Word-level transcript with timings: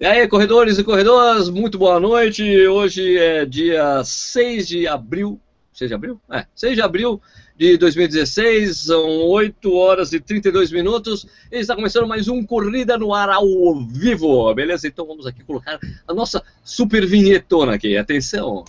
E 0.00 0.04
aí, 0.04 0.26
corredores 0.26 0.76
e 0.76 0.82
corredoras, 0.82 1.48
muito 1.48 1.78
boa 1.78 2.00
noite. 2.00 2.42
Hoje 2.66 3.16
é 3.16 3.46
dia 3.46 4.02
6 4.02 4.66
de 4.66 4.88
abril. 4.88 5.40
6 5.72 5.88
de 5.88 5.94
abril? 5.94 6.20
É, 6.28 6.44
6 6.52 6.74
de 6.74 6.82
abril 6.82 7.22
de 7.56 7.76
2016, 7.76 8.76
são 8.76 9.06
8 9.22 9.72
horas 9.72 10.12
e 10.12 10.18
32 10.18 10.72
minutos. 10.72 11.24
E 11.50 11.58
está 11.58 11.76
começando 11.76 12.08
mais 12.08 12.26
um 12.26 12.44
Corrida 12.44 12.98
no 12.98 13.14
Ar 13.14 13.30
ao 13.30 13.46
vivo, 13.86 14.52
beleza? 14.52 14.88
Então 14.88 15.06
vamos 15.06 15.28
aqui 15.28 15.44
colocar 15.44 15.78
a 16.08 16.12
nossa 16.12 16.42
super 16.64 17.06
vinhetona 17.06 17.74
aqui. 17.74 17.96
Atenção! 17.96 18.64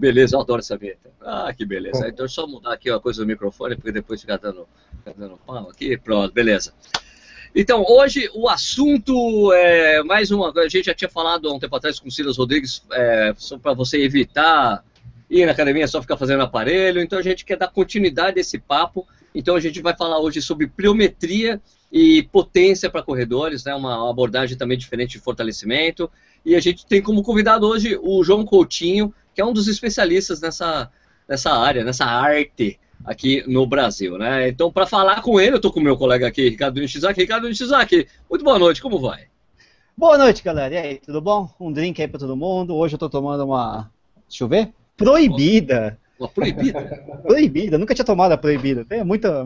Beleza, 0.00 0.34
eu 0.34 0.40
adoro 0.40 0.60
essa 0.60 0.76
vinheta. 0.76 1.10
Ah, 1.20 1.52
que 1.52 1.64
beleza. 1.64 2.08
Então 2.08 2.26
só 2.26 2.46
mudar 2.46 2.72
aqui 2.72 2.90
a 2.90 2.98
coisa 2.98 3.22
do 3.22 3.26
microfone, 3.26 3.76
porque 3.76 3.92
depois 3.92 4.20
fica 4.20 4.38
dando, 4.38 4.66
fica 4.98 5.14
dando 5.16 5.36
pau 5.46 5.68
aqui. 5.68 5.96
Pronto, 5.98 6.32
beleza. 6.32 6.72
Então, 7.54 7.84
hoje 7.88 8.30
o 8.32 8.48
assunto 8.48 9.52
é 9.52 10.02
mais 10.04 10.30
uma. 10.30 10.52
A 10.56 10.68
gente 10.68 10.86
já 10.86 10.94
tinha 10.94 11.10
falado 11.10 11.48
há 11.48 11.52
um 11.52 11.58
tempo 11.58 11.74
atrás 11.74 11.98
com 11.98 12.08
o 12.08 12.10
Silas 12.10 12.38
Rodrigues, 12.38 12.82
é, 12.92 13.34
para 13.60 13.74
você 13.74 14.00
evitar 14.02 14.84
ir 15.28 15.46
na 15.46 15.52
academia 15.52 15.86
só 15.88 16.00
ficar 16.00 16.16
fazendo 16.16 16.42
aparelho. 16.42 17.00
Então, 17.00 17.18
a 17.18 17.22
gente 17.22 17.44
quer 17.44 17.56
dar 17.56 17.68
continuidade 17.68 18.38
a 18.38 18.40
esse 18.40 18.58
papo. 18.58 19.06
Então, 19.34 19.56
a 19.56 19.60
gente 19.60 19.82
vai 19.82 19.96
falar 19.96 20.20
hoje 20.20 20.40
sobre 20.40 20.68
pliometria 20.68 21.60
e 21.92 22.22
potência 22.22 22.88
para 22.88 23.02
corredores, 23.02 23.64
né? 23.64 23.74
Uma 23.74 24.08
abordagem 24.08 24.56
também 24.56 24.78
diferente 24.78 25.12
de 25.12 25.18
fortalecimento. 25.18 26.08
E 26.44 26.54
a 26.54 26.60
gente 26.60 26.86
tem 26.86 27.02
como 27.02 27.22
convidado 27.22 27.66
hoje 27.66 27.98
o 28.00 28.22
João 28.22 28.44
Coutinho, 28.44 29.12
que 29.34 29.40
é 29.40 29.44
um 29.44 29.52
dos 29.52 29.68
especialistas 29.68 30.40
nessa, 30.40 30.90
nessa 31.28 31.52
área, 31.52 31.84
nessa 31.84 32.04
arte 32.04 32.78
aqui 33.04 33.44
no 33.46 33.66
Brasil, 33.66 34.18
né? 34.18 34.48
Então, 34.48 34.70
para 34.70 34.86
falar 34.86 35.22
com 35.22 35.40
ele, 35.40 35.52
eu 35.52 35.56
estou 35.56 35.72
com 35.72 35.80
o 35.80 35.82
meu 35.82 35.96
colega 35.96 36.26
aqui, 36.26 36.48
Ricardo 36.48 36.80
Nishizaki. 36.80 37.20
Ricardo 37.20 37.48
Nishizaki, 37.48 38.06
muito 38.28 38.44
boa 38.44 38.58
noite, 38.58 38.82
como 38.82 38.98
vai? 38.98 39.26
Boa 39.96 40.16
noite, 40.16 40.42
galera. 40.42 40.74
E 40.74 40.78
aí, 40.78 40.98
tudo 40.98 41.20
bom? 41.20 41.48
Um 41.60 41.72
drink 41.72 42.00
aí 42.00 42.08
para 42.08 42.20
todo 42.20 42.36
mundo. 42.36 42.74
Hoje 42.74 42.94
eu 42.94 42.96
estou 42.96 43.10
tomando 43.10 43.44
uma. 43.44 43.90
Deixa 44.26 44.44
eu 44.44 44.48
ver. 44.48 44.72
Proibida. 44.96 45.98
Uma 46.20 46.28
proibida? 46.28 46.80
proibida, 47.22 47.78
nunca 47.78 47.94
tinha 47.94 48.04
tomado 48.04 48.32
a 48.32 48.36
proibida. 48.36 48.84
Tem 48.84 49.02
muita, 49.02 49.42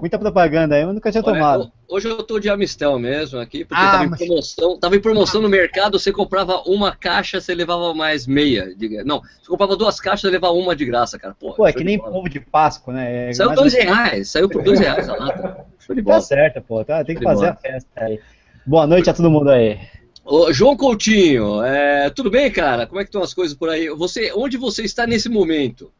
muita 0.00 0.16
propaganda 0.16 0.76
aí, 0.76 0.84
mas 0.86 0.94
nunca 0.94 1.10
tinha 1.10 1.20
Olha, 1.24 1.32
tomado. 1.34 1.72
Hoje 1.88 2.08
eu 2.08 2.22
tô 2.22 2.38
de 2.38 2.48
Amistel 2.48 2.96
mesmo 2.96 3.40
aqui, 3.40 3.64
porque 3.64 3.84
Ah, 3.84 3.90
tava, 3.90 4.04
em 4.04 4.10
mas- 4.10 4.18
promoção, 4.24 4.78
tava 4.78 4.94
em 4.94 5.00
promoção 5.00 5.42
no 5.42 5.48
mercado, 5.48 5.98
você 5.98 6.12
comprava 6.12 6.62
uma 6.64 6.94
caixa, 6.94 7.40
você 7.40 7.52
levava 7.56 7.92
mais 7.92 8.24
meia. 8.24 8.72
de- 8.76 9.02
Não, 9.02 9.20
você 9.20 9.48
comprava 9.48 9.76
duas 9.76 9.98
caixas, 9.98 10.20
você 10.20 10.30
levava 10.30 10.54
uma 10.54 10.76
de 10.76 10.84
graça, 10.84 11.18
cara. 11.18 11.34
Pô, 11.34 11.54
Pô, 11.54 11.66
é 11.66 11.72
que 11.72 11.82
nem 11.82 11.98
bola. 11.98 12.16
ovo 12.16 12.28
de 12.28 12.38
Páscoa, 12.38 12.94
né? 12.94 13.30
É 13.30 13.32
Saiu 13.32 13.52
dois 13.56 13.72
reais, 13.74 14.30
saiu 14.30 14.48
por 14.48 14.62
dois 14.62 14.78
reais 14.78 15.08
a 15.08 15.16
lata. 15.16 15.66
Show 15.80 15.94
de 15.96 16.04
Tá 16.04 16.20
certo, 16.20 16.62
pô. 16.62 16.84
Tá, 16.84 17.04
tem 17.04 17.16
que 17.16 17.24
fazer 17.24 17.40
bola. 17.46 17.50
a 17.52 17.56
festa 17.56 17.88
aí. 17.96 18.20
Boa 18.64 18.86
noite 18.86 19.10
a 19.10 19.14
todo 19.14 19.28
mundo 19.28 19.50
aí. 19.50 19.76
Ô, 20.28 20.52
João 20.52 20.76
Coutinho, 20.76 21.62
é, 21.62 22.10
tudo 22.10 22.28
bem, 22.30 22.50
cara? 22.50 22.84
Como 22.86 23.00
é 23.00 23.04
que 23.04 23.08
estão 23.08 23.22
as 23.22 23.32
coisas 23.32 23.56
por 23.56 23.68
aí? 23.68 23.88
Você, 23.90 24.32
onde 24.34 24.56
você 24.56 24.82
está 24.82 25.06
nesse 25.06 25.28
momento? 25.28 25.92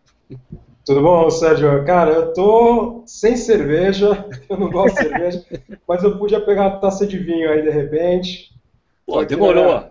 Tudo 0.85 1.01
bom, 1.01 1.31
Sérgio? 1.31 1.85
Cara, 1.85 2.11
eu 2.11 2.33
tô 2.33 3.05
sem 3.07 3.37
cerveja, 3.37 4.27
eu 4.51 4.57
não 4.59 4.69
gosto 4.71 4.97
de 4.97 5.03
cerveja, 5.09 5.45
mas 5.87 6.03
eu 6.03 6.19
podia 6.19 6.41
pegar 6.41 6.63
uma 6.63 6.81
taça 6.81 7.07
de 7.07 7.19
vinho 7.19 7.49
aí 7.51 7.63
de 7.63 7.71
repente. 7.71 8.51
Pô, 9.07 9.25
demorou. 9.25 9.65
na- 9.75 9.91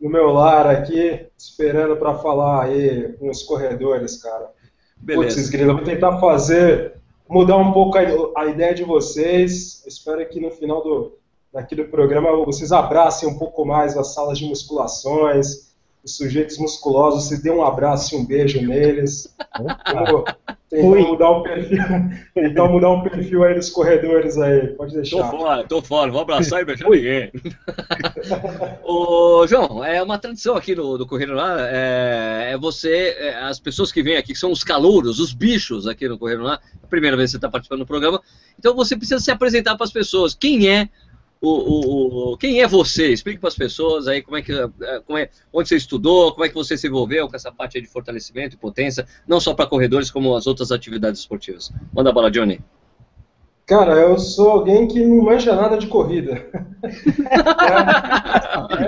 No 0.00 0.08
meu 0.08 0.30
lar 0.32 0.66
aqui, 0.66 1.26
esperando 1.38 1.96
para 1.96 2.14
falar 2.14 2.64
aí 2.64 3.12
com 3.18 3.28
os 3.28 3.42
corredores, 3.42 4.16
cara. 4.22 4.46
Putz, 4.46 5.34
Beleza. 5.36 5.52
grila, 5.52 5.74
vou 5.74 5.84
tentar 5.84 6.18
fazer, 6.18 6.94
mudar 7.28 7.58
um 7.58 7.70
pouco 7.72 7.98
a, 7.98 8.02
a 8.40 8.46
ideia 8.46 8.74
de 8.74 8.82
vocês. 8.84 9.84
Espero 9.86 10.26
que 10.26 10.40
no 10.40 10.50
final 10.50 10.82
do, 10.82 11.18
daqui 11.54 11.76
do 11.76 11.84
programa 11.84 12.44
vocês 12.44 12.72
abracem 12.72 13.28
um 13.28 13.38
pouco 13.38 13.64
mais 13.64 13.96
as 13.96 14.12
salas 14.12 14.38
de 14.38 14.44
musculações, 14.44 15.72
os 16.04 16.16
sujeitos 16.16 16.58
musculosos, 16.58 17.24
vocês 17.24 17.40
dêem 17.40 17.54
um 17.54 17.64
abraço 17.64 18.14
e 18.14 18.18
um 18.18 18.26
beijo 18.26 18.60
neles. 18.60 19.32
Vamos 19.56 19.74
tentar 20.68 21.08
mudar 21.08 21.30
o 21.30 21.42
perfil, 21.44 21.78
tentar 22.34 22.68
mudar 22.68 22.90
um 22.90 23.02
perfil 23.04 23.44
aí 23.44 23.54
dos 23.54 23.70
corredores 23.70 24.36
aí, 24.36 24.66
pode 24.68 24.90
Tô 24.90 24.96
deixar. 24.96 25.30
fora, 25.30 25.64
tô 25.64 25.80
fora, 25.80 26.10
vou 26.10 26.20
abraçar 26.20 26.60
e 26.60 26.64
beijar 26.64 26.90
ninguém. 26.90 27.30
Ô, 28.82 29.46
João, 29.46 29.84
é 29.84 30.02
uma 30.02 30.18
tradição 30.18 30.56
aqui 30.56 30.74
no, 30.74 30.98
do 30.98 31.06
Correio 31.06 31.34
Lá, 31.34 31.56
é, 31.70 32.50
é 32.52 32.58
você, 32.58 33.16
é, 33.16 33.36
as 33.36 33.60
pessoas 33.60 33.92
que 33.92 34.02
vêm 34.02 34.16
aqui, 34.16 34.32
que 34.32 34.38
são 34.38 34.50
os 34.50 34.64
calouros, 34.64 35.20
os 35.20 35.32
bichos 35.32 35.86
aqui 35.86 36.08
no 36.08 36.18
Correio 36.18 36.42
Lá, 36.42 36.58
a 36.82 36.86
primeira 36.88 37.16
vez 37.16 37.30
que 37.30 37.32
você 37.32 37.36
está 37.38 37.48
participando 37.48 37.78
do 37.78 37.86
programa, 37.86 38.20
então 38.58 38.74
você 38.74 38.96
precisa 38.96 39.20
se 39.20 39.30
apresentar 39.30 39.76
para 39.76 39.84
as 39.84 39.92
pessoas. 39.92 40.34
Quem 40.34 40.68
é 40.68 40.88
o, 41.48 42.32
o- 42.32 42.36
quem 42.36 42.60
é 42.62 42.66
você? 42.66 43.12
Explique 43.12 43.38
para 43.40 43.48
as 43.48 43.54
pessoas 43.56 44.06
aí 44.08 44.22
como 44.22 44.36
é 44.36 44.42
que, 44.42 44.52
é, 44.52 45.00
como 45.06 45.18
é, 45.18 45.28
onde 45.52 45.68
você 45.68 45.76
estudou, 45.76 46.32
como 46.32 46.44
é 46.44 46.48
que 46.48 46.54
você 46.54 46.76
se 46.76 46.86
envolveu 46.86 47.28
com 47.28 47.36
essa 47.36 47.52
parte 47.52 47.80
de 47.80 47.86
fortalecimento 47.86 48.54
e 48.54 48.58
potência, 48.58 49.06
não 49.26 49.40
só 49.40 49.54
para 49.54 49.66
corredores, 49.66 50.10
como 50.10 50.34
as 50.34 50.46
outras 50.46 50.70
atividades 50.72 51.20
esportivas. 51.20 51.72
Manda 51.92 52.10
a 52.10 52.12
bola, 52.12 52.30
Johnny. 52.30 52.60
Cara, 53.66 53.94
eu 53.94 54.18
sou 54.18 54.50
alguém 54.50 54.86
que 54.86 55.02
não 55.04 55.24
manja 55.24 55.56
nada 55.56 55.78
de 55.78 55.86
corrida. 55.86 56.46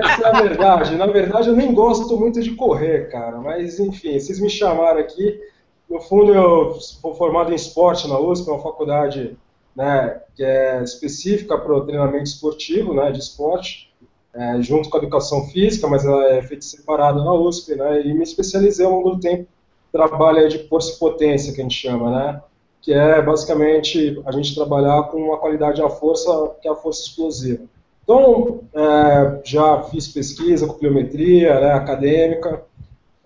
Essa 0.04 0.22
é 0.22 0.26
a 0.28 0.42
verdade. 0.42 0.96
Na 0.96 1.06
verdade, 1.06 1.48
eu 1.48 1.56
nem 1.56 1.72
gosto 1.72 2.16
muito 2.18 2.42
de 2.42 2.50
correr, 2.54 3.10
cara. 3.10 3.38
Mas, 3.40 3.78
enfim, 3.80 4.18
vocês 4.18 4.38
me 4.40 4.50
chamaram 4.50 5.00
aqui. 5.00 5.40
No 5.88 6.00
fundo, 6.00 6.34
eu 6.34 6.74
sou 6.80 7.14
formado 7.14 7.52
em 7.52 7.54
esporte 7.54 8.08
na 8.08 8.18
USP, 8.18 8.50
uma 8.50 8.60
faculdade 8.62 9.36
né, 9.76 10.20
que 10.34 10.42
é 10.42 10.82
específica 10.82 11.58
para 11.58 11.74
o 11.74 11.84
treinamento 11.84 12.24
esportivo, 12.24 12.94
né, 12.94 13.12
de 13.12 13.18
esporte, 13.18 13.92
é, 14.34 14.60
junto 14.62 14.88
com 14.88 14.96
a 14.96 15.00
educação 15.00 15.46
física, 15.48 15.86
mas 15.86 16.04
ela 16.04 16.30
é 16.30 16.42
feita 16.42 16.64
separada 16.64 17.22
na 17.22 17.32
USP, 17.34 17.74
né, 17.74 18.02
e 18.02 18.14
me 18.14 18.22
especializei 18.22 18.86
ao 18.86 18.92
longo 18.92 19.10
do 19.10 19.20
tempo 19.20 19.46
trabalho 19.92 20.48
de 20.48 20.66
força 20.68 20.94
e 20.94 20.98
potência, 20.98 21.52
que 21.52 21.60
a 21.60 21.62
gente 21.62 21.74
chama, 21.74 22.10
né, 22.10 22.42
que 22.80 22.92
é 22.92 23.20
basicamente 23.20 24.20
a 24.24 24.32
gente 24.32 24.54
trabalhar 24.54 25.04
com 25.04 25.18
uma 25.18 25.38
qualidade 25.38 25.80
da 25.80 25.90
força, 25.90 26.30
que 26.60 26.68
é 26.68 26.70
a 26.70 26.74
força 26.74 27.02
explosiva. 27.02 27.64
Então, 28.02 28.60
é, 28.72 29.40
já 29.44 29.82
fiz 29.84 30.06
pesquisa 30.08 30.66
com 30.66 30.74
pliometria 30.74 31.58
né, 31.58 31.72
acadêmica, 31.72 32.62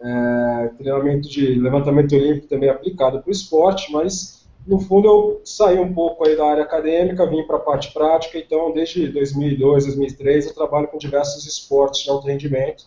é, 0.00 0.70
treinamento 0.78 1.28
de 1.28 1.54
levantamento 1.56 2.14
olímpico 2.14 2.46
também 2.46 2.70
aplicado 2.70 3.20
para 3.20 3.28
o 3.28 3.32
esporte, 3.32 3.92
mas 3.92 4.39
no 4.70 4.78
fundo 4.78 5.08
eu 5.08 5.40
saí 5.44 5.80
um 5.80 5.92
pouco 5.92 6.24
aí 6.24 6.36
da 6.36 6.46
área 6.46 6.62
acadêmica, 6.62 7.26
vim 7.26 7.42
para 7.42 7.56
a 7.56 7.60
parte 7.60 7.92
prática, 7.92 8.38
então 8.38 8.72
desde 8.72 9.08
2002, 9.08 9.86
2003 9.86 10.46
eu 10.46 10.54
trabalho 10.54 10.86
com 10.86 10.96
diversos 10.96 11.44
esportes 11.44 12.04
de 12.04 12.10
alto 12.10 12.28
rendimento. 12.28 12.84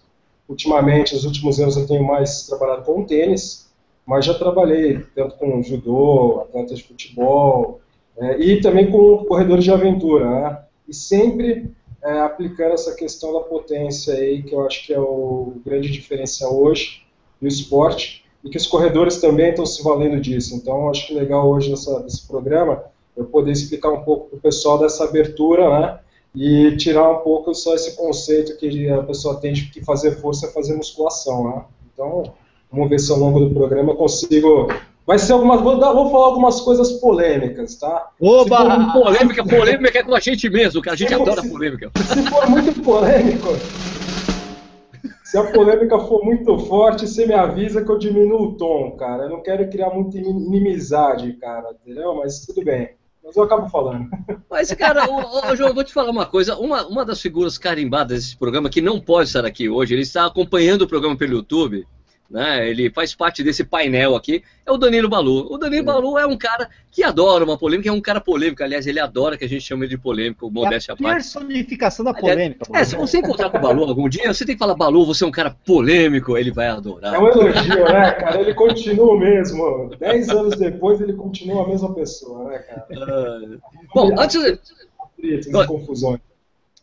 Ultimamente, 0.48 1.14
nos 1.14 1.26
últimos 1.26 1.60
anos 1.60 1.76
eu 1.76 1.86
tenho 1.86 2.02
mais 2.02 2.48
trabalhado 2.48 2.86
com 2.86 3.04
tênis, 3.04 3.70
mas 4.06 4.24
já 4.24 4.34
trabalhei 4.34 5.00
tanto 5.14 5.36
com 5.36 5.62
judô, 5.62 6.40
atletas 6.40 6.78
de 6.78 6.86
futebol, 6.86 7.82
é, 8.18 8.40
e 8.40 8.62
também 8.62 8.90
com 8.90 9.26
corredores 9.26 9.66
de 9.66 9.72
aventura, 9.72 10.30
né? 10.30 10.64
E 10.88 10.94
sempre 10.94 11.70
é, 12.02 12.20
aplicando 12.20 12.74
essa 12.74 12.96
questão 12.96 13.34
da 13.34 13.42
potência 13.42 14.14
aí, 14.14 14.42
que 14.42 14.56
eu 14.56 14.66
acho 14.66 14.86
que 14.86 14.94
é 14.94 15.00
o 15.00 15.56
grande 15.66 15.92
diferencial 15.92 16.58
hoje 16.58 17.06
do 17.42 17.48
esporte, 17.48 18.23
e 18.44 18.50
que 18.50 18.58
os 18.58 18.68
corredores 18.68 19.18
também 19.18 19.50
estão 19.50 19.66
se 19.66 19.82
valendo 19.84 20.20
disso. 20.20 20.56
Então, 20.56 20.90
acho 20.90 21.08
que 21.08 21.14
legal 21.14 21.48
hoje 21.50 21.70
nessa, 21.70 22.00
nesse 22.02 22.28
programa 22.28 22.84
eu 23.16 23.26
poder 23.26 23.52
explicar 23.52 23.90
um 23.92 24.02
pouco 24.02 24.30
para 24.30 24.38
o 24.38 24.42
pessoal 24.42 24.78
dessa 24.80 25.04
abertura, 25.04 25.70
né? 25.80 26.00
E 26.36 26.76
tirar 26.78 27.12
um 27.12 27.18
pouco 27.20 27.54
só 27.54 27.76
esse 27.76 27.96
conceito 27.96 28.58
que 28.58 28.90
a 28.90 29.04
pessoa 29.04 29.36
tem 29.36 29.54
de 29.54 29.66
que 29.70 29.84
fazer 29.86 30.14
força 30.20 30.48
é 30.48 30.50
fazer 30.50 30.74
musculação, 30.74 31.44
né? 31.48 31.62
Então, 31.94 32.24
vamos 32.72 32.90
ver 32.90 33.00
se 33.00 33.12
ao 33.12 33.20
longo 33.20 33.40
do 33.40 33.54
programa 33.54 33.92
eu 33.92 33.96
consigo. 33.96 34.68
Vai 35.06 35.20
ser 35.20 35.34
algumas. 35.34 35.62
Vou, 35.62 35.78
dar- 35.80 35.94
vou 35.94 36.10
falar 36.10 36.26
algumas 36.28 36.60
coisas 36.62 36.94
polêmicas, 36.94 37.76
tá? 37.76 38.10
Oba! 38.20 38.92
Polêmica, 38.94 39.46
polêmica 39.46 40.00
é 40.00 40.04
com 40.04 40.16
a 40.16 40.20
gente 40.20 40.50
mesmo, 40.50 40.82
cara. 40.82 40.96
A 40.96 40.98
gente 40.98 41.10
Se 41.10 41.14
adora 41.14 41.44
polêmica. 41.44 41.92
Se 41.96 42.24
for 42.24 42.50
muito 42.50 42.82
polêmico, 42.82 43.50
se 45.34 45.38
a 45.40 45.52
polêmica 45.52 45.98
for 45.98 46.24
muito 46.24 46.60
forte, 46.60 47.08
você 47.08 47.26
me 47.26 47.34
avisa 47.34 47.84
que 47.84 47.90
eu 47.90 47.98
diminuo 47.98 48.50
o 48.50 48.54
tom, 48.56 48.92
cara. 48.92 49.24
Eu 49.24 49.32
não 49.32 49.42
quero 49.42 49.68
criar 49.68 49.90
muita 49.90 50.20
inim- 50.20 50.46
inimizade, 50.46 51.34
cara, 51.34 51.76
entendeu? 51.84 52.14
Mas 52.18 52.46
tudo 52.46 52.64
bem. 52.64 52.92
Mas 53.24 53.36
eu 53.36 53.42
acabo 53.42 53.68
falando. 53.68 54.10
Mas, 54.48 54.72
cara, 54.74 55.10
ô, 55.10 55.56
João, 55.56 55.70
eu 55.70 55.74
vou 55.74 55.84
te 55.84 55.92
falar 55.92 56.12
uma 56.12 56.28
coisa. 56.28 56.56
Uma, 56.56 56.86
uma 56.86 57.04
das 57.04 57.20
figuras 57.20 57.58
carimbadas 57.58 58.20
desse 58.26 58.38
programa, 58.38 58.70
que 58.70 58.80
não 58.80 59.02
pode 59.02 59.30
estar 59.30 59.44
aqui 59.44 59.68
hoje, 59.68 59.96
ele 59.96 60.04
está 60.04 60.28
acompanhando 60.28 60.84
o 60.84 60.88
programa 60.88 61.18
pelo 61.18 61.38
YouTube, 61.38 61.84
né? 62.30 62.68
Ele 62.68 62.90
faz 62.90 63.14
parte 63.14 63.44
desse 63.44 63.64
painel 63.64 64.16
aqui, 64.16 64.44
é 64.66 64.72
o 64.72 64.78
Danilo 64.78 65.10
Balu. 65.10 65.52
O 65.54 65.58
Danilo 65.58 65.86
Balu 65.86 66.18
é 66.18 66.26
um 66.26 66.38
cara 66.38 66.70
que 66.92 67.04
adora 67.04 67.44
uma 67.44 67.58
polêmica, 67.58 67.90
é 67.90 67.92
um 67.92 68.02
cara 68.02 68.20
polêmico, 68.20 68.64
aliás, 68.64 68.88
ele 68.88 69.00
adora 69.00 69.38
que 69.38 69.46
a 69.46 69.50
gente 69.50 69.62
chame 69.62 69.86
ele 69.86 69.96
de 69.96 69.98
polêmico, 69.98 70.50
modéstia 70.50 70.94
é 70.94 70.94
a 70.94 71.14
personificação 71.14 72.04
da 72.04 72.14
polêmica. 72.14 72.66
É, 72.74 72.84
se 72.84 72.96
você 72.96 73.20
encontrar 73.20 73.50
com 73.50 73.58
o 73.58 73.62
Balu 73.62 73.84
algum 73.84 74.10
dia, 74.10 74.34
você 74.34 74.46
tem 74.46 74.56
que 74.56 74.60
falar, 74.60 74.76
Balu, 74.76 75.06
você 75.06 75.24
é 75.24 75.28
um 75.28 75.32
cara 75.32 75.56
polêmico, 75.66 76.38
ele 76.38 76.52
vai 76.52 76.68
adorar. 76.68 77.14
É 77.14 77.20
um 77.20 77.28
elogio, 77.28 77.86
né, 77.86 78.12
cara? 78.12 78.42
Ele 78.42 78.54
continua 78.54 79.14
o 79.14 79.20
mesmo. 79.20 79.92
Dez 80.00 80.30
anos 80.30 80.58
depois, 80.58 81.02
ele 81.02 81.14
continua 81.14 81.64
a 81.64 81.68
mesma 81.68 81.94
pessoa, 81.94 82.50
né, 82.50 82.60
cara? 82.60 82.88
Uh, 82.92 83.60
bom, 83.94 84.16
antes... 84.20 84.60
confusões. 85.68 86.20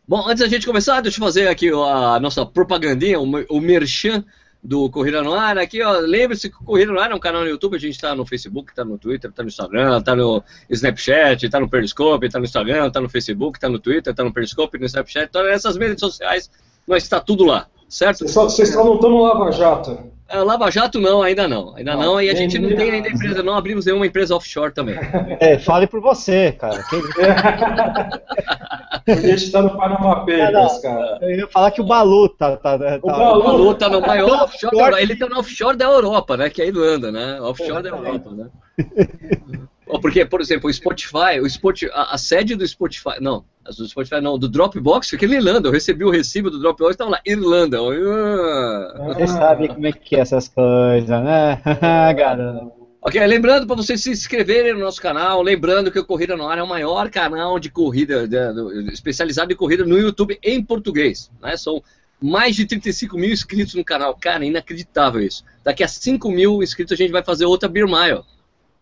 Bom, 0.07 0.27
antes 0.27 0.39
da 0.43 0.49
gente 0.49 0.65
começar, 0.65 0.99
deixa 0.99 1.19
eu 1.19 1.25
fazer 1.25 1.47
aqui 1.47 1.69
a 1.69 2.19
nossa 2.19 2.45
propagandinha, 2.45 3.19
o 3.19 3.61
merchan 3.61 4.25
do 4.63 4.89
Corrida 4.89 5.23
no 5.23 5.33
Ar. 5.33 5.57
Aqui, 5.57 5.81
ó, 5.81 5.99
lembre-se 5.99 6.49
que 6.49 6.55
o 6.55 6.65
Corrida 6.65 6.91
no 6.91 6.99
Ar 6.99 7.11
é 7.11 7.15
um 7.15 7.19
canal 7.19 7.41
no 7.41 7.49
YouTube, 7.49 7.75
a 7.75 7.79
gente 7.79 7.95
está 7.95 8.13
no 8.15 8.25
Facebook, 8.25 8.71
está 8.71 8.85
no 8.85 8.97
Twitter, 8.97 9.29
está 9.29 9.43
no 9.43 9.49
Instagram, 9.49 9.97
está 9.97 10.15
no 10.15 10.43
Snapchat, 10.69 11.45
está 11.45 11.59
no 11.59 11.69
Periscope, 11.69 12.25
está 12.25 12.39
no 12.39 12.45
Instagram, 12.45 12.87
está 12.87 13.01
no 13.01 13.09
Facebook, 13.09 13.57
está 13.57 13.69
no 13.69 13.79
Twitter, 13.79 14.11
está 14.11 14.23
no 14.23 14.33
Periscope, 14.33 14.77
no 14.77 14.85
Snapchat, 14.85 15.31
todas 15.31 15.51
essas 15.51 15.77
redes 15.77 15.99
sociais, 15.99 16.51
nós 16.87 17.03
está 17.03 17.19
tudo 17.19 17.45
lá, 17.45 17.67
certo? 17.89 18.27
Vocês 18.27 18.69
só 18.69 18.83
não 18.83 18.95
estão 18.95 19.09
no 19.09 19.23
Lava 19.23 19.51
Jato. 19.51 20.10
É, 20.31 20.39
Lava 20.39 20.71
Jato 20.71 20.99
não, 20.99 21.21
ainda 21.21 21.47
não. 21.47 21.75
Ainda 21.75 21.93
não, 21.95 22.01
não 22.01 22.21
e 22.21 22.29
a 22.29 22.33
gente 22.33 22.57
não 22.57 22.75
tem 22.75 22.91
ainda 22.91 23.09
empresa, 23.09 23.43
não 23.43 23.53
abrimos 23.55 23.85
nenhuma 23.85 24.07
empresa 24.07 24.35
offshore 24.35 24.73
também. 24.73 24.95
É, 25.39 25.59
fale 25.59 25.87
por 25.87 26.01
você, 26.01 26.53
cara. 26.53 26.83
a 29.07 29.13
gente 29.13 29.43
está 29.43 29.61
no 29.61 29.77
Panama 29.77 30.15
Papers, 30.21 30.79
cara. 30.79 31.19
Eu 31.21 31.31
ia 31.31 31.47
falar 31.47 31.71
que 31.71 31.81
o 31.81 31.85
Balu 31.85 32.29
tá. 32.29 32.55
tá, 32.57 32.79
tá 32.79 32.99
o 33.01 33.07
Balu 33.07 33.75
tá 33.75 33.89
no 33.89 34.01
maior 34.01 34.43
offshore. 34.43 35.01
Ele 35.01 35.15
tá 35.15 35.27
no 35.27 35.39
offshore 35.39 35.75
da 35.75 35.85
Europa, 35.85 36.37
né? 36.37 36.49
Que 36.49 36.61
é 36.61 36.65
a 36.65 36.67
Irlanda, 36.67 37.11
né? 37.11 37.41
Offshore 37.41 37.83
da 37.83 37.89
Europa, 37.89 38.31
né? 38.31 38.49
Porque, 40.01 40.23
por 40.23 40.39
exemplo, 40.39 40.69
o 40.69 40.73
Spotify, 40.73 41.39
o 41.41 41.49
Spotify 41.49 41.91
a, 41.93 42.15
a, 42.15 42.17
sede 42.17 42.55
do 42.55 42.65
Spotify, 42.65 43.19
não, 43.19 43.43
do 43.63 43.87
Spotify 43.87 44.21
não, 44.21 44.37
do 44.37 44.49
Dropbox 44.49 45.09
fica 45.09 45.25
em 45.25 45.33
Irlanda. 45.33 45.67
Eu 45.67 45.71
recebi 45.73 46.03
o 46.03 46.09
recibo 46.09 46.49
do 46.49 46.59
Dropbox, 46.59 46.91
estava 46.91 47.11
lá, 47.11 47.21
Irlanda. 47.25 47.77
Ah. 47.79 49.13
Você 49.13 49.27
sabe 49.27 49.67
como 49.67 49.85
é 49.85 49.91
que 49.91 50.15
é 50.15 50.19
essas 50.19 50.47
coisas, 50.47 51.09
né? 51.23 51.61
Garota. 52.17 52.81
Ok, 53.03 53.25
lembrando 53.25 53.65
para 53.65 53.75
vocês 53.75 54.01
se 54.01 54.11
inscreverem 54.11 54.73
no 54.73 54.79
nosso 54.79 55.01
canal, 55.01 55.41
lembrando 55.41 55.91
que 55.91 55.97
o 55.97 56.05
Corrida 56.05 56.37
no 56.37 56.47
Ar 56.47 56.59
é 56.59 56.63
o 56.63 56.67
maior 56.67 57.09
canal 57.09 57.57
de 57.57 57.71
corrida, 57.71 58.27
de, 58.27 58.37
de, 58.53 58.93
especializado 58.93 59.51
em 59.51 59.55
corrida 59.55 59.83
no 59.83 59.97
YouTube 59.97 60.37
em 60.43 60.63
português. 60.63 61.31
Né? 61.41 61.57
São 61.57 61.81
mais 62.21 62.55
de 62.55 62.63
35 62.63 63.17
mil 63.17 63.31
inscritos 63.31 63.73
no 63.73 63.83
canal. 63.83 64.15
Cara, 64.15 64.45
inacreditável 64.45 65.19
isso. 65.19 65.43
Daqui 65.63 65.83
a 65.83 65.87
5 65.87 66.29
mil 66.29 66.61
inscritos 66.61 66.93
a 66.93 66.95
gente 66.95 67.11
vai 67.11 67.23
fazer 67.23 67.45
outra 67.45 67.67
Beer 67.67 67.87
Mile. 67.87 68.21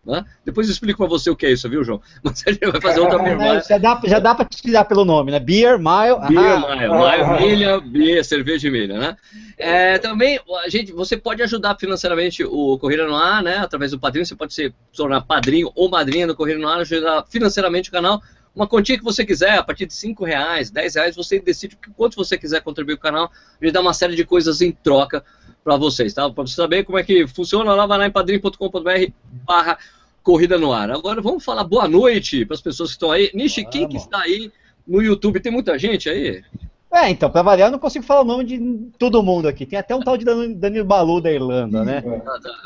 Né? 0.04 0.24
Depois 0.44 0.66
eu 0.66 0.72
explico 0.72 0.96
para 0.96 1.06
você 1.06 1.28
o 1.28 1.36
que 1.36 1.44
é 1.44 1.52
isso, 1.52 1.68
viu, 1.68 1.84
João? 1.84 2.00
Mas 2.24 2.42
a 2.46 2.52
gente 2.52 2.70
vai 2.70 2.80
fazer 2.80 3.00
outra 3.00 3.18
Beer 3.18 3.38
Mile. 3.38 3.62
Já 3.68 3.76
dá, 3.76 4.00
já 4.04 4.18
dá 4.18 4.34
para 4.34 4.46
tirar 4.46 4.84
pelo 4.86 5.04
nome, 5.04 5.30
né? 5.30 5.38
Beer 5.38 5.78
Mile. 5.78 6.18
Beer 6.26 6.58
Mile, 6.58 6.88
Mile, 6.88 7.40
milha, 7.40 7.80
beer, 7.80 8.24
cerveja 8.24 8.68
e 8.68 8.70
milha, 8.70 8.98
né? 8.98 9.16
É, 9.58 9.98
também, 9.98 10.40
a 10.64 10.68
gente, 10.70 10.90
você 10.92 11.18
pode 11.18 11.42
ajudar 11.42 11.76
financeiramente 11.78 12.42
o 12.42 12.78
Corrida 12.78 13.06
no 13.06 13.14
Ar, 13.14 13.42
né? 13.42 13.58
Através 13.58 13.90
do 13.90 13.98
padrinho, 13.98 14.24
você 14.24 14.34
pode 14.34 14.54
se 14.54 14.72
tornar 14.94 15.20
padrinho 15.20 15.70
ou 15.74 15.90
madrinha 15.90 16.26
do 16.26 16.34
Corrida 16.34 16.58
no 16.58 16.68
Ar, 16.68 16.80
ajudar 16.80 17.26
financeiramente 17.28 17.90
o 17.90 17.92
canal. 17.92 18.22
Uma 18.54 18.66
quantia 18.66 18.98
que 18.98 19.04
você 19.04 19.24
quiser, 19.24 19.58
a 19.58 19.62
partir 19.62 19.86
de 19.86 19.94
5 19.94 20.24
reais, 20.24 20.70
10 20.70 20.94
reais, 20.94 21.16
você 21.16 21.38
decide 21.38 21.78
quanto 21.94 22.16
você 22.16 22.36
quiser 22.36 22.60
contribuir 22.62 22.96
com 22.96 23.00
o 23.00 23.10
canal. 23.10 23.30
A 23.60 23.64
gente 23.64 23.74
dá 23.74 23.80
uma 23.80 23.94
série 23.94 24.16
de 24.16 24.24
coisas 24.24 24.60
em 24.60 24.72
troca 24.72 25.22
para 25.62 25.76
vocês, 25.76 26.14
tá? 26.14 26.28
Para 26.30 26.46
você 26.46 26.54
saber 26.54 26.84
como 26.84 26.98
é 26.98 27.02
que 27.02 27.26
funciona, 27.26 27.74
lá 27.74 27.86
vai 27.86 27.98
lá 27.98 28.06
em 28.06 28.10
padrim.com.br 28.10 29.12
barra 29.44 29.78
Corrida 30.22 30.58
no 30.58 30.72
Ar. 30.72 30.90
Agora 30.90 31.20
vamos 31.20 31.44
falar 31.44 31.64
boa 31.64 31.88
noite 31.88 32.44
para 32.44 32.54
as 32.54 32.60
pessoas 32.60 32.90
que 32.90 32.96
estão 32.96 33.10
aí. 33.10 33.30
Nishi, 33.34 33.64
quem 33.64 33.88
que 33.88 33.96
está 33.96 34.20
aí 34.20 34.52
no 34.86 35.02
YouTube? 35.02 35.40
Tem 35.40 35.52
muita 35.52 35.78
gente 35.78 36.08
aí? 36.08 36.42
É, 36.92 37.08
então, 37.08 37.30
para 37.30 37.42
variar, 37.42 37.68
eu 37.68 37.72
não 37.72 37.78
consigo 37.78 38.04
falar 38.04 38.22
o 38.22 38.24
nome 38.24 38.44
de 38.44 38.58
todo 38.98 39.22
mundo 39.22 39.46
aqui. 39.46 39.64
Tem 39.64 39.78
até 39.78 39.94
um 39.94 40.00
tal 40.00 40.16
de 40.16 40.24
Danilo 40.24 40.84
Balu 40.84 41.20
da 41.20 41.30
Irlanda, 41.30 41.84
né? 41.84 42.02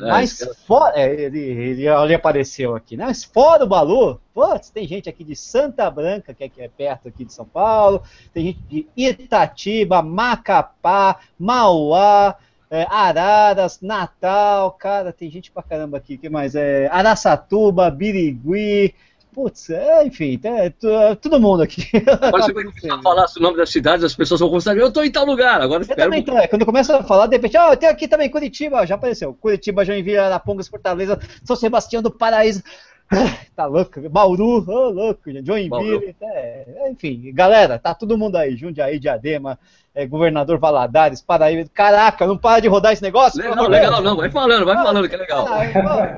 É, 0.01 0.09
Mas 0.09 0.43
fora. 0.67 0.99
É, 0.99 1.27
ele, 1.27 1.39
ele, 1.39 1.87
ele, 1.87 2.15
apareceu 2.15 2.75
aqui, 2.75 2.97
né? 2.97 3.05
Mas 3.05 3.23
fora 3.23 3.65
o 3.65 3.69
Balu, 3.69 4.19
putz, 4.33 4.71
tem 4.71 4.89
gente 4.89 5.11
aqui 5.11 5.23
de 5.23 5.37
Santa 5.37 5.91
Branca, 5.91 6.33
que 6.33 6.43
é, 6.43 6.49
que 6.49 6.63
é 6.63 6.69
perto 6.69 7.09
aqui 7.09 7.23
de 7.27 7.35
São 7.35 7.45
Paulo, 7.45 8.03
tem 8.33 8.47
gente 8.47 8.61
de 8.71 8.87
Itatiba, 8.97 10.01
Macapá, 10.01 11.21
Mauá 11.39 12.35
é, 12.75 12.87
Araras, 12.91 13.81
Natal, 13.81 14.73
cara, 14.73 15.13
tem 15.13 15.31
gente 15.31 15.51
pra 15.51 15.63
caramba 15.63 15.97
aqui, 15.97 16.19
que 16.19 16.29
mais? 16.29 16.57
É, 16.57 16.89
Araçatuba, 16.91 17.89
Birigui, 17.89 18.93
putz, 19.33 19.71
é, 19.71 20.05
enfim, 20.05 20.41
é, 20.43 20.67
é, 20.67 21.15
todo 21.15 21.39
mundo 21.39 21.63
aqui. 21.63 21.85
Vai 22.33 22.53
começar 22.53 22.95
a 22.97 23.03
falar 23.03 23.27
o 23.37 23.41
nome 23.41 23.57
das 23.57 23.71
cidades, 23.71 24.05
as 24.05 24.17
pessoas 24.17 24.41
vão 24.41 24.51
constatar, 24.51 24.77
eu 24.77 24.93
tô 24.93 25.05
em 25.05 25.11
tal 25.13 25.25
lugar, 25.25 25.61
agora 25.61 25.85
eu 25.85 25.97
também 25.97 26.23
tô, 26.23 26.37
é, 26.37 26.49
quando 26.49 26.67
começa 26.67 26.97
a 26.97 27.05
falar, 27.05 27.29
de 27.29 27.37
repente, 27.37 27.57
ó, 27.57 27.71
oh, 27.71 27.77
tem 27.77 27.89
aqui 27.89 28.09
também 28.09 28.29
Curitiba, 28.29 28.85
já 28.85 28.97
apareceu, 28.97 29.33
Curitiba, 29.35 29.85
Joinville, 29.85 30.19
Arapongas, 30.19 30.67
Fortaleza, 30.67 31.19
São 31.45 31.55
Sebastião 31.55 32.03
do 32.03 32.11
Paraíso, 32.11 32.63
tá 33.55 33.67
louco, 33.67 34.09
Bauru, 34.09 34.65
oh, 34.67 34.91
louco, 34.91 35.31
Joinville, 35.45 36.17
é, 36.23 36.89
enfim, 36.91 37.31
galera, 37.33 37.79
tá 37.79 37.95
todo 37.95 38.19
mundo 38.19 38.37
aí, 38.37 38.57
Jundiaí, 38.57 38.99
Diadema, 38.99 39.59
é, 39.95 40.07
governador 40.07 40.59
Valadares, 40.59 41.23
Paraíba. 41.23 41.69
Caraca, 41.73 42.27
não 42.27 42.37
para 42.37 42.61
de 42.61 42.69
rodar 42.69 42.93
esse 42.93 43.03
negócio? 43.03 43.41
Legal, 43.41 43.69
legal, 43.69 44.03
não, 44.03 44.17
vai 44.17 44.31
falando, 44.31 44.65
vai 44.65 44.77
falando 44.77 45.09
que 45.09 45.15
é 45.15 45.19
legal. 45.19 45.47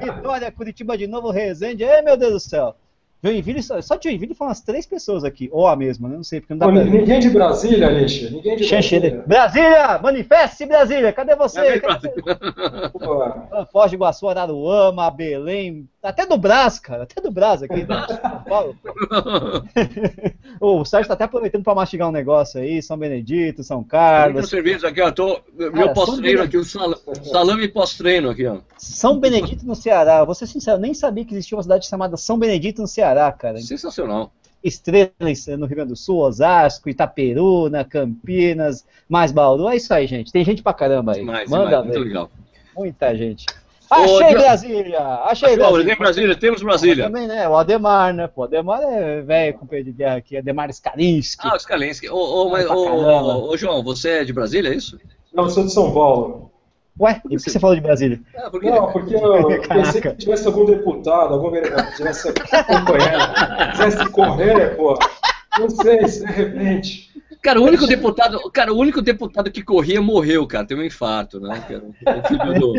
Vitória, 0.01 0.53
Curitiba 0.53 0.97
de 0.97 1.07
novo, 1.07 1.31
Resende, 1.31 1.85
ai 1.85 2.03
meu 2.03 2.17
Deus 2.17 2.33
do 2.33 2.41
céu. 2.41 2.75
Joinville, 3.23 3.63
só, 3.63 3.81
só 3.81 3.97
de 3.97 4.09
Joinville 4.09 4.35
foram 4.35 4.51
umas 4.51 4.61
três 4.61 4.87
pessoas 4.87 5.25
aqui, 5.25 5.49
ou 5.51 5.67
a 5.67 5.75
mesma, 5.75 6.09
né? 6.09 6.17
Não 6.17 6.23
sei, 6.23 6.41
porque 6.41 6.55
não 6.55 6.59
dá 6.59 6.67
Pô, 6.67 6.73
pra... 6.73 6.85
Ninguém 6.85 7.19
de 7.19 7.31
Brasília, 7.31 7.89
Alicia, 7.89 8.31
ninguém 8.31 8.57
de 8.57 8.69
Brasília. 8.69 9.25
Brasília, 9.27 9.99
manifeste 9.99 10.67
Brasília, 10.67 11.13
cadê 11.13 11.35
você? 11.35 11.61
É 11.61 11.81
cadê 11.81 12.09
você? 12.11 13.67
Foz 13.73 13.91
de 13.91 13.97
Iguaçu, 13.97 14.29
Araruama, 14.29 15.11
Belém, 15.11 15.89
até 16.09 16.27
do 16.27 16.39
Brás, 16.39 16.79
cara, 16.79 17.03
até 17.03 17.21
do 17.21 17.31
Brás 17.31 17.63
aqui, 17.63 17.85
né? 17.85 18.07
São 18.09 18.45
Paulo. 18.45 18.77
o 20.61 20.85
Sérgio 20.85 21.09
tá 21.09 21.15
até 21.15 21.25
aproveitando 21.25 21.63
para 21.63 21.75
mastigar 21.75 22.09
um 22.09 22.13
negócio 22.13 22.61
aí, 22.61 22.83
São 22.83 22.97
Benedito, 22.97 23.63
São 23.65 23.83
Carlos. 23.83 24.49
serviço 24.49 24.87
aqui, 24.87 25.01
ó, 25.01 25.11
tô, 25.11 25.41
meu 25.57 25.93
pós-treino 25.93 26.43
aqui, 26.43 26.57
o 26.57 26.65
salame 26.65 27.69
pós-treino 27.69 28.31
aqui, 28.31 28.47
ó. 28.47 28.59
São 28.79 29.19
Benedito 29.19 29.67
no 29.67 29.75
Ceará, 29.75 30.25
vou 30.25 30.35
ser 30.35 30.47
sincero, 30.47 30.79
nem 30.79 30.95
sabia 30.95 31.25
que 31.25 31.35
existia 31.35 31.57
uma 31.57 31.63
cidade 31.63 31.87
chamada 31.87 32.17
São 32.17 32.39
Benedito 32.39 32.81
no 32.81 32.89
Ceará, 32.89 33.31
cara. 33.33 33.59
Sensacional. 33.59 34.33
Estrelas 34.63 35.47
no 35.59 35.67
Rio 35.67 35.77
Grande 35.77 35.91
do 35.91 35.97
Sul, 35.97 36.19
Osasco, 36.19 36.89
Itaperuna, 36.89 37.85
Campinas, 37.85 38.85
mais 39.09 39.31
Bauru. 39.31 39.69
É 39.69 39.77
isso 39.77 39.95
aí, 39.95 40.07
gente. 40.07 40.33
Tem 40.33 40.45
gente 40.45 40.63
pra 40.63 40.75
caramba 40.75 41.13
aí. 41.13 41.23
Mais, 41.23 41.49
Manda 41.49 41.67
demais, 41.67 41.85
muito 41.87 42.01
legal. 42.01 42.31
Muita 42.75 43.15
gente. 43.15 43.47
Achei 43.91 44.15
Ô, 44.15 44.31
Brasília! 44.31 45.01
Achei 45.01 45.49
Achou, 45.49 45.57
Brasília! 45.59 45.87
Tem 45.87 45.97
Brasília, 45.97 46.37
temos 46.37 46.63
Brasília. 46.63 47.05
Também, 47.05 47.27
né? 47.27 47.49
O 47.49 47.57
Ademar, 47.57 48.13
né? 48.13 48.27
Pô, 48.27 48.43
o 48.43 48.45
Ademar 48.45 48.83
é 48.83 49.23
velho 49.23 49.55
com 49.55 49.67
de 49.67 49.93
guerra 49.93 50.17
aqui, 50.17 50.37
Ademar 50.37 50.71
Skalinski. 50.71 51.47
Ah, 51.47 51.57
Skalinski. 51.57 52.09
Ô, 52.09 52.17
ô, 52.17 52.51
mas, 52.51 52.69
ô, 52.69 53.51
ô, 53.51 53.57
João, 53.57 53.83
você 53.85 54.11
é 54.11 54.25
de 54.25 54.33
Brasília, 54.33 54.71
é 54.71 54.75
isso? 54.75 54.99
Não, 55.33 55.45
eu 55.45 55.51
sou 55.51 55.65
de 55.65 55.73
São 55.73 55.93
Paulo. 55.93 56.51
Ué, 56.99 57.21
e 57.27 57.37
por 57.37 57.45
que 57.45 57.51
você 57.51 57.61
falou 57.61 57.77
de 57.77 57.83
Brasília? 57.83 58.21
Ah, 58.37 58.51
porque... 58.51 58.71
Não, 58.71 58.91
porque 58.91 59.15
eu 59.15 59.61
pensei 59.69 60.01
que 60.01 60.15
tivesse 60.15 60.47
algum 60.47 60.65
deputado, 60.65 61.35
algum 61.35 61.51
vereador 61.51 61.87
que 61.87 61.97
tivesse 61.97 62.29
acompanhado, 62.29 63.71
quisesse 63.73 64.11
correr, 64.11 64.77
pô. 64.77 64.99
Não 65.59 65.69
sei, 65.69 66.09
se 66.09 66.27
de 66.27 66.33
repente. 66.33 67.11
Cara, 67.43 67.61
o 67.61 67.65
único 67.65 67.87
deputado, 67.87 68.51
cara, 68.51 68.73
o 68.73 68.79
único 68.79 69.01
deputado 69.01 69.51
que 69.51 69.63
corria 69.63 70.01
morreu, 70.03 70.47
cara, 70.47 70.67
teve 70.67 70.81
um 70.81 70.85
infarto, 70.85 71.39
né? 71.39 71.63
O 71.71 72.29
filho 72.29 72.55
do, 72.59 72.75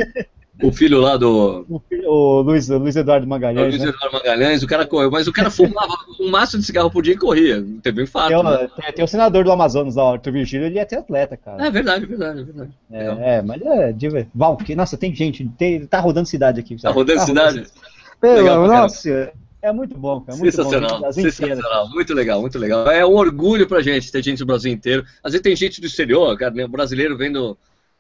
o 0.64 0.72
filho 0.72 1.00
lá 1.00 1.18
do. 1.18 1.66
O, 1.70 1.80
filho, 1.80 2.10
o 2.10 2.42
Luiz, 2.42 2.68
Luiz 2.68 2.96
Eduardo 2.96 3.28
Magalhães. 3.28 3.68
O 3.68 3.70
Luiz 3.70 3.84
né? 3.84 3.90
Eduardo 3.90 4.18
Magalhães, 4.18 4.64
o 4.64 4.68
cara 4.68 4.86
correu, 4.86 5.12
mas 5.12 5.28
o 5.28 5.34
cara 5.34 5.52
fumava 5.52 5.96
um 6.20 6.30
maço 6.30 6.58
de 6.58 6.66
cigarro 6.66 6.90
por 6.90 7.04
dia 7.04 7.14
e 7.14 7.18
corria. 7.18 7.64
Teve 7.84 8.02
um 8.02 8.04
infarto. 8.04 8.30
Tem, 8.30 8.44
né? 8.44 8.70
tem, 8.76 8.94
tem, 8.94 9.06
o 9.06 9.08
senador 9.08 9.44
do 9.44 9.52
Amazonas 9.52 9.96
lá, 9.96 10.04
o 10.04 10.14
Arthur 10.14 10.34
Virgílio, 10.34 10.66
ele 10.68 10.80
é 10.80 10.82
até 10.82 10.98
atleta, 10.98 11.38
cara. 11.38 11.66
É 11.66 11.70
verdade, 11.70 12.06
é 12.06 12.08
verdade, 12.08 12.40
é 12.40 12.44
verdade. 12.44 12.72
É, 12.92 13.36
é 13.36 13.42
mas 13.42 13.62
é. 13.62 14.28
Val, 14.34 14.58
porque, 14.58 14.76
nossa, 14.76 14.98
tem 14.98 15.14
gente, 15.14 15.48
tem, 15.58 15.86
tá 15.86 16.00
rodando 16.00 16.28
cidade 16.28 16.60
aqui. 16.60 16.76
Tá 16.82 16.92
rodando 16.92 17.20
tá 17.20 17.26
cidade? 17.26 17.58
Rodando. 17.60 17.72
Pelo, 18.20 18.36
legal, 18.36 18.68
nossa, 18.68 19.32
é 19.62 19.72
muito 19.72 19.98
bom, 19.98 20.22
cara. 20.22 20.38
Muito 20.38 20.56
sensacional, 20.56 21.02
bom, 21.02 21.12
sensacional. 21.12 21.90
Muito 21.90 22.14
legal, 22.14 22.42
muito 22.42 22.58
legal. 22.58 22.90
É 22.90 23.06
um 23.06 23.16
orgulho 23.16 23.68
pra 23.68 23.82
gente 23.82 24.12
ter 24.12 24.24
gente 24.24 24.40
do 24.40 24.46
Brasil 24.46 24.72
inteiro. 24.72 25.06
Às 25.24 25.34
vezes 25.34 25.44
tem 25.44 25.56
gente 25.56 25.82
do 25.82 25.88
exterior, 25.88 26.38
cara, 26.38 26.54
né, 26.54 26.68
brasileiro 26.68 27.18
vendo 27.18 27.58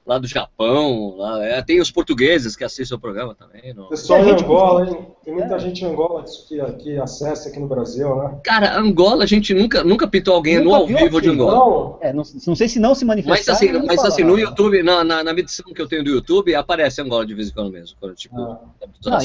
lá 0.08 0.18
do 0.18 0.26
Japão, 0.26 1.18
lá, 1.18 1.46
é, 1.46 1.62
tem 1.62 1.82
os 1.82 1.92
portugueses 1.92 2.56
que 2.56 2.64
assistem 2.64 2.98
o 2.98 3.00
programa 3.00 3.36
também. 3.36 3.74
No... 3.74 3.90
Pessoal 3.90 4.26
em 4.26 4.32
Angola, 4.32 4.88
hein? 4.88 5.06
Tem 5.22 5.34
muita 5.34 5.56
é. 5.56 5.60
gente 5.60 5.84
em 5.84 5.90
Angola 5.90 6.24
que, 6.24 6.64
que 6.80 6.98
acessa 6.98 7.50
aqui 7.50 7.60
no 7.60 7.68
Brasil, 7.68 8.16
né? 8.16 8.40
Cara, 8.42 8.80
Angola, 8.80 9.26
a 9.26 9.28
gente 9.28 9.54
nunca, 9.54 9.84
nunca 9.84 10.08
pitou 10.08 10.34
alguém 10.34 10.60
nunca 10.60 10.70
no 10.70 10.76
ao 10.76 10.88
vivo 10.88 11.22
de 11.22 11.30
Angola. 11.30 11.54
Não. 11.54 11.98
É, 12.00 12.14
não, 12.14 12.24
não, 12.48 12.56
sei 12.56 12.70
se 12.70 12.80
não 12.80 12.96
se 12.96 13.04
manifestar. 13.04 13.38
Mas 13.38 13.50
assim, 13.50 13.86
mas 13.86 14.06
assim 14.06 14.24
no 14.24 14.40
YouTube, 14.40 14.82
na, 14.82 15.04
na, 15.04 15.24
na, 15.26 15.34
medição 15.34 15.74
que 15.74 15.82
eu 15.82 15.88
tenho 15.90 16.06
do 16.06 16.10
YouTube, 16.10 16.56
aparece 16.56 17.02
Angola 17.02 17.26
de 17.26 17.34
vez 17.34 17.50
em 17.50 17.54
quando 17.54 17.74
mesmo. 17.74 17.98
Quando, 18.00 18.16
tipo, 18.16 18.40
ah. 18.40 18.62
não, 19.06 19.20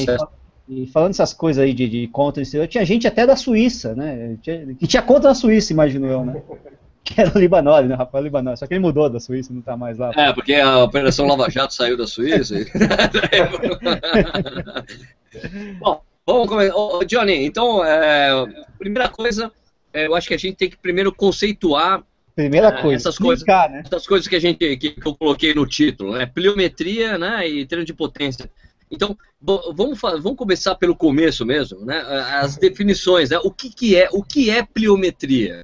e, 0.67 0.83
e, 0.83 0.87
falando 0.87 1.11
essas 1.11 1.33
coisas 1.33 1.63
aí 1.63 1.73
de, 1.73 1.87
de 1.87 2.07
conta, 2.09 2.41
tinha 2.67 2.85
gente 2.85 3.07
até 3.07 3.25
da 3.25 3.37
Suíça, 3.37 3.95
né? 3.95 4.37
Tinha, 4.41 4.75
que 4.75 4.85
tinha 4.85 5.01
conta 5.01 5.29
na 5.29 5.33
Suíça, 5.33 5.71
imagino 5.71 6.07
eu, 6.07 6.25
né? 6.25 6.43
que 7.13 7.19
era 7.19 7.31
o 7.35 7.39
Libanoli, 7.39 7.87
né? 7.87 7.95
Rafael 7.95 8.23
Libanoli. 8.23 8.57
Só 8.57 8.65
que 8.65 8.73
ele 8.73 8.81
mudou 8.81 9.09
da 9.09 9.19
Suíça, 9.19 9.53
não 9.53 9.61
tá 9.61 9.75
mais 9.75 9.97
lá. 9.97 10.11
É, 10.15 10.31
porque 10.31 10.55
a 10.55 10.83
Operação 10.83 11.27
Lava 11.27 11.49
Jato 11.49 11.73
saiu 11.73 11.97
da 11.97 12.07
Suíça. 12.07 12.55
E... 12.57 12.65
Bom, 15.79 16.01
vamos 16.25 16.47
começar. 16.47 16.75
Oh, 16.75 17.03
Johnny, 17.03 17.45
então, 17.45 17.83
é, 17.83 18.45
primeira 18.79 19.09
coisa, 19.09 19.51
é, 19.93 20.07
eu 20.07 20.15
acho 20.15 20.27
que 20.27 20.33
a 20.33 20.39
gente 20.39 20.55
tem 20.55 20.69
que 20.69 20.77
primeiro 20.77 21.13
conceituar 21.13 22.03
Primeira 22.35 22.69
é, 22.69 22.81
coisa, 22.81 22.95
essas 22.95 23.17
coisas, 23.17 23.45
né? 23.45 23.83
essas 23.85 24.07
coisas 24.07 24.27
que 24.27 24.35
a 24.35 24.39
gente 24.39 24.77
que, 24.77 24.91
que, 24.91 25.07
eu 25.07 25.15
coloquei 25.15 25.53
no 25.53 25.67
título, 25.67 26.13
né? 26.13 26.25
Pliometria, 26.25 27.15
né? 27.15 27.47
E 27.47 27.63
treino 27.63 27.85
de 27.85 27.93
potência. 27.93 28.49
Então, 28.89 29.15
vamos, 29.39 29.99
vamos 30.01 30.35
começar 30.35 30.73
pelo 30.75 30.95
começo 30.95 31.45
mesmo, 31.45 31.85
né? 31.85 31.99
As 32.41 32.57
definições, 32.57 33.29
né? 33.29 33.37
O 33.43 33.51
que, 33.51 33.69
que 33.69 33.95
é 33.95 34.09
o 34.11 34.23
que 34.23 34.49
é 34.49 34.63
pliometria? 34.63 35.63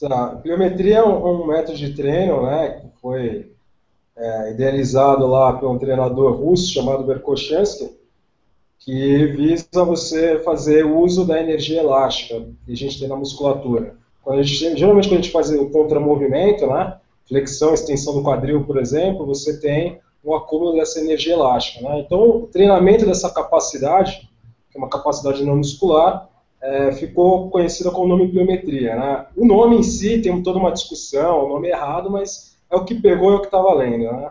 Tá. 0.00 0.28
Pliometria 0.42 0.98
é 0.98 1.04
um, 1.04 1.42
um, 1.42 1.46
método 1.46 1.76
de 1.76 1.92
treino, 1.92 2.46
né, 2.46 2.80
que 2.80 3.00
foi 3.02 3.52
é, 4.16 4.52
idealizado 4.52 5.26
lá 5.26 5.52
por 5.52 5.70
um 5.70 5.78
treinador 5.78 6.32
russo 6.32 6.72
chamado 6.72 7.04
Berkoshansky, 7.04 7.90
que 8.78 9.26
visa 9.26 9.84
você 9.84 10.38
fazer 10.38 10.86
uso 10.86 11.26
da 11.26 11.38
energia 11.38 11.80
elástica 11.80 12.46
que 12.64 12.72
a 12.72 12.76
gente 12.76 12.98
tem 12.98 13.08
na 13.08 13.16
musculatura. 13.16 13.94
Quando 14.22 14.42
gente, 14.42 14.78
geralmente 14.78 15.08
quando 15.08 15.18
a 15.18 15.22
gente 15.22 15.32
faz 15.32 15.50
o 15.50 15.68
contramovimento, 15.68 16.66
né, 16.66 16.96
flexão, 17.28 17.74
extensão 17.74 18.14
do 18.14 18.22
quadril, 18.22 18.64
por 18.64 18.78
exemplo, 18.78 19.26
você 19.26 19.60
tem 19.60 20.00
um 20.24 20.34
acúmulo 20.34 20.72
dessa 20.74 20.98
energia 20.98 21.34
elástica. 21.34 21.86
Né? 21.86 22.00
Então, 22.00 22.20
o 22.22 22.46
treinamento 22.46 23.04
dessa 23.04 23.30
capacidade, 23.30 24.30
que 24.70 24.76
é 24.76 24.78
uma 24.78 24.88
capacidade 24.88 25.44
não 25.44 25.56
muscular, 25.56 26.29
é, 26.62 26.92
ficou 26.92 27.50
conhecida 27.50 27.90
como 27.90 28.08
nome 28.08 28.28
pliometria. 28.28 28.94
Né? 28.96 29.26
O 29.36 29.44
nome 29.44 29.76
em 29.76 29.82
si 29.82 30.20
tem 30.20 30.42
toda 30.42 30.58
uma 30.58 30.72
discussão, 30.72 31.44
o 31.44 31.48
nome 31.48 31.68
é 31.68 31.72
errado, 31.72 32.10
mas 32.10 32.56
é 32.70 32.76
o 32.76 32.84
que 32.84 32.94
pegou 32.94 33.30
e 33.30 33.34
é 33.34 33.36
o 33.36 33.40
que 33.40 33.46
está 33.46 33.60
valendo. 33.60 34.04
Né? 34.04 34.30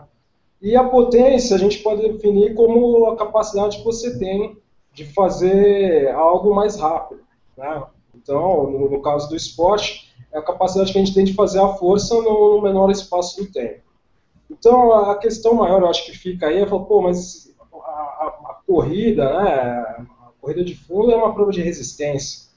E 0.62 0.76
a 0.76 0.84
potência 0.84 1.56
a 1.56 1.58
gente 1.58 1.78
pode 1.78 2.02
definir 2.02 2.54
como 2.54 3.06
a 3.06 3.16
capacidade 3.16 3.78
que 3.78 3.84
você 3.84 4.18
tem 4.18 4.56
de 4.92 5.04
fazer 5.04 6.10
algo 6.10 6.54
mais 6.54 6.76
rápido. 6.76 7.20
Né? 7.56 7.82
Então, 8.14 8.70
no, 8.70 8.90
no, 8.90 9.02
caso 9.02 9.28
do 9.28 9.36
esporte, 9.36 10.14
é 10.32 10.38
a 10.38 10.42
capacidade 10.42 10.92
que 10.92 10.98
a 10.98 11.04
gente 11.04 11.14
tem 11.14 11.24
de 11.24 11.34
fazer 11.34 11.60
a 11.60 11.68
força 11.68 12.14
no, 12.14 12.56
no 12.56 12.62
menor 12.62 12.90
espaço 12.90 13.42
do 13.42 13.50
tempo. 13.50 13.80
Então, 14.50 14.92
a 14.92 15.16
questão 15.16 15.54
maior, 15.54 15.80
eu 15.80 15.88
acho 15.88 16.04
que 16.04 16.12
fica 16.12 16.48
aí, 16.48 16.58
é 16.58 16.66
falar, 16.66 16.84
pô, 16.84 17.00
mas 17.00 17.54
a, 17.72 17.76
a, 17.76 18.26
a 18.50 18.58
corrida, 18.66 19.24
né, 19.24 20.06
corrida 20.40 20.64
de 20.64 20.74
fundo 20.74 21.10
é 21.10 21.16
uma 21.16 21.34
prova 21.34 21.50
de 21.50 21.62
resistência. 21.62 22.48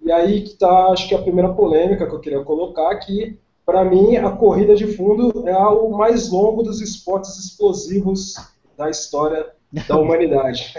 E 0.00 0.10
aí 0.10 0.42
que 0.42 0.50
está, 0.50 0.88
acho 0.88 1.08
que 1.08 1.14
a 1.14 1.22
primeira 1.22 1.52
polêmica 1.52 2.06
que 2.06 2.14
eu 2.14 2.20
queria 2.20 2.42
colocar, 2.42 2.94
que 2.96 3.38
para 3.64 3.84
mim 3.84 4.16
a 4.16 4.30
corrida 4.30 4.74
de 4.74 4.86
fundo 4.88 5.48
é 5.48 5.56
o 5.56 5.90
mais 5.90 6.30
longo 6.30 6.62
dos 6.62 6.80
esportes 6.80 7.38
explosivos 7.38 8.34
da 8.76 8.90
história 8.90 9.46
da 9.88 9.96
humanidade. 9.96 10.74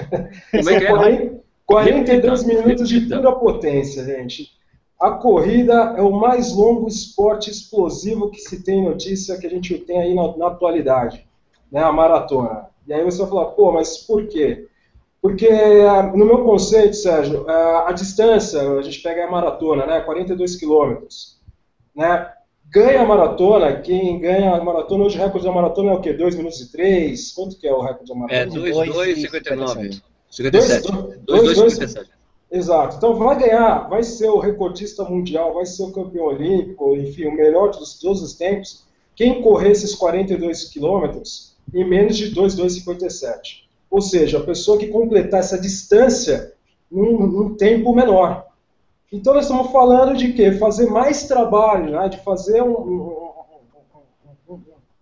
Como 0.52 0.70
é 0.70 0.80
que 0.80 0.86
é? 0.86 1.44
42 1.66 2.44
minutos 2.44 2.90
de 2.90 3.02
pura 3.02 3.32
potência, 3.32 4.04
gente. 4.04 4.52
A 5.00 5.12
corrida 5.12 5.96
é 5.98 6.02
o 6.02 6.12
mais 6.12 6.54
longo 6.54 6.88
esporte 6.88 7.50
explosivo 7.50 8.30
que 8.30 8.40
se 8.40 8.64
tem 8.64 8.84
notícia, 8.84 9.38
que 9.38 9.48
a 9.48 9.50
gente 9.50 9.78
tem 9.80 10.00
aí 10.00 10.14
na, 10.14 10.38
na 10.38 10.48
atualidade, 10.48 11.26
né, 11.72 11.82
a 11.82 11.92
maratona. 11.92 12.68
E 12.88 12.94
aí 12.94 13.04
você 13.04 13.20
vai 13.20 13.30
falar, 13.30 13.46
pô, 13.48 13.72
mas 13.72 13.98
por 13.98 14.28
quê? 14.28 14.68
Porque, 15.24 15.50
no 16.14 16.26
meu 16.26 16.44
conceito, 16.44 16.98
Sérgio, 16.98 17.50
a 17.50 17.94
distância, 17.94 18.62
a 18.62 18.82
gente 18.82 19.02
pega 19.02 19.26
a 19.26 19.32
maratona, 19.32 19.86
né, 19.86 20.02
42 20.02 20.58
quilômetros, 20.58 21.40
né, 21.96 22.30
ganha 22.70 23.02
a 23.02 23.06
maratona, 23.06 23.80
quem 23.80 24.20
ganha 24.20 24.54
a 24.54 24.62
maratona, 24.62 25.06
hoje 25.06 25.18
o 25.18 25.22
recorde 25.22 25.48
da 25.48 25.54
maratona 25.54 25.92
é 25.92 25.96
o 25.96 26.02
quê? 26.02 26.12
2 26.12 26.36
minutos 26.36 26.60
e 26.60 26.70
3? 26.74 27.32
Quanto 27.32 27.58
que 27.58 27.66
é 27.66 27.74
o 27.74 27.80
recorde 27.80 28.10
da 28.10 28.16
maratona? 28.20 28.68
É 28.68 28.72
2,59. 28.72 30.02
57. 30.30 30.92
2,57. 31.26 32.06
Exato. 32.52 32.98
Então 32.98 33.16
vai 33.16 33.40
ganhar, 33.40 33.88
vai 33.88 34.04
ser 34.04 34.28
o 34.28 34.40
recordista 34.40 35.06
mundial, 35.06 35.54
vai 35.54 35.66
ser 35.66 35.84
o 35.84 35.94
campeão 35.94 36.26
olímpico, 36.26 36.98
enfim, 36.98 37.28
o 37.28 37.34
melhor 37.34 37.70
de 37.70 37.80
todos 38.02 38.22
os 38.22 38.34
tempos, 38.34 38.84
quem 39.16 39.42
correr 39.42 39.72
esses 39.72 39.96
42 39.96 40.66
quilômetros 40.66 41.56
em 41.74 41.88
menos 41.88 42.18
de 42.18 42.28
2,257. 42.32 43.63
Ou 43.94 44.02
seja, 44.02 44.40
a 44.40 44.44
pessoa 44.44 44.80
que 44.80 44.88
completar 44.88 45.40
essa 45.40 45.56
distância 45.56 46.56
num, 46.92 47.28
num 47.28 47.54
tempo 47.54 47.94
menor. 47.94 48.48
Então 49.12 49.36
nós 49.36 49.46
estamos 49.46 49.72
falando 49.72 50.18
de 50.18 50.34
quê? 50.34 50.52
Fazer 50.54 50.90
mais 50.90 51.28
trabalho, 51.28 51.92
né? 51.92 52.10
de 52.10 52.18
fazer 52.24 52.64
um, 52.64 52.72
um, 52.72 53.34
um, 54.50 54.62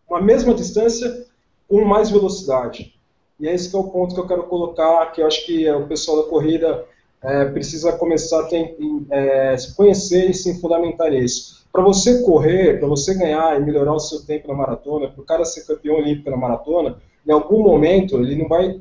uma 0.09 0.21
mesma 0.21 0.53
distância 0.53 1.25
com 1.69 1.85
mais 1.85 2.11
velocidade. 2.11 2.93
E 3.39 3.47
esse 3.47 3.69
que 3.69 3.77
é 3.77 3.79
o 3.79 3.85
ponto 3.85 4.13
que 4.13 4.19
eu 4.19 4.27
quero 4.27 4.43
colocar, 4.43 5.09
que 5.13 5.21
eu 5.21 5.25
acho 5.25 5.45
que 5.45 5.71
o 5.71 5.87
pessoal 5.87 6.23
da 6.23 6.29
corrida 6.29 6.83
é, 7.23 7.45
precisa 7.45 7.93
começar 7.93 8.41
a 8.41 8.47
ter, 8.47 8.75
é, 9.09 9.55
se 9.55 9.73
conhecer 9.73 10.31
e 10.31 10.33
se 10.33 10.59
fundamentar 10.59 11.09
nisso. 11.11 11.65
Para 11.71 11.81
você 11.81 12.21
correr, 12.23 12.77
para 12.77 12.89
você 12.89 13.13
ganhar 13.13 13.57
e 13.57 13.63
melhorar 13.63 13.93
o 13.93 13.99
seu 14.01 14.25
tempo 14.25 14.49
na 14.49 14.53
maratona, 14.53 15.07
para 15.07 15.21
o 15.21 15.25
cara 15.25 15.45
ser 15.45 15.65
campeão 15.65 15.95
olímpico 15.95 16.29
na 16.29 16.35
maratona, 16.35 16.97
em 17.27 17.31
algum 17.31 17.61
momento 17.63 18.17
ele 18.17 18.35
não 18.35 18.47
vai, 18.47 18.79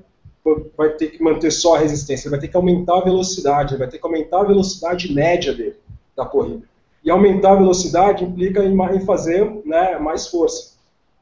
vai 0.77 0.91
ter 0.95 1.09
que 1.09 1.23
manter 1.23 1.51
só 1.51 1.77
a 1.77 1.79
resistência, 1.79 2.27
ele 2.27 2.33
vai 2.33 2.41
ter 2.41 2.49
que 2.49 2.57
aumentar 2.57 2.99
a 2.99 3.05
velocidade, 3.05 3.73
ele 3.73 3.79
vai 3.79 3.89
ter 3.89 3.99
que 3.99 4.07
aumentar 4.07 4.41
a 4.41 4.45
velocidade 4.45 5.13
média 5.13 5.53
dele, 5.53 5.77
da 6.17 6.25
corrida. 6.25 6.63
E 7.05 7.11
aumentar 7.11 7.53
a 7.53 7.57
velocidade 7.57 8.25
implica 8.25 8.63
em, 8.65 9.01
fazer 9.05 9.51
né, 9.65 9.99
mais 9.99 10.27
força. 10.27 10.79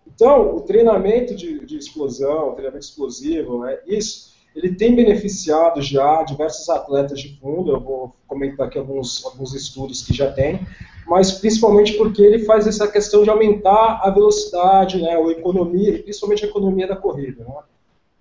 Então, 0.07 0.57
o 0.57 0.61
treinamento 0.63 1.35
de, 1.35 1.65
de 1.65 1.77
explosão, 1.77 2.53
treinamento 2.53 2.85
explosivo, 2.85 3.65
é, 3.65 3.81
isso, 3.87 4.33
ele 4.59 4.75
tem 4.75 4.95
beneficiado 4.95 5.81
já 5.81 6.23
diversos 6.25 6.69
atletas 6.69 7.21
de 7.21 7.39
fundo, 7.41 7.73
eu 7.73 7.81
vou 7.81 8.15
comentar 8.27 8.67
aqui 8.67 8.79
alguns, 8.79 9.25
alguns 9.25 9.55
estudos 9.55 10.03
que 10.03 10.13
já 10.13 10.33
tem, 10.33 10.61
mas 11.07 11.33
principalmente 11.33 11.95
porque 11.95 12.21
ele 12.21 12.41
faz 12.41 12.67
essa 12.67 12.89
questão 12.89 13.23
de 13.23 13.31
aumentar 13.31 14.01
a 14.03 14.11
velocidade, 14.11 15.01
né, 15.01 15.17
a 15.17 15.31
economia, 15.31 16.03
principalmente 16.03 16.45
a 16.45 16.49
economia 16.49 16.89
da 16.89 16.97
corrida. 16.97 17.45
Né? 17.45 17.55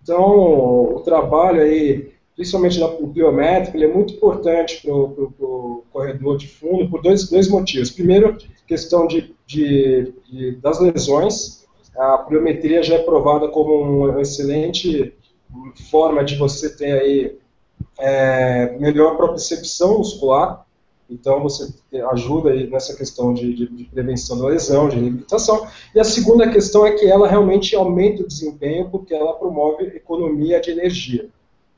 Então, 0.01 0.95
o 0.95 1.01
trabalho 1.01 1.61
aí, 1.61 2.11
principalmente 2.35 2.79
do 2.79 3.07
biométrico, 3.07 3.75
ele 3.75 3.85
é 3.85 3.93
muito 3.93 4.13
importante 4.13 4.81
para 4.81 4.93
o 4.93 5.83
corredor 5.91 6.37
de 6.37 6.47
fundo 6.47 6.87
por 6.87 7.01
dois, 7.01 7.29
dois 7.29 7.49
motivos. 7.49 7.89
Primeiro, 7.89 8.37
questão 8.67 9.07
de, 9.07 9.33
de, 9.45 10.13
de, 10.29 10.51
das 10.57 10.79
lesões. 10.79 11.65
A 11.97 12.19
pliometria 12.19 12.83
já 12.83 12.95
é 12.95 12.99
provada 12.99 13.47
como 13.47 14.07
uma 14.07 14.21
excelente 14.21 15.16
forma 15.89 16.23
de 16.23 16.35
você 16.35 16.69
ter 16.75 16.99
aí 16.99 17.37
é, 17.99 18.77
melhor 18.79 19.15
propriocepção 19.17 19.97
muscular, 19.97 20.67
então, 21.09 21.41
você 21.41 21.73
ajuda 22.11 22.49
aí 22.49 22.69
nessa 22.69 22.95
questão 22.95 23.33
de, 23.33 23.53
de, 23.53 23.67
de, 23.67 23.83
prevenção 23.85 24.37
da 24.37 24.47
lesão, 24.47 24.89
de 24.89 24.97
reabilitação. 24.97 25.65
E 25.95 25.99
a 25.99 26.03
segunda 26.03 26.51
questão 26.51 26.85
é 26.85 26.91
que 26.91 27.05
ela 27.05 27.27
realmente 27.27 27.75
aumenta 27.75 28.23
o 28.23 28.27
desempenho 28.27 28.89
porque 28.89 29.13
ela 29.13 29.33
promove 29.33 29.85
economia 29.85 30.59
de 30.59 30.71
energia. 30.71 31.29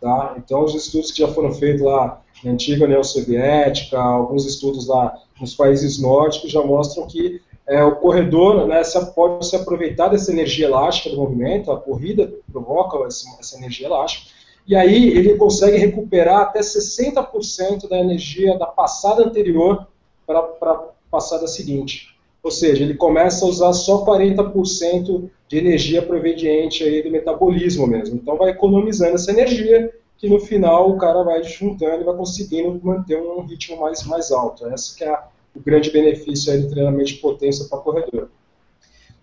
Tá? 0.01 0.35
Então, 0.38 0.63
os 0.63 0.73
estudos 0.73 1.11
que 1.11 1.19
já 1.19 1.27
foram 1.27 1.53
feitos 1.53 1.81
lá 1.81 2.21
na 2.43 2.51
antiga 2.51 2.85
União 2.85 3.03
Soviética, 3.03 3.99
alguns 3.99 4.45
estudos 4.45 4.88
lá 4.88 5.15
nos 5.39 5.53
países 5.53 6.01
nórdicos 6.01 6.51
já 6.51 6.63
mostram 6.63 7.05
que 7.05 7.41
é, 7.69 7.83
o 7.83 7.95
corredor 7.97 8.65
né, 8.67 8.81
pode 9.13 9.45
se 9.47 9.55
aproveitar 9.55 10.07
dessa 10.07 10.31
energia 10.31 10.65
elástica 10.65 11.11
do 11.11 11.21
movimento, 11.21 11.71
a 11.71 11.79
corrida 11.79 12.33
provoca 12.51 13.05
essa, 13.05 13.29
essa 13.39 13.57
energia 13.57 13.85
elástica, 13.85 14.31
e 14.67 14.75
aí 14.75 15.09
ele 15.09 15.35
consegue 15.35 15.77
recuperar 15.77 16.41
até 16.41 16.61
60% 16.61 17.88
da 17.88 17.99
energia 17.99 18.57
da 18.57 18.65
passada 18.65 19.23
anterior 19.23 19.88
para 20.25 20.39
a 20.39 20.83
passada 21.11 21.47
seguinte. 21.47 22.15
Ou 22.41 22.51
seja, 22.51 22.83
ele 22.83 22.95
começa 22.95 23.45
a 23.45 23.47
usar 23.47 23.73
só 23.73 24.03
40% 24.03 25.29
de 25.47 25.57
energia 25.57 26.01
proveniente 26.01 26.83
aí 26.83 27.03
do 27.03 27.11
metabolismo 27.11 27.85
mesmo. 27.85 28.15
Então 28.15 28.38
vai 28.38 28.51
economizando 28.51 29.15
essa 29.15 29.31
energia, 29.31 29.93
que 30.17 30.27
no 30.27 30.39
final 30.39 30.89
o 30.89 30.97
cara 30.97 31.23
vai 31.23 31.43
juntando 31.43 32.01
e 32.01 32.05
vai 32.05 32.15
conseguindo 32.15 32.79
manter 32.83 33.21
um 33.21 33.41
ritmo 33.41 33.79
mais, 33.79 34.03
mais 34.05 34.31
alto. 34.31 34.67
Esse 34.73 34.95
que 34.95 35.03
é 35.03 35.19
o 35.59 35.63
grande 35.63 35.91
benefício 35.91 36.53
aí 36.53 36.61
do 36.61 36.69
treinamento 36.69 37.09
de 37.11 37.15
potência 37.15 37.65
para 37.67 37.79
corredor. 37.79 38.29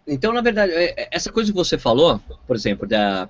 então, 0.06 0.32
na 0.32 0.40
verdade, 0.40 0.72
é, 0.72 0.94
é, 0.96 1.08
essa 1.10 1.32
coisa 1.32 1.50
que 1.50 1.56
você 1.56 1.78
falou, 1.78 2.20
por 2.46 2.54
exemplo, 2.54 2.86
da, 2.86 3.28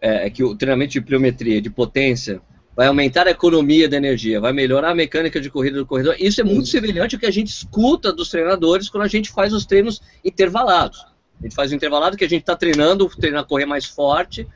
é, 0.00 0.28
que 0.28 0.44
o 0.44 0.54
treinamento 0.54 0.92
de 0.92 1.00
pliometria, 1.00 1.60
de 1.60 1.70
potência, 1.70 2.40
vai 2.76 2.88
aumentar 2.88 3.26
a 3.26 3.30
economia 3.30 3.88
da 3.88 3.96
energia, 3.96 4.38
vai 4.38 4.52
melhorar 4.52 4.90
a 4.90 4.94
mecânica 4.94 5.40
de 5.40 5.50
corrida 5.50 5.78
do 5.78 5.86
corredor. 5.86 6.14
Isso 6.18 6.42
é 6.42 6.44
muito 6.44 6.68
semelhante 6.68 7.14
ao 7.14 7.20
que 7.20 7.26
a 7.26 7.30
gente 7.30 7.48
escuta 7.48 8.12
dos 8.12 8.28
treinadores 8.28 8.90
quando 8.90 9.04
a 9.04 9.08
gente 9.08 9.30
faz 9.30 9.54
os 9.54 9.64
treinos 9.64 10.02
intervalados. 10.22 11.06
A 11.40 11.44
gente 11.44 11.54
faz 11.54 11.72
o 11.72 11.74
intervalado 11.74 12.18
que 12.18 12.24
a 12.24 12.28
gente 12.28 12.42
está 12.42 12.54
treinando, 12.54 13.08
treinando 13.08 13.44
a 13.44 13.48
correr 13.48 13.64
mais 13.64 13.86
forte, 13.86 14.46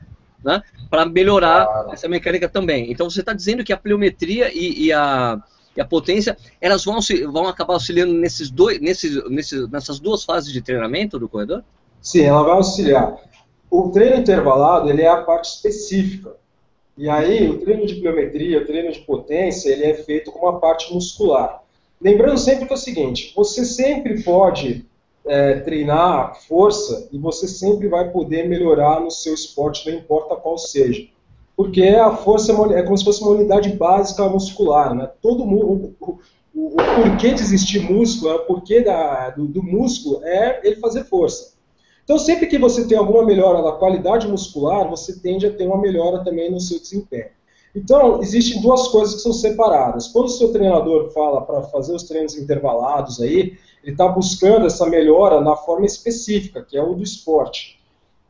né, 0.44 0.62
para 0.90 1.06
melhorar 1.06 1.66
claro. 1.66 1.92
essa 1.92 2.08
mecânica 2.08 2.48
também. 2.48 2.90
Então 2.90 3.08
você 3.08 3.20
está 3.20 3.32
dizendo 3.32 3.64
que 3.64 3.72
a 3.72 3.76
pliometria 3.76 4.50
e, 4.52 4.86
e, 4.86 4.92
a, 4.92 5.42
a, 5.80 5.84
potência 5.84 6.36
elas 6.60 6.84
vão, 6.84 6.98
vão 7.32 7.46
acabar 7.46 7.74
auxiliando 7.74 8.12
nesses 8.12 8.50
dois, 8.50 8.80
nesses, 8.80 9.22
nesses, 9.28 9.68
nessas 9.70 9.98
duas 9.98 10.24
fases 10.24 10.52
de 10.52 10.60
treinamento 10.62 11.18
do 11.18 11.28
corredor? 11.28 11.64
Sim, 12.00 12.22
ela 12.22 12.42
vai 12.42 12.52
auxiliar. 12.52 13.16
O 13.70 13.90
treino 13.90 14.16
intervalado 14.16 14.90
ele 14.90 15.02
é 15.02 15.08
a 15.08 15.22
parte 15.22 15.48
específica. 15.48 16.34
E 16.96 17.08
aí, 17.08 17.48
o 17.48 17.58
treino 17.58 17.86
de 17.86 17.94
pliometria, 17.94 18.60
o 18.60 18.66
treino 18.66 18.92
de 18.92 18.98
potência, 19.00 19.70
ele 19.70 19.84
é 19.84 19.94
feito 19.94 20.30
com 20.30 20.40
uma 20.40 20.58
parte 20.58 20.92
muscular. 20.92 21.62
Lembrando 22.00 22.38
sempre 22.38 22.66
que 22.66 22.72
é 22.72 22.76
o 22.76 22.78
seguinte, 22.78 23.32
você 23.34 23.64
sempre 23.64 24.22
pode 24.22 24.86
é, 25.26 25.60
treinar 25.60 26.40
força 26.46 27.08
e 27.12 27.18
você 27.18 27.46
sempre 27.46 27.88
vai 27.88 28.10
poder 28.10 28.48
melhorar 28.48 29.00
no 29.00 29.10
seu 29.10 29.34
esporte, 29.34 29.90
não 29.90 29.98
importa 29.98 30.36
qual 30.36 30.58
seja. 30.58 31.06
Porque 31.56 31.82
a 31.82 32.16
força 32.16 32.52
é, 32.52 32.80
é 32.80 32.82
como 32.82 32.96
se 32.96 33.04
fosse 33.04 33.22
uma 33.22 33.32
unidade 33.32 33.70
básica 33.70 34.28
muscular, 34.28 34.94
né? 34.94 35.10
Todo 35.20 35.44
mundo, 35.46 35.94
o, 36.00 36.18
o, 36.54 36.66
o 36.66 36.76
porquê 36.76 37.34
de 37.34 37.42
existir 37.42 37.80
músculo, 37.80 38.34
o 38.34 38.38
porquê 38.40 38.80
da, 38.82 39.30
do, 39.30 39.46
do 39.46 39.62
músculo 39.62 40.24
é 40.24 40.60
ele 40.64 40.76
fazer 40.76 41.04
força. 41.04 41.54
Então, 42.04 42.18
sempre 42.18 42.46
que 42.46 42.58
você 42.58 42.88
tem 42.88 42.98
alguma 42.98 43.24
melhora 43.24 43.62
da 43.62 43.72
qualidade 43.72 44.26
muscular, 44.26 44.88
você 44.88 45.20
tende 45.20 45.46
a 45.46 45.52
ter 45.52 45.66
uma 45.66 45.80
melhora 45.80 46.24
também 46.24 46.50
no 46.50 46.60
seu 46.60 46.80
desempenho. 46.80 47.28
Então, 47.74 48.20
existem 48.20 48.60
duas 48.60 48.88
coisas 48.88 49.14
que 49.14 49.20
são 49.20 49.32
separadas. 49.32 50.08
Quando 50.08 50.26
o 50.26 50.30
seu 50.30 50.52
treinador 50.52 51.10
fala 51.12 51.42
para 51.42 51.62
fazer 51.62 51.94
os 51.94 52.02
treinos 52.02 52.36
intervalados 52.36 53.20
aí, 53.20 53.56
ele 53.82 53.92
está 53.92 54.08
buscando 54.08 54.66
essa 54.66 54.86
melhora 54.86 55.40
na 55.40 55.54
forma 55.54 55.86
específica, 55.86 56.62
que 56.62 56.76
é 56.76 56.82
o 56.82 56.94
do 56.94 57.02
esporte. 57.02 57.79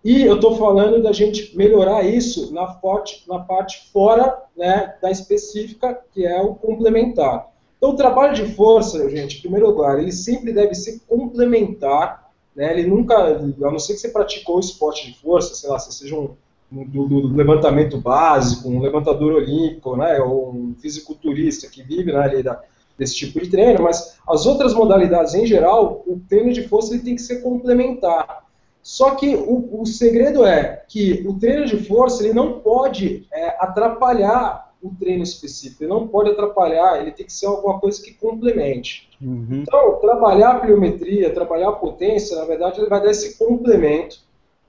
E 0.02 0.23
eu 0.23 0.37
estou 0.37 0.57
falando 0.57 1.02
da 1.02 1.12
gente 1.12 1.57
melhorar 1.57 2.04
isso 2.04 2.52
na, 2.54 2.66
forte, 2.75 3.25
na 3.28 3.40
parte 3.40 3.90
fora 3.92 4.42
né, 4.57 4.95
da 5.02 5.11
específica, 5.11 5.99
que 6.12 6.25
é 6.25 6.40
o 6.40 6.54
complementar. 6.54 7.49
Então, 7.76 7.90
o 7.90 7.97
trabalho 7.97 8.35
de 8.35 8.54
força, 8.54 9.09
gente, 9.11 9.38
em 9.38 9.40
primeiro 9.40 9.69
lugar, 9.69 9.99
ele 9.99 10.12
sempre 10.12 10.52
deve 10.52 10.75
ser 10.75 11.00
complementar 11.07 12.30
né? 12.54 12.73
Ele 12.73 12.88
nunca, 12.88 13.16
a 13.16 13.71
não 13.71 13.78
ser 13.78 13.95
que 13.95 14.00
você 14.00 14.09
praticou 14.09 14.61
esporte 14.61 15.07
de 15.07 15.19
força, 15.19 15.54
sei 15.54 15.71
lá, 15.71 15.78
você 15.78 15.92
seja 15.92 16.14
um, 16.14 16.30
um 16.73 16.85
do, 16.85 17.07
do, 17.07 17.35
levantamento 17.35 17.99
básico, 17.99 18.69
um 18.69 18.80
levantador 18.80 19.33
olímpico, 19.33 19.97
né, 19.97 20.21
ou 20.21 20.50
um 20.50 20.75
fisiculturista 20.78 21.69
que 21.69 21.83
vive 21.83 22.12
né, 22.12 22.42
da, 22.42 22.61
desse 22.99 23.16
tipo 23.16 23.40
de 23.40 23.49
treino, 23.49 23.83
mas 23.83 24.19
as 24.28 24.47
outras 24.47 24.75
modalidades 24.75 25.35
em 25.35 25.47
geral, 25.47 26.02
o 26.07 26.21
treino 26.28 26.52
de 26.52 26.66
força 26.69 26.95
ele 26.95 27.02
tem 27.02 27.14
que 27.14 27.23
ser 27.23 27.40
complementar. 27.40 28.45
Só 28.83 29.15
que 29.15 29.35
o, 29.35 29.81
o 29.81 29.87
segredo 29.87 30.45
é 30.45 30.85
que 30.89 31.25
o 31.27 31.39
treino 31.39 31.67
de 31.67 31.77
força 31.85 32.25
ele 32.25 32.33
não 32.33 32.61
pode 32.61 33.27
é, 33.33 33.57
atrapalhar 33.59 34.71
o 34.83 34.95
treino 34.95 35.23
específico. 35.23 35.83
Ele 35.83 35.91
não 35.91 36.09
pode 36.09 36.31
atrapalhar, 36.31 37.01
ele 37.01 37.13
tem 37.13 37.27
que 37.27 37.33
ser 37.33 37.47
alguma 37.47 37.79
coisa 37.79 38.03
que 38.03 38.15
complemente. 38.15 39.09
Uhum. 39.21 39.63
Então, 39.63 39.99
trabalhar 40.01 40.51
a 40.53 40.61
pliometria, 40.61 41.35
trabalhar 41.35 41.69
a 41.69 41.73
potência, 41.73 42.37
na 42.37 42.45
verdade, 42.45 42.81
ele 42.81 42.89
vai 42.89 43.03
dar 43.03 43.11
esse 43.11 43.37
complemento, 43.39 44.21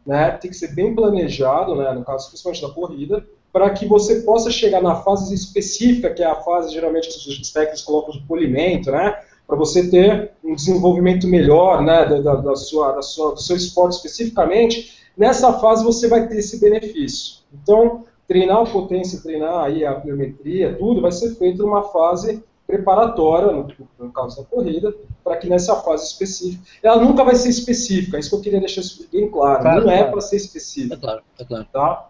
né? 0.05 0.31
Tem 0.31 0.51
que 0.51 0.57
ser 0.57 0.75
bem 0.75 0.93
planejado, 0.93 1.75
né? 1.75 1.93
No 1.93 2.03
caso, 2.03 2.27
principalmente 2.27 2.61
da 2.61 2.73
corrida, 2.73 3.25
para 3.53 3.69
que 3.69 3.85
você 3.85 4.21
possa 4.21 4.49
chegar 4.49 4.81
na 4.81 4.95
fase 4.95 5.33
específica, 5.33 6.13
que 6.13 6.23
é 6.23 6.25
a 6.25 6.35
fase 6.35 6.73
geralmente 6.73 7.09
que 7.09 7.29
os 7.29 7.51
técnicos 7.51 7.83
colocam 7.83 8.11
de 8.11 8.21
polimento, 8.21 8.91
né? 8.91 9.17
Para 9.51 9.59
você 9.59 9.89
ter 9.89 10.31
um 10.41 10.55
desenvolvimento 10.55 11.27
melhor, 11.27 11.83
né? 11.83 12.05
Da, 12.05 12.35
da, 12.35 12.55
sua, 12.55 12.93
da 12.93 13.01
sua, 13.01 13.33
do 13.33 13.41
seu 13.41 13.57
esporte 13.57 13.97
especificamente, 13.97 14.97
nessa 15.17 15.51
fase 15.59 15.83
você 15.83 16.07
vai 16.07 16.25
ter 16.25 16.37
esse 16.37 16.57
benefício. 16.57 17.39
Então, 17.53 18.05
treinar 18.25 18.59
a 18.59 18.65
potência, 18.65 19.21
treinar 19.21 19.65
aí 19.65 19.85
a 19.85 19.93
pliometria, 19.93 20.73
tudo 20.79 21.01
vai 21.01 21.11
ser 21.11 21.35
feito 21.35 21.63
numa 21.63 21.83
fase 21.83 22.41
preparatória, 22.65 23.51
no, 23.51 23.67
no 23.99 24.13
caso 24.13 24.37
da 24.37 24.47
corrida, 24.47 24.95
para 25.21 25.35
que 25.35 25.49
nessa 25.49 25.75
fase 25.81 26.05
específica, 26.05 26.63
ela 26.81 27.03
nunca 27.03 27.25
vai 27.25 27.35
ser 27.35 27.49
específica, 27.49 28.17
isso 28.17 28.29
que 28.29 28.35
eu 28.37 28.41
queria 28.41 28.59
deixar 28.61 28.83
bem 29.11 29.29
claro, 29.29 29.63
claro 29.63 29.83
não 29.83 29.91
é 29.91 30.05
para 30.05 30.21
ser 30.21 30.37
específica. 30.37 30.95
É 30.95 30.97
claro, 30.97 31.21
é 31.37 31.43
claro. 31.43 31.67
Tá? 31.73 32.09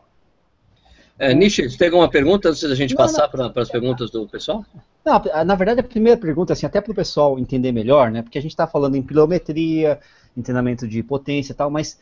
É, 1.17 1.33
Nishi, 1.33 1.67
você 1.67 1.75
tem 1.75 1.87
alguma 1.87 2.07
pergunta 2.07 2.49
antes 2.49 2.61
da 2.61 2.75
gente 2.75 2.91
não, 2.91 2.97
passar 2.97 3.27
para 3.29 3.51
as 3.55 3.69
perguntas 3.69 4.11
do 4.11 4.27
pessoal? 4.27 4.63
Não, 5.03 5.21
na 5.45 5.55
verdade 5.55 5.79
a 5.79 5.83
primeira 5.83 6.19
pergunta, 6.19 6.53
assim, 6.53 6.65
até 6.65 6.79
para 6.79 6.91
o 6.91 6.95
pessoal 6.95 7.39
entender 7.39 7.71
melhor, 7.71 8.11
né, 8.11 8.21
porque 8.21 8.37
a 8.37 8.41
gente 8.41 8.51
está 8.51 8.67
falando 8.67 8.95
em 8.95 9.01
pilometria, 9.01 9.99
em 10.37 10.41
treinamento 10.41 10.87
de 10.87 11.01
potência 11.01 11.53
e 11.53 11.55
tal, 11.55 11.69
mas 11.71 11.99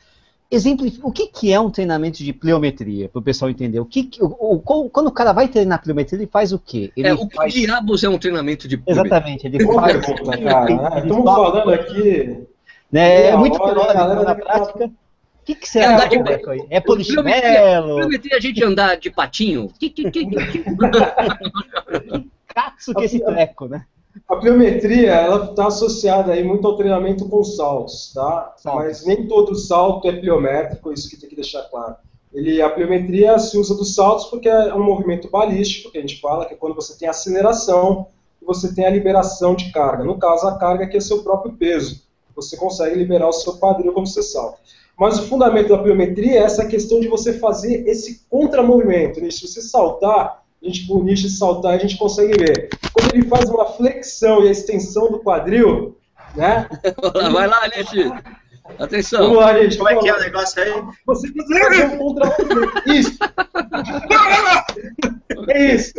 exemplifica 0.52 1.08
o 1.08 1.12
que, 1.12 1.28
que 1.28 1.54
é 1.54 1.60
um 1.60 1.70
treinamento 1.70 2.24
de 2.24 2.34
pliometria, 2.34 3.08
para 3.08 3.20
o 3.20 3.22
pessoal 3.22 3.52
entender. 3.52 3.80
O 3.80 3.86
que, 3.86 4.10
o, 4.20 4.56
o, 4.56 4.90
quando 4.90 5.08
o 5.08 5.12
cara 5.12 5.32
vai 5.32 5.48
treinar 5.48 5.82
pliometria, 5.82 6.18
ele 6.18 6.28
faz 6.28 6.52
o 6.52 6.60
quê? 6.60 6.92
Ele 6.98 7.08
é, 7.08 7.14
o 7.14 7.28
que 7.28 7.36
faz... 7.36 7.54
diabos 7.54 8.04
é 8.04 8.10
um 8.10 8.18
treinamento 8.18 8.68
de 8.68 8.78
pliometria? 8.78 9.18
Exatamente, 9.18 9.48
ele 9.48 9.64
faz. 9.64 10.06
Pergunta, 10.06 10.38
cara. 10.38 11.00
Estamos 11.00 11.24
falando 11.24 11.72
aqui. 11.72 12.48
Né, 12.92 13.28
é 13.28 13.38
muito 13.38 13.60
teórico 13.60 14.24
na 14.24 14.36
prática. 14.36 14.86
O 14.86 14.92
que, 15.46 15.56
que 15.56 15.70
será 15.70 16.04
é, 16.06 16.08
de... 16.08 16.50
aí? 16.50 16.66
É 16.70 16.80
polichinelo? 16.80 17.96
Pliometria 17.96 18.38
a 18.38 18.40
gente 18.40 18.64
andar 18.64 18.98
de 18.98 19.12
patinho? 19.12 19.70
Que, 19.80 19.90
que, 19.90 20.10
que, 20.12 20.26
que, 20.26 20.64
que... 22.78 22.93
Que 22.93 23.04
esse 23.04 23.19
treco, 23.19 23.67
né? 23.67 23.86
A 24.28 24.36
pliometria, 24.36 25.12
ela 25.13 25.45
está 25.45 25.67
associada 25.67 26.34
aí 26.34 26.43
muito 26.43 26.67
ao 26.67 26.76
treinamento 26.76 27.30
com 27.30 27.43
saltos, 27.43 28.12
tá? 28.13 28.56
Mas 28.65 29.06
nem 29.06 29.28
todo 29.28 29.56
salto 29.56 30.08
é 30.08 30.12
pliométrico, 30.12 30.91
isso 30.91 31.10
que 31.10 31.17
tem 31.17 31.30
que 31.30 31.36
deixar 31.36 31.62
claro. 31.63 31.95
Ele, 32.34 32.62
a 32.62 32.69
pliometria 32.69 33.38
se 33.39 33.58
usa 33.58 33.76
dos 33.76 33.95
saltos 33.95 34.26
porque 34.26 34.50
é 34.50 34.74
um 34.74 34.84
movimento 34.84 35.30
balístico, 35.30 35.91
que 35.91 35.98
a 35.98 36.02
gente 36.02 36.19
fala, 36.19 36.45
que 36.45 36.54
é 36.54 36.58
quando 36.58 36.76
você 36.76 36.98
tem 36.98 37.08
aceleração 37.08 38.08
e 38.41 38.45
você 38.45 38.74
tem 38.74 38.86
a 38.86 38.89
liberação 38.89 39.56
de 39.56 39.72
carga. 39.72 40.04
No 40.04 40.17
caso, 40.17 40.48
a 40.48 40.58
carga 40.58 40.88
que 40.88 40.98
é 40.98 41.00
seu 41.00 41.24
próprio 41.24 41.54
peso. 41.54 42.04
Você 42.36 42.56
consegue 42.58 42.95
liberar 42.95 43.28
o 43.28 43.34
seu 43.34 43.58
quadril 43.58 43.93
quando 43.93 44.08
você 44.08 44.22
salta. 44.22 44.60
Mas 44.98 45.17
o 45.17 45.28
fundamento 45.28 45.69
da 45.69 45.78
pliometria 45.78 46.39
é 46.39 46.43
essa 46.43 46.65
questão 46.65 47.00
de 47.00 47.08
você 47.08 47.34
fazer 47.34 47.88
esse 47.88 48.26
contramovimento. 48.30 49.19
Se 49.32 49.48
você 49.48 49.62
saltar, 49.62 50.43
a 50.62 50.65
gente 50.65 50.88
por 50.88 51.04
nicho 51.04 51.30
saltar, 51.30 51.74
a 51.74 51.78
gente 51.78 51.98
consegue 51.98 52.38
ver. 52.38 52.69
Quando 52.93 53.15
ele 53.15 53.28
faz 53.28 53.50
uma 53.50 53.65
flexão 53.65 54.43
e 54.43 54.50
a 54.50 54.52
extensão 54.52 55.12
do 55.12 55.19
quadril, 55.19 55.98
né? 56.36 56.67
Vai 57.32 57.48
lá, 57.48 57.67
Nishi. 57.67 58.12
Atenção. 58.78 59.22
Vamos 59.22 59.38
lá, 59.38 59.58
gente. 59.58 59.78
Como 59.78 59.89
é 59.89 59.98
que 59.98 60.10
é 60.10 60.15
o 60.15 60.19
negócio 60.19 60.62
aí? 60.62 60.84
Você 61.06 61.34
fazer 61.34 61.86
um 61.86 61.98
contra 61.98 62.36
Isso. 62.86 63.17
É 65.48 65.74
isso. 65.74 65.93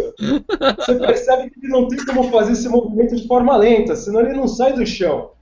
Você 0.77 0.95
percebe 0.95 1.51
que 1.51 1.59
ele 1.61 1.73
não 1.73 1.89
tem 1.89 2.05
como 2.05 2.31
fazer 2.31 2.53
esse 2.53 2.69
movimento 2.69 3.17
de 3.17 3.27
forma 3.27 3.57
lenta, 3.57 3.97
senão 3.97 4.21
ele 4.21 4.35
não 4.35 4.47
sai 4.47 4.73
do 4.73 4.87
chão. 4.87 5.33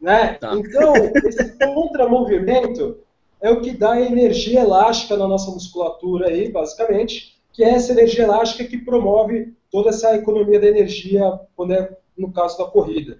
Né? 0.00 0.34
Tá. 0.34 0.54
Então, 0.54 0.92
esse 1.24 1.56
contramovimento 1.58 2.98
é 3.40 3.50
o 3.50 3.60
que 3.60 3.72
dá 3.72 4.00
energia 4.00 4.60
elástica 4.60 5.16
na 5.16 5.26
nossa 5.26 5.50
musculatura 5.50 6.28
aí, 6.28 6.50
basicamente, 6.50 7.35
que 7.56 7.64
é 7.64 7.70
essa 7.70 7.92
energia 7.92 8.24
elástica 8.24 8.68
que 8.68 8.76
promove 8.76 9.54
toda 9.70 9.88
essa 9.88 10.14
economia 10.14 10.60
da 10.60 10.68
energia 10.68 11.40
quando 11.56 11.72
é 11.72 11.96
no 12.16 12.30
caso 12.30 12.58
da 12.58 12.66
corrida. 12.66 13.18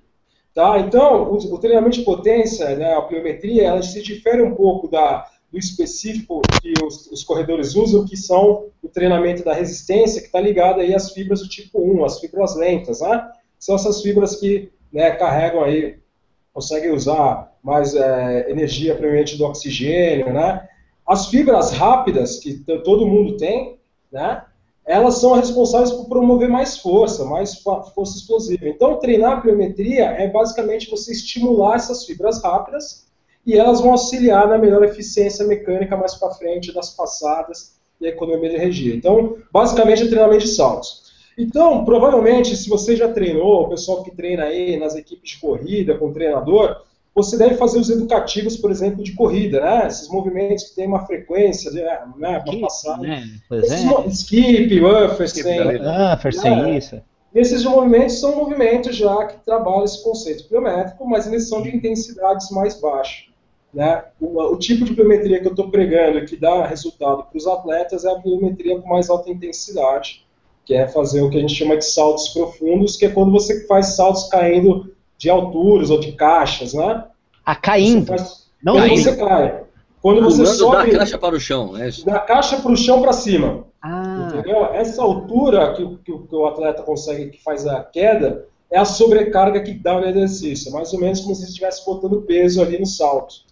Tá? 0.55 0.79
Então, 0.79 1.33
o, 1.33 1.59
treinamento 1.59 1.99
de 1.99 2.05
potência, 2.05 2.77
né, 2.77 2.94
a 2.94 3.03
pliometria, 3.03 3.64
ela 3.64 3.83
se 3.83 4.03
difere 4.03 4.42
um 4.42 4.55
pouco 4.55 4.88
da, 4.88 5.27
do 5.51 5.59
específico 5.59 6.42
que 6.61 6.72
os, 6.85 7.11
os, 7.11 7.25
corredores 7.25 7.75
usam, 7.75 8.07
que 8.07 8.16
são 8.16 8.66
o 8.83 8.88
treinamento 8.88 9.42
da 9.42 9.55
resistência, 9.55 10.20
que 10.20 10.27
está 10.27 10.40
ligado 10.40 10.81
aí 10.81 10.94
às 10.94 11.12
fibras 11.12 11.40
do 11.40 11.49
tipo 11.49 11.81
1, 11.81 12.05
as 12.05 12.20
fibras 12.20 12.57
lentas, 12.57 13.01
né? 13.01 13.31
São 13.59 13.75
essas 13.75 14.03
fibras 14.03 14.37
que 14.37 14.70
né, 14.92 15.11
carregam 15.12 15.62
aí, 15.62 15.99
conseguem 16.53 16.90
usar 16.90 17.55
mais 17.62 17.94
é, 17.94 18.51
energia, 18.51 18.94
provavelmente, 18.94 19.37
do 19.37 19.44
oxigênio, 19.44 20.33
né? 20.33 20.66
As 21.07 21.29
fibras 21.29 21.72
rápidas, 21.72 22.38
que 22.38 22.55
todo 22.83 23.07
mundo 23.07 23.37
tem, 23.37 23.77
né? 24.16 24.42
Elas 24.85 25.18
são 25.18 25.35
responsáveis 25.35 25.90
por 25.90 26.09
promover 26.09 26.48
mais 26.48 26.79
força, 26.79 27.24
mais 27.24 27.57
força 27.57 28.16
explosiva. 28.16 28.68
Então, 28.68 28.98
treinar 28.98 29.33
a 29.33 29.40
pliometria 29.40 30.05
é 30.05 30.29
basicamente 30.29 30.90
você 30.90 31.12
estimular 31.12 31.76
essas 31.76 32.05
fibras 32.05 32.42
rápidas 32.42 33.07
e 33.44 33.55
elas 33.55 33.81
vão 33.81 33.90
auxiliar 33.92 34.48
na 34.48 34.59
melhor 34.59 34.83
eficiência 34.85 35.44
mecânica 35.44 35.96
mais 35.96 36.14
para 36.14 36.35
frente 36.35 36.72
das 36.72 36.90
passadas 36.90 37.76
e 38.00 38.07
a 38.07 38.11
economia 38.11 38.48
de 38.48 38.57
energia. 38.57 38.94
Então, 38.94 39.37
basicamente 39.52 40.05
é 40.05 40.07
treinamento 40.07 40.44
de 40.44 40.50
saltos. 40.50 41.07
Então, 41.37 41.85
provavelmente, 41.85 42.57
se 42.57 42.68
você 42.68 42.96
já 42.96 43.12
treinou, 43.12 43.64
o 43.64 43.68
pessoal 43.68 44.02
que 44.02 44.14
treina 44.14 44.44
aí 44.44 44.79
nas 44.79 44.94
equipes 44.94 45.33
de 45.33 45.40
corrida 45.40 45.98
com 45.98 46.09
o 46.09 46.12
treinador, 46.12 46.83
você 47.16 47.38
deve 47.38 47.55
fazer 47.55 47.79
os 47.79 47.88
educativos, 47.88 48.59
por 48.59 48.70
exemplo, 48.70 49.02
de 49.02 49.12
corrida, 49.12 49.59
né? 49.59 49.87
Esses 49.87 50.07
movimentos 50.11 50.64
que 50.64 50.76
tem 50.76 50.87
uma 50.87 51.07
frequência, 51.07 51.70
né? 51.70 51.98
uma 52.14 52.61
passada. 52.61 53.02
Né? 53.02 53.24
Skip, 54.09 54.85
Uffersen. 54.85 55.44
Uffersen, 56.14 56.57
né? 56.57 56.76
isso. 56.76 57.00
Esses 57.35 57.64
movimentos 57.64 58.20
são 58.20 58.37
movimentos 58.37 58.94
já 58.94 59.26
que 59.26 59.42
trabalham 59.46 59.85
esse 59.85 60.05
conceito 60.05 60.46
biométrico, 60.48 61.09
mas 61.09 61.26
eles 61.26 61.48
são 61.48 61.62
de 61.62 61.74
intensidades 61.74 62.50
mais 62.50 62.79
baixas. 62.79 63.24
Né? 63.72 64.05
O, 64.20 64.38
o, 64.52 64.59
tipo 64.59 64.85
de 64.85 64.94
biometria 64.94 65.40
que 65.40 65.46
eu 65.46 65.52
estou 65.52 65.70
pregando 65.70 66.24
que 66.26 66.37
dá 66.37 66.66
resultado 66.66 67.24
para 67.24 67.37
os 67.37 67.46
atletas 67.46 68.05
é 68.05 68.11
a 68.11 68.18
biometria 68.18 68.79
com 68.79 68.88
mais 68.88 69.09
alta 69.09 69.31
intensidade, 69.31 70.26
que 70.66 70.74
é 70.74 70.87
fazer 70.87 71.22
o 71.22 71.31
que 71.31 71.38
a 71.38 71.40
gente 71.40 71.55
chama 71.55 71.79
de 71.79 71.85
saltos 71.85 72.29
profundos, 72.29 72.96
que 72.96 73.07
é 73.07 73.11
quando 73.11 73.33
você 73.33 73.66
faz 73.66 73.96
saltos 73.96 74.29
caindo 74.29 74.94
de 75.18 75.31
alturas 75.31 75.90
ou 75.90 76.00
de 76.00 76.12
caixas, 76.12 76.74
né? 76.74 77.05
Ah, 77.44 77.55
caindo. 77.55 78.07
Faz... 78.07 78.46
Não 78.62 78.76
caindo. 78.76 79.02
você 79.02 79.16
cai. 79.16 79.66
Quando 80.02 80.22
você 80.22 80.46
sobe 80.46 80.92
da 80.92 80.98
caixa 80.98 81.18
para 81.18 81.35
o 81.35 81.40
chão, 81.40 81.76
é 81.76 81.88
isso? 81.88 82.07
Da 82.07 82.20
caixa 82.20 82.59
para 82.59 82.70
o 82.70 82.76
chão 82.76 83.02
para 83.02 83.12
cima. 83.12 83.64
Ah. 83.83 84.29
Entendeu? 84.29 84.66
Essa 84.66 85.02
altura 85.02 85.72
que, 85.74 85.85
que, 86.05 86.18
que, 86.18 86.35
o 86.35 86.46
atleta 86.46 86.83
consegue, 86.83 87.31
que 87.31 87.42
faz 87.42 87.66
a 87.66 87.83
queda, 87.83 88.46
é 88.70 88.79
a 88.79 88.85
sobrecarga 88.85 89.61
que 89.62 89.72
dá 89.72 89.98
no 89.98 90.07
exercício. 90.07 90.70
É 90.70 90.72
mais 90.72 90.92
ou 90.92 91.00
menos 91.00 91.20
como 91.20 91.35
se 91.35 91.44
estivesse 91.44 91.85
botando 91.85 92.22
peso 92.22 92.62
ali 92.62 92.79
no 92.79 92.87
salto. 92.87 93.45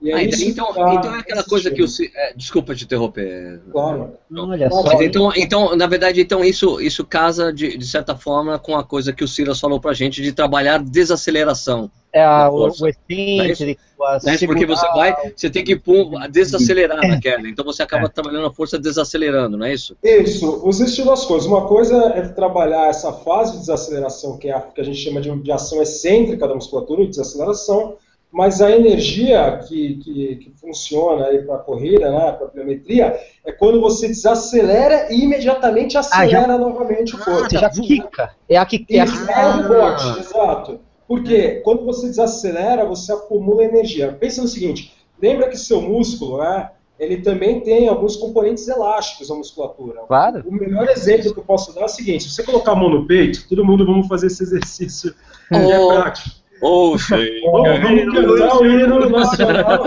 Ah, 0.00 0.22
então, 0.22 0.70
então 0.70 1.14
é 1.14 1.18
aquela 1.18 1.42
coisa 1.42 1.72
que 1.72 1.82
o 1.82 1.86
é, 2.14 2.32
desculpa 2.34 2.72
te 2.72 2.84
interromper. 2.84 3.60
Claro. 3.72 4.12
Não, 4.30 4.48
olha 4.50 4.70
só. 4.70 5.02
Então, 5.02 5.32
então, 5.34 5.76
na 5.76 5.88
verdade, 5.88 6.20
então 6.20 6.44
isso, 6.44 6.80
isso 6.80 7.04
casa 7.04 7.52
de, 7.52 7.76
de 7.76 7.86
certa 7.86 8.14
forma 8.14 8.60
com 8.60 8.76
a 8.76 8.84
coisa 8.84 9.12
que 9.12 9.24
o 9.24 9.28
Silas 9.28 9.58
falou 9.58 9.80
pra 9.80 9.92
gente 9.92 10.22
de 10.22 10.32
trabalhar 10.32 10.78
desaceleração. 10.78 11.90
É 12.12 12.24
a, 12.24 12.48
o, 12.48 12.68
o 12.68 12.88
excêntrico, 12.88 13.80
é, 14.24 14.34
é 14.34 14.46
porque 14.46 14.64
você 14.64 14.86
vai, 14.88 15.14
você 15.36 15.50
tem 15.50 15.64
que 15.64 15.76
pum, 15.76 16.12
desacelerar 16.30 17.06
na 17.06 17.20
queda. 17.20 17.48
Então 17.48 17.64
você 17.64 17.82
acaba 17.82 18.06
é. 18.06 18.08
trabalhando 18.08 18.46
a 18.46 18.52
força 18.52 18.78
desacelerando, 18.78 19.58
não 19.58 19.66
é 19.66 19.74
isso? 19.74 19.96
Isso. 20.02 20.62
Existem 20.68 21.04
duas 21.04 21.24
coisas. 21.24 21.46
Uma 21.46 21.66
coisa 21.66 21.96
é 22.14 22.22
trabalhar 22.28 22.88
essa 22.88 23.12
fase 23.12 23.52
de 23.52 23.58
desaceleração, 23.58 24.38
que 24.38 24.48
é 24.48 24.54
a 24.54 24.60
que 24.60 24.80
a 24.80 24.84
gente 24.84 24.98
chama 24.98 25.20
de, 25.20 25.30
de 25.42 25.52
ação 25.52 25.82
excêntrica 25.82 26.46
da 26.46 26.54
musculatura, 26.54 27.02
de 27.02 27.10
desaceleração 27.10 27.96
mas 28.30 28.60
a 28.60 28.70
energia 28.70 29.58
que, 29.66 29.94
que, 29.96 30.36
que 30.36 30.52
funciona 30.60 31.26
para 31.46 31.56
a 31.56 31.58
corrida, 31.58 32.10
né, 32.10 32.32
para 32.32 32.46
a 32.46 32.50
biometria, 32.50 33.18
é 33.44 33.52
quando 33.52 33.80
você 33.80 34.06
desacelera 34.06 35.12
e 35.12 35.22
imediatamente 35.22 35.96
acelera 35.96 36.44
ah, 36.44 36.46
já... 36.46 36.58
novamente 36.58 37.14
o 37.14 37.18
corpo. 37.18 37.44
Ah, 37.44 37.48
você 37.48 37.58
já 37.58 37.70
quica. 37.70 38.34
É 38.48 38.56
a 38.56 38.66
que 38.66 38.84
é, 38.90 39.00
a... 39.00 39.04
é 39.04 39.48
o 39.48 39.62
rebote, 39.62 40.20
exato. 40.20 40.80
Porque 41.06 41.60
quando 41.64 41.86
você 41.86 42.06
desacelera, 42.06 42.84
você 42.84 43.12
acumula 43.12 43.64
energia. 43.64 44.12
Pensa 44.12 44.42
no 44.42 44.48
seguinte, 44.48 44.92
lembra 45.20 45.48
que 45.48 45.56
seu 45.56 45.80
músculo, 45.80 46.38
né, 46.38 46.70
ele 46.98 47.22
também 47.22 47.60
tem 47.60 47.88
alguns 47.88 48.16
componentes 48.16 48.68
elásticos 48.68 49.30
na 49.30 49.36
musculatura. 49.36 50.02
Claro. 50.06 50.44
O 50.46 50.52
melhor 50.52 50.86
exemplo 50.88 51.32
que 51.32 51.40
eu 51.40 51.44
posso 51.44 51.74
dar 51.74 51.82
é 51.82 51.84
o 51.84 51.88
seguinte, 51.88 52.24
se 52.24 52.30
você 52.30 52.42
colocar 52.42 52.72
a 52.72 52.76
mão 52.76 52.90
no 52.90 53.06
peito, 53.06 53.48
todo 53.48 53.64
mundo 53.64 53.86
vamos 53.86 54.06
fazer 54.06 54.26
esse 54.26 54.42
exercício, 54.42 55.14
oh. 55.50 55.56
é 55.56 55.86
prático. 55.86 56.28
Ouça, 56.60 57.16
vamos 57.44 58.14
cantar 58.14 58.56
o 58.56 58.66
hino 58.66 59.10
nacional. 59.10 59.84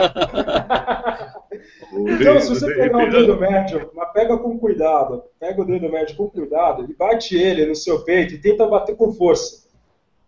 Então, 1.94 2.40
se 2.40 2.50
você 2.50 2.74
pegar 2.74 3.06
o 3.06 3.12
dedo 3.12 3.38
médio, 3.38 3.92
mas 3.94 4.12
pega 4.14 4.38
com 4.38 4.58
cuidado, 4.58 5.24
pega 5.40 5.62
o 5.62 5.66
dedo 5.66 5.92
médio 5.92 6.16
com 6.16 6.30
cuidado 6.30 6.86
e 6.90 6.96
bate 6.96 7.36
ele 7.36 7.66
no 7.66 7.76
seu 7.76 8.04
peito 8.04 8.34
e 8.34 8.38
tenta 8.38 8.66
bater 8.66 8.96
com 8.96 9.12
força. 9.12 9.64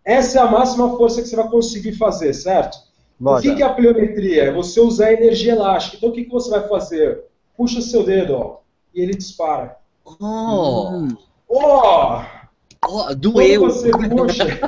Essa 0.04 0.40
é 0.40 0.42
a 0.42 0.50
máxima 0.50 0.96
força 0.96 1.22
que 1.22 1.28
você 1.28 1.36
vai 1.36 1.48
conseguir 1.48 1.92
fazer, 1.92 2.34
certo? 2.34 2.76
O 3.18 3.40
que, 3.40 3.54
que 3.54 3.62
é 3.62 3.66
a 3.66 3.72
pliometria? 3.72 4.44
É 4.44 4.52
você 4.52 4.80
usar 4.80 5.12
energia 5.12 5.52
elástica. 5.52 5.96
Então, 5.96 6.10
o 6.10 6.12
que, 6.12 6.24
que 6.24 6.30
você 6.30 6.50
vai 6.50 6.68
fazer? 6.68 7.24
Puxa 7.56 7.78
o 7.78 7.82
seu 7.82 8.04
dedo, 8.04 8.34
ó, 8.34 8.58
e 8.94 9.00
ele 9.00 9.14
dispara. 9.14 9.76
Oh! 10.04 11.08
Oh! 11.48 12.20
Oh, 12.88 13.14
doeu. 13.14 13.60
Quando 13.60 13.72
você 13.72 13.90
puxa, 13.90 14.60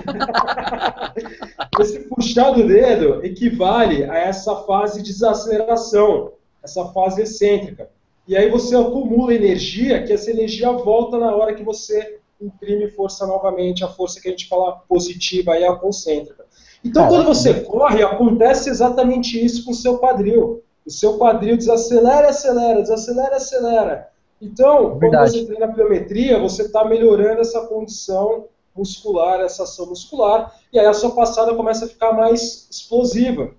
esse 1.81 1.98
puxar 2.09 2.50
do 2.52 2.66
dedo 2.66 3.24
equivale 3.24 4.05
a 4.05 4.16
essa 4.16 4.57
fase 4.62 5.02
de 5.02 5.12
desaceleração, 5.12 6.33
essa 6.62 6.85
fase 6.87 7.22
excêntrica. 7.22 7.90
E 8.26 8.37
aí 8.37 8.50
você 8.50 8.76
acumula 8.76 9.35
energia, 9.35 10.02
que 10.02 10.12
essa 10.12 10.31
energia 10.31 10.72
volta 10.72 11.18
na 11.18 11.35
hora 11.35 11.55
que 11.55 11.62
você 11.62 12.18
imprime 12.40 12.88
força 12.90 13.26
novamente, 13.26 13.85
a 13.85 13.88
força 13.88 14.20
que 14.20 14.29
a 14.29 14.31
gente 14.31 14.48
fala 14.48 14.72
positiva 14.88 15.57
é 15.57 15.66
a 15.66 15.76
concêntrica. 15.76 16.44
Então, 16.85 17.09
quando 17.09 17.24
você 17.24 17.55
corre, 17.61 18.02
acontece 18.02 18.68
exatamente 18.68 19.42
isso 19.42 19.64
com 19.64 19.70
o 19.70 19.74
seu 19.74 19.98
quadril. 19.98 20.62
O 20.85 20.90
seu 20.90 21.18
quadril 21.18 21.57
desacelera, 21.57 22.29
acelera, 22.29 22.81
desacelera, 22.81 23.37
acelera. 23.37 24.09
Então, 24.40 24.99
Verdade. 24.99 25.33
quando 25.33 25.40
você 25.40 25.46
treina 25.46 25.72
pliometria, 25.72 26.38
você 26.38 26.62
está 26.62 26.85
melhorando 26.85 27.40
essa 27.40 27.62
condição 27.66 28.46
muscular, 28.77 29.40
essa 29.40 29.62
ação 29.62 29.87
muscular, 29.87 30.55
e 30.72 30.79
aí 30.79 30.87
a 30.87 30.92
sua 30.92 31.11
passada 31.11 31.55
começa 31.55 31.87
a 31.87 31.88
ficar 31.88 32.12
mais 32.12 32.68
explosiva, 32.70 33.51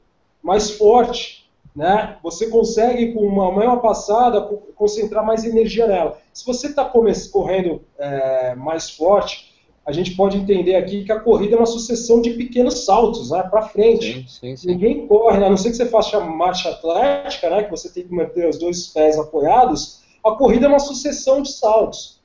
mais 0.42 0.72
forte. 0.72 1.48
Né? 1.76 2.18
Você 2.24 2.48
consegue, 2.48 3.14
com 3.14 3.22
uma 3.22 3.52
maior 3.52 3.78
passada, 3.78 4.42
concentrar 4.76 5.24
mais 5.24 5.44
energia 5.44 5.88
nela. 5.88 6.18
Se 6.34 6.46
você 6.46 6.68
está 6.68 6.84
correndo 6.86 7.82
é, 8.00 8.56
mais 8.56 8.90
forte, 8.90 9.54
a 9.86 9.92
gente 9.92 10.16
pode 10.16 10.38
entender 10.38 10.76
aqui 10.76 11.06
que 11.06 11.12
a 11.12 11.20
corrida 11.20 11.56
é 11.56 11.58
uma 11.58 11.66
sucessão 11.66 12.20
de 12.20 12.32
pequenos 12.32 12.84
saltos 12.84 13.32
né, 13.32 13.42
para 13.44 13.62
frente. 13.62 14.14
Sim, 14.24 14.28
sim, 14.28 14.58
sim. 14.58 14.68
Ninguém 14.68 15.08
corre, 15.08 15.44
a 15.44 15.50
não 15.50 15.56
ser 15.56 15.70
que 15.70 15.78
você 15.78 15.86
faça 15.86 16.20
marcha 16.20 16.70
atlética, 16.70 17.50
né, 17.50 17.64
que 17.64 17.72
você 17.72 17.90
tem 17.90 18.04
que 18.04 18.14
manter 18.14 18.50
os 18.50 18.58
dois 18.58 18.88
pés 18.88 19.18
apoiados, 19.18 20.02
a 20.30 20.38
corrida 20.38 20.66
é 20.66 20.70
uma 20.70 20.80
sucessão 20.80 21.42
de 21.42 21.52
saltos. 21.52 22.18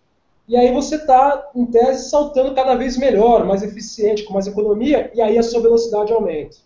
E 0.48 0.56
aí 0.56 0.72
você 0.72 0.96
está, 0.96 1.50
em 1.54 1.64
tese, 1.66 2.10
saltando 2.10 2.54
cada 2.54 2.74
vez 2.74 2.96
melhor, 2.96 3.44
mais 3.44 3.62
eficiente, 3.62 4.24
com 4.24 4.34
mais 4.34 4.46
economia, 4.46 5.10
e 5.14 5.20
aí 5.20 5.38
a 5.38 5.42
sua 5.42 5.62
velocidade 5.62 6.12
aumenta. 6.12 6.56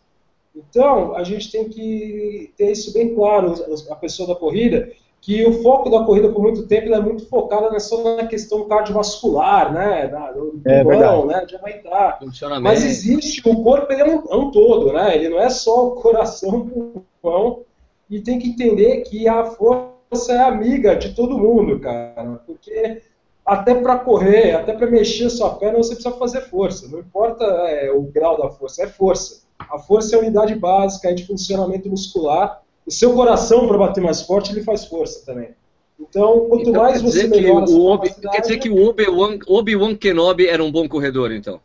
Então, 0.54 1.14
a 1.14 1.22
gente 1.22 1.52
tem 1.52 1.68
que 1.68 2.52
ter 2.56 2.72
isso 2.72 2.92
bem 2.92 3.14
claro, 3.14 3.54
a 3.90 3.94
pessoa 3.96 4.28
da 4.28 4.34
corrida, 4.34 4.90
que 5.20 5.44
o 5.44 5.62
foco 5.62 5.90
da 5.90 6.04
corrida 6.04 6.30
por 6.30 6.40
muito 6.40 6.66
tempo 6.66 6.94
é 6.94 7.00
muito 7.00 7.28
focada 7.28 7.78
só 7.78 8.16
na 8.16 8.26
questão 8.26 8.66
cardiovascular, 8.66 9.72
né, 9.72 10.08
do 10.34 10.60
é, 10.64 10.82
pulmão, 10.82 11.26
né, 11.26 11.44
de 11.44 11.56
aumentar. 11.56 12.18
Mas 12.60 12.84
existe, 12.84 13.46
o 13.46 13.62
corpo 13.62 13.92
ele 13.92 14.02
é, 14.02 14.06
um, 14.06 14.22
é 14.30 14.36
um 14.36 14.50
todo, 14.50 14.92
né, 14.92 15.14
ele 15.14 15.28
não 15.28 15.38
é 15.38 15.50
só 15.50 15.88
o 15.88 15.90
coração, 15.96 16.50
o 16.58 17.02
pulmão, 17.22 17.60
e 18.08 18.20
tem 18.20 18.38
que 18.38 18.48
entender 18.48 19.02
que 19.02 19.28
a 19.28 19.44
força 19.44 19.95
você 20.10 20.32
é 20.32 20.42
amiga 20.42 20.96
de 20.96 21.14
todo 21.14 21.38
mundo, 21.38 21.78
cara. 21.80 22.40
Porque 22.46 23.02
até 23.44 23.74
para 23.74 23.98
correr, 23.98 24.52
até 24.52 24.72
para 24.72 24.90
mexer 24.90 25.26
a 25.26 25.30
sua 25.30 25.50
perna, 25.50 25.78
você 25.78 25.94
precisa 25.94 26.16
fazer 26.16 26.40
força. 26.42 26.88
Não 26.88 26.98
importa 26.98 27.44
é, 27.44 27.92
o 27.92 28.02
grau 28.02 28.36
da 28.36 28.50
força, 28.50 28.82
é 28.82 28.86
força. 28.88 29.42
A 29.58 29.78
força 29.78 30.14
é 30.14 30.18
a 30.18 30.22
unidade 30.22 30.54
básica 30.54 31.14
de 31.14 31.24
funcionamento 31.24 31.88
muscular. 31.88 32.62
O 32.86 32.90
seu 32.90 33.14
coração, 33.14 33.66
para 33.66 33.78
bater 33.78 34.02
mais 34.02 34.22
forte, 34.22 34.52
ele 34.52 34.62
faz 34.62 34.84
força 34.84 35.24
também. 35.24 35.50
Então, 35.98 36.46
quanto 36.48 36.70
então, 36.70 36.82
mais 36.82 37.00
você 37.00 37.26
melhora 37.26 37.64
o 37.70 37.86
Obi, 37.86 38.10
Quer 38.30 38.40
dizer 38.40 38.58
que 38.58 38.68
o 38.68 38.86
Obi-Wan 38.86 39.38
Obi 39.46 39.96
Kenobi 39.96 40.46
era 40.46 40.62
um 40.62 40.70
bom 40.70 40.86
corredor, 40.86 41.32
então? 41.32 41.60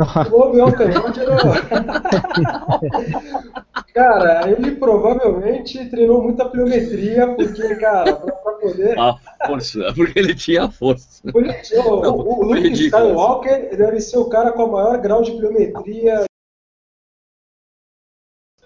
O 0.00 0.40
Obi-Wan 0.40 0.72
Kenobi 0.72 1.20
era... 1.20 2.02
Cara, 3.92 4.50
ele 4.50 4.76
provavelmente 4.76 5.84
treinou 5.90 6.22
muita 6.22 6.46
pliometria, 6.46 7.34
porque, 7.34 7.76
cara, 7.76 8.16
pra, 8.16 8.32
pra 8.32 8.52
poder. 8.54 8.98
A 8.98 9.18
força, 9.46 9.92
porque 9.94 10.18
ele 10.18 10.34
tinha 10.34 10.70
força. 10.70 11.22
Ele, 11.34 11.50
o, 11.78 12.00
Não, 12.00 12.16
o, 12.16 12.40
o 12.40 12.44
Luke 12.44 12.72
Skywalker 12.72 13.76
deve 13.76 14.00
ser 14.00 14.16
o 14.16 14.30
cara 14.30 14.52
com 14.52 14.64
o 14.64 14.72
maior 14.72 14.96
grau 14.96 15.22
de 15.22 15.32
pliometria. 15.32 16.24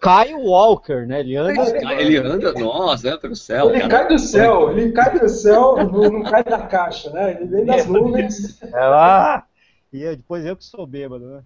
Kyle 0.01 0.37
Walker, 0.37 1.07
né? 1.07 1.21
Ele 1.21 1.37
anda. 1.37 1.61
É, 1.61 2.01
ele 2.01 2.19
anda, 2.19 2.53
nossa, 2.53 3.09
é 3.09 3.17
pelo 3.17 3.35
céu. 3.35 3.71
Ele 3.71 3.81
cara. 3.81 3.91
cai 3.91 4.09
do 4.09 4.19
céu, 4.21 4.71
ele 4.71 4.93
cai 4.93 5.19
do 5.19 5.29
céu, 5.29 5.77
não, 5.77 6.11
não 6.11 6.23
cai 6.23 6.45
da 6.45 6.59
caixa, 6.59 7.11
né? 7.11 7.33
Ele 7.33 7.47
vem 7.47 7.65
das 7.65 7.87
nuvens. 7.87 8.63
É 8.63 8.87
lá. 8.87 9.45
E 9.93 9.99
depois 10.17 10.45
eu 10.45 10.57
que 10.57 10.65
sou 10.65 10.87
bêbado, 10.87 11.27
né? 11.27 11.43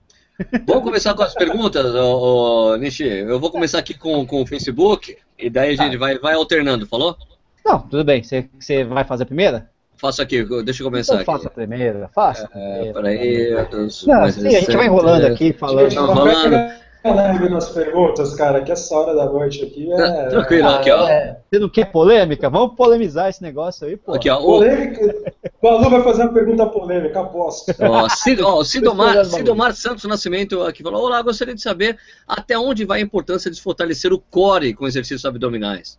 Vamos 0.66 0.85
começar 0.85 1.14
com 1.14 1.22
as 1.22 1.35
perguntas, 1.35 1.94
ô, 1.94 2.72
ô, 2.72 2.76
Nishi. 2.76 3.05
Eu 3.05 3.38
vou 3.38 3.50
começar 3.50 3.79
aqui 3.79 3.94
com, 3.94 4.26
com 4.26 4.42
o 4.42 4.46
Facebook 4.46 5.16
e 5.38 5.50
daí 5.50 5.74
a 5.74 5.76
gente 5.76 5.96
vai, 5.96 6.18
vai 6.18 6.35
alternando, 6.35 6.87
falou? 6.87 7.16
Não, 7.64 7.81
tudo 7.81 8.05
bem. 8.05 8.22
Você, 8.22 8.85
vai 8.85 9.05
fazer 9.05 9.24
a 9.24 9.26
primeira? 9.26 9.70
Faço 9.96 10.22
aqui, 10.22 10.42
deixa 10.64 10.83
eu 10.83 10.87
começar 10.87 11.20
então, 11.20 11.35
aqui. 11.35 11.44
Faça 11.44 11.48
a 11.48 11.50
primeira, 11.50 12.09
faça. 12.09 12.48
É, 12.55 12.90
peraí. 12.92 13.50
Não, 13.70 13.90
sim, 13.90 14.11
a 14.11 14.61
gente 14.61 14.76
vai 14.76 14.87
enrolando 14.87 15.26
aqui, 15.26 15.53
falando. 15.53 15.92
Enrolando. 15.92 16.81
Leve 17.04 17.48
nas 17.48 17.68
perguntas, 17.70 18.34
cara, 18.34 18.62
que 18.62 18.70
essa 18.70 18.94
hora 18.94 19.14
da 19.14 19.26
noite 19.26 19.64
aqui 19.64 19.90
é. 19.92 20.28
Tranquilo, 20.28 20.68
aqui, 20.68 20.90
ó. 20.90 21.08
É, 21.08 21.38
você 21.50 21.58
não 21.58 21.68
quer 21.68 21.90
polêmica? 21.90 22.50
Vamos 22.50 22.76
polemizar 22.76 23.28
esse 23.28 23.42
negócio 23.42 23.86
aí, 23.86 23.96
pô. 23.96 24.14
Aqui, 24.14 24.28
ó. 24.28 24.38
Polêmica. 24.40 25.32
O 25.62 25.68
Alu 25.68 25.90
vai 25.90 26.02
fazer 26.02 26.22
uma 26.22 26.32
pergunta 26.32 26.66
polêmica, 26.66 27.20
aposto. 27.20 27.74
Ó, 27.80 28.08
Cid, 28.08 28.42
ó, 28.42 28.62
Cidomar, 28.64 29.24
Cidomar 29.24 29.74
Santos 29.74 30.04
Nascimento 30.04 30.62
aqui 30.62 30.82
falou: 30.82 31.04
Olá, 31.04 31.22
gostaria 31.22 31.54
de 31.54 31.62
saber 31.62 31.98
até 32.26 32.58
onde 32.58 32.84
vai 32.84 33.00
a 33.00 33.02
importância 33.02 33.50
de 33.50 33.60
fortalecer 33.60 34.12
o 34.12 34.18
core 34.18 34.74
com 34.74 34.86
exercícios 34.86 35.24
abdominais. 35.24 35.98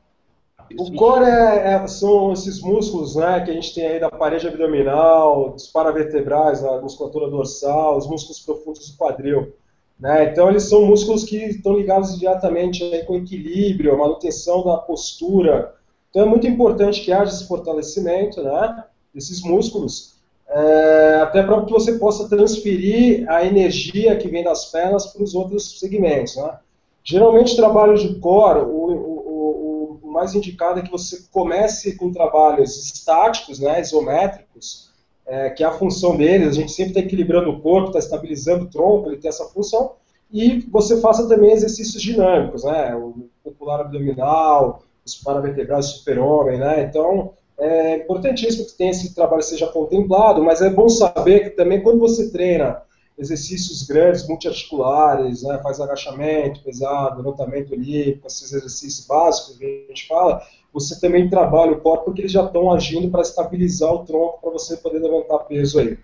O 0.78 0.94
core 0.94 1.26
é, 1.26 1.74
é, 1.74 1.88
são 1.88 2.32
esses 2.32 2.62
músculos 2.62 3.16
né, 3.16 3.42
que 3.42 3.52
a 3.52 3.54
gente 3.54 3.74
tem 3.74 3.88
aí 3.88 4.00
da 4.00 4.10
parede 4.10 4.48
abdominal, 4.48 5.52
dos 5.52 5.68
paravertebrais, 5.68 6.64
a 6.64 6.80
musculatura 6.82 7.30
dorsal, 7.30 7.98
os 7.98 8.08
músculos 8.08 8.40
profundos 8.40 8.90
do 8.90 8.98
quadril. 8.98 9.54
Né? 10.02 10.32
Então, 10.32 10.50
eles 10.50 10.64
são 10.64 10.84
músculos 10.86 11.24
que 11.24 11.38
estão 11.38 11.78
ligados 11.78 12.18
diretamente 12.18 12.84
com 13.06 13.16
equilíbrio, 13.16 13.98
manutenção 13.98 14.64
da 14.64 14.78
postura. 14.78 15.76
Então, 16.10 16.24
é 16.24 16.26
muito 16.26 16.48
importante 16.48 17.02
que 17.02 17.12
haja 17.12 17.32
esse 17.32 17.48
fortalecimento 17.48 18.42
né, 18.42 18.84
desses 19.14 19.44
músculos, 19.44 20.16
é, 20.50 21.20
até 21.22 21.44
para 21.44 21.64
que 21.64 21.72
você 21.72 21.94
possa 21.94 22.28
transferir 22.28 23.30
a 23.30 23.46
energia 23.46 24.18
que 24.18 24.28
vem 24.28 24.44
das 24.44 24.66
pernas 24.66 25.06
para 25.06 25.24
os 25.24 25.36
outros 25.36 25.80
segmentos. 25.80 26.36
Né? 26.36 26.58
Geralmente, 27.04 27.56
trabalho 27.56 27.96
de 27.96 28.16
core, 28.16 28.62
o, 28.62 28.92
o, 28.92 30.00
o, 30.04 30.12
mais 30.12 30.34
indicado 30.34 30.80
é 30.80 30.84
que 30.84 30.92
você 30.92 31.26
comece 31.32 31.96
com 31.96 32.12
trabalhos 32.12 32.76
estáticos, 32.78 33.60
né, 33.60 33.80
isométricos, 33.80 34.91
é, 35.26 35.50
que 35.50 35.64
é 35.64 35.68
a 35.68 35.72
função 35.72 36.18
deles, 36.18 36.50
a 36.50 36.60
gente 36.60 36.72
sempre 36.72 36.92
está 36.92 37.00
equilibrando 37.02 37.50
o 37.50 37.62
corpo, 37.62 37.88
está 37.88 38.00
estabilizando 38.00 38.66
o 38.66 38.70
tronco, 38.70 39.10
ele 39.10 39.18
tem 39.18 39.30
essa 39.30 39.46
função, 39.46 39.94
e 40.32 40.60
você 40.72 41.00
faça 41.00 41.28
também 41.28 41.52
exercícios 41.52 42.02
dinâmicos, 42.02 42.64
né, 42.64 42.96
o 42.96 43.30
popular 43.44 43.82
abdominal, 43.82 44.84
os 45.06 45.16
paravertebrais 45.16 45.86
super-homem, 45.88 46.58
né, 46.58 46.84
então 46.84 47.34
é 47.58 47.98
importantíssimo 47.98 48.66
que 48.66 48.74
tenha 48.74 48.92
esse 48.92 49.14
trabalho 49.14 49.44
seja 49.44 49.68
contemplado, 49.68 50.44
mas 50.44 50.62
é 50.62 50.70
bom 50.70 50.90
saber 50.90 51.42
que 51.42 51.50
também 51.52 51.82
quando 51.82 52.00
você 52.00 52.32
treina 52.32 52.82
exercícios 53.18 53.84
grandes, 53.84 54.28
multiarticulares, 54.28 55.44
né, 55.44 55.60
faz 55.62 55.80
agachamento 55.80 56.64
pesado, 56.64 57.18
levantamento 57.18 57.74
olímpico, 57.74 58.26
esses 58.26 58.52
exercícios 58.52 59.06
básicos 59.06 59.58
que 59.58 59.86
a 59.86 59.90
gente 59.90 60.08
fala, 60.08 60.42
você 60.74 61.00
também 61.00 61.30
trabalha 61.30 61.74
o 61.74 61.82
corpo 61.82 62.06
porque 62.06 62.22
eles 62.22 62.32
já 62.32 62.46
estão 62.46 62.72
agindo 62.72 63.10
para 63.10 63.22
estabilizar 63.22 63.92
o 63.92 64.06
tronco 64.06 64.40
para 64.42 64.52
você 64.52 64.78
poder 64.78 65.00
levantar 65.00 65.40
peso 65.40 65.80
aí. 65.80 65.98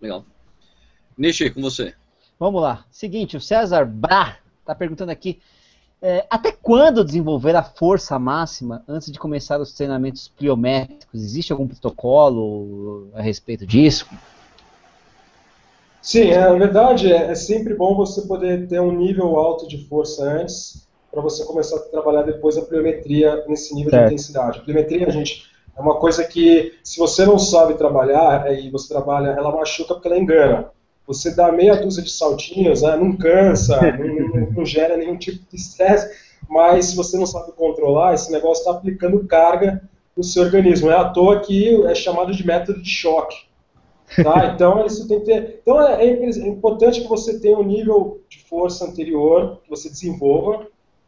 Legal. 0.00 0.24
Nishi, 1.16 1.50
com 1.50 1.62
você. 1.62 1.94
Vamos 2.38 2.60
lá. 2.60 2.84
Seguinte, 2.90 3.36
o 3.36 3.40
César 3.40 3.86
Bra 3.86 4.36
está 4.60 4.74
perguntando 4.74 5.10
aqui, 5.10 5.40
é, 6.02 6.26
até 6.28 6.52
quando 6.52 7.04
desenvolver 7.04 7.56
a 7.56 7.62
força 7.62 8.18
máxima 8.18 8.84
antes 8.86 9.10
de 9.10 9.18
começar 9.18 9.58
os 9.60 9.72
treinamentos 9.72 10.28
pliométricos? 10.28 11.22
Existe 11.22 11.52
algum 11.52 11.66
protocolo 11.66 13.08
a 13.14 13.22
respeito 13.22 13.66
disso? 13.66 14.06
Sim, 16.02 16.30
é, 16.30 16.38
na 16.38 16.52
verdade 16.52 17.10
é, 17.10 17.30
é 17.30 17.34
sempre 17.34 17.74
bom 17.74 17.96
você 17.96 18.22
poder 18.22 18.68
ter 18.68 18.80
um 18.80 18.92
nível 18.92 19.36
alto 19.36 19.66
de 19.66 19.78
força 19.88 20.22
antes, 20.22 20.85
para 21.16 21.22
você 21.22 21.46
começar 21.46 21.76
a 21.76 21.80
trabalhar 21.80 22.24
depois 22.24 22.58
a 22.58 22.62
pliometria 22.62 23.42
nesse 23.48 23.74
nível 23.74 23.90
certo. 23.90 24.02
de 24.02 24.12
intensidade. 24.12 24.58
A 24.58 24.62
pliometria, 24.62 25.10
gente, 25.10 25.46
é 25.74 25.80
uma 25.80 25.94
coisa 25.94 26.22
que, 26.24 26.74
se 26.84 26.98
você 26.98 27.24
não 27.24 27.38
sabe 27.38 27.72
trabalhar 27.72 28.52
e 28.52 28.68
você 28.68 28.88
trabalha, 28.92 29.28
ela 29.28 29.50
machuca 29.50 29.94
porque 29.94 30.08
ela 30.08 30.18
engana. 30.18 30.70
Você 31.06 31.34
dá 31.34 31.50
meia 31.50 31.74
dúzia 31.76 32.02
de 32.02 32.10
saltinhos, 32.10 32.82
né, 32.82 32.96
não 32.96 33.16
cansa, 33.16 33.80
não, 33.96 34.28
não, 34.28 34.50
não, 34.58 34.66
gera 34.66 34.94
nenhum 34.94 35.16
tipo 35.16 35.38
de 35.50 35.56
estresse, 35.56 36.06
mas 36.50 36.86
se 36.86 36.96
você 36.96 37.16
não 37.16 37.24
sabe 37.24 37.52
controlar, 37.52 38.12
esse 38.12 38.30
negócio 38.30 38.60
está 38.60 38.72
aplicando 38.72 39.26
carga 39.26 39.82
no 40.14 40.22
seu 40.22 40.42
organismo. 40.42 40.90
É 40.90 40.96
à 40.96 41.08
toa 41.08 41.40
que 41.40 41.82
é 41.86 41.94
chamado 41.94 42.30
de 42.30 42.46
método 42.46 42.82
de 42.82 42.90
choque. 42.90 43.36
Tá? 44.22 44.52
Então, 44.52 44.84
isso 44.84 45.08
tem 45.08 45.20
que 45.20 45.24
ter. 45.24 45.60
Então, 45.62 45.80
é, 45.80 46.04
é 46.04 46.30
importante 46.46 47.00
que 47.00 47.08
você 47.08 47.40
tenha 47.40 47.58
um 47.58 47.64
nível 47.64 48.20
de 48.28 48.44
força 48.44 48.84
anterior, 48.84 49.60
que 49.64 49.70
você 49.70 49.88
desenvolva, 49.88 50.66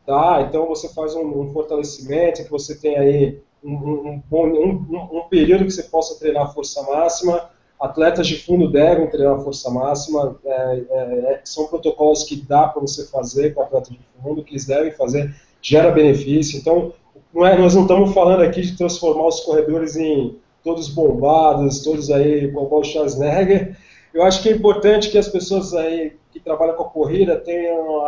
Tá? 0.08 0.40
Então 0.40 0.66
você 0.66 0.88
faz 0.94 1.14
um, 1.14 1.38
um 1.38 1.52
fortalecimento, 1.52 2.42
que 2.42 2.50
você 2.50 2.74
tem 2.74 2.96
aí 2.96 3.42
um, 3.62 3.74
um, 3.74 4.22
um, 4.32 5.22
período 5.28 5.66
que 5.66 5.70
você 5.70 5.82
possa 5.82 6.18
treinar 6.18 6.54
força 6.54 6.82
máxima. 6.84 7.50
Atletas 7.78 8.26
de 8.26 8.42
fundo 8.42 8.72
devem 8.72 9.06
treinar 9.10 9.38
força 9.40 9.68
máxima. 9.70 10.34
É, 10.46 10.82
é, 10.90 11.02
é 11.34 11.40
são 11.44 11.66
protocolos 11.66 12.24
que 12.24 12.36
dá 12.36 12.68
para 12.68 12.80
você 12.80 13.06
fazer 13.08 13.52
com 13.52 13.60
atleta 13.60 13.90
de 13.90 14.00
fundo, 14.22 14.42
que 14.42 14.52
eles 14.52 14.64
devem 14.64 14.92
fazer, 14.92 15.34
gera 15.60 15.90
benefício. 15.90 16.58
Então, 16.58 16.94
não 17.34 17.44
é, 17.44 17.58
nós 17.58 17.74
não 17.74 17.82
estamos 17.82 18.14
falando 18.14 18.40
aqui 18.40 18.62
de 18.62 18.78
transformar 18.78 19.26
os 19.26 19.40
corredores 19.40 19.94
em 19.94 20.38
todos 20.64 20.88
bombados, 20.88 21.82
todos 21.82 22.10
aí 22.10 22.50
com 22.50 22.66
o 22.74 22.82
Schwarzenegger. 22.82 23.76
Eu 24.18 24.24
acho 24.24 24.42
que 24.42 24.48
é 24.48 24.52
importante 24.52 25.10
que 25.10 25.16
as 25.16 25.28
pessoas 25.28 25.72
aí 25.72 26.16
que 26.32 26.40
trabalham 26.40 26.74
com 26.74 26.82
a 26.82 26.88
corrida 26.88 27.36
tenham, 27.36 28.02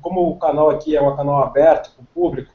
como 0.00 0.28
o 0.28 0.36
canal 0.36 0.68
aqui 0.68 0.96
é 0.96 1.00
um 1.00 1.14
canal 1.14 1.44
aberto 1.44 1.92
para 1.94 2.02
o 2.02 2.06
público, 2.12 2.52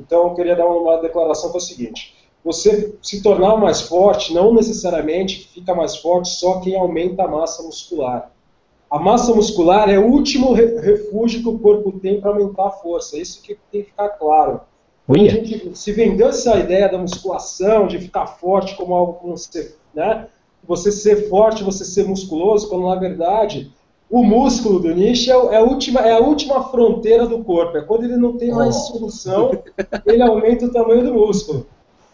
então 0.00 0.28
eu 0.28 0.34
queria 0.34 0.56
dar 0.56 0.66
uma 0.66 0.96
declaração 0.96 1.50
que 1.50 1.58
é 1.58 1.60
o 1.60 1.60
seguinte, 1.60 2.16
você 2.42 2.96
se 3.02 3.22
tornar 3.22 3.58
mais 3.58 3.82
forte, 3.82 4.32
não 4.32 4.54
necessariamente 4.54 5.46
fica 5.48 5.74
mais 5.74 5.98
forte 5.98 6.30
só 6.30 6.58
quem 6.60 6.74
aumenta 6.74 7.24
a 7.24 7.28
massa 7.28 7.62
muscular. 7.62 8.32
A 8.90 8.98
massa 8.98 9.34
muscular 9.34 9.90
é 9.90 9.98
o 9.98 10.06
último 10.06 10.54
refúgio 10.54 11.42
que 11.42 11.48
o 11.50 11.58
corpo 11.58 12.00
tem 12.00 12.18
para 12.18 12.30
aumentar 12.30 12.68
a 12.68 12.70
força, 12.70 13.18
isso 13.18 13.42
que 13.42 13.58
tem 13.70 13.82
que 13.82 13.90
ficar 13.90 14.08
claro. 14.08 14.62
a 15.06 15.18
gente 15.18 15.76
se 15.76 15.92
vendeu 15.92 16.30
essa 16.30 16.56
ideia 16.56 16.88
da 16.88 16.96
musculação, 16.96 17.86
de 17.86 17.98
ficar 17.98 18.26
forte 18.26 18.74
como 18.74 18.94
algo 18.94 19.12
como 19.12 19.36
você, 19.36 19.76
né? 19.92 20.28
Você 20.64 20.90
ser 20.90 21.28
forte, 21.28 21.64
você 21.64 21.84
ser 21.84 22.06
musculoso, 22.06 22.68
quando 22.68 22.88
na 22.88 22.96
verdade 22.96 23.72
o 24.10 24.22
músculo 24.22 24.78
do 24.78 24.94
nicho 24.94 25.30
é, 25.30 25.54
é, 25.54 25.56
a 25.58 25.62
última, 25.62 26.00
é 26.00 26.12
a 26.12 26.20
última 26.20 26.68
fronteira 26.70 27.26
do 27.26 27.42
corpo. 27.42 27.76
É 27.76 27.82
quando 27.82 28.04
ele 28.04 28.16
não 28.16 28.36
tem 28.36 28.50
mais 28.50 28.74
solução, 28.86 29.50
ele 30.06 30.22
aumenta 30.22 30.66
o 30.66 30.72
tamanho 30.72 31.04
do 31.04 31.14
músculo. 31.14 31.66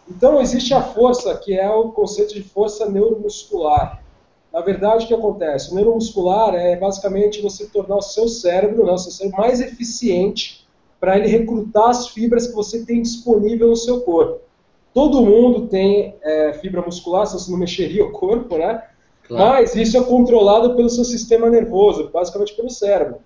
Então 0.09 0.41
existe 0.41 0.73
a 0.73 0.81
força, 0.81 1.35
que 1.37 1.57
é 1.57 1.69
o 1.69 1.89
conceito 1.89 2.33
de 2.33 2.43
força 2.43 2.89
neuromuscular. 2.89 4.03
Na 4.51 4.61
verdade, 4.61 5.05
o 5.05 5.07
que 5.07 5.13
acontece? 5.13 5.71
O 5.71 5.75
neuromuscular 5.75 6.53
é 6.53 6.75
basicamente 6.75 7.41
você 7.41 7.65
tornar 7.67 7.97
o 7.97 8.01
seu 8.01 8.27
cérebro, 8.27 8.85
né, 8.85 8.91
o 8.91 8.97
seu 8.97 9.11
cérebro 9.11 9.39
mais 9.39 9.61
eficiente 9.61 10.67
para 10.99 11.17
ele 11.17 11.27
recrutar 11.27 11.89
as 11.89 12.07
fibras 12.07 12.47
que 12.47 12.53
você 12.53 12.85
tem 12.85 13.01
disponível 13.01 13.67
no 13.67 13.75
seu 13.75 14.01
corpo. 14.01 14.41
Todo 14.93 15.25
mundo 15.25 15.67
tem 15.67 16.15
é, 16.21 16.53
fibra 16.53 16.81
muscular, 16.81 17.25
se 17.25 17.33
você 17.33 17.51
não 17.51 17.57
mexeria 17.57 18.05
o 18.05 18.11
corpo, 18.11 18.57
né? 18.57 18.83
Claro. 19.27 19.51
Mas 19.51 19.75
isso 19.75 19.97
é 19.97 20.03
controlado 20.03 20.75
pelo 20.75 20.89
seu 20.89 21.03
sistema 21.03 21.49
nervoso, 21.49 22.09
basicamente 22.11 22.55
pelo 22.55 22.69
cérebro. 22.69 23.17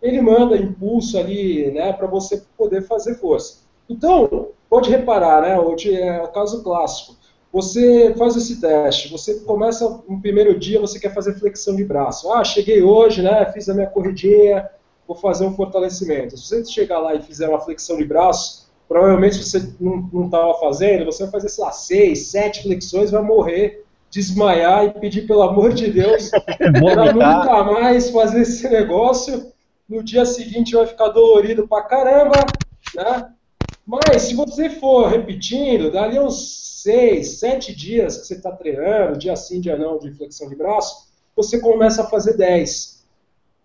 Ele 0.00 0.20
manda 0.22 0.56
impulso 0.56 1.18
ali, 1.18 1.70
né, 1.72 1.92
para 1.92 2.06
você 2.06 2.42
poder 2.56 2.82
fazer 2.82 3.16
força. 3.16 3.58
Então, 3.88 4.48
pode 4.68 4.88
reparar, 4.88 5.42
né, 5.42 5.58
hoje 5.58 5.94
é 5.94 6.22
o 6.22 6.28
caso 6.28 6.62
clássico. 6.62 7.16
Você 7.52 8.14
faz 8.16 8.36
esse 8.36 8.60
teste, 8.60 9.10
você 9.10 9.40
começa 9.40 10.02
no 10.08 10.20
primeiro 10.20 10.58
dia, 10.58 10.80
você 10.80 10.98
quer 11.00 11.12
fazer 11.12 11.34
flexão 11.34 11.74
de 11.74 11.84
braço. 11.84 12.32
Ah, 12.32 12.44
cheguei 12.44 12.80
hoje, 12.80 13.20
né, 13.20 13.44
fiz 13.52 13.68
a 13.68 13.74
minha 13.74 13.88
corridinha, 13.88 14.70
vou 15.06 15.16
fazer 15.16 15.44
um 15.44 15.52
fortalecimento. 15.52 16.38
Se 16.38 16.46
você 16.46 16.64
chegar 16.64 17.00
lá 17.00 17.14
e 17.14 17.22
fizer 17.22 17.48
uma 17.48 17.60
flexão 17.60 17.98
de 17.98 18.04
braço, 18.04 18.69
provavelmente 18.90 19.44
você 19.44 19.72
não 19.78 20.24
estava 20.24 20.52
fazendo, 20.54 21.04
você 21.04 21.22
vai 21.22 21.30
fazer, 21.30 21.48
sei 21.48 21.64
lá, 21.64 21.70
seis, 21.70 22.26
sete 22.26 22.64
flexões, 22.64 23.12
vai 23.12 23.22
morrer 23.22 23.84
desmaiar 24.10 24.84
e 24.84 24.98
pedir 24.98 25.28
pelo 25.28 25.42
amor 25.42 25.72
de 25.72 25.92
Deus 25.92 26.28
para 26.58 27.12
nunca 27.12 27.62
mais 27.62 28.10
fazer 28.10 28.40
esse 28.40 28.68
negócio. 28.68 29.52
No 29.88 30.02
dia 30.02 30.24
seguinte 30.26 30.74
vai 30.74 30.88
ficar 30.88 31.10
dolorido 31.10 31.68
pra 31.68 31.82
caramba, 31.82 32.58
né? 32.92 33.28
Mas 33.86 34.22
se 34.22 34.34
você 34.34 34.68
for 34.68 35.06
repetindo, 35.06 35.92
dali 35.92 36.18
uns 36.18 36.82
seis, 36.82 37.38
sete 37.38 37.72
dias 37.72 38.16
que 38.16 38.26
você 38.26 38.34
está 38.34 38.50
treinando, 38.50 39.16
dia 39.20 39.36
sim, 39.36 39.60
dia 39.60 39.76
não, 39.76 40.00
de 40.00 40.10
flexão 40.10 40.48
de 40.48 40.56
braço, 40.56 41.06
você 41.36 41.60
começa 41.60 42.02
a 42.02 42.06
fazer 42.06 42.36
10. 42.36 43.04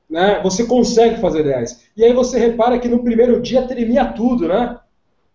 Né? 0.07 0.39
Você 0.43 0.65
consegue 0.65 1.19
fazer 1.19 1.41
10. 1.43 1.85
E 1.97 2.03
aí 2.03 2.13
você 2.13 2.37
repara 2.37 2.77
que 2.77 2.87
no 2.87 3.03
primeiro 3.03 3.41
dia 3.41 3.67
tremia 3.67 4.05
tudo, 4.05 4.47
né? 4.47 4.79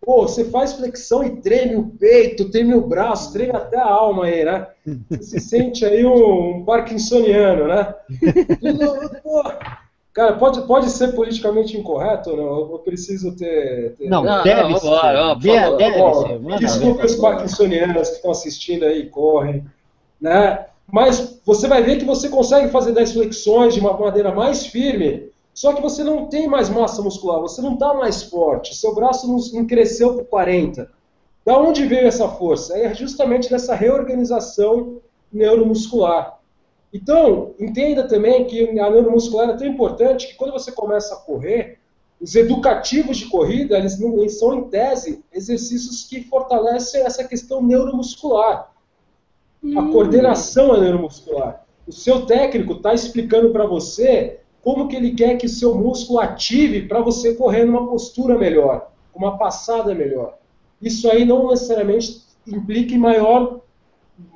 Pô, 0.02 0.22
você 0.22 0.46
faz 0.46 0.72
flexão 0.72 1.22
e 1.22 1.36
treme 1.42 1.76
o 1.76 1.84
peito, 1.84 2.50
treme 2.50 2.74
o 2.74 2.80
braço, 2.80 3.32
treme 3.32 3.52
até 3.54 3.76
a 3.76 3.86
alma 3.86 4.24
aí, 4.24 4.44
né? 4.44 4.66
Você 5.10 5.22
se 5.22 5.40
sente 5.40 5.84
aí 5.84 6.06
um, 6.06 6.56
um 6.56 6.64
parkinsoniano, 6.64 7.68
né? 7.68 7.94
Pô, 9.22 9.42
cara, 10.14 10.32
pode, 10.34 10.62
pode 10.62 10.88
ser 10.88 11.08
politicamente 11.08 11.76
incorreto 11.76 12.30
ou 12.30 12.36
não? 12.36 12.72
Eu 12.72 12.78
preciso 12.78 13.36
ter. 13.36 13.94
ter... 13.96 14.08
Não, 14.08 14.24
não, 14.24 14.42
deve, 14.42 14.62
não, 14.62 14.78
ser. 14.78 14.86
Vambora, 14.86 15.36
deve, 15.36 15.76
deve 15.76 16.14
ser. 16.14 16.58
Desculpa 16.58 17.04
os 17.04 17.16
parkinsonianos 17.16 18.08
que 18.08 18.16
estão 18.16 18.30
assistindo 18.30 18.86
aí 18.86 19.00
e 19.00 19.06
correm, 19.10 19.66
né? 20.18 20.64
Mas 20.90 21.40
você 21.44 21.68
vai 21.68 21.82
ver 21.82 21.98
que 21.98 22.04
você 22.06 22.30
consegue 22.30 22.70
fazer 22.70 22.92
10 22.92 23.12
flexões 23.12 23.74
de 23.74 23.80
uma 23.80 23.92
maneira 23.92 24.34
mais 24.34 24.66
firme 24.66 25.29
Só 25.52 25.72
que 25.72 25.82
você 25.82 26.02
não 26.02 26.26
tem 26.26 26.48
mais 26.48 26.68
massa 26.68 27.02
muscular, 27.02 27.40
você 27.40 27.60
não 27.60 27.74
está 27.74 27.92
mais 27.92 28.22
forte, 28.22 28.74
seu 28.74 28.94
braço 28.94 29.26
não, 29.26 29.38
não 29.52 29.66
cresceu 29.66 30.14
por 30.14 30.24
40. 30.24 30.90
Da 31.44 31.58
onde 31.58 31.86
veio 31.86 32.06
essa 32.06 32.28
força? 32.28 32.78
É 32.78 32.94
justamente 32.94 33.50
dessa 33.50 33.74
reorganização 33.74 35.00
neuromuscular. 35.32 36.38
Então, 36.92 37.54
entenda 37.58 38.06
também 38.06 38.44
que 38.46 38.78
a 38.78 38.90
neuromuscular 38.90 39.50
é 39.50 39.56
tão 39.56 39.66
importante 39.66 40.28
que 40.28 40.34
quando 40.34 40.52
você 40.52 40.72
começa 40.72 41.14
a 41.14 41.18
correr, 41.18 41.78
os 42.20 42.34
educativos 42.34 43.16
de 43.16 43.26
corrida, 43.26 43.78
eles, 43.78 43.98
não, 43.98 44.18
eles 44.18 44.38
são, 44.38 44.54
em 44.54 44.64
tese, 44.68 45.24
exercícios 45.32 46.04
que 46.04 46.22
fortalecem 46.24 47.02
essa 47.02 47.24
questão 47.24 47.62
neuromuscular. 47.62 48.70
Hum. 49.62 49.78
A 49.78 49.90
coordenação 49.90 50.74
é 50.74 50.80
neuromuscular. 50.80 51.64
O 51.86 51.92
seu 51.92 52.26
técnico 52.26 52.74
está 52.74 52.92
explicando 52.92 53.50
para 53.50 53.66
você 53.66 54.39
como 54.62 54.88
que 54.88 54.96
ele 54.96 55.12
quer 55.12 55.36
que 55.36 55.46
o 55.46 55.50
seu 55.50 55.74
músculo 55.74 56.20
ative 56.20 56.82
para 56.82 57.00
você 57.00 57.34
correr 57.34 57.64
numa 57.64 57.88
postura 57.88 58.38
melhor, 58.38 58.90
uma 59.14 59.38
passada 59.38 59.94
melhor. 59.94 60.38
Isso 60.80 61.10
aí 61.10 61.24
não 61.24 61.48
necessariamente 61.48 62.22
implica 62.46 62.94
em 62.94 62.98
maior 62.98 63.60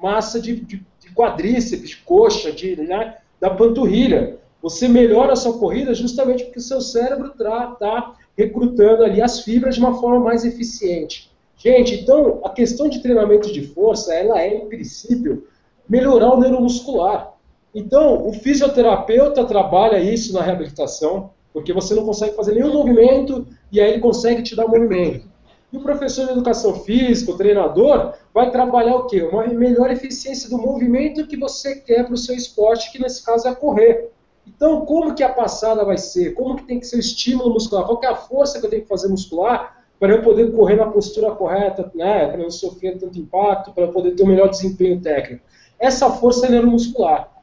massa 0.03 0.41
de, 0.41 0.57
de 0.57 0.85
quadríceps, 1.15 1.89
de 1.89 1.97
coxa, 1.99 2.51
de, 2.51 2.77
né, 2.77 3.19
da 3.41 3.51
panturrilha. 3.51 4.39
Você 4.63 4.89
melhora 4.89 5.35
a 5.35 5.37
sua 5.37 5.59
corrida 5.59 5.95
justamente 5.95 6.45
porque 6.45 6.59
o 6.59 6.63
seu 6.63 6.81
cérebro 6.81 7.33
está 7.33 8.15
recrutando 8.37 9.05
ali 9.05 9.23
as 9.23 9.41
fibras 9.41 9.75
de 9.75 9.81
uma 9.81 9.99
forma 10.01 10.21
mais 10.21 10.45
eficiente. 10.45 11.31
Gente, 11.57 11.95
então 11.95 12.41
a 12.45 12.51
questão 12.51 12.89
de 12.89 13.01
treinamento 13.01 13.53
de 13.53 13.63
força, 13.63 14.13
ela 14.15 14.41
é, 14.41 14.55
em 14.57 14.69
princípio, 14.69 15.47
melhorar 15.89 16.35
o 16.35 16.41
neuromuscular. 16.41 17.34
Então, 17.75 18.27
o 18.27 18.33
fisioterapeuta 18.33 19.45
trabalha 19.45 19.99
isso 19.99 20.33
na 20.33 20.43
reabilitação, 20.43 21.31
porque 21.53 21.73
você 21.73 21.95
não 21.95 22.05
consegue 22.05 22.37
fazer 22.37 22.55
nenhum 22.55 22.73
movimento 22.73 23.47
e 23.73 23.81
aí 23.81 23.91
ele 23.91 24.01
consegue 24.01 24.43
te 24.43 24.55
dar 24.55 24.69
movimento. 24.69 25.27
E 25.73 25.77
o 25.77 25.83
professor 25.83 26.27
de 26.27 26.33
educação 26.33 26.75
física, 26.81 27.33
o 27.33 27.37
treinador, 27.37 28.15
vai 28.33 28.49
trabalhar 28.53 28.95
o 28.95 29.07
quê? 29.07 29.23
Uma 29.23 29.45
melhor 29.49 29.91
eficiência 29.91 30.49
do 30.49 30.57
movimento 30.57 31.27
que 31.27 31.37
você 31.37 31.75
quer 31.75 32.05
para 32.05 32.15
o 32.15 32.17
seu 32.17 32.37
esporte, 32.37 32.93
que 32.93 33.03
nesse 33.03 33.25
caso 33.25 33.49
é 33.49 33.55
correr. 33.57 34.09
Então, 34.47 34.87
como 34.87 35.13
que 35.13 35.25
a 35.25 35.29
passada 35.29 35.85
vai 35.85 35.99
ser? 35.99 36.35
Como 36.35 36.55
que 36.55 36.63
tem 36.65 36.79
que 36.79 36.87
ser 36.87 36.97
o 36.97 37.01
estímulo 37.01 37.55
muscular? 37.55 37.85
Qual 37.87 38.01
é 38.05 38.07
a 38.07 38.15
força 38.15 38.61
que 38.61 38.67
eu 38.67 38.71
tenho 38.71 38.83
que 38.83 38.89
fazer 38.89 39.09
muscular 39.09 39.85
para 39.99 40.13
eu 40.13 40.23
poder 40.23 40.53
correr 40.53 40.77
na 40.77 40.87
postura 40.87 41.33
correta, 41.33 41.91
né? 41.93 42.29
para 42.29 42.39
não 42.39 42.51
sofrer 42.51 42.97
tanto 42.97 43.19
impacto, 43.19 43.73
para 43.73 43.89
poder 43.89 44.13
ter 44.13 44.23
um 44.23 44.29
melhor 44.29 44.49
desempenho 44.49 45.01
técnico? 45.01 45.43
Essa 45.77 46.09
força 46.09 46.47
é 46.47 46.51
neuromuscular. 46.51 47.34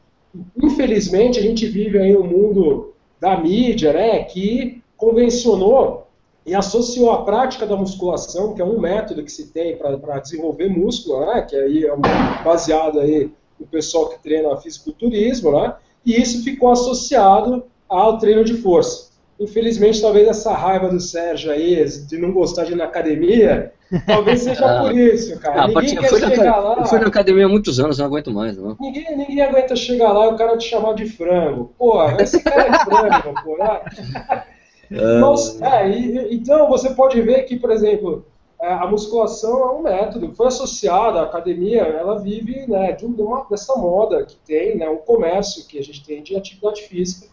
Infelizmente, 0.62 1.40
a 1.40 1.42
gente 1.42 1.66
vive 1.68 2.00
aí 2.00 2.16
um 2.16 2.24
mundo 2.24 2.94
da 3.20 3.40
mídia, 3.40 3.94
né, 3.94 4.24
que 4.24 4.82
convencionou 4.98 6.08
e 6.46 6.56
associou 6.56 7.12
a 7.12 7.24
prática 7.24 7.66
da 7.68 7.76
musculação, 7.76 8.54
que 8.54 8.62
é 8.62 8.66
um 8.66 8.80
método 8.80 9.24
que 9.24 9.32
se 9.32 9.52
tem 9.52 9.78
para 9.78 10.20
desenvolver 10.20 10.70
músculo, 10.70 11.26
né, 11.26 11.42
que 11.48 11.56
aí 11.56 11.86
é 11.86 11.96
baseado 12.44 13.00
aí 13.00 13.32
no 13.60 13.68
pessoal 13.68 14.10
que 14.10 14.24
treina 14.24 14.56
fisiculturismo, 14.58 15.52
né, 15.52 15.76
e 16.06 16.20
isso 16.20 16.44
ficou 16.44 16.72
associado 16.72 17.64
ao 17.88 18.18
treino 18.18 18.44
de 18.44 18.56
força. 18.56 19.12
Infelizmente, 19.40 20.02
talvez 20.02 20.28
essa 20.28 20.54
raiva 20.54 20.88
do 20.90 21.00
Sérgio 21.00 21.52
aí, 21.52 21.84
de 22.08 22.18
não 22.18 22.32
gostar 22.32 22.64
de 22.64 22.74
ir 22.74 22.76
na 22.76 22.86
academia, 22.86 23.74
talvez 24.06 24.42
seja 24.42 24.66
ah, 24.66 24.84
por 24.84 24.98
isso, 24.98 25.40
cara. 25.40 25.64
Ah, 25.64 25.68
ninguém 25.68 25.98
quer 25.98 26.10
chegar 26.10 26.46
na, 26.46 26.58
lá. 26.58 26.76
Eu 26.80 26.86
fui 26.86 27.00
na 27.00 27.08
academia 27.08 27.46
há 27.46 27.50
muitos 27.50 27.80
anos, 27.80 27.98
não 27.98 28.06
aguento 28.06 28.32
mais, 28.32 28.58
não. 28.58 28.78
Ninguém, 28.80 29.18
ninguém 29.18 29.42
aguenta 29.42 29.76
chegar 29.76 30.12
lá 30.12 30.28
e 30.28 30.30
o 30.30 30.36
cara 30.36 30.58
te 30.58 30.68
chamar 30.68 30.94
de 30.94 31.06
frango. 31.06 31.74
Pô, 31.78 32.04
esse 32.20 32.42
cara 32.42 32.68
é 32.68 32.80
frango, 32.80 33.44
pô. 33.44 33.58
Né? 33.58 34.44
Mas, 35.22 35.62
é, 35.62 35.90
e, 35.90 36.36
então 36.36 36.68
você 36.68 36.90
pode 36.90 37.22
ver 37.22 37.44
que, 37.44 37.58
por 37.58 37.72
exemplo, 37.72 38.26
é, 38.62 38.72
a 38.74 38.86
musculação 38.86 39.60
é 39.60 39.72
um 39.74 39.82
método, 39.82 40.36
foi 40.36 40.48
associada 40.48 41.20
à 41.20 41.24
academia, 41.24 41.82
ela 41.82 42.20
vive 42.20 42.68
né, 42.68 42.92
de 42.92 43.06
uma, 43.06 43.44
dessa 43.50 43.76
moda 43.76 44.24
que 44.24 44.36
tem, 44.46 44.78
né, 44.78 44.88
um 44.88 44.98
comércio 44.98 45.66
que 45.66 45.80
a 45.80 45.84
gente 45.84 46.06
tem 46.06 46.22
de 46.22 46.36
atividade 46.36 46.84
física, 46.84 47.28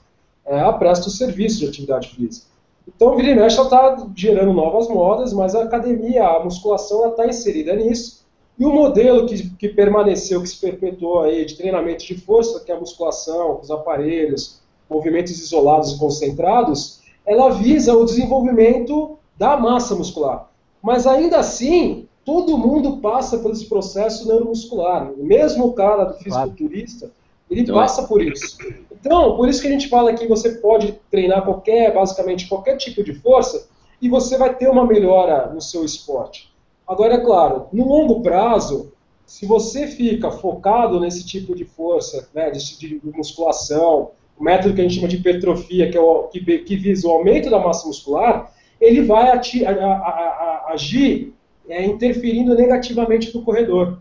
é, 0.46 0.58
ela 0.58 0.72
presta 0.72 1.08
o 1.08 1.10
serviço 1.10 1.58
de 1.58 1.66
atividade 1.68 2.08
física. 2.08 2.46
Então, 2.96 3.16
vira 3.16 3.30
e 3.30 3.34
mexe, 3.34 3.58
ela 3.58 3.66
está 3.66 4.06
gerando 4.16 4.52
novas 4.52 4.88
modas, 4.88 5.32
mas 5.32 5.54
a 5.54 5.62
academia, 5.62 6.26
a 6.26 6.42
musculação, 6.42 7.10
está 7.10 7.26
inserida 7.26 7.74
nisso. 7.74 8.26
E 8.58 8.64
o 8.64 8.72
modelo 8.72 9.26
que, 9.26 9.50
que 9.50 9.68
permaneceu, 9.68 10.42
que 10.42 10.48
se 10.48 10.60
perpetuou 10.60 11.20
aí 11.20 11.44
de 11.44 11.56
treinamento 11.56 12.04
de 12.04 12.18
força, 12.18 12.60
que 12.64 12.72
é 12.72 12.74
a 12.74 12.80
musculação, 12.80 13.60
os 13.60 13.70
aparelhos, 13.70 14.60
movimentos 14.90 15.38
isolados 15.38 15.92
e 15.92 15.98
concentrados, 15.98 17.00
ela 17.24 17.50
visa 17.50 17.94
o 17.94 18.04
desenvolvimento 18.04 19.18
da 19.36 19.56
massa 19.56 19.94
muscular. 19.94 20.50
Mas 20.82 21.06
ainda 21.06 21.38
assim, 21.38 22.08
todo 22.24 22.58
mundo 22.58 22.96
passa 22.96 23.38
por 23.38 23.52
esse 23.52 23.66
processo 23.66 24.26
neuromuscular. 24.26 25.12
Mesmo 25.16 25.66
o 25.66 25.72
cara 25.72 26.04
do 26.04 26.14
fisiculturista, 26.14 27.10
ele 27.50 27.62
então, 27.62 27.74
passa 27.74 28.06
por 28.06 28.22
isso. 28.22 28.58
Então, 28.92 29.36
por 29.36 29.48
isso 29.48 29.62
que 29.62 29.68
a 29.68 29.70
gente 29.70 29.88
fala 29.88 30.14
que 30.14 30.26
você 30.26 30.56
pode 30.56 30.98
treinar 31.10 31.44
qualquer, 31.44 31.94
basicamente 31.94 32.48
qualquer 32.48 32.76
tipo 32.76 33.02
de 33.02 33.14
força 33.14 33.68
e 34.00 34.08
você 34.08 34.36
vai 34.36 34.54
ter 34.54 34.68
uma 34.68 34.86
melhora 34.86 35.52
no 35.52 35.60
seu 35.60 35.84
esporte. 35.84 36.52
Agora, 36.86 37.14
é 37.14 37.18
claro, 37.18 37.66
no 37.72 37.86
longo 37.86 38.22
prazo, 38.22 38.92
se 39.26 39.44
você 39.44 39.86
fica 39.86 40.30
focado 40.30 40.98
nesse 40.98 41.26
tipo 41.26 41.54
de 41.54 41.64
força, 41.64 42.28
né, 42.34 42.50
de, 42.50 42.78
de 42.78 43.00
musculação, 43.14 44.10
o 44.38 44.44
método 44.44 44.74
que 44.74 44.80
a 44.80 44.84
gente 44.84 44.94
chama 44.94 45.08
de 45.08 45.16
hipertrofia, 45.16 45.90
que, 45.90 45.98
é 45.98 46.00
o, 46.00 46.24
que, 46.24 46.40
que 46.40 46.76
visa 46.76 47.06
o 47.08 47.10
aumento 47.10 47.50
da 47.50 47.58
massa 47.58 47.86
muscular, 47.86 48.52
ele 48.80 49.02
vai 49.02 49.30
ati, 49.30 49.66
a, 49.66 49.70
a, 49.70 49.96
a, 49.96 50.72
agir 50.72 51.34
é, 51.68 51.84
interferindo 51.84 52.54
negativamente 52.54 53.34
no 53.34 53.42
corredor. 53.42 53.98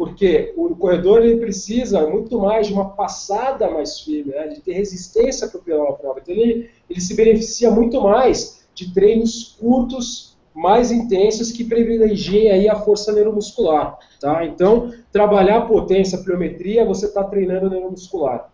Porque 0.00 0.54
o 0.56 0.74
corredor 0.76 1.20
ele 1.20 1.36
precisa 1.36 2.08
muito 2.08 2.40
mais 2.40 2.66
de 2.66 2.72
uma 2.72 2.88
passada 2.88 3.70
mais 3.70 4.00
firme, 4.00 4.32
né, 4.32 4.48
de 4.48 4.62
ter 4.62 4.72
resistência 4.72 5.46
para 5.46 5.60
o 5.60 5.62
prova. 5.62 6.20
Então 6.22 6.34
ele, 6.34 6.70
ele 6.88 7.00
se 7.02 7.14
beneficia 7.14 7.70
muito 7.70 8.00
mais 8.00 8.64
de 8.74 8.94
treinos 8.94 9.58
curtos, 9.60 10.38
mais 10.54 10.90
intensos, 10.90 11.52
que 11.52 11.64
privilegiem 11.64 12.50
aí 12.50 12.66
a 12.66 12.76
força 12.76 13.12
neuromuscular. 13.12 13.98
Tá? 14.18 14.42
Então, 14.46 14.90
trabalhar 15.12 15.58
a 15.58 15.66
potência, 15.66 16.18
a 16.18 16.22
pliometria, 16.22 16.82
você 16.86 17.04
está 17.04 17.22
treinando 17.22 17.68
neuromuscular. 17.68 18.50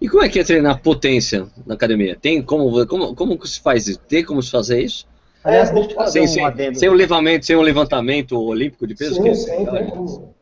E 0.00 0.08
como 0.08 0.24
é 0.24 0.28
que 0.28 0.40
é 0.40 0.42
treinar 0.42 0.82
potência 0.82 1.46
na 1.64 1.74
academia? 1.74 2.18
Tem 2.20 2.42
como, 2.42 2.84
como, 2.88 3.14
como 3.14 3.46
se 3.46 3.60
faz 3.60 3.86
isso? 3.86 4.00
Tem 4.00 4.24
como 4.24 4.42
se 4.42 4.50
fazer 4.50 4.82
isso? 4.82 5.06
Aliás, 5.44 5.70
deixa 5.70 5.90
eu 5.90 5.96
fazer 5.96 6.26
sem, 6.26 6.46
um 6.46 6.56
sem, 6.56 6.74
sem, 6.74 6.88
um 6.88 6.94
levantamento, 6.94 7.46
sem 7.46 7.56
um 7.56 7.62
levantamento 7.62 8.40
olímpico 8.40 8.86
de 8.86 8.94
peso? 8.94 9.14
Sim, 9.14 9.22
que 9.22 9.34
sim, 9.34 9.66
tem 9.66 9.90
como. 9.90 10.34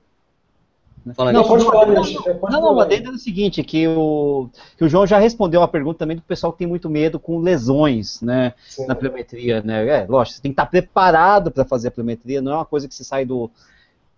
Fala 1.15 1.33
não, 1.33 1.45
pode 1.45 1.65
falar, 1.65 1.87
não, 1.87 2.03
não, 2.03 2.61
não, 2.61 2.75
o 2.75 2.81
adendo 2.81 3.11
é 3.11 3.13
o 3.13 3.19
seguinte, 3.19 3.63
que 3.63 3.87
o, 3.87 4.49
que 4.77 4.85
o 4.85 4.89
João 4.89 5.07
já 5.07 5.19
respondeu 5.19 5.61
uma 5.61 5.69
pergunta 5.69 6.01
também 6.01 6.17
do 6.17 6.23
pessoal 6.23 6.53
que 6.53 6.59
tem 6.59 6.67
muito 6.67 6.91
medo 6.91 7.21
com 7.21 7.39
lesões, 7.39 8.21
né, 8.21 8.55
Sim. 8.69 8.87
na 8.87 8.95
pliometria, 8.97 9.63
né, 9.63 9.87
é, 9.87 10.07
lógico, 10.09 10.35
você 10.35 10.43
tem 10.43 10.51
que 10.51 10.55
estar 10.55 10.67
preparado 10.67 11.53
para 11.53 11.65
fazer 11.65 11.89
a 11.89 11.91
pliometria, 11.93 12.43
não 12.43 12.51
é 12.51 12.55
uma 12.57 12.65
coisa 12.65 12.89
que 12.89 12.95
você 12.95 13.05
sai 13.05 13.25
do, 13.25 13.49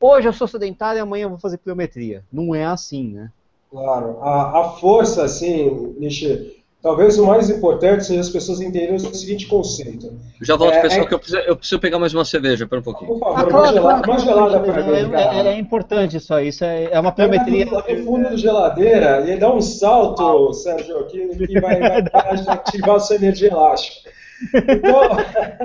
hoje 0.00 0.28
eu 0.28 0.32
sou 0.32 0.48
sedentário 0.48 0.98
e 0.98 1.02
amanhã 1.02 1.24
eu 1.24 1.28
vou 1.28 1.38
fazer 1.38 1.58
pliometria, 1.58 2.24
não 2.32 2.54
é 2.54 2.64
assim, 2.64 3.08
né. 3.08 3.30
Claro. 3.70 4.18
A, 4.22 4.60
a 4.60 4.64
força, 4.80 5.24
assim, 5.24 5.94
Nishi, 5.98 6.57
talvez 6.82 7.18
o 7.18 7.26
mais 7.26 7.50
importante 7.50 8.04
seja 8.04 8.20
as 8.20 8.28
pessoas 8.28 8.60
entenderem 8.60 8.94
o 8.94 9.00
seguinte 9.00 9.46
conceito. 9.46 10.12
Já 10.40 10.56
volto, 10.56 10.74
é, 10.74 10.82
pessoal, 10.82 11.02
é... 11.02 11.06
que 11.06 11.14
eu 11.14 11.18
preciso, 11.18 11.42
eu 11.42 11.56
preciso, 11.56 11.80
pegar 11.80 11.98
mais 11.98 12.14
uma 12.14 12.24
cerveja, 12.24 12.66
pera 12.66 12.80
um 12.80 12.84
pouquinho. 12.84 13.12
Por 13.12 13.18
favor, 13.18 13.38
ah, 13.38 13.46
claro, 13.46 13.72
gelada, 13.72 14.02
claro, 14.02 14.20
gelada 14.20 14.60
para 14.60 14.82
mim, 14.84 15.14
é, 15.14 15.48
é, 15.48 15.58
importante 15.58 16.16
isso 16.16 16.32
aí, 16.32 16.48
isso 16.48 16.64
é, 16.64 16.84
é 16.84 17.00
uma 17.00 17.12
pliometria. 17.12 17.64
No 17.64 17.82
fundo 18.04 18.24
da 18.24 18.36
geladeira 18.36 19.28
e 19.28 19.36
dá 19.36 19.52
um 19.52 19.60
salto, 19.60 20.52
Sérgio, 20.52 21.06
que, 21.06 21.46
que 21.46 21.60
vai, 21.60 21.80
vai 21.80 22.44
ativar 22.48 22.96
a 22.96 23.00
sua 23.00 23.16
energia 23.16 23.48
elástica. 23.48 24.10
Então, 24.54 25.00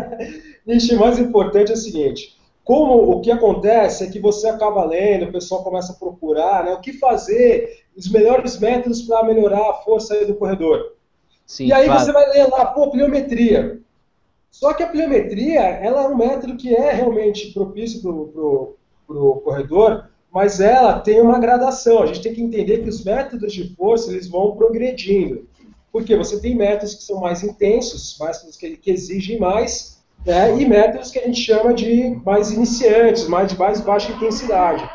Nishi, 0.66 0.96
o 0.96 1.00
mais 1.00 1.20
importante 1.20 1.72
é 1.72 1.76
o 1.76 1.78
seguinte, 1.78 2.36
como 2.64 3.12
o 3.12 3.22
que 3.22 3.30
acontece 3.30 4.06
é 4.06 4.10
que 4.10 4.20
você 4.20 4.48
acaba 4.48 4.86
lendo, 4.86 5.26
o 5.26 5.32
pessoal 5.32 5.64
começa 5.64 5.92
a 5.92 5.96
procurar, 5.96 6.64
né, 6.64 6.72
o 6.74 6.80
que 6.80 6.94
fazer, 6.94 7.84
os 7.96 8.10
melhores 8.10 8.58
métodos 8.60 9.02
para 9.02 9.24
melhorar 9.24 9.70
a 9.70 9.74
força 9.76 10.26
do 10.26 10.36
corredor. 10.36 10.93
Sim, 11.46 11.68
e 11.68 11.74
aí 11.74 11.86
claro. 11.86 12.00
você 12.00 12.12
vai 12.12 12.30
ler 12.30 12.48
lá, 12.50 12.66
pô, 12.68 12.90
pliometria. 12.90 13.80
Só 14.50 14.74
que 14.74 14.84
a 14.84 14.88
pliometria, 14.88 15.62
ela 15.62 16.04
é 16.04 16.08
um 16.08 16.16
método 16.16 16.56
que 16.56 16.74
é 16.76 16.92
realmente 16.92 17.52
propício 17.54 18.02
para 18.02 19.16
o 19.18 19.42
corredor, 19.44 20.10
mas 20.32 20.60
ela 20.60 21.00
tem 21.00 21.22
uma 21.22 21.40
gradação. 21.40 22.04
A 22.04 22.06
gente 22.06 22.22
tem 22.22 22.34
que 22.34 22.42
entender 22.42 22.84
que 22.84 22.90
os 22.90 23.04
métodos 23.04 23.52
de 23.52 23.76
força, 23.76 24.12
eles 24.12 24.28
vão 24.28 24.56
progredindo. 24.56 25.48
Porque 25.92 26.16
você 26.16 26.40
tem 26.40 26.56
métodos 26.56 26.96
que 26.96 27.04
são 27.04 27.20
mais 27.20 27.44
intensos, 27.44 28.18
métodos 28.20 28.58
que, 28.58 28.78
que 28.78 28.92
exigem 28.92 29.40
mais, 29.40 30.04
né, 30.26 30.60
e 30.60 30.66
métodos 30.68 31.12
que 31.12 31.20
a 31.20 31.26
gente 31.26 31.40
chama 31.40 31.74
de 31.74 32.20
mais 32.26 32.52
iniciantes, 32.52 33.28
mais 33.28 33.52
de 33.52 33.60
mais 33.60 33.82
baixa 33.82 34.12
intensidade. 34.12 34.88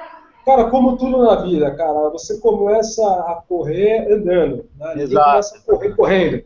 Cara, 0.48 0.70
como 0.70 0.96
tudo 0.96 1.18
na 1.18 1.42
vida, 1.42 1.70
cara, 1.72 2.08
você 2.08 2.38
começa 2.38 3.06
a 3.06 3.42
correr 3.46 4.10
andando, 4.10 4.64
né? 4.78 4.94
Ninguém 4.96 5.18
começa 5.18 5.58
a 5.58 5.60
correr 5.60 5.94
correndo. 5.94 6.44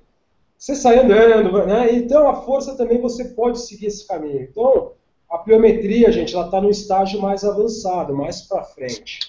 você 0.59 0.75
sai 0.75 0.99
andando, 0.99 1.65
né? 1.65 1.95
Então 1.95 2.27
a 2.27 2.43
força 2.43 2.77
também 2.77 3.01
você 3.01 3.27
pode 3.27 3.61
seguir 3.61 3.87
esse 3.87 4.05
caminho. 4.05 4.43
Então 4.43 4.91
a 5.31 5.39
pliometria, 5.39 6.11
gente, 6.11 6.35
ela 6.35 6.47
está 6.47 6.61
no 6.61 6.69
estágio 6.69 7.23
mais 7.23 7.45
avançado, 7.45 8.13
mais 8.13 8.43
para 8.43 8.65
frente. 8.65 9.21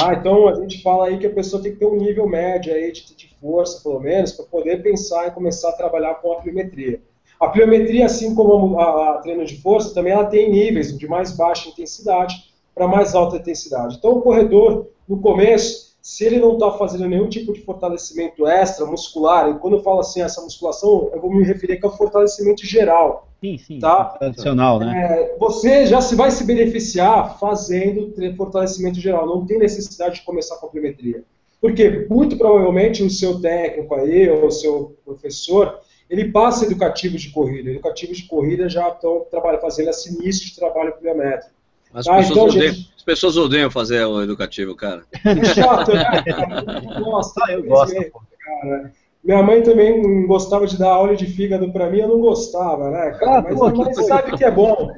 Ah, 0.00 0.14
então 0.14 0.46
a 0.46 0.54
gente 0.60 0.80
fala 0.80 1.08
aí 1.08 1.18
que 1.18 1.26
a 1.26 1.34
pessoa 1.34 1.60
tem 1.60 1.72
que 1.72 1.80
ter 1.80 1.86
um 1.86 1.96
nível 1.96 2.28
médio 2.28 2.72
aí 2.72 2.92
de, 2.92 3.16
de 3.16 3.34
força, 3.40 3.82
pelo 3.82 3.98
menos, 3.98 4.30
para 4.30 4.44
poder 4.44 4.80
pensar 4.80 5.26
e 5.26 5.32
começar 5.32 5.70
a 5.70 5.76
trabalhar 5.76 6.14
com 6.22 6.34
a 6.34 6.36
pliometria. 6.36 7.02
A 7.40 7.48
pliometria, 7.48 8.06
assim 8.06 8.32
como 8.32 8.78
a, 8.78 9.16
a, 9.16 9.18
treino 9.18 9.44
de 9.44 9.60
força, 9.60 9.92
também 9.92 10.12
ela 10.12 10.26
tem 10.26 10.52
níveis 10.52 10.96
de 10.96 11.08
mais 11.08 11.36
baixa 11.36 11.68
intensidade 11.68 12.53
para 12.74 12.88
mais 12.88 13.14
alta 13.14 13.36
intensidade. 13.36 13.96
Então 13.96 14.12
o 14.12 14.22
corredor, 14.22 14.88
no 15.08 15.20
começo, 15.20 15.94
se 16.04 16.24
ele 16.24 16.38
não 16.38 16.52
está 16.54 16.70
fazendo 16.72 17.08
nenhum 17.08 17.28
tipo 17.30 17.52
de 17.52 17.62
fortalecimento 17.62 18.46
extra 18.46 18.84
muscular, 18.84 19.48
e 19.48 19.58
quando 19.58 19.76
eu 19.76 19.82
falo 19.82 20.00
assim, 20.00 20.20
essa 20.20 20.42
musculação, 20.42 21.08
eu 21.14 21.20
vou 21.20 21.32
me 21.32 21.42
referir 21.42 21.80
ao 21.82 21.96
fortalecimento 21.96 22.66
geral. 22.66 23.26
Sim, 23.40 23.56
sim. 23.56 23.78
Tá? 23.78 24.04
Tradicional, 24.04 24.78
né? 24.78 24.92
É, 24.94 25.36
você 25.38 25.86
já 25.86 26.02
se 26.02 26.14
vai 26.14 26.30
se 26.30 26.44
beneficiar 26.44 27.38
fazendo 27.38 28.12
fortalecimento 28.36 29.00
geral. 29.00 29.26
Não 29.26 29.46
tem 29.46 29.58
necessidade 29.58 30.16
de 30.16 30.22
começar 30.22 30.56
com 30.56 30.66
a 30.66 30.68
pliometria. 30.70 31.24
Porque 31.58 32.06
muito 32.10 32.36
provavelmente 32.36 33.02
o 33.02 33.08
seu 33.08 33.40
técnico 33.40 33.94
aí, 33.94 34.28
ou 34.28 34.48
o 34.48 34.50
seu 34.50 34.98
professor, 35.06 35.78
ele 36.10 36.30
passa 36.30 36.66
educativos 36.66 37.22
de 37.22 37.30
corrida. 37.30 37.70
Educativos 37.70 38.18
de 38.18 38.26
corrida 38.26 38.68
já 38.68 38.90
estão 38.90 39.26
fazendo 39.62 39.88
esse 39.88 40.14
início 40.14 40.44
de 40.44 40.54
trabalho 40.54 40.92
pliométrico. 40.98 41.53
As, 41.94 42.08
ah, 42.08 42.16
pessoas 42.16 42.30
então, 42.30 42.44
odeiam, 42.46 42.74
gente... 42.74 42.92
as 42.96 43.02
pessoas 43.04 43.36
odeiam 43.36 43.70
fazer 43.70 44.04
o 44.04 44.20
educativo, 44.20 44.74
cara. 44.74 45.04
Que 45.12 45.44
chato, 45.54 45.94
né? 45.94 46.22
Cara? 46.22 47.00
Nossa, 47.00 47.52
eu 47.52 47.62
gosto. 47.62 47.94
Cara. 47.94 48.92
Minha 49.22 49.42
mãe 49.42 49.62
também 49.62 50.26
gostava 50.26 50.66
de 50.66 50.76
dar 50.76 50.90
aula 50.90 51.14
de 51.14 51.24
fígado 51.24 51.72
para 51.72 51.88
mim, 51.88 52.00
eu 52.00 52.08
não 52.08 52.20
gostava, 52.20 52.90
né, 52.90 53.12
cara? 53.12 53.38
Ah, 53.38 53.42
mas 53.42 53.58
pô, 53.58 53.70
mãe 53.70 53.94
sabe 53.94 54.36
que 54.36 54.44
é 54.44 54.50
bom. 54.50 54.90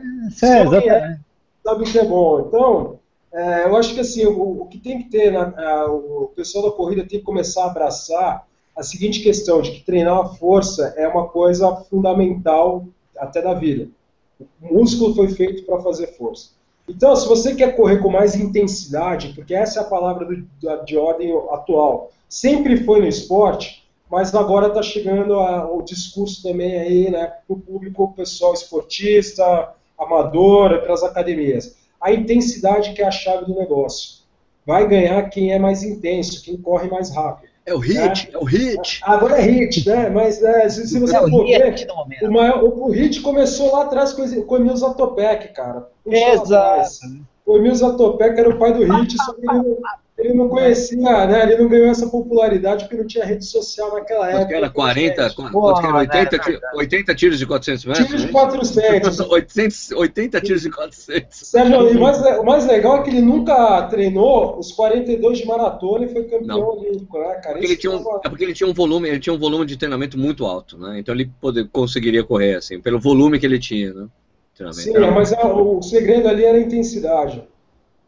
É, 0.42 0.62
exatamente. 0.62 1.20
sabe 1.62 1.84
que 1.84 1.98
é 1.98 2.04
bom. 2.04 2.40
Então, 2.40 2.98
é, 3.32 3.66
eu 3.66 3.76
acho 3.76 3.94
que 3.94 4.00
assim, 4.00 4.24
o, 4.24 4.62
o 4.62 4.66
que 4.66 4.78
tem 4.78 5.02
que 5.02 5.10
ter, 5.10 5.30
na, 5.30 5.52
a, 5.56 5.92
o 5.92 6.32
pessoal 6.34 6.70
da 6.70 6.76
corrida 6.76 7.02
tem 7.02 7.20
que 7.20 7.24
começar 7.24 7.64
a 7.64 7.70
abraçar 7.70 8.46
a 8.74 8.82
seguinte 8.82 9.22
questão, 9.22 9.62
de 9.62 9.70
que 9.70 9.84
treinar 9.84 10.18
a 10.18 10.28
força 10.28 10.94
é 10.96 11.06
uma 11.06 11.28
coisa 11.28 11.76
fundamental 11.88 12.86
até 13.16 13.40
da 13.40 13.54
vida. 13.54 13.88
O 14.60 14.74
músculo 14.74 15.14
foi 15.14 15.28
feito 15.28 15.64
para 15.64 15.80
fazer 15.80 16.08
força. 16.16 16.56
Então, 16.88 17.16
se 17.16 17.26
você 17.26 17.54
quer 17.54 17.74
correr 17.76 17.98
com 17.98 18.10
mais 18.10 18.36
intensidade, 18.36 19.32
porque 19.34 19.54
essa 19.54 19.80
é 19.80 19.82
a 19.82 19.86
palavra 19.86 20.24
do, 20.24 20.84
de 20.84 20.96
ordem 20.96 21.36
atual, 21.50 22.12
sempre 22.28 22.76
foi 22.76 23.00
no 23.00 23.08
esporte, 23.08 23.84
mas 24.10 24.34
agora 24.34 24.68
está 24.68 24.82
chegando 24.82 25.34
a, 25.34 25.68
o 25.70 25.82
discurso 25.82 26.42
também 26.42 26.78
aí, 26.78 27.10
né, 27.10 27.26
para 27.26 27.56
o 27.56 27.58
público, 27.58 28.14
pessoal 28.14 28.54
esportista, 28.54 29.74
amador, 29.98 30.80
para 30.82 30.94
as 30.94 31.02
academias. 31.02 31.76
A 32.00 32.12
intensidade 32.12 32.92
que 32.92 33.02
é 33.02 33.06
a 33.06 33.10
chave 33.10 33.46
do 33.46 33.58
negócio. 33.58 34.24
Vai 34.64 34.86
ganhar 34.88 35.28
quem 35.30 35.52
é 35.52 35.58
mais 35.58 35.82
intenso, 35.82 36.42
quem 36.42 36.56
corre 36.56 36.88
mais 36.88 37.14
rápido. 37.14 37.55
É 37.66 37.74
o 37.74 37.78
hit, 37.78 38.26
né? 38.26 38.30
é 38.32 38.38
o 38.38 38.44
hit. 38.44 39.00
Agora 39.02 39.38
é 39.38 39.42
hit, 39.42 39.88
né? 39.88 40.08
Mas 40.08 40.40
é, 40.40 40.68
se, 40.68 40.86
se, 40.86 41.00
você 41.00 41.16
é 41.16 41.20
for 41.20 41.44
ver, 41.44 41.88
o, 42.22 42.32
maior, 42.32 42.62
o, 42.62 42.86
o, 42.86 42.90
hit 42.92 43.20
começou 43.20 43.72
lá 43.72 43.82
atrás 43.82 44.12
com, 44.12 44.22
o 44.22 44.56
Emil 44.56 44.76
Zatopek, 44.76 45.48
cara. 45.48 45.88
Exato. 46.06 46.90
O 47.44 47.56
Emil 47.56 47.74
Zatopek 47.74 48.38
era 48.38 48.48
o 48.48 48.58
pai 48.58 48.72
do 48.72 48.84
hit, 48.84 49.16
só 49.16 49.32
que 49.34 49.40
ele, 49.50 49.76
ele 50.26 50.34
não 50.34 50.48
conhecia, 50.48 51.26
né? 51.26 51.42
Ele 51.44 51.62
não 51.62 51.68
ganhou 51.68 51.88
essa 51.88 52.06
popularidade 52.08 52.84
porque 52.84 52.96
não 52.96 53.06
tinha 53.06 53.24
rede 53.24 53.44
social 53.44 53.94
naquela 53.94 54.28
época. 54.30 54.46
Que 54.46 54.54
era 54.54 54.70
40, 54.70 55.34
quanto 55.34 55.86
era? 55.86 55.96
80, 55.96 56.36
né, 56.36 56.60
80 56.74 57.14
tiros 57.14 57.38
de 57.38 57.46
400 57.46 57.84
metros? 57.84 58.06
Tiros 58.06 58.22
de 58.22 58.28
400. 58.28 59.20
800, 59.20 59.90
80 59.92 60.40
tiros 60.40 60.62
de 60.62 60.70
400. 60.70 61.36
Sérgio, 61.36 61.90
e 61.90 61.98
mais, 61.98 62.20
o 62.20 62.44
mais 62.44 62.66
legal 62.66 62.98
é 62.98 63.02
que 63.02 63.10
ele 63.10 63.20
nunca 63.20 63.82
treinou 63.82 64.58
os 64.58 64.72
42 64.72 65.38
de 65.38 65.46
maratona 65.46 66.04
e 66.04 66.08
foi 66.08 66.24
campeão 66.24 66.58
não. 66.58 66.68
olímpico, 66.78 67.18
né, 67.18 67.34
cara? 67.34 67.52
Porque 67.52 67.66
ele 67.66 67.76
tinha 67.76 67.92
um, 67.92 68.20
é 68.24 68.28
porque 68.28 68.44
ele 68.44 68.54
tinha 68.54 68.68
um 68.68 68.74
volume, 68.74 69.08
ele 69.08 69.20
tinha 69.20 69.34
um 69.34 69.38
volume 69.38 69.66
de 69.66 69.76
treinamento 69.76 70.18
muito 70.18 70.44
alto, 70.44 70.76
né? 70.78 70.98
Então 70.98 71.14
ele 71.14 71.30
poder, 71.40 71.68
conseguiria 71.70 72.24
correr 72.24 72.56
assim, 72.56 72.80
pelo 72.80 73.00
volume 73.00 73.38
que 73.38 73.46
ele 73.46 73.58
tinha, 73.58 73.92
né? 73.92 74.06
Sim, 74.72 74.92
mas 75.14 75.34
a, 75.34 75.46
o 75.46 75.82
segredo 75.82 76.28
ali 76.28 76.44
era 76.44 76.56
a 76.56 76.60
intensidade. 76.60 77.44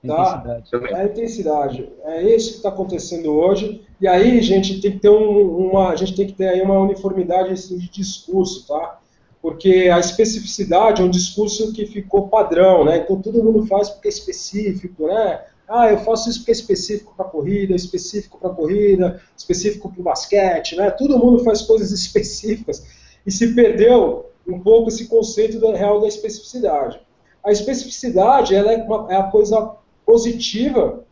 Tá? 0.07 0.61
Intensidade. 0.61 0.93
É 0.93 0.95
a 0.95 1.05
intensidade. 1.05 1.93
É 2.05 2.35
isso 2.35 2.51
que 2.51 2.57
está 2.59 2.69
acontecendo 2.69 3.33
hoje. 3.33 3.83
E 4.01 4.07
aí, 4.07 4.41
gente, 4.41 4.81
tem 4.81 4.93
que 4.93 5.01
ter 5.01 5.09
um, 5.09 5.71
uma, 5.71 5.91
a 5.91 5.97
gente 5.97 6.15
tem 6.15 6.27
que 6.27 6.35
ter 6.35 6.49
aí 6.49 6.63
uma 6.63 6.79
uniformidade 6.79 7.53
assim, 7.53 7.77
de 7.77 7.91
discurso, 7.91 8.67
tá? 8.67 9.01
Porque 9.43 9.89
a 9.93 9.99
especificidade 9.99 11.03
é 11.03 11.05
um 11.05 11.11
discurso 11.11 11.73
que 11.73 11.87
ficou 11.87 12.29
padrão, 12.29 12.85
né? 12.85 12.99
Então 12.99 13.21
todo 13.21 13.43
mundo 13.43 13.67
faz 13.67 13.89
porque 13.89 14.09
é 14.09 14.11
específico, 14.11 15.07
né? 15.07 15.45
Ah, 15.69 15.91
eu 15.91 15.99
faço 15.99 16.31
isso 16.31 16.41
porque 16.41 16.53
é 16.53 16.55
específico 16.55 17.13
para 17.17 17.27
corrida, 17.27 17.75
específico 17.75 18.39
para 18.39 18.51
corrida, 18.51 19.21
específico 19.37 19.91
para 19.91 20.01
o 20.01 20.05
basquete, 20.05 20.77
né? 20.77 20.91
Todo 20.91 21.19
mundo 21.19 21.43
faz 21.45 21.63
coisas 21.63 21.91
específicas 21.93 22.85
e 23.27 23.31
se 23.31 23.55
perdeu 23.55 24.27
um 24.47 24.61
pouco 24.61 24.89
esse 24.89 25.07
conceito 25.09 25.61
da 25.61 25.77
real 25.77 26.01
da 26.01 26.09
especificidade. 26.09 27.01
A 27.45 27.51
especificidade 27.53 28.55
ela 28.55 28.73
é, 28.73 28.77
uma, 28.77 29.13
é 29.13 29.17
a 29.17 29.25
coisa 29.25 29.78
positiva 30.09 31.05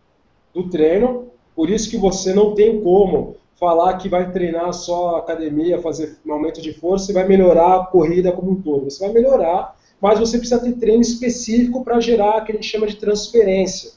do 0.54 0.70
treino, 0.70 1.26
por 1.54 1.68
isso 1.68 1.90
que 1.90 1.98
você 1.98 2.32
não 2.32 2.54
tem 2.54 2.80
como 2.80 3.36
falar 3.60 3.98
que 3.98 4.08
vai 4.08 4.32
treinar 4.32 4.72
só 4.72 5.16
academia, 5.16 5.82
fazer 5.82 6.16
um 6.24 6.32
aumento 6.32 6.62
de 6.62 6.72
força 6.72 7.10
e 7.10 7.14
vai 7.14 7.28
melhorar 7.28 7.76
a 7.76 7.84
corrida 7.84 8.32
como 8.32 8.52
um 8.52 8.62
todo. 8.62 8.90
Você 8.90 9.04
vai 9.04 9.12
melhorar, 9.12 9.76
mas 10.00 10.18
você 10.18 10.38
precisa 10.38 10.62
ter 10.62 10.72
treino 10.72 11.02
específico 11.02 11.84
para 11.84 12.00
gerar 12.00 12.38
o 12.38 12.44
que 12.46 12.52
a 12.52 12.54
gente 12.54 12.66
chama 12.66 12.86
de 12.86 12.96
transferência. 12.96 13.92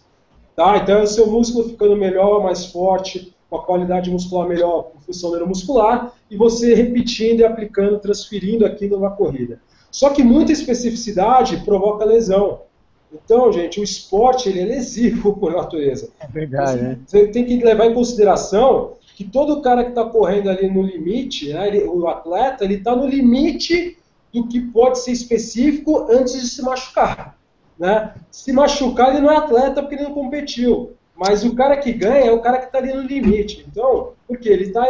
Tá? 0.53 0.75
Então, 0.75 0.99
é 0.99 1.03
o 1.03 1.07
seu 1.07 1.27
músculo 1.27 1.69
ficando 1.69 1.95
melhor, 1.95 2.43
mais 2.43 2.65
forte, 2.65 3.33
com 3.49 3.55
a 3.55 3.63
qualidade 3.63 4.11
muscular 4.11 4.49
melhor, 4.49 4.91
com 4.91 4.99
função 4.99 5.31
neuromuscular, 5.31 6.13
e 6.29 6.35
você 6.35 6.73
repetindo 6.73 7.39
e 7.39 7.45
aplicando, 7.45 7.99
transferindo 7.99 8.65
aquilo 8.65 8.99
na 8.99 9.11
corrida. 9.11 9.61
Só 9.89 10.09
que 10.09 10.23
muita 10.23 10.51
especificidade 10.51 11.63
provoca 11.63 12.03
lesão. 12.03 12.63
Então, 13.11 13.51
gente, 13.51 13.79
o 13.79 13.83
esporte 13.83 14.49
ele 14.49 14.61
é 14.61 14.65
lesivo 14.65 15.35
por 15.39 15.51
natureza. 15.51 16.09
É 16.19 16.27
verdade, 16.27 16.81
né? 16.81 16.99
Você 17.05 17.27
tem 17.27 17.45
que 17.45 17.57
levar 17.57 17.85
em 17.85 17.93
consideração 17.93 18.93
que 19.15 19.23
todo 19.23 19.61
cara 19.61 19.83
que 19.83 19.89
está 19.89 20.05
correndo 20.05 20.49
ali 20.49 20.69
no 20.69 20.81
limite, 20.81 21.51
né, 21.51 21.67
ele, 21.67 21.83
o 21.83 22.07
atleta, 22.07 22.63
ele 22.63 22.75
está 22.75 22.95
no 22.95 23.05
limite 23.05 23.97
do 24.33 24.47
que 24.47 24.61
pode 24.61 24.99
ser 24.99 25.11
específico 25.11 26.07
antes 26.09 26.39
de 26.39 26.47
se 26.47 26.61
machucar. 26.61 27.37
Né? 27.77 28.13
Se 28.31 28.53
machucar, 28.53 29.09
ele 29.09 29.21
não 29.21 29.31
é 29.31 29.37
atleta 29.37 29.81
porque 29.81 29.95
ele 29.95 30.03
não 30.03 30.13
competiu. 30.13 30.93
Mas 31.15 31.43
o 31.43 31.53
cara 31.53 31.75
que 31.75 31.91
ganha 31.91 32.27
é 32.27 32.31
o 32.31 32.39
cara 32.39 32.59
que 32.59 32.67
está 32.67 32.77
ali 32.77 32.93
no 32.93 33.01
limite. 33.01 33.65
Então, 33.69 34.13
porque 34.25 34.47
ele 34.47 34.67
está 34.67 34.85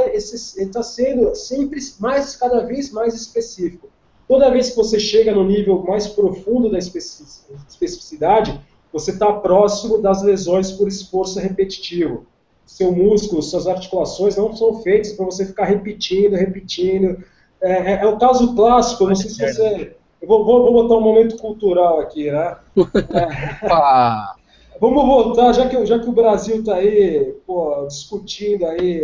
tá 0.72 0.84
sendo 0.84 1.34
sempre 1.34 1.80
mais, 2.00 2.36
cada 2.36 2.64
vez 2.66 2.92
mais 2.92 3.16
específico. 3.16 3.90
Toda 4.30 4.52
vez 4.52 4.70
que 4.70 4.76
você 4.76 5.00
chega 5.00 5.34
no 5.34 5.44
nível 5.44 5.84
mais 5.88 6.06
profundo 6.06 6.70
da 6.70 6.78
especificidade, 6.78 8.62
você 8.94 9.10
está 9.10 9.34
próximo 9.34 9.98
das 9.98 10.22
lesões 10.22 10.72
por 10.72 10.88
esforço 10.88 11.40
repetitivo. 11.40 12.28
Seu 12.64 12.92
músculo, 12.92 13.42
suas 13.42 13.66
articulações 13.66 14.38
não 14.38 14.56
são 14.56 14.84
feitas 14.84 15.14
para 15.14 15.26
você 15.26 15.48
ficar 15.48 15.66
repetindo, 15.66 16.36
repetindo. 16.36 17.18
É, 17.60 17.72
é, 17.72 18.04
é, 18.04 18.06
o 18.06 18.20
caso 18.20 18.56
clássico, 18.56 19.08
não 19.08 19.16
sei 19.16 19.32
se 19.32 19.38
você. 19.40 19.96
Eu 20.22 20.28
vou, 20.28 20.46
vou, 20.46 20.62
vou 20.62 20.74
botar 20.74 20.96
um 20.98 21.02
momento 21.02 21.36
cultural 21.38 22.00
aqui, 22.00 22.30
né? 22.30 22.56
É, 23.12 24.80
vamos 24.80 25.06
voltar, 25.08 25.54
já 25.54 25.68
que, 25.68 25.86
já 25.88 25.98
que 25.98 26.08
o 26.08 26.14
Brasil 26.14 26.60
está 26.60 26.76
aí 26.76 27.36
pô, 27.48 27.86
discutindo 27.88 28.66
aí 28.68 29.04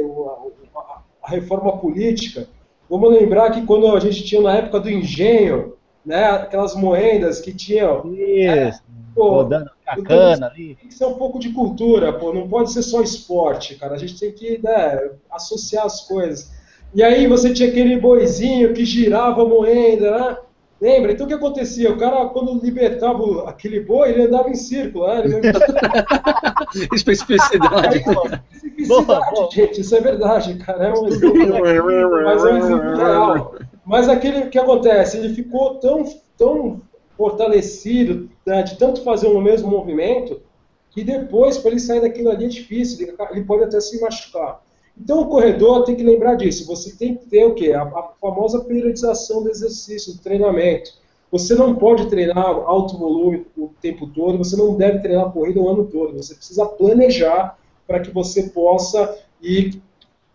a, 0.76 1.02
a 1.24 1.30
reforma 1.32 1.78
política, 1.80 2.48
Vamos 2.90 3.12
lembrar 3.12 3.52
que 3.52 3.66
quando 3.66 3.88
a 3.88 4.00
gente 4.00 4.24
tinha 4.24 4.42
na 4.42 4.56
época 4.56 4.80
do 4.80 4.90
engenho, 4.90 5.74
né, 6.06 6.26
aquelas 6.26 6.76
moedas 6.76 7.42
que 7.42 7.54
tinham. 7.54 8.14
Isso. 8.14 8.82
pô, 9.14 9.30
rodando 9.30 9.70
a 9.88 10.02
cana 10.02 10.48
ali. 10.48 10.76
Tem 10.76 10.90
que 10.90 10.94
ser 10.94 11.06
um 11.06 11.16
pouco 11.16 11.40
de 11.40 11.50
cultura, 11.50 12.14
pô, 12.14 12.34
não 12.34 12.48
pode 12.48 12.72
ser 12.72 12.84
só 12.84 13.02
esporte, 13.02 13.76
cara. 13.76 13.96
A 13.96 13.98
gente 13.98 14.20
tem 14.20 14.32
que 14.32 14.60
né, 14.64 15.12
associar 15.32 15.86
as 15.86 16.02
coisas. 16.02 16.52
E 16.94 17.04
aí 17.04 17.28
você 17.28 17.54
tinha 17.54 17.70
aquele 17.70 18.00
boizinho 18.00 18.74
que 18.74 18.86
girava 18.86 19.42
a 19.42 19.46
moeda, 19.46 20.18
né? 20.18 20.38
Lembra? 20.80 21.14
Então 21.14 21.26
o 21.26 21.28
que 21.28 21.34
acontecia? 21.34 21.92
O 21.92 21.98
cara, 21.98 22.26
quando 22.28 22.60
libertava 22.64 23.50
aquele 23.50 23.80
boi, 23.80 24.10
ele 24.10 24.24
andava 24.24 24.50
em 24.50 24.56
círculo. 24.56 25.08
Né? 25.08 25.24
Ele... 25.24 25.42
Especificidade. 26.94 28.04
Especificidade, 28.78 29.32
boa, 29.32 29.52
gente, 29.52 29.82
isso 29.82 29.96
é 29.96 30.02
verdade, 30.02 30.56
cara. 30.56 30.88
É 30.88 30.94
um 30.94 31.08
exemplo, 31.08 32.24
mas 32.24 32.46
é 32.46 32.54
um 32.54 32.58
exemplo 32.58 32.96
real. 32.96 33.56
Mas 33.86 34.10
aquele 34.10 34.48
que 34.48 34.58
acontece, 34.58 35.18
ele 35.18 35.34
ficou 35.34 35.76
tão, 35.76 36.06
tão 36.38 36.82
fortalecido, 37.16 38.30
né, 38.46 38.64
de 38.64 38.78
tanto 38.78 39.02
fazer 39.04 39.28
o 39.28 39.42
mesmo 39.42 39.70
movimento, 39.70 40.42
que 40.92 41.04
depois, 41.04 41.58
para 41.58 41.72
ele 41.72 41.80
sair 41.80 42.02
daquilo 42.02 42.30
ali, 42.30 42.46
é 42.46 42.50
difícil, 42.50 43.16
ele, 43.32 43.44
pode 43.44 43.64
até 43.64 43.80
se 43.80 44.00
machucar. 44.02 44.62
Então 44.98 45.22
o 45.22 45.28
corredor 45.28 45.84
tem 45.84 45.96
que 45.96 46.04
lembrar 46.04 46.36
disso. 46.36 46.66
Você 46.68 46.96
tem 46.96 47.16
que 47.16 47.26
ter 47.26 47.46
o 47.46 47.54
quê? 47.54 47.74
A, 47.74 47.84
a 47.84 48.12
famosa 48.20 48.64
periodização 48.64 49.44
do 49.44 49.50
exercício, 49.50 50.14
do 50.14 50.22
treinamento. 50.22 50.94
Você 51.32 51.54
não 51.54 51.76
pode 51.76 52.08
treinar 52.08 52.38
alto 52.38 52.98
volume 52.98 53.46
o 53.58 53.70
tempo 53.82 54.08
todo, 54.08 54.38
você 54.38 54.56
não 54.56 54.76
deve 54.76 55.00
treinar 55.00 55.34
corrida 55.34 55.60
o 55.60 55.68
ano 55.68 55.86
todo. 55.86 56.16
Você 56.16 56.34
precisa 56.34 56.66
planejar 56.66 57.58
para 57.88 58.00
que 58.00 58.12
você 58.12 58.44
possa 58.50 59.18
ir 59.42 59.82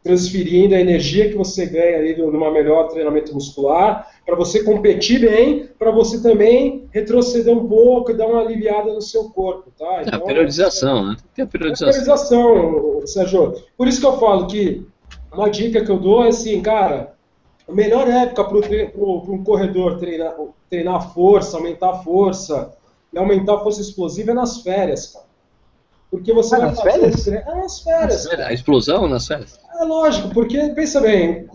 transferindo 0.03 0.75
a 0.75 0.81
energia 0.81 1.29
que 1.29 1.37
você 1.37 1.67
ganha 1.67 1.99
ali 1.99 2.17
numa 2.17 2.51
melhor 2.51 2.89
treinamento 2.89 3.35
muscular, 3.35 4.09
para 4.25 4.35
você 4.35 4.65
competir 4.65 5.21
bem, 5.21 5.69
para 5.79 5.91
você 5.91 6.23
também 6.23 6.89
retroceder 6.91 7.55
um 7.55 7.69
pouco 7.69 8.11
e 8.11 8.15
dar 8.15 8.27
uma 8.27 8.41
aliviada 8.41 8.93
no 8.93 9.03
seu 9.03 9.29
corpo, 9.31 9.71
tá? 9.79 10.03
Então, 10.03 10.19
a 10.19 10.23
periodização, 10.23 11.07
né? 11.07 11.17
Tem 11.35 11.45
a 11.45 11.49
periodização. 11.49 11.89
A 11.89 11.93
periodização, 11.93 13.07
Sérgio. 13.07 13.55
Por 13.77 13.89
isso 13.89 14.01
que 14.01 14.07
eu 14.07 14.19
falo 14.19 14.47
que 14.47 14.87
uma 15.33 15.51
dica 15.51 15.85
que 15.85 15.91
eu 15.91 15.99
dou 15.99 16.25
é 16.25 16.29
assim, 16.29 16.63
cara, 16.63 17.15
a 17.69 17.73
melhor 17.73 18.09
época 18.09 18.45
para 18.45 18.57
um 18.57 19.45
corredor 19.45 19.99
treinar, 19.99 20.35
treinar 20.69 21.13
força, 21.13 21.59
aumentar 21.59 21.91
a 21.91 21.99
força 21.99 22.73
e 23.13 23.19
aumentar 23.19 23.57
a 23.57 23.61
força 23.61 23.83
explosiva 23.83 24.31
é 24.31 24.35
nas 24.35 24.63
férias, 24.63 25.09
cara. 25.09 25.30
Porque 26.11 26.33
você 26.33 26.57
ah, 26.57 26.59
vai 26.59 26.69
nas 26.69 26.81
férias? 26.83 27.29
É 27.29 27.55
nas 27.55 27.81
férias. 27.81 28.27
A 28.27 28.53
explosão 28.53 29.09
nas 29.09 29.27
férias? 29.27 29.59
É 29.79 29.85
lógico, 29.85 30.31
porque 30.31 30.59
pensa 30.71 31.01
bem, 31.01 31.47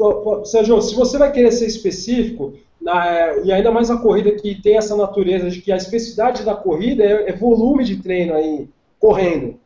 Sérgio, 0.46 0.82
se 0.82 0.96
você 0.96 1.18
vai 1.18 1.32
querer 1.32 1.52
ser 1.52 1.66
específico, 1.66 2.54
na, 2.82 3.36
e 3.44 3.52
ainda 3.52 3.72
mais 3.72 3.92
a 3.92 3.98
corrida 3.98 4.32
que 4.32 4.62
tem 4.62 4.78
essa 4.78 4.96
natureza 4.96 5.50
de 5.50 5.62
que 5.62 5.72
a 5.72 5.76
especificidade 5.76 6.44
da 6.44 6.56
corrida 6.56 7.04
é, 7.04 7.30
é 7.30 7.34
volume 7.34 7.84
de 7.84 7.98
treino 7.98 8.34
aí, 8.34 8.70
correndo. 9.00 9.60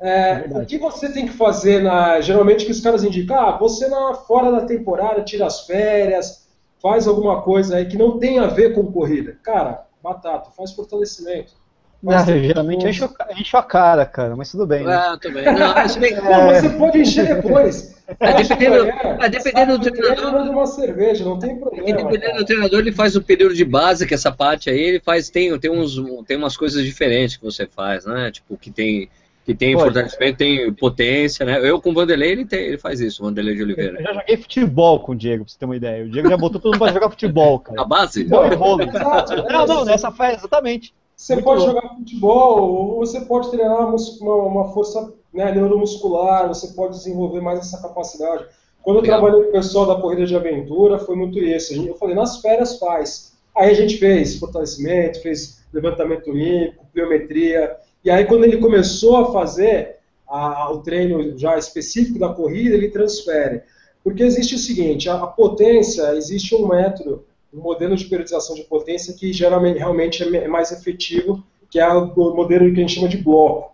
É, 0.00 0.50
é 0.52 0.58
o 0.58 0.66
que 0.66 0.78
você 0.78 1.12
tem 1.12 1.26
que 1.26 1.32
fazer, 1.32 1.80
na, 1.80 2.20
geralmente 2.20 2.64
que 2.64 2.72
os 2.72 2.80
caras 2.80 3.04
indicam, 3.04 3.38
ah, 3.38 3.56
você 3.56 3.86
na, 3.86 4.14
fora 4.14 4.50
da 4.50 4.66
temporada 4.66 5.22
tira 5.22 5.46
as 5.46 5.64
férias, 5.64 6.48
faz 6.80 7.06
alguma 7.06 7.42
coisa 7.42 7.76
aí 7.76 7.86
que 7.86 7.96
não 7.96 8.18
tem 8.18 8.40
a 8.40 8.48
ver 8.48 8.74
com 8.74 8.90
corrida. 8.90 9.38
Cara, 9.44 9.86
batata, 10.02 10.50
faz 10.50 10.72
fortalecimento. 10.72 11.61
Não, 12.02 12.26
geralmente 12.26 12.86
enche, 12.86 13.08
enche 13.38 13.56
a 13.56 13.62
cara, 13.62 14.04
cara, 14.04 14.34
mas 14.34 14.50
tudo 14.50 14.66
bem. 14.66 14.84
Né? 14.84 14.92
Ah, 14.92 15.16
também. 15.16 15.44
Não, 15.44 15.74
mas 15.74 15.94
bem... 15.94 16.14
é... 16.14 16.60
você 16.60 16.68
pode 16.70 16.98
encher 17.00 17.36
depois. 17.36 17.94
É, 18.18 18.42
dependendo, 18.42 18.90
é, 19.20 19.28
dependendo 19.28 19.78
do 19.78 19.90
treinador. 19.90 20.50
uma 20.50 20.66
cerveja, 20.66 21.24
não 21.24 21.38
tem 21.38 21.56
problema. 21.56 21.86
dependendo 21.86 22.20
cara. 22.20 22.38
do 22.38 22.44
treinador, 22.44 22.80
ele 22.80 22.92
faz 22.92 23.14
o 23.14 23.22
período 23.22 23.54
de 23.54 23.64
base, 23.64 24.06
que 24.06 24.14
essa 24.14 24.32
parte 24.32 24.68
aí, 24.68 24.80
ele 24.80 25.00
faz, 25.00 25.30
tem, 25.30 25.56
tem, 25.58 25.70
uns, 25.70 25.94
tem 26.26 26.36
umas 26.36 26.56
coisas 26.56 26.84
diferentes 26.84 27.36
que 27.36 27.44
você 27.44 27.66
faz, 27.66 28.04
né? 28.04 28.30
Tipo, 28.32 28.56
que 28.56 28.70
tem 28.70 29.08
que 29.44 29.54
tem 29.54 29.72
Pode. 29.72 29.86
fortalecimento, 29.86 30.38
tem 30.38 30.72
potência, 30.72 31.44
né? 31.44 31.58
Eu 31.68 31.80
com 31.80 31.90
o 31.90 31.94
Vanderlei, 31.94 32.30
ele, 32.30 32.44
tem, 32.44 32.60
ele 32.60 32.78
faz 32.78 33.00
isso, 33.00 33.22
o 33.22 33.26
Vanderlei 33.26 33.56
de 33.56 33.62
Oliveira. 33.62 33.98
Eu 33.98 34.04
já 34.04 34.12
joguei 34.12 34.36
futebol 34.36 35.00
com 35.00 35.12
o 35.12 35.16
Diego, 35.16 35.44
pra 35.44 35.52
você 35.52 35.58
ter 35.58 35.64
uma 35.64 35.76
ideia. 35.76 36.04
O 36.04 36.08
Diego 36.08 36.28
já 36.28 36.36
botou 36.36 36.60
todo 36.60 36.72
mundo 36.72 36.78
pra 36.78 36.92
jogar 36.92 37.10
futebol, 37.10 37.58
cara. 37.58 37.80
A 37.80 37.84
base? 37.84 38.24
Não, 38.24 38.48
não, 38.48 39.66
não, 39.66 39.84
nessa 39.84 40.12
fase, 40.12 40.36
exatamente. 40.36 40.94
Você 41.22 41.34
Muito 41.34 41.44
pode 41.44 41.64
jogar 41.64 41.94
futebol, 41.94 42.60
ou 42.60 42.96
você 42.96 43.20
pode 43.20 43.50
treinar 43.50 43.94
uma, 43.94 44.34
uma 44.34 44.72
força 44.72 45.12
né, 45.32 45.52
neuromuscular, 45.54 46.48
você 46.48 46.68
pode 46.74 46.96
desenvolver 46.96 47.40
mais 47.40 47.60
essa 47.60 47.80
capacidade. 47.80 48.46
Quando 48.82 48.96
eu 48.96 49.02
trabalhei 49.04 49.42
com 49.42 49.48
o 49.50 49.52
pessoal 49.52 49.86
da 49.86 49.94
corrida 49.94 50.26
de 50.26 50.34
aventura, 50.34 50.98
foi 50.98 51.14
muito 51.14 51.38
isso. 51.38 51.74
Eu 51.86 51.94
falei, 51.94 52.16
nas 52.16 52.40
férias 52.40 52.76
faz. 52.78 53.34
Aí 53.56 53.70
a 53.70 53.74
gente 53.74 53.98
fez 53.98 54.36
fortalecimento, 54.36 55.22
fez 55.22 55.62
levantamento 55.72 56.28
olímpico, 56.28 56.86
pliometria, 56.92 57.76
e 58.04 58.10
aí, 58.10 58.24
quando 58.24 58.44
ele 58.44 58.56
começou 58.56 59.16
a 59.16 59.32
fazer 59.32 59.98
a, 60.26 60.72
o 60.72 60.78
treino 60.78 61.38
já 61.38 61.56
específico 61.56 62.18
da 62.18 62.30
corrida, 62.30 62.74
ele 62.74 62.90
transfere. 62.90 63.62
Porque 64.02 64.24
existe 64.24 64.56
o 64.56 64.58
seguinte: 64.58 65.08
a, 65.08 65.22
a, 65.22 65.26
potência, 65.28 66.16
existe 66.16 66.52
um 66.54 66.66
método, 66.66 67.24
um 67.52 67.60
modelo 67.60 67.96
de 67.96 68.06
periodização 68.06 68.54
de 68.54 68.64
potência 68.64 69.14
que 69.14 69.32
geralmente 69.32 69.78
realmente 69.78 70.22
é, 70.22 70.44
é 70.44 70.48
mais 70.48 70.72
efetivo, 70.72 71.42
que 71.70 71.78
é 71.78 71.88
o 71.88 72.34
modelo 72.34 72.72
que 72.72 72.78
a 72.78 72.82
gente 72.82 72.94
chama 72.94 73.08
de 73.08 73.18
bloco. 73.18 73.72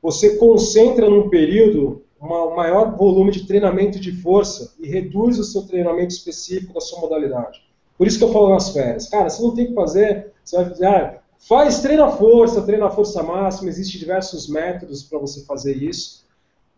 Você 0.00 0.36
concentra 0.36 1.08
num 1.08 1.28
período 1.28 2.02
um 2.20 2.54
maior 2.54 2.96
volume 2.96 3.32
de 3.32 3.46
treinamento 3.46 3.98
de 3.98 4.12
força 4.12 4.74
e 4.78 4.88
reduz 4.88 5.38
o 5.38 5.44
seu 5.44 5.62
treinamento 5.62 6.14
específico 6.14 6.72
da 6.72 6.80
sua 6.80 7.00
modalidade. 7.00 7.60
Por 7.98 8.06
isso 8.06 8.18
que 8.18 8.24
eu 8.24 8.32
falo 8.32 8.50
nas 8.50 8.70
férias. 8.70 9.08
Cara, 9.08 9.28
você 9.28 9.42
não 9.42 9.54
tem 9.54 9.66
que 9.66 9.74
fazer, 9.74 10.32
você 10.44 10.56
vai 10.56 10.70
dizer, 10.70 10.86
ah, 10.86 11.22
Faz, 11.48 11.80
treina 11.80 12.08
força, 12.08 12.62
treina 12.62 12.88
força 12.88 13.20
máxima, 13.20 13.68
existem 13.68 13.98
diversos 13.98 14.48
métodos 14.48 15.02
para 15.02 15.18
você 15.18 15.44
fazer 15.44 15.76
isso. 15.76 16.24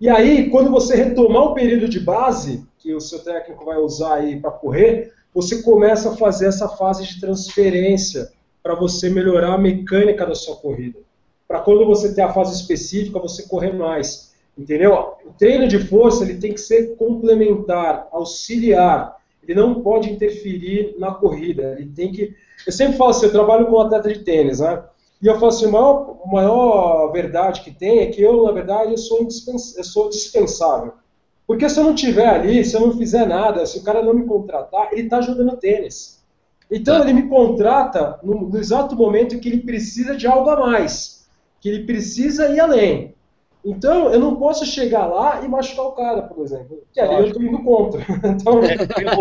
E 0.00 0.08
aí, 0.08 0.48
quando 0.48 0.70
você 0.70 0.96
retomar 0.96 1.42
o 1.42 1.54
período 1.54 1.86
de 1.86 2.00
base, 2.00 2.66
que 2.78 2.94
o 2.94 3.00
seu 3.00 3.18
técnico 3.18 3.62
vai 3.64 3.76
usar 3.76 4.14
aí 4.14 4.40
para 4.40 4.50
correr, 4.50 5.12
você 5.34 5.62
começa 5.62 6.12
a 6.12 6.16
fazer 6.16 6.46
essa 6.46 6.68
fase 6.68 7.04
de 7.06 7.20
transferência 7.20 8.30
para 8.62 8.74
você 8.74 9.10
melhorar 9.10 9.54
a 9.54 9.58
mecânica 9.58 10.24
da 10.24 10.34
sua 10.34 10.56
corrida. 10.56 11.00
Para 11.46 11.60
quando 11.60 11.84
você 11.84 12.14
ter 12.14 12.22
a 12.22 12.32
fase 12.32 12.54
específica, 12.54 13.18
você 13.18 13.42
correr 13.48 13.72
mais. 13.72 14.32
Entendeu? 14.56 15.16
O 15.26 15.32
treino 15.32 15.66
de 15.66 15.78
força 15.78 16.24
ele 16.24 16.38
tem 16.38 16.54
que 16.54 16.60
ser 16.60 16.96
complementar, 16.96 18.08
auxiliar. 18.12 19.16
Ele 19.42 19.54
não 19.60 19.82
pode 19.82 20.10
interferir 20.10 20.94
na 20.98 21.12
corrida. 21.12 21.76
Ele 21.78 21.90
tem 21.90 22.12
que 22.12 22.34
eu 22.66 22.72
sempre 22.72 22.96
falo 22.96 23.10
assim, 23.10 23.26
eu 23.26 23.32
trabalho 23.32 23.66
com 23.66 23.80
atleta 23.80 24.12
de 24.12 24.20
tênis, 24.20 24.60
né? 24.60 24.82
E 25.20 25.26
eu 25.26 25.34
falo 25.34 25.48
assim, 25.48 25.66
a 25.66 25.70
maior, 25.70 26.18
a 26.24 26.30
maior 26.30 27.12
verdade 27.12 27.62
que 27.62 27.70
tem 27.70 28.00
é 28.00 28.06
que 28.06 28.22
eu, 28.22 28.44
na 28.44 28.52
verdade, 28.52 28.92
eu 28.92 28.98
sou, 28.98 29.20
eu 29.20 29.84
sou 29.84 30.08
dispensável. 30.08 30.94
Porque 31.46 31.68
se 31.68 31.78
eu 31.78 31.84
não 31.84 31.94
estiver 31.94 32.26
ali, 32.26 32.64
se 32.64 32.74
eu 32.74 32.80
não 32.80 32.96
fizer 32.96 33.26
nada, 33.26 33.66
se 33.66 33.78
o 33.78 33.82
cara 33.82 34.02
não 34.02 34.14
me 34.14 34.24
contratar, 34.24 34.88
ele 34.92 35.02
está 35.02 35.20
jogando 35.20 35.56
tênis. 35.56 36.22
Então 36.70 37.02
ele 37.02 37.12
me 37.12 37.28
contrata 37.28 38.18
no, 38.22 38.48
no, 38.48 38.58
exato 38.58 38.96
momento 38.96 39.38
que 39.38 39.48
ele 39.48 39.62
precisa 39.62 40.16
de 40.16 40.26
algo 40.26 40.48
a 40.48 40.56
mais, 40.56 41.28
que 41.60 41.68
ele 41.68 41.84
precisa 41.84 42.48
ir 42.48 42.60
além. 42.60 43.14
Então 43.64 44.10
eu 44.10 44.18
não 44.18 44.36
posso 44.36 44.64
chegar 44.64 45.06
lá 45.06 45.44
e 45.44 45.48
machucar 45.48 45.86
o 45.86 45.92
cara, 45.92 46.22
por 46.22 46.42
exemplo, 46.42 46.82
que 46.92 47.00
ali 47.00 47.14
eu 47.14 47.26
estou 47.26 47.42
indo 47.42 47.62
contra. 47.62 48.02
Então, 48.24 48.60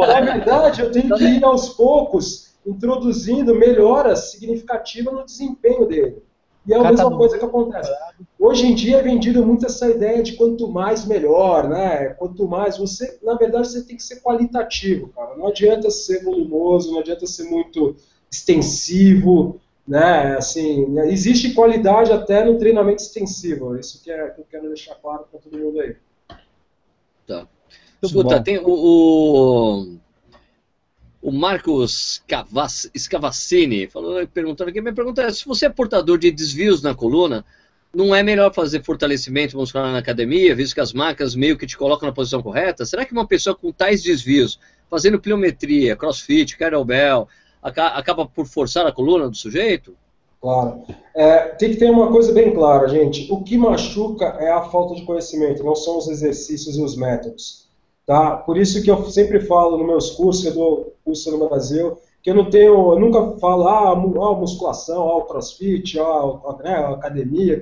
na 0.08 0.22
verdade, 0.22 0.82
eu 0.82 0.92
tenho 0.92 1.16
que 1.16 1.24
ir 1.24 1.44
aos 1.44 1.70
poucos 1.70 2.54
introduzindo 2.66 3.54
melhoras 3.54 4.32
significativas 4.32 5.14
no 5.14 5.26
desempenho 5.26 5.86
dele. 5.86 6.24
E 6.66 6.74
é 6.74 6.78
a 6.78 6.84
mesma 6.84 7.18
coisa 7.18 7.38
que 7.38 7.46
acontece. 7.46 7.92
Hoje 8.40 8.68
em 8.68 8.76
dia 8.76 8.98
é 8.98 9.02
vendido 9.02 9.46
muito 9.46 9.66
essa 9.66 9.90
ideia 9.90 10.24
de 10.24 10.34
quanto 10.34 10.68
mais 10.68 11.06
melhor, 11.06 11.68
né? 11.68 12.10
Quanto 12.10 12.48
mais 12.48 12.78
você, 12.78 13.20
na 13.22 13.36
verdade, 13.36 13.68
você 13.68 13.84
tem 13.84 13.98
que 13.98 14.04
ser 14.04 14.22
qualitativo, 14.22 15.10
cara. 15.10 15.36
Não 15.36 15.48
adianta 15.48 15.90
ser 15.90 16.24
volumoso, 16.24 16.92
não 16.92 17.00
adianta 17.00 17.28
ser 17.28 17.44
muito 17.44 17.96
extensivo, 18.32 19.60
né? 19.88 20.38
Assim, 20.38 20.98
existe 21.00 21.54
qualidade 21.54 22.12
até 22.12 22.46
no 22.46 22.58
treinamento 22.58 23.04
extensivo. 23.04 23.78
Isso 23.78 24.02
que, 24.02 24.10
é, 24.10 24.30
que 24.30 24.42
eu 24.42 24.46
quero 24.50 24.68
deixar 24.68 24.96
claro 24.96 25.26
para 25.30 25.40
todo 25.40 25.58
mundo 25.58 25.82
aí. 25.82 25.96
Tá. 27.28 27.48
Escuta, 28.02 28.42
tem 28.44 28.58
o, 28.58 28.66
o 28.68 29.98
o 31.24 31.32
Marcos 31.32 32.22
Scavassini 32.98 33.88
falou, 33.88 34.28
perguntando 34.28 34.70
aqui, 34.70 34.82
minha 34.82 34.94
pergunta 34.94 35.22
é, 35.22 35.32
se 35.32 35.46
você 35.46 35.68
é 35.68 35.70
portador 35.70 36.18
de 36.18 36.30
desvios 36.30 36.82
na 36.82 36.94
coluna, 36.94 37.46
não 37.96 38.14
é 38.14 38.22
melhor 38.22 38.54
fazer 38.54 38.84
fortalecimento 38.84 39.56
muscular 39.56 39.90
na 39.90 40.00
academia, 40.00 40.54
visto 40.54 40.74
que 40.74 40.82
as 40.82 40.92
marcas 40.92 41.34
meio 41.34 41.58
que 41.58 41.66
te 41.66 41.78
colocam 41.78 42.08
na 42.08 42.14
posição 42.14 42.44
correta? 42.44 42.86
Será 42.86 43.06
que 43.06 43.14
uma 43.14 43.26
pessoa 43.26 43.56
com 43.56 43.72
tais 43.72 44.04
desvios, 44.04 44.60
fazendo 44.90 45.18
pliometria, 45.18 45.96
crossfit, 45.96 46.58
kettlebell, 46.58 47.30
acaba 47.62 48.26
por 48.26 48.46
forçar 48.46 48.86
a 48.86 48.92
coluna 48.92 49.30
do 49.30 49.38
sujeito? 49.38 49.96
Claro. 50.42 50.84
É, 51.16 51.38
tem 51.56 51.70
que 51.70 51.78
ter 51.78 51.90
uma 51.90 52.12
coisa 52.12 52.34
bem 52.34 52.54
clara, 52.54 52.90
gente. 52.90 53.32
O 53.32 53.42
que 53.42 53.58
machuca 53.58 54.26
é 54.42 54.52
a 54.52 54.64
falta 54.64 54.96
de 54.96 55.04
conhecimento, 55.04 55.64
não 55.64 55.74
são 55.76 56.00
os 56.00 56.10
exercícios 56.10 56.76
e 56.76 56.82
os 56.82 56.98
métodos. 56.98 57.64
Tá? 58.06 58.36
Por 58.36 58.58
isso 58.58 58.84
que 58.84 58.92
eu 58.92 59.06
sempre 59.10 59.40
falo 59.40 59.78
nos 59.78 59.88
meus 59.88 60.10
cursos, 60.12 60.44
eu 60.44 60.54
dou 60.54 60.93
curso 61.04 61.32
no 61.32 61.48
Brasil, 61.48 61.98
que 62.22 62.30
eu 62.30 62.36
não 62.36 62.50
tenho, 62.50 62.94
eu 62.94 63.00
nunca 63.00 63.38
falo, 63.38 63.68
ah, 63.68 63.92
a 63.92 63.96
musculação, 63.96 65.18
ah, 65.18 65.26
crossfit, 65.26 66.00
ah, 66.00 66.04
a, 66.04 66.58
né, 66.64 66.76
academia, 66.94 67.60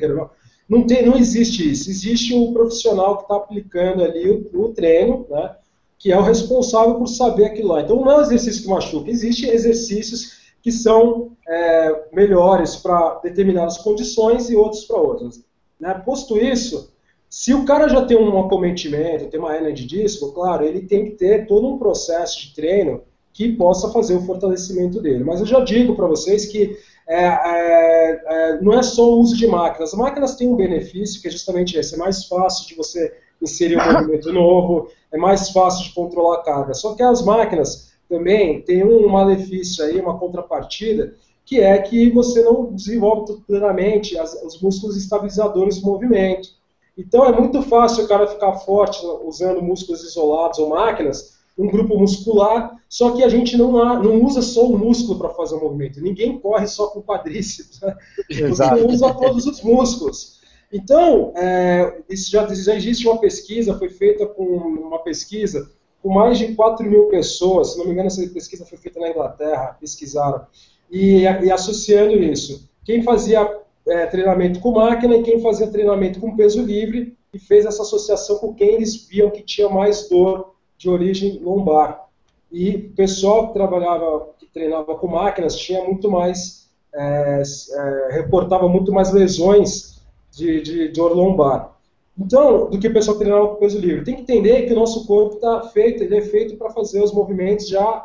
não, 0.69 0.85
tem, 0.85 1.05
não 1.05 1.17
existe 1.17 1.71
isso. 1.71 1.89
Existe 1.89 2.33
o 2.33 2.49
um 2.49 2.53
profissional 2.53 3.17
que 3.17 3.23
está 3.23 3.35
aplicando 3.35 4.03
ali 4.03 4.29
o, 4.29 4.65
o, 4.65 4.69
treino, 4.69 5.25
né, 5.29 5.55
que 5.97 6.11
é 6.11 6.17
o 6.17 6.21
responsável 6.21 6.95
por 6.95 7.07
saber 7.07 7.45
aquilo 7.45 7.69
lá. 7.69 7.81
Então 7.81 7.97
não 7.97 8.11
é 8.11 8.17
um 8.17 8.21
exercício 8.21 8.61
que 8.61 8.69
machuca, 8.69 9.09
existem 9.09 9.49
exercícios 9.49 10.39
que 10.61 10.71
são 10.71 11.31
é, 11.47 12.09
melhores 12.13 12.75
para 12.75 13.15
determinadas 13.23 13.79
condições 13.79 14.49
e 14.49 14.55
outros 14.55 14.85
para 14.85 15.01
outras. 15.01 15.43
Né? 15.79 15.91
Posto 16.05 16.37
isso, 16.37 16.91
se 17.27 17.53
o 17.53 17.65
cara 17.65 17.87
já 17.87 18.05
tem 18.05 18.15
um 18.15 18.39
acometimento, 18.39 19.27
tem 19.27 19.39
uma 19.39 19.55
hernia 19.55 19.73
de 19.73 19.87
disco, 19.87 20.31
claro, 20.33 20.63
ele 20.63 20.81
tem 20.81 21.05
que 21.05 21.11
ter 21.11 21.47
todo 21.47 21.67
um 21.67 21.79
processo 21.79 22.39
de 22.39 22.53
treino 22.53 23.01
que 23.33 23.53
possa 23.53 23.89
fazer 23.91 24.15
o 24.15 24.21
fortalecimento 24.21 25.01
dele. 25.01 25.23
Mas 25.23 25.39
eu 25.39 25.45
já 25.45 25.59
digo 25.61 25.95
para 25.95 26.07
vocês 26.07 26.45
que 26.45 26.77
é, 27.07 27.25
é, 27.25 28.23
é, 28.25 28.61
não 28.61 28.73
é 28.77 28.83
só 28.83 29.09
o 29.09 29.19
uso 29.19 29.35
de 29.35 29.47
máquinas. 29.47 29.93
As 29.93 29.99
máquinas 29.99 30.35
têm 30.35 30.49
um 30.49 30.55
benefício 30.55 31.21
que 31.21 31.27
é 31.27 31.31
justamente 31.31 31.77
esse, 31.77 31.95
é 31.95 31.97
mais 31.97 32.25
fácil 32.25 32.67
de 32.67 32.75
você 32.75 33.13
inserir 33.41 33.77
um 33.77 33.93
movimento 33.93 34.31
novo, 34.33 34.89
é 35.11 35.17
mais 35.17 35.49
fácil 35.49 35.83
de 35.85 35.93
controlar 35.93 36.37
a 36.37 36.43
carga. 36.43 36.73
Só 36.73 36.93
que 36.93 37.03
as 37.03 37.23
máquinas 37.23 37.91
também 38.07 38.61
têm 38.61 38.83
um 38.83 39.07
malefício 39.07 39.83
aí, 39.83 39.99
uma 39.99 40.17
contrapartida, 40.17 41.13
que 41.45 41.59
é 41.59 41.77
que 41.79 42.09
você 42.11 42.41
não 42.43 42.71
desenvolve 42.71 43.41
plenamente 43.47 44.17
as, 44.17 44.33
os 44.43 44.61
músculos 44.61 44.95
estabilizadores 44.95 45.79
do 45.79 45.87
movimento. 45.87 46.49
Então 46.97 47.25
é 47.25 47.31
muito 47.31 47.61
fácil 47.63 48.03
o 48.03 48.07
cara 48.07 48.27
ficar 48.27 48.53
forte 48.59 48.99
usando 49.25 49.61
músculos 49.61 50.03
isolados 50.03 50.59
ou 50.59 50.69
máquinas, 50.69 51.40
um 51.57 51.67
grupo 51.67 51.97
muscular, 51.97 52.77
só 52.87 53.11
que 53.11 53.23
a 53.23 53.29
gente 53.29 53.57
não, 53.57 53.71
não 54.01 54.23
usa 54.23 54.41
só 54.41 54.65
o 54.65 54.77
músculo 54.77 55.19
para 55.19 55.29
fazer 55.29 55.55
o 55.55 55.61
movimento. 55.61 56.01
Ninguém 56.01 56.39
corre 56.39 56.67
só 56.67 56.87
com 56.87 57.01
quadríceps. 57.01 57.79
Né? 57.81 57.95
Você 58.49 58.85
usa 58.85 59.13
todos 59.13 59.45
os 59.45 59.61
músculos. 59.61 60.41
Então, 60.71 61.33
é, 61.35 62.01
isso 62.09 62.31
já, 62.31 62.47
já 62.53 62.75
existe 62.75 63.07
uma 63.07 63.19
pesquisa, 63.19 63.77
foi 63.77 63.89
feita 63.89 64.25
com 64.25 64.43
uma 64.43 64.99
pesquisa 64.99 65.69
com 66.01 66.09
mais 66.09 66.37
de 66.37 66.55
4 66.55 66.89
mil 66.89 67.07
pessoas, 67.09 67.73
se 67.73 67.77
não 67.77 67.85
me 67.85 67.91
engano, 67.91 68.07
essa 68.07 68.25
pesquisa 68.27 68.65
foi 68.65 68.77
feita 68.77 68.99
na 68.99 69.09
Inglaterra, 69.09 69.77
pesquisaram, 69.79 70.47
e, 70.89 71.21
e 71.21 71.51
associando 71.51 72.17
isso. 72.17 72.67
Quem 72.83 73.03
fazia 73.03 73.47
é, 73.87 74.07
treinamento 74.07 74.59
com 74.59 74.71
máquina 74.71 75.15
e 75.15 75.23
quem 75.23 75.39
fazia 75.41 75.67
treinamento 75.67 76.19
com 76.19 76.35
peso 76.35 76.61
livre, 76.63 77.15
e 77.33 77.39
fez 77.39 77.65
essa 77.65 77.83
associação 77.83 78.37
com 78.39 78.53
quem 78.53 78.75
eles 78.75 79.07
viam 79.07 79.29
que 79.29 79.41
tinha 79.41 79.69
mais 79.69 80.09
dor 80.09 80.53
de 80.81 80.89
origem 80.89 81.39
lombar. 81.43 82.07
E 82.51 82.75
o 82.75 82.89
pessoal 82.95 83.47
que 83.47 83.53
trabalhava, 83.53 84.29
que 84.39 84.47
treinava 84.47 84.95
com 84.95 85.07
máquinas, 85.07 85.55
tinha 85.55 85.83
muito 85.83 86.09
mais, 86.09 86.67
é, 86.91 87.43
é, 87.71 88.13
reportava 88.13 88.67
muito 88.67 88.91
mais 88.91 89.13
lesões 89.13 90.01
de, 90.31 90.59
de 90.61 90.87
dor 90.87 91.15
lombar. 91.15 91.77
Então, 92.17 92.67
do 92.67 92.79
que 92.79 92.87
o 92.87 92.93
pessoal 92.93 93.17
treinava 93.17 93.49
com 93.49 93.55
peso 93.55 93.79
livre. 93.79 94.03
Tem 94.03 94.15
que 94.15 94.23
entender 94.23 94.65
que 94.65 94.73
o 94.73 94.75
nosso 94.75 95.05
corpo 95.05 95.35
está 95.35 95.61
feito, 95.69 96.03
ele 96.03 96.17
é 96.17 96.21
feito 96.21 96.57
para 96.57 96.71
fazer 96.71 97.01
os 97.01 97.13
movimentos 97.13 97.67
já 97.67 98.03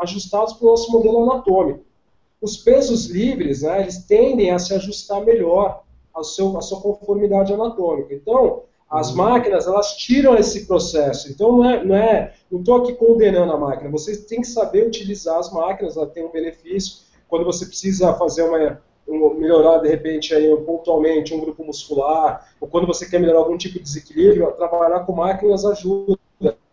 ajustados 0.00 0.54
para 0.54 0.66
o 0.66 0.70
nosso 0.70 0.90
modelo 0.90 1.30
anatômico. 1.30 1.84
Os 2.42 2.56
pesos 2.56 3.06
livres, 3.06 3.62
né, 3.62 3.82
eles 3.82 4.04
tendem 4.04 4.50
a 4.50 4.58
se 4.58 4.74
ajustar 4.74 5.24
melhor 5.24 5.84
ao 6.12 6.24
seu, 6.24 6.58
à 6.58 6.60
sua 6.60 6.80
conformidade 6.80 7.52
anatômica. 7.52 8.12
Então, 8.12 8.64
as 8.90 9.12
máquinas, 9.12 9.66
elas 9.66 9.96
tiram 9.96 10.36
esse 10.36 10.66
processo. 10.66 11.30
Então, 11.30 11.56
não 11.56 11.64
é, 11.68 11.84
não 11.84 11.96
é, 11.96 12.34
não 12.50 12.60
estou 12.60 12.76
aqui 12.76 12.94
condenando 12.94 13.52
a 13.52 13.58
máquina. 13.58 13.90
Você 13.90 14.16
tem 14.16 14.40
que 14.40 14.46
saber 14.46 14.86
utilizar 14.86 15.38
as 15.38 15.52
máquinas, 15.52 15.96
ela 15.96 16.06
tem 16.06 16.24
um 16.24 16.30
benefício. 16.30 17.04
Quando 17.28 17.44
você 17.44 17.66
precisa 17.66 18.14
fazer 18.14 18.42
uma, 18.42 18.80
melhorar 19.34 19.78
de 19.78 19.88
repente 19.88 20.34
aí 20.34 20.56
pontualmente 20.58 21.34
um 21.34 21.40
grupo 21.40 21.64
muscular, 21.64 22.48
ou 22.60 22.68
quando 22.68 22.86
você 22.86 23.08
quer 23.08 23.18
melhorar 23.18 23.40
algum 23.40 23.56
tipo 23.56 23.74
de 23.74 23.82
desequilíbrio, 23.82 24.52
trabalhar 24.52 25.00
com 25.00 25.12
máquinas 25.12 25.64
ajuda, 25.64 26.16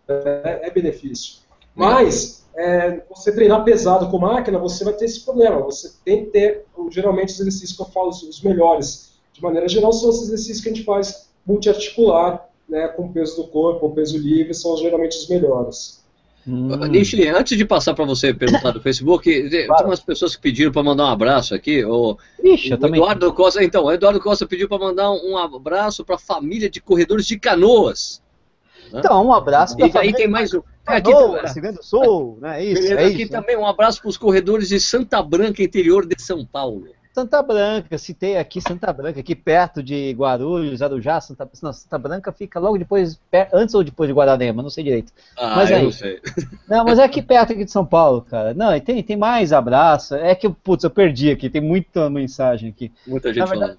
é, 0.08 0.62
é 0.64 0.70
benefício. 0.70 1.42
Mas 1.76 2.48
é, 2.56 3.02
você 3.10 3.32
treinar 3.32 3.64
pesado 3.64 4.10
com 4.10 4.20
máquina, 4.20 4.60
você 4.60 4.84
vai 4.84 4.94
ter 4.94 5.06
esse 5.06 5.26
problema. 5.26 5.62
Você 5.62 5.92
tem 6.06 6.26
que 6.26 6.32
ter, 6.32 6.66
geralmente, 6.90 7.30
os 7.30 7.40
exercícios 7.40 7.74
que 7.76 7.82
eu 7.82 7.88
falo, 7.88 8.10
os 8.10 8.42
melhores, 8.44 9.14
de 9.34 9.42
maneira 9.42 9.68
geral, 9.68 9.92
são 9.92 10.10
os 10.10 10.22
exercícios 10.22 10.62
que 10.62 10.70
a 10.70 10.74
gente 10.74 10.86
faz 10.86 11.33
multiarticular, 11.46 12.48
né, 12.68 12.88
com 12.88 13.12
peso 13.12 13.36
do 13.42 13.48
corpo, 13.48 13.86
ou 13.86 13.92
peso 13.92 14.18
livre, 14.18 14.54
são 14.54 14.76
geralmente 14.78 15.18
os 15.18 15.28
melhores. 15.28 16.04
Hum. 16.46 16.76
Nishi, 16.88 17.26
antes 17.30 17.58
de 17.58 17.64
passar 17.64 17.94
para 17.94 18.04
você 18.04 18.34
perguntar 18.34 18.72
do 18.72 18.82
Facebook, 18.82 19.50
claro. 19.50 19.50
tem 19.78 19.86
umas 19.86 20.02
pessoas 20.02 20.36
que 20.36 20.42
pediram 20.42 20.72
para 20.72 20.84
mandar 20.84 21.06
um 21.06 21.12
abraço 21.12 21.56
aqui. 21.56 21.86
O, 21.86 22.18
Ixi, 22.44 22.74
o 22.74 22.86
Eduardo 22.86 23.34
Costa, 23.34 23.64
então, 23.64 23.86
o 23.86 23.92
Eduardo 23.92 24.20
Costa 24.20 24.46
pediu 24.46 24.68
para 24.68 24.78
mandar 24.78 25.12
um 25.12 25.38
abraço 25.38 26.04
para 26.04 26.16
a 26.16 26.20
família 26.20 26.70
de 26.70 26.82
corredores 26.82 27.26
de 27.26 27.40
Canoas. 27.40 28.22
Né? 28.92 29.00
Então, 29.00 29.26
um 29.26 29.34
abraço 29.34 29.78
para 29.78 29.88
E 29.88 29.98
aí 29.98 30.14
tem 30.14 30.28
mais 30.28 30.54
um. 30.54 30.62
Canoas, 30.84 31.52
aqui, 31.52 31.62
Rio 31.62 31.82
Sul, 31.82 32.38
né? 32.42 32.62
Isso, 32.62 32.92
é 32.92 33.06
aqui 33.06 33.24
isso, 33.24 33.32
também 33.32 33.56
um 33.56 33.66
abraço 33.66 34.02
para 34.02 34.10
os 34.10 34.18
corredores 34.18 34.68
de 34.68 34.82
Santa 34.82 35.24
Branca, 35.24 35.64
interior 35.64 36.06
de 36.06 36.22
São 36.22 36.46
Paulo. 36.46 36.88
Santa 37.14 37.44
Branca, 37.44 37.96
citei 38.00 38.38
aqui 38.38 38.60
Santa 38.60 38.92
Branca, 38.92 39.20
aqui 39.20 39.36
perto 39.36 39.84
de 39.84 40.12
Guarulhos, 40.14 40.82
Arujá, 40.82 41.22
Santa, 41.22 41.48
não, 41.62 41.72
Santa 41.72 42.00
Branca 42.00 42.32
fica 42.32 42.60
logo 42.60 42.76
depois, 42.76 43.20
antes 43.54 43.76
ou 43.76 43.84
depois 43.84 44.08
de 44.08 44.14
Guararema, 44.16 44.64
não 44.64 44.70
sei 44.72 44.84
direito. 44.84 45.14
Ah, 45.38 45.58
mas 45.58 45.70
eu 45.70 45.78
aí, 45.78 45.84
não 45.84 45.92
sei. 45.92 46.20
Não, 46.68 46.84
mas 46.84 46.98
é 46.98 47.04
aqui 47.04 47.22
perto 47.22 47.54
aqui 47.54 47.66
de 47.66 47.72
São 47.72 47.86
Paulo, 47.86 48.22
cara. 48.24 48.56
Não, 48.56 48.80
tem, 48.80 49.04
tem 49.04 49.16
mais 49.16 49.54
abraço. 49.54 50.16
É 50.16 50.34
que, 50.34 50.50
putz, 50.50 50.84
eu 50.84 50.90
perdi 50.90 51.30
aqui, 51.30 51.52
tem 51.52 51.62
muita 51.62 52.10
mensagem 52.10 52.70
aqui. 52.70 52.92
Muita 53.06 53.30
gente 53.30 53.48
verdade, 53.48 53.60
falando. 53.60 53.78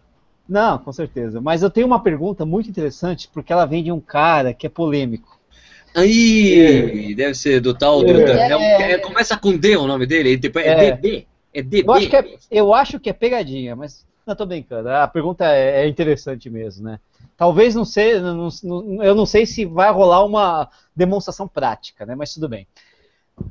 Não, 0.49 0.79
com 0.79 0.93
certeza. 0.93 1.41
Mas 1.41 1.63
eu 1.63 1.71
tenho 1.71 1.89
uma 1.89 2.01
pergunta 2.01 2.47
muito 2.47 2.71
interessante, 2.71 3.29
porque 3.33 3.53
ela 3.53 3.65
vem 3.65 3.83
de 3.83 3.91
um 3.91 4.01
cara 4.01 4.55
que 4.55 4.67
é 4.67 4.71
polêmico. 4.71 5.41
Aí, 5.95 7.11
é. 7.11 7.15
deve 7.15 7.35
ser 7.35 7.61
do 7.61 7.75
tal. 7.75 8.05
Do, 8.05 8.11
é. 8.11 8.53
É, 8.53 8.93
é, 8.93 8.99
começa 8.99 9.37
com 9.37 9.57
D 9.57 9.77
o 9.77 9.89
nome 9.89 10.07
dele, 10.07 10.41
é, 10.57 10.69
é 10.69 10.93
DB. 10.93 11.27
É 11.55 11.63
DB? 11.63 11.89
Eu 11.89 11.95
acho 11.95 12.11
que 12.11 12.17
é, 12.17 12.39
eu 12.51 12.75
acho 12.75 13.01
que 13.01 13.09
é 13.09 13.13
pegadinha, 13.13 13.77
mas 13.77 14.05
não 14.27 14.35
tô 14.35 14.45
brincando. 14.45 14.91
A 14.91 15.09
pergunta 15.09 15.45
é, 15.47 15.85
é 15.85 15.89
interessante 15.89 16.51
mesmo, 16.51 16.85
né? 16.85 16.99
Talvez 17.37 17.75
não 17.75 17.85
sei, 17.85 18.21
não, 18.21 18.49
não, 18.63 19.03
eu 19.03 19.15
não 19.15 19.25
sei 19.25 19.47
se 19.47 19.65
vai 19.65 19.91
rolar 19.91 20.25
uma 20.25 20.69
demonstração 20.95 21.49
prática, 21.49 22.05
né? 22.05 22.15
Mas 22.15 22.35
tudo 22.35 22.49
bem. 22.49 22.67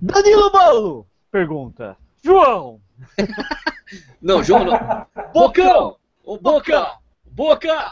Danilo 0.01 0.51
Bolo 0.51 1.07
pergunta. 1.33 1.97
João. 2.23 2.79
não, 4.21 4.43
João 4.43 4.63
não. 4.63 5.07
Bocão. 5.33 5.97
O 6.23 6.37
Bocão. 6.37 6.85
Boca. 7.25 7.91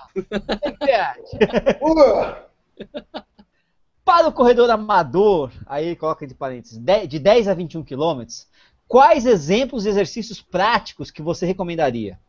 Para 4.06 4.28
o 4.28 4.32
corredor 4.32 4.70
amador, 4.70 5.52
aí 5.66 5.96
coloca 5.96 6.28
de 6.28 6.36
parênteses, 6.36 6.80
de 7.08 7.18
10 7.18 7.48
a 7.48 7.56
21 7.56 7.84
quilômetros, 7.84 8.48
Quais 8.92 9.26
exemplos 9.26 9.84
de 9.84 9.90
exercícios 9.90 10.42
práticos 10.42 11.10
que 11.10 11.22
você 11.22 11.46
recomendaria? 11.46 12.20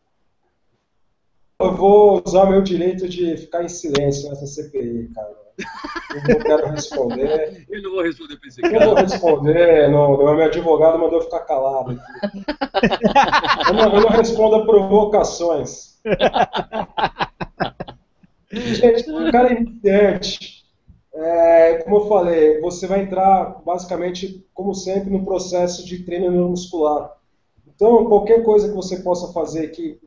Eu 1.59 1.75
vou 1.75 2.23
usar 2.25 2.45
meu 2.45 2.61
direito 2.61 3.09
de 3.09 3.35
ficar 3.35 3.65
em 3.65 3.67
silêncio 3.67 4.29
nessa 4.29 4.47
CPI, 4.47 5.11
cara. 5.13 5.35
Eu 6.15 6.35
não 6.35 6.39
quero 6.39 6.69
responder. 6.69 7.65
Eu 7.69 7.81
não 7.81 7.91
vou 7.91 8.03
responder 8.03 8.37
para 8.37 8.47
esse 8.47 8.61
cara. 8.61 8.75
Eu 8.75 8.79
não 8.79 8.87
vou 8.87 8.95
responder, 8.95 9.91
não. 9.91 10.13
O 10.13 10.35
meu 10.35 10.45
advogado 10.45 10.97
mandou 10.97 11.21
ficar 11.21 11.41
calado 11.41 11.91
aqui. 11.91 12.01
Eu 13.67 13.73
não, 13.73 13.95
eu 13.95 14.01
não 14.01 14.09
respondo 14.09 14.55
a 14.55 14.65
provocações. 14.65 15.99
Gente, 18.51 19.11
o 19.11 19.31
cara 19.31 19.49
é 19.49 19.53
evidente. 19.53 20.52
É, 21.13 21.75
como 21.83 21.97
eu 21.97 22.07
falei, 22.07 22.59
você 22.59 22.87
vai 22.87 23.01
entrar 23.01 23.61
basicamente, 23.63 24.45
como 24.53 24.73
sempre, 24.73 25.11
no 25.11 25.23
processo 25.23 25.85
de 25.85 26.03
treino 26.03 26.31
neuromuscular. 26.31 27.15
Então, 27.75 28.05
qualquer 28.05 28.43
coisa 28.43 28.69
que 28.69 28.75
você 28.75 28.97
possa 28.97 29.31
fazer 29.31 29.69
que 29.69 29.99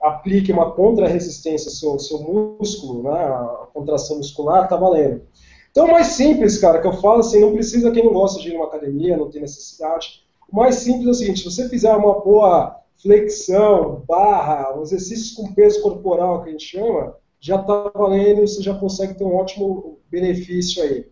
aplique 0.00 0.52
uma 0.52 0.70
contra-resistência 0.72 1.68
ao 1.68 1.98
seu, 1.98 1.98
seu 1.98 2.18
músculo, 2.20 3.02
né, 3.02 3.18
a 3.18 3.68
contração 3.72 4.18
muscular, 4.18 4.68
tá 4.68 4.76
valendo. 4.76 5.22
Então, 5.70 5.86
o 5.86 5.92
mais 5.92 6.08
simples, 6.08 6.58
cara, 6.58 6.80
que 6.80 6.86
eu 6.86 6.92
falo 6.92 7.20
assim, 7.20 7.40
não 7.40 7.52
precisa 7.52 7.90
quem 7.90 8.04
não 8.04 8.12
gosta 8.12 8.40
de 8.40 8.48
ir 8.48 8.54
numa 8.54 8.66
academia, 8.66 9.16
não 9.16 9.30
tem 9.30 9.40
necessidade. 9.40 10.22
O 10.50 10.56
mais 10.56 10.76
simples 10.76 11.06
é 11.06 11.10
o 11.10 11.14
seguinte: 11.14 11.40
se 11.40 11.44
você 11.44 11.68
fizer 11.68 11.92
uma 11.94 12.20
boa 12.20 12.80
flexão, 13.02 14.02
barra, 14.06 14.78
exercícios 14.80 15.32
com 15.32 15.52
peso 15.52 15.82
corporal 15.82 16.42
que 16.42 16.48
a 16.48 16.52
gente 16.52 16.64
chama, 16.64 17.16
já 17.44 17.56
está 17.56 17.90
valendo, 17.94 18.40
você 18.40 18.62
já 18.62 18.72
consegue 18.72 19.18
ter 19.18 19.22
um 19.22 19.36
ótimo 19.36 19.98
benefício 20.10 20.82
aí. 20.82 21.04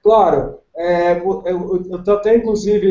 Claro, 0.00 0.60
é, 0.76 1.20
eu 1.20 1.96
estou 1.98 2.14
até, 2.14 2.36
inclusive, 2.36 2.88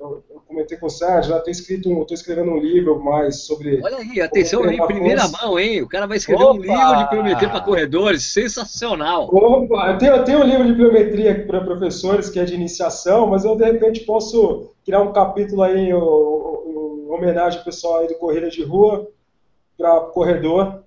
eu 0.00 0.42
comentei 0.46 0.78
com 0.78 0.86
o 0.86 0.90
Sérgio, 0.90 1.30
já 1.30 1.36
estou 1.36 1.50
escrito, 1.50 1.90
estou 1.90 2.14
escrevendo 2.14 2.52
um 2.52 2.58
livro 2.58 2.98
mais 3.04 3.44
sobre. 3.44 3.82
Olha 3.84 3.98
aí, 3.98 4.18
atenção 4.22 4.62
aí, 4.64 4.78
primeira 4.86 5.28
mão, 5.28 5.58
hein? 5.58 5.82
O 5.82 5.88
cara 5.88 6.06
vai 6.06 6.16
escrever 6.16 6.42
Opa! 6.42 6.54
um 6.54 6.62
livro 6.62 6.96
de 6.96 7.10
biometria 7.10 7.50
para 7.50 7.60
corredores, 7.60 8.22
sensacional. 8.22 9.28
Opa, 9.30 9.90
eu 9.90 9.98
tenho, 9.98 10.12
eu 10.14 10.24
tenho 10.24 10.40
um 10.40 10.44
livro 10.44 10.66
de 10.66 10.72
biometria 10.72 11.46
para 11.46 11.60
professores 11.60 12.30
que 12.30 12.40
é 12.40 12.44
de 12.44 12.54
iniciação, 12.54 13.26
mas 13.26 13.44
eu 13.44 13.54
de 13.54 13.64
repente 13.64 14.00
posso 14.06 14.72
criar 14.86 15.02
um 15.02 15.12
capítulo 15.12 15.62
aí 15.62 15.76
em, 15.78 15.90
em 15.90 17.10
homenagem 17.10 17.58
ao 17.58 17.64
pessoal 17.64 18.00
aí 18.00 18.08
do 18.08 18.14
Corrida 18.14 18.48
de 18.48 18.64
Rua 18.64 19.06
para 19.76 20.00
corredor 20.00 20.82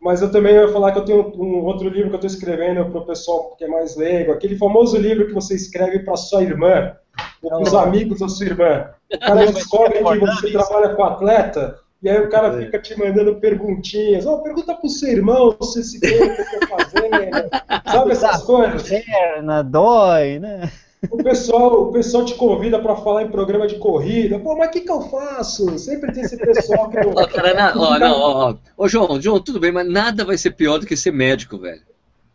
mas 0.00 0.22
eu 0.22 0.30
também 0.30 0.54
ia 0.54 0.68
falar 0.68 0.92
que 0.92 0.98
eu 0.98 1.04
tenho 1.04 1.32
um 1.36 1.64
outro 1.64 1.88
livro 1.88 2.08
que 2.08 2.14
eu 2.14 2.20
estou 2.20 2.30
escrevendo 2.30 2.90
para 2.90 3.00
o 3.00 3.06
pessoal 3.06 3.54
que 3.56 3.64
é 3.64 3.68
mais 3.68 3.96
leigo, 3.96 4.32
aquele 4.32 4.56
famoso 4.56 4.96
livro 4.96 5.26
que 5.26 5.34
você 5.34 5.54
escreve 5.54 6.00
para 6.00 6.16
sua 6.16 6.42
irmã, 6.42 6.96
para 7.42 7.60
os 7.60 7.74
amigos 7.74 8.20
da 8.20 8.28
sua 8.28 8.46
irmã. 8.46 8.90
O 9.12 9.18
cara 9.18 9.46
descobre 9.46 9.98
que 9.98 10.18
você 10.18 10.52
trabalha 10.52 10.94
com 10.94 11.04
atleta, 11.04 11.78
e 12.02 12.08
aí 12.08 12.18
o 12.18 12.30
cara 12.30 12.48
é. 12.48 12.64
fica 12.64 12.78
te 12.78 12.98
mandando 12.98 13.36
perguntinhas. 13.36 14.24
Oh, 14.24 14.38
pergunta 14.38 14.74
pro 14.74 14.88
seu 14.88 15.10
irmão 15.10 15.54
se 15.60 15.80
esse 15.80 16.00
tempo 16.00 16.34
que 16.34 16.56
eu 16.56 16.60
tô 16.60 16.66
fazendo. 16.68 17.50
Sabe 17.92 18.12
essas 18.12 18.42
coisas? 18.42 18.88
Perna, 18.88 19.62
dói, 19.62 20.38
né? 20.38 20.72
O 21.08 21.22
pessoal, 21.22 21.82
o 21.84 21.92
pessoal 21.92 22.24
te 22.26 22.34
convida 22.34 22.78
para 22.78 22.94
falar 22.96 23.22
em 23.22 23.30
programa 23.30 23.66
de 23.66 23.76
corrida. 23.76 24.38
Pô, 24.38 24.54
mas 24.54 24.68
o 24.68 24.70
que, 24.70 24.80
que 24.80 24.90
eu 24.90 25.00
faço? 25.02 25.78
Sempre 25.78 26.12
tem 26.12 26.24
esse 26.24 26.36
pessoal 26.36 26.90
que 26.90 27.00
não. 27.00 27.12
Ó, 27.16 27.26
cara, 27.26 27.54
na, 27.54 27.72
ó, 27.74 27.98
não, 27.98 28.12
ó, 28.12 28.50
ó. 28.50 28.54
Ô, 28.76 28.86
João, 28.86 29.20
João, 29.20 29.40
tudo 29.40 29.58
bem, 29.58 29.72
mas 29.72 29.88
nada 29.88 30.26
vai 30.26 30.36
ser 30.36 30.50
pior 30.50 30.78
do 30.78 30.86
que 30.86 30.96
ser 30.96 31.12
médico, 31.12 31.56
velho. 31.56 31.80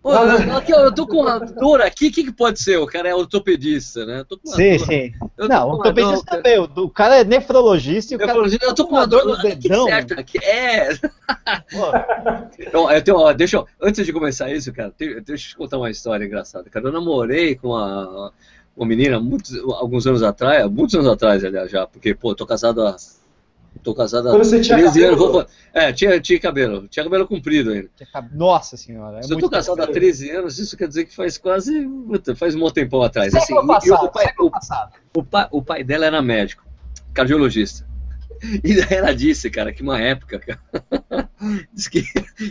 Pô, 0.05 0.11
aqui, 0.11 0.72
eu 0.72 0.93
tô 0.93 1.07
com 1.07 1.22
uma 1.22 1.39
dor 1.39 1.82
aqui, 1.82 2.09
o 2.09 2.11
que, 2.11 2.26
que 2.26 2.32
pode 2.32 2.59
ser? 2.59 2.78
O 2.78 2.86
cara 2.86 3.09
é 3.09 3.16
ortopedista, 3.16 4.05
né? 4.05 4.24
sim, 4.45 4.78
dor. 4.78 4.86
sim. 4.86 5.13
Eu 5.36 5.47
não, 5.47 5.70
ortopedista 5.70 6.26
também. 6.26 6.59
O 6.59 6.89
cara 6.91 7.22
é 7.22 7.24
nefrologista 7.24 8.13
e 8.13 8.16
o 8.16 8.20
cara. 8.20 8.38
Eu 8.61 8.76
tô 8.76 8.86
com 8.86 8.93
uma 8.93 9.07
dor 9.07 9.26
no 9.26 9.36
dedão. 9.36 9.86
Certo 9.86 10.20
aqui. 10.20 10.38
É. 10.45 10.89
então, 12.59 12.91
eu 12.91 13.01
tenho, 13.01 13.18
ó, 13.18 13.34
deixa 13.34 13.57
eu, 13.57 13.68
antes 13.82 14.05
de 14.05 14.13
começar 14.13 14.51
isso, 14.51 14.72
cara, 14.72 14.93
deixa 14.95 15.24
eu 15.28 15.36
te 15.38 15.57
contar 15.57 15.80
uma 15.80 15.89
história 15.89 16.24
engraçada. 16.24 16.70
Cara, 16.70 16.86
eu 16.86 16.91
namorei 16.91 17.55
com 17.55 17.70
uma, 17.70 18.32
uma 18.76 18.86
menina 18.86 19.19
muitos, 19.19 19.57
alguns 19.73 20.05
anos 20.05 20.23
atrás, 20.23 20.69
muitos 20.69 20.95
anos 20.95 21.07
atrás, 21.07 21.43
aliás, 21.43 21.71
já, 21.71 21.88
porque, 21.88 22.13
pô, 22.13 22.32
eu 22.32 22.36
tô 22.36 22.45
casado 22.45 22.86
há 22.86 22.95
Tô 23.84 23.93
casado 23.93 24.30
há 24.30 24.39
13 24.39 25.03
anos. 25.03 25.17
Vou... 25.19 25.45
É, 25.73 25.91
tinha, 25.91 26.19
tinha 26.19 26.39
cabelo. 26.39 26.88
Tinha 26.88 27.03
cabelo 27.03 27.28
comprido 27.28 27.71
ainda. 27.71 27.89
Nossa 28.34 28.78
senhora. 28.78 29.19
É 29.19 29.23
Se 29.23 29.34
eu 29.34 29.38
tô 29.38 29.49
casado 29.49 29.82
há 29.82 29.88
13 29.88 30.32
anos, 30.32 30.57
isso 30.59 30.78
quer 30.78 30.88
dizer 30.88 31.05
que 31.05 31.15
faz 31.15 31.38
quase. 31.38 31.88
Faz 32.36 32.55
um 32.55 32.69
tempão 32.69 33.01
atrás. 33.01 33.36
Assim, 33.36 33.53
passado, 33.67 34.05
o, 34.05 34.11
pai, 34.11 34.34
o, 34.39 34.51
o, 35.19 35.23
pai, 35.23 35.47
o 35.51 35.61
pai 35.61 35.84
dela 35.84 36.05
era 36.05 36.21
médico, 36.21 36.63
cardiologista. 37.13 37.86
E 38.64 38.76
daí 38.76 38.98
ela 38.98 39.14
disse, 39.14 39.50
cara, 39.50 39.72
que 39.74 39.82
uma 39.82 40.00
época, 40.00 40.39
cara. 40.39 41.30
que 41.91 42.04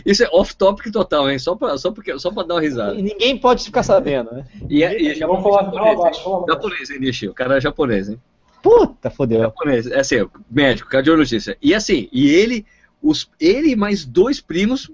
isso 0.05 0.23
é 0.23 0.27
off-topic 0.31 0.91
total, 0.91 1.29
hein? 1.29 1.39
Só 1.39 1.55
pra, 1.55 1.77
só, 1.77 1.91
porque, 1.91 2.17
só 2.19 2.31
pra 2.31 2.43
dar 2.43 2.55
uma 2.55 2.61
risada. 2.61 2.95
E 2.95 3.01
ninguém 3.01 3.37
pode 3.37 3.63
ficar 3.63 3.83
sabendo, 3.83 4.31
né? 4.31 4.45
E, 4.69 4.83
é, 4.83 5.01
e 5.01 5.21
é, 5.21 5.27
vamos 5.27 5.43
falar 5.43 5.65
japonês, 5.65 6.17
japonês, 6.17 6.47
japonês, 6.47 6.89
hein, 6.89 6.99
Nishi? 6.99 7.27
O 7.27 7.33
cara 7.33 7.57
é 7.57 7.61
japonês, 7.61 8.09
hein? 8.09 8.19
Puta, 8.61 9.09
fodeu. 9.09 9.41
Japonês, 9.41 9.87
é 9.87 9.99
assim, 9.99 10.27
médico, 10.49 10.89
cardiologista. 10.89 11.55
E 11.61 11.73
assim, 11.73 12.09
e 12.11 12.27
ele, 12.29 12.65
os, 13.01 13.29
ele 13.39 13.71
e 13.71 13.75
mais 13.75 14.03
dois 14.03 14.41
primos 14.41 14.89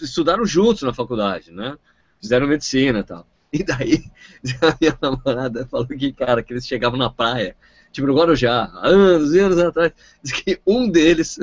estudaram 0.00 0.44
juntos 0.44 0.82
na 0.82 0.92
faculdade, 0.92 1.52
né? 1.52 1.76
Fizeram 2.20 2.48
medicina 2.48 2.98
e 2.98 3.04
tal. 3.04 3.26
E 3.52 3.62
daí, 3.62 4.02
a 4.62 4.76
minha 4.80 4.98
namorada 5.00 5.66
falou 5.66 5.86
que, 5.86 6.12
cara, 6.12 6.42
que 6.42 6.52
eles 6.52 6.66
chegavam 6.66 6.98
na 6.98 7.10
praia, 7.10 7.54
tipo 7.92 8.06
no 8.06 8.16
Guarujá, 8.16 8.70
anos 8.82 9.34
e 9.34 9.38
anos 9.38 9.58
atrás, 9.58 9.92
diz 10.22 10.32
que 10.32 10.60
um 10.66 10.88
deles 10.88 11.38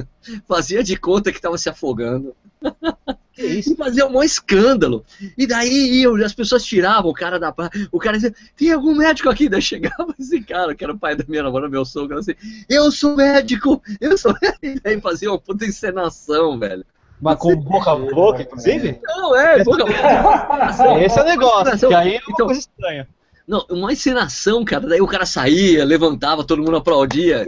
fazia 0.47 0.83
de 0.83 0.97
conta 0.97 1.31
que 1.31 1.37
estava 1.37 1.57
se 1.57 1.69
afogando. 1.69 2.35
E 3.41 3.63
fazia 3.75 4.05
um 4.05 4.21
escândalo. 4.21 5.05
E 5.37 5.47
daí 5.47 6.01
iam, 6.01 6.13
as 6.15 6.33
pessoas 6.33 6.61
tiravam 6.61 7.09
o 7.09 7.13
cara 7.13 7.39
da 7.39 7.53
praia. 7.53 7.71
O 7.89 7.97
cara 7.97 8.17
dizia, 8.17 8.35
tem 8.57 8.73
algum 8.73 8.93
médico 8.93 9.29
aqui? 9.29 9.47
Daí 9.47 9.61
chegava 9.61 10.13
esse 10.19 10.41
cara, 10.41 10.75
que 10.75 10.83
era 10.83 10.91
o 10.91 10.99
pai 10.99 11.15
da 11.15 11.23
minha 11.25 11.43
namorada, 11.43 11.71
meu 11.71 11.85
sogro, 11.85 12.19
assim, 12.19 12.33
eu 12.67 12.91
sou 12.91 13.15
médico, 13.15 13.81
eu 14.01 14.17
sou 14.17 14.33
médico. 14.43 14.59
E 14.61 14.79
daí 14.81 14.99
fazia 14.99 15.31
uma 15.31 15.39
puta 15.39 15.65
encenação, 15.65 16.59
velho. 16.59 16.85
Mas 17.21 17.37
com 17.37 17.55
boca 17.55 17.91
a 17.91 17.95
boca, 17.95 18.41
inclusive? 18.41 18.99
Não, 19.03 19.35
é, 19.35 19.63
boca 19.63 19.83
a 19.83 19.85
boca. 19.85 20.99
Esse 21.01 21.19
é 21.19 21.21
o 21.21 21.25
negócio, 21.25 21.87
que 21.87 21.93
aí 21.93 22.15
é 22.15 22.19
uma 22.19 22.33
então, 22.33 22.45
coisa 22.45 22.59
estranha. 22.59 23.07
Não, 23.49 23.65
uma 23.67 23.91
encenação, 23.91 24.63
cara. 24.63 24.85
Daí 24.85 25.01
o 25.01 25.07
cara 25.07 25.25
saía, 25.25 25.83
levantava, 25.83 26.43
todo 26.43 26.61
mundo 26.61 26.77
aplaudia. 26.77 27.47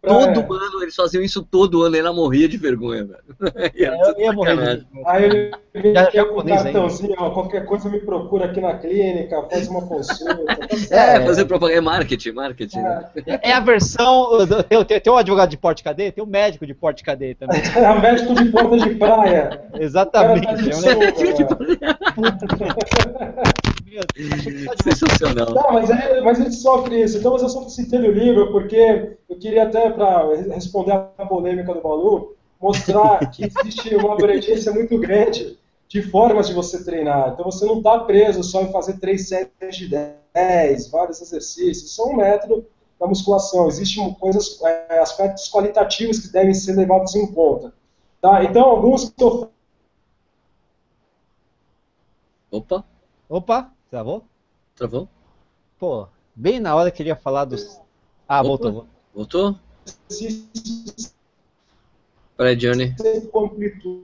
Todo 0.00 0.54
é. 0.54 0.66
ano, 0.66 0.80
eles 0.80 0.94
faziam 0.94 1.24
isso 1.24 1.42
todo 1.42 1.82
ano, 1.82 1.96
e 1.96 1.98
ela 1.98 2.12
morria 2.12 2.48
de 2.48 2.56
vergonha, 2.56 3.04
velho. 3.04 3.24
eu 3.74 4.20
ia 4.20 4.32
morrer. 4.32 4.86
Aí 5.06 5.50
ele 5.74 5.92
vinha 5.92 6.10
é 6.12 6.22
um 6.22 6.44
cartãozinho, 6.44 7.14
ó, 7.16 7.30
qualquer 7.30 7.64
coisa 7.64 7.88
me 7.88 7.98
procura 7.98 8.44
aqui 8.44 8.60
na 8.60 8.74
clínica, 8.74 9.42
faz 9.50 9.68
uma 9.68 9.80
consulta. 9.80 10.44
Tá 10.44 10.66
é, 10.94 11.24
fazer 11.24 11.46
propaganda, 11.46 11.78
é 11.78 11.80
marketing, 11.80 12.32
marketing. 12.32 12.78
É, 12.78 12.82
né? 12.82 13.40
é 13.42 13.52
a 13.52 13.60
versão, 13.60 14.46
tem, 14.68 14.84
tem, 14.84 15.00
tem 15.00 15.12
um 15.12 15.16
advogado 15.16 15.48
de 15.48 15.56
porte 15.56 15.82
cadeia, 15.82 16.12
tem 16.12 16.22
um 16.22 16.26
médico 16.26 16.66
de 16.66 16.74
porte 16.74 17.02
cadeia 17.02 17.34
também. 17.34 17.62
É 17.74 17.90
o 17.90 18.00
médico 18.00 18.34
de 18.34 18.44
porta 18.50 18.76
de 18.76 18.94
praia. 18.96 19.62
Exatamente. 19.80 20.46
Tá 20.46 20.52
é 20.52 20.94
um 20.94 21.34
de 21.34 21.44
praia. 21.44 21.98
Sensacional. 24.82 25.54
Não, 25.54 25.72
mas, 25.72 25.88
é, 25.88 26.20
mas 26.20 26.38
a 26.38 26.44
gente 26.44 26.56
sofre 26.56 27.02
isso. 27.02 27.16
Então, 27.18 27.32
mas 27.32 27.42
eu 27.42 27.48
só 27.48 27.66
citei 27.68 27.98
o 27.98 28.12
livro 28.12 28.52
porque 28.52 29.16
eu 29.28 29.36
queria 29.36 29.62
até, 29.64 29.88
para 29.90 30.34
responder 30.54 30.92
a 30.92 31.26
polêmica 31.26 31.72
do 31.72 31.80
Balu, 31.80 32.36
mostrar 32.60 33.18
que 33.30 33.44
existe 33.44 33.94
uma 33.96 34.12
abrangência 34.12 34.70
muito 34.72 34.98
grande 34.98 35.58
de 35.92 36.00
formas 36.00 36.46
de 36.46 36.54
você 36.54 36.82
treinar. 36.82 37.34
Então, 37.34 37.44
você 37.44 37.66
não 37.66 37.76
está 37.76 37.98
preso 37.98 38.42
só 38.42 38.62
em 38.62 38.72
fazer 38.72 38.98
três 38.98 39.28
séries 39.28 39.76
de 39.76 39.88
10, 40.32 40.88
vários 40.90 41.20
exercícios. 41.20 41.90
Isso 41.90 42.00
é 42.00 42.04
um 42.06 42.16
método 42.16 42.66
da 42.98 43.06
musculação. 43.06 43.68
Existem 43.68 44.14
coisas, 44.14 44.58
é, 44.62 45.00
aspectos 45.00 45.50
qualitativos 45.50 46.18
que 46.18 46.32
devem 46.32 46.54
ser 46.54 46.76
levados 46.76 47.14
em 47.14 47.30
conta. 47.30 47.74
Tá? 48.22 48.42
Então, 48.42 48.62
alguns 48.62 49.10
que 49.10 49.22
eu... 49.22 49.52
Opa! 52.50 52.84
Opa! 53.28 53.70
Travou? 53.90 54.24
Travou? 54.74 55.06
Pô, 55.78 56.08
bem 56.34 56.58
na 56.58 56.74
hora 56.74 56.90
que 56.90 57.02
ele 57.02 57.10
ia 57.10 57.16
falar 57.16 57.44
dos. 57.44 57.78
Ah, 58.26 58.40
Opa, 58.40 58.48
voltou. 58.48 58.86
Voltou? 59.14 59.56
Peraí, 62.34 62.56
Johnny. 62.56 62.94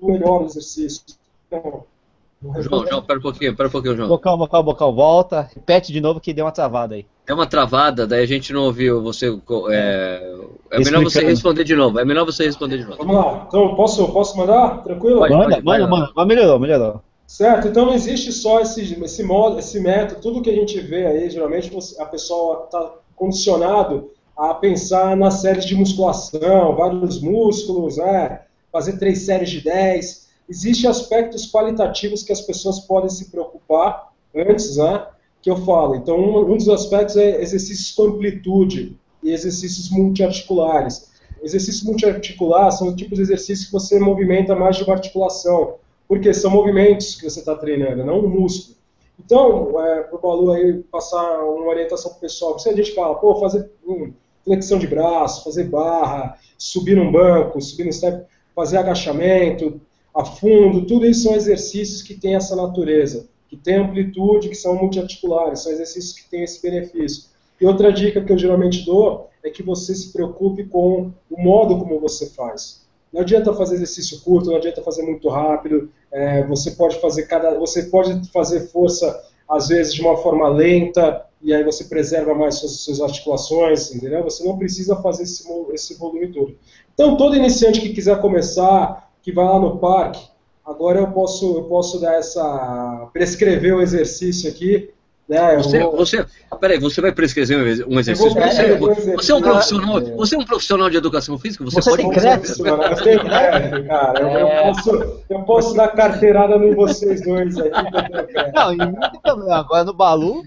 melhor 0.03 0.43
o 0.43 0.45
exercício. 0.45 1.18
João, 1.51 2.87
João, 2.87 3.03
pera 3.03 3.19
um 3.19 3.23
pouquinho, 3.23 3.57
pera 3.57 3.69
um 3.69 3.73
pouquinho, 3.73 3.97
João. 3.97 4.09
Bocão, 4.09 4.39
bocão, 4.39 4.63
bocão, 4.63 4.95
volta. 4.95 5.51
Repete 5.55 5.93
de 5.93 6.01
novo 6.01 6.21
que 6.21 6.33
deu 6.33 6.45
uma 6.45 6.53
travada 6.53 6.95
aí. 6.95 7.05
Deu 7.27 7.35
uma 7.35 7.47
travada, 7.47 8.07
daí 8.07 8.23
a 8.23 8.27
gente 8.27 8.53
não 8.53 8.63
ouviu 8.63 9.03
você. 9.03 9.27
É, 9.71 10.35
é 10.71 10.79
melhor 10.79 11.03
você 11.03 11.25
responder 11.25 11.65
de 11.65 11.75
novo. 11.75 11.99
É 11.99 12.05
melhor 12.05 12.25
você 12.25 12.45
responder 12.45 12.79
de 12.79 12.85
novo. 12.85 12.99
Vamos 12.99 13.17
lá. 13.17 13.45
Então, 13.49 13.75
posso, 13.75 14.13
posso 14.13 14.37
mandar? 14.37 14.83
Tranquilo? 14.85 15.19
Pode, 15.19 15.35
manda, 15.35 15.63
pode, 15.63 15.65
manda, 15.65 16.13
manda. 16.15 16.25
Melhorou, 16.27 16.61
melhorou. 16.61 17.03
Certo, 17.27 17.69
então 17.69 17.85
não 17.85 17.93
existe 17.93 18.33
só 18.33 18.61
esse, 18.61 18.95
esse, 19.05 19.23
modo, 19.23 19.59
esse 19.59 19.79
método, 19.81 20.23
tudo 20.23 20.41
que 20.41 20.49
a 20.49 20.55
gente 20.55 20.81
vê 20.81 21.07
aí, 21.07 21.29
geralmente 21.29 21.71
a 21.99 22.07
pessoa 22.07 22.65
está 22.65 22.95
condicionado 23.15 24.11
a 24.35 24.55
pensar 24.55 25.15
nas 25.15 25.43
séries 25.43 25.67
de 25.67 25.75
musculação, 25.75 26.75
vários 26.75 27.21
músculos, 27.21 27.99
né, 27.99 28.41
fazer 28.73 28.99
três 28.99 29.27
séries 29.27 29.51
de 29.51 29.61
10. 29.61 30.28
Existem 30.49 30.89
aspectos 30.89 31.51
qualitativos 31.51 32.23
que 32.23 32.33
as 32.33 32.41
pessoas 32.41 32.81
podem 32.81 33.11
se 33.11 33.31
preocupar 33.31 34.13
antes, 34.35 34.77
né, 34.77 35.07
que 35.43 35.51
eu 35.51 35.57
falo. 35.65 35.95
Então, 35.95 36.19
um, 36.19 36.53
um 36.53 36.57
dos 36.57 36.69
aspectos 36.69 37.17
é 37.17 37.43
exercícios 37.43 37.93
com 37.93 38.05
amplitude 38.05 38.97
e 39.23 39.31
exercícios 39.31 39.91
multiarticulares. 39.91 41.11
Exercícios 41.43 41.85
multiarticulares 41.85 42.79
são 42.79 42.89
o 42.89 42.97
tipo 42.97 43.15
de 43.15 43.23
exercício 43.23 43.67
que 43.67 43.73
você 43.73 43.99
movimenta 43.99 44.55
mais 44.57 44.77
de 44.77 44.85
uma 44.85 44.95
articulação 44.95 45.77
porque 46.09 46.33
são 46.33 46.51
movimentos 46.51 47.15
que 47.15 47.29
você 47.29 47.41
está 47.41 47.55
treinando, 47.55 48.05
não 48.05 48.21
um 48.21 48.29
músculo. 48.29 48.79
Então, 49.23 49.79
é, 49.85 50.05
para 50.05 50.17
o 50.17 50.21
Balu 50.21 50.53
aí 50.53 50.83
passar 50.91 51.43
uma 51.45 51.69
orientação 51.69 52.13
para 52.13 52.19
o 52.19 52.21
pessoal, 52.21 52.59
se 52.59 52.69
a 52.71 52.75
gente 52.75 52.95
fala, 52.95 53.17
pô, 53.17 53.39
fazer 53.39 53.71
hum, 53.87 54.13
flexão 54.43 54.79
de 54.79 54.87
braço, 54.87 55.45
fazer 55.45 55.65
barra, 55.65 56.39
subir 56.57 56.97
num 56.97 57.13
banco, 57.13 57.61
subir 57.61 57.85
no 57.85 57.93
step, 57.93 58.25
fazer 58.55 58.79
agachamento, 58.79 59.81
a 60.15 60.25
fundo, 60.25 60.87
tudo 60.87 61.07
isso 61.07 61.25
são 61.25 61.35
exercícios 61.35 62.03
que 62.03 62.15
têm 62.15 62.35
essa 62.35 62.57
natureza, 62.57 63.29
que 63.49 63.57
têm 63.57 63.77
amplitude, 63.77 64.49
que 64.49 64.55
são 64.55 64.75
multiarticulares, 64.75 65.61
são 65.61 65.73
exercícios 65.73 66.19
que 66.19 66.29
têm 66.29 66.43
esse 66.43 66.61
benefício. 66.61 67.25
E 67.61 67.67
outra 67.67 67.93
dica 67.93 68.23
que 68.23 68.33
eu 68.33 68.39
geralmente 68.39 68.85
dou 68.85 69.29
é 69.43 69.51
que 69.51 69.63
você 69.63 69.95
se 69.95 70.13
preocupe 70.13 70.65
com 70.65 71.13
o 71.31 71.43
modo 71.43 71.79
como 71.79 72.01
você 72.01 72.27
faz. 72.31 72.87
Não 73.13 73.23
adianta 73.23 73.55
fazer 73.55 73.77
exercício 73.77 74.21
curto, 74.21 74.51
não 74.51 74.57
adianta 74.57 74.83
fazer 74.83 75.03
muito 75.03 75.29
rápido. 75.29 75.91
É, 76.13 76.47
você 76.47 76.73
pode 76.73 77.01
fazer 77.01 77.23
cada, 77.25 77.59
você 77.59 77.85
pode 77.85 78.31
fazer 78.31 78.69
força 78.69 79.25
às 79.49 79.69
vezes 79.69 79.95
de 79.95 80.03
uma 80.03 80.17
forma 80.19 80.49
lenta 80.49 81.25
e 81.41 81.55
aí 81.55 81.65
você 81.65 81.85
preserva 81.85 82.35
mais 82.35 82.57
suas, 82.57 82.73
suas 82.81 83.01
articulações, 83.01 83.95
entendeu? 83.95 84.23
Você 84.25 84.45
não 84.45 84.59
precisa 84.59 84.97
fazer 84.97 85.23
esse, 85.23 85.49
esse 85.73 85.95
volume 85.95 86.29
todo. 86.29 86.55
Então 86.93 87.17
todo 87.17 87.37
iniciante 87.37 87.81
que 87.81 87.95
quiser 87.95 88.21
começar, 88.21 89.08
que 89.23 89.33
vai 89.33 89.45
lá 89.45 89.59
no 89.59 89.79
parque, 89.79 90.27
agora 90.65 91.01
eu 91.01 91.09
posso 91.09 91.59
eu 91.59 91.65
posso 91.65 92.01
dar 92.01 92.15
essa 92.15 93.09
prescrever 93.13 93.75
o 93.75 93.83
exercício 93.83 94.51
aqui 94.51 94.93
é, 95.31 95.57
você, 95.59 95.81
vou... 95.81 95.95
você, 95.95 96.25
peraí, 96.59 96.79
você 96.79 97.03
vai 97.03 97.13
prescrever 97.13 97.87
um 97.87 98.01
exercício? 98.01 98.33
Você, 98.33 98.79
você, 99.15 99.33
é 99.33 99.35
um 99.35 99.43
profissional, 99.43 100.01
você 100.01 100.35
é 100.35 100.39
um 100.39 100.45
profissional 100.45 100.89
de 100.89 100.97
educação 100.97 101.39
física? 101.39 101.65
Você, 101.65 101.83
você 101.83 101.91
pode 101.91 102.03
tem 102.03 102.13
crédito? 102.13 102.67
Eu 102.67 102.97
tenho 102.97 103.21
crédito, 103.21 103.87
cara. 103.87 104.21
Eu, 104.21 104.29
eu, 104.29 104.47
é. 104.47 104.63
posso, 104.63 105.23
eu 105.29 105.43
posso 105.43 105.75
dar 105.75 105.89
carteirada 105.89 106.57
em 106.57 106.75
vocês 106.75 107.23
dois 107.23 107.59
aqui. 107.59 107.71
Não, 109.23 109.53
agora 109.53 109.85
no 109.85 109.93
Balu. 109.93 110.43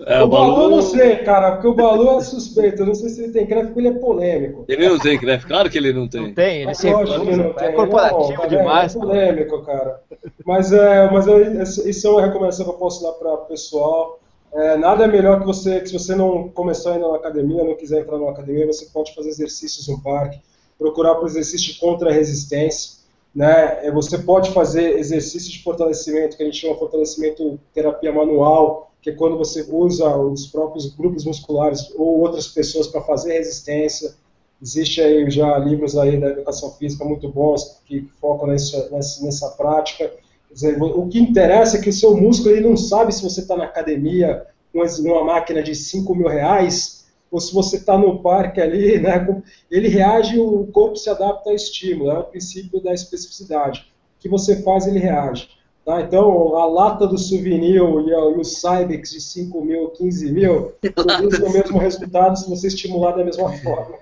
É, 0.00 0.22
o 0.22 0.28
Balu, 0.28 0.56
Balu 0.56 0.70
não 0.70 0.82
sei, 0.82 1.16
cara, 1.18 1.52
porque 1.52 1.68
o 1.68 1.74
Balu 1.74 2.18
é 2.18 2.20
suspeito. 2.20 2.82
Eu 2.82 2.86
não 2.86 2.94
sei 2.94 3.08
se 3.10 3.22
ele 3.22 3.32
tem 3.32 3.46
crédito, 3.46 3.72
porque 3.72 3.80
ele 3.80 3.96
é 3.96 4.00
polêmico. 4.00 4.64
Ele 4.68 4.88
não 4.88 4.98
tem 4.98 5.18
crédito, 5.18 5.46
claro 5.46 5.70
que 5.70 5.78
ele 5.78 5.92
não 5.92 6.08
tem. 6.08 6.20
Não 6.20 6.34
tem, 6.34 6.62
ele 6.62 6.70
é 6.72 6.74
sempre 6.74 7.04
não 7.36 7.52
tem. 7.52 7.68
É 7.68 7.72
corporativo 7.72 8.42
não, 8.42 8.48
demais. 8.48 8.96
É 8.96 8.98
polêmico, 8.98 9.62
cara. 9.62 10.00
Mas, 10.44 10.72
é, 10.72 11.08
mas 11.10 11.26
eu, 11.28 11.62
isso 11.62 12.08
é 12.08 12.10
uma 12.10 12.26
recomendação 12.26 12.64
que 12.64 12.72
eu 12.72 12.76
posso 12.76 13.02
dar 13.04 13.12
para 13.12 13.32
o 13.34 13.46
pessoal. 13.46 14.18
É, 14.52 14.76
nada 14.76 15.04
é 15.04 15.08
melhor 15.08 15.40
que 15.40 15.46
você, 15.46 15.80
que 15.80 15.88
se 15.88 15.92
você 15.92 16.14
não 16.14 16.48
começou 16.48 16.92
ainda 16.92 17.08
na 17.08 17.16
academia, 17.16 17.64
não 17.64 17.76
quiser 17.76 18.00
entrar 18.00 18.18
na 18.18 18.30
academia, 18.30 18.66
você 18.66 18.86
pode 18.86 19.14
fazer 19.14 19.28
exercícios 19.28 19.88
no 19.88 20.00
parque, 20.00 20.40
procurar 20.78 21.16
por 21.16 21.26
exercício 21.26 21.72
de 21.72 21.78
contra-resistência. 21.78 22.98
né? 23.34 23.86
É, 23.86 23.90
você 23.92 24.18
pode 24.18 24.50
fazer 24.50 24.98
exercícios 24.98 25.52
de 25.52 25.62
fortalecimento, 25.62 26.36
que 26.36 26.42
a 26.42 26.46
gente 26.46 26.58
chama 26.58 26.74
de 26.74 26.80
fortalecimento 26.80 27.58
terapia 27.72 28.12
manual, 28.12 28.92
que 29.04 29.10
é 29.10 29.12
quando 29.12 29.36
você 29.36 29.66
usa 29.68 30.16
os 30.16 30.46
próprios 30.46 30.86
grupos 30.94 31.26
musculares 31.26 31.92
ou 31.94 32.20
outras 32.20 32.48
pessoas 32.48 32.86
para 32.86 33.02
fazer 33.02 33.34
resistência. 33.34 34.14
Existe 34.62 35.02
aí 35.02 35.30
já 35.30 35.58
livros 35.58 35.94
aí 35.94 36.18
da 36.18 36.28
educação 36.28 36.70
física 36.70 37.04
muito 37.04 37.28
bons 37.28 37.82
que 37.84 38.08
focam 38.18 38.48
nessa, 38.48 38.88
nessa, 38.90 39.50
prática. 39.58 40.10
Dizer, 40.50 40.82
o 40.82 41.06
que 41.06 41.18
interessa 41.18 41.76
é 41.76 41.82
que 41.82 41.90
o 41.90 41.92
seu 41.92 42.16
músculo 42.16 42.54
ele 42.54 42.66
não 42.66 42.78
sabe 42.78 43.12
se 43.12 43.22
você 43.22 43.42
está 43.42 43.54
na 43.54 43.64
academia 43.64 44.46
com 44.72 44.80
uma 44.80 45.24
máquina 45.24 45.62
de 45.62 45.74
5 45.74 46.14
mil 46.14 46.28
reais 46.28 47.04
ou 47.30 47.38
se 47.38 47.52
você 47.52 47.76
está 47.76 47.98
no 47.98 48.20
parque 48.20 48.58
ali, 48.58 48.98
né, 48.98 49.26
ele 49.70 49.88
reage, 49.88 50.38
o 50.38 50.66
corpo 50.68 50.96
se 50.96 51.10
adapta 51.10 51.50
ao 51.50 51.56
estímulo, 51.56 52.10
é 52.10 52.18
o 52.20 52.24
princípio 52.24 52.82
da 52.82 52.94
especificidade. 52.94 53.92
O 54.16 54.20
que 54.20 54.28
você 54.30 54.62
faz, 54.62 54.86
ele 54.86 54.98
reage. 54.98 55.48
Tá? 55.84 56.00
Então, 56.00 56.56
a 56.56 56.64
lata 56.64 57.06
do 57.06 57.18
souvenir 57.18 57.76
e, 57.76 57.80
o 57.80 58.42
Cybex 58.42 59.10
de 59.10 59.20
5 59.20 59.64
mil, 59.64 59.90
15 59.90 60.32
mil, 60.32 60.72
produzem 60.94 61.46
o 61.46 61.52
mesmo 61.52 61.78
resultado 61.78 62.38
se 62.38 62.48
você 62.48 62.68
estimular 62.68 63.12
da 63.12 63.24
mesma 63.24 63.52
forma. 63.58 63.96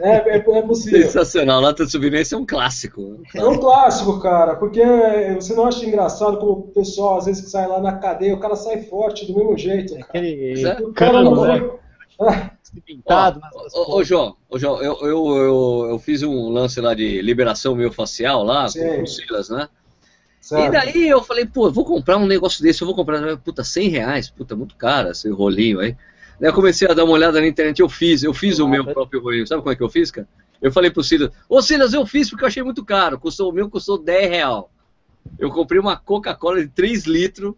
É, 0.00 0.30
é, 0.30 0.36
é 0.36 0.62
possível. 0.62 1.02
Sensacional, 1.02 1.60
Lata 1.60 1.84
de 1.84 1.92
Souvenir 1.92 2.26
é 2.30 2.36
um 2.36 2.46
clássico. 2.46 3.20
É 3.34 3.44
um 3.44 3.58
clássico, 3.58 4.18
cara, 4.20 4.56
porque 4.56 4.82
você 5.34 5.54
não 5.54 5.66
acha 5.66 5.84
engraçado 5.84 6.38
como 6.38 6.52
o 6.52 6.62
pessoal, 6.68 7.18
às 7.18 7.26
vezes, 7.26 7.44
que 7.44 7.50
sai 7.50 7.66
lá 7.68 7.80
na 7.80 7.98
cadeia, 7.98 8.34
o 8.34 8.40
cara 8.40 8.56
sai 8.56 8.82
forte 8.82 9.26
do 9.26 9.36
mesmo 9.36 9.56
jeito. 9.56 9.94
Cara. 9.94 10.06
Aquele 10.08 10.66
o 10.82 10.92
cara 10.92 11.22
não 11.22 11.34
vai... 11.34 11.70
pintado. 12.84 13.40
Ô, 13.74 13.96
ô, 13.96 14.04
João, 14.04 14.36
ô, 14.48 14.58
João 14.58 14.82
eu, 14.82 14.98
eu, 15.02 15.36
eu, 15.36 15.86
eu, 15.90 15.98
fiz 15.98 16.22
um 16.22 16.48
lance 16.48 16.80
lá 16.80 16.94
de 16.94 17.20
liberação 17.20 17.76
miofascial 17.76 18.42
lá, 18.42 18.68
Sim. 18.68 18.80
com 18.80 19.02
o 19.02 19.06
Silas, 19.06 19.48
né? 19.48 19.68
Certo. 20.44 20.66
E 20.66 20.70
daí 20.70 21.08
eu 21.08 21.22
falei, 21.22 21.46
pô, 21.46 21.70
vou 21.70 21.86
comprar 21.86 22.18
um 22.18 22.26
negócio 22.26 22.62
desse, 22.62 22.82
eu 22.82 22.86
vou 22.86 22.94
comprar, 22.94 23.34
puta, 23.38 23.64
100 23.64 23.88
reais, 23.88 24.28
puta, 24.28 24.54
muito 24.54 24.76
caro 24.76 25.10
esse 25.10 25.26
rolinho 25.30 25.80
aí. 25.80 25.96
Daí 26.38 26.50
eu 26.50 26.52
comecei 26.52 26.86
a 26.86 26.92
dar 26.92 27.04
uma 27.04 27.14
olhada 27.14 27.40
na 27.40 27.46
internet, 27.46 27.80
eu 27.80 27.88
fiz, 27.88 28.22
eu 28.22 28.34
fiz 28.34 28.58
o 28.58 28.68
meu 28.68 28.84
próprio 28.84 29.22
rolinho. 29.22 29.46
Sabe 29.46 29.62
como 29.62 29.72
é 29.72 29.74
que 29.74 29.82
eu 29.82 29.88
fiz, 29.88 30.10
cara? 30.10 30.28
Eu 30.60 30.70
falei 30.70 30.90
pro 30.90 31.02
Silas, 31.02 31.30
ô 31.48 31.62
Silas, 31.62 31.94
eu 31.94 32.04
fiz 32.04 32.28
porque 32.28 32.44
eu 32.44 32.48
achei 32.48 32.62
muito 32.62 32.84
caro, 32.84 33.18
custou, 33.18 33.50
o 33.50 33.54
meu 33.54 33.70
custou 33.70 33.96
10 33.96 34.28
real. 34.28 34.70
Eu 35.38 35.48
comprei 35.48 35.80
uma 35.80 35.96
Coca-Cola 35.96 36.60
de 36.60 36.68
3 36.68 37.06
litros, 37.06 37.54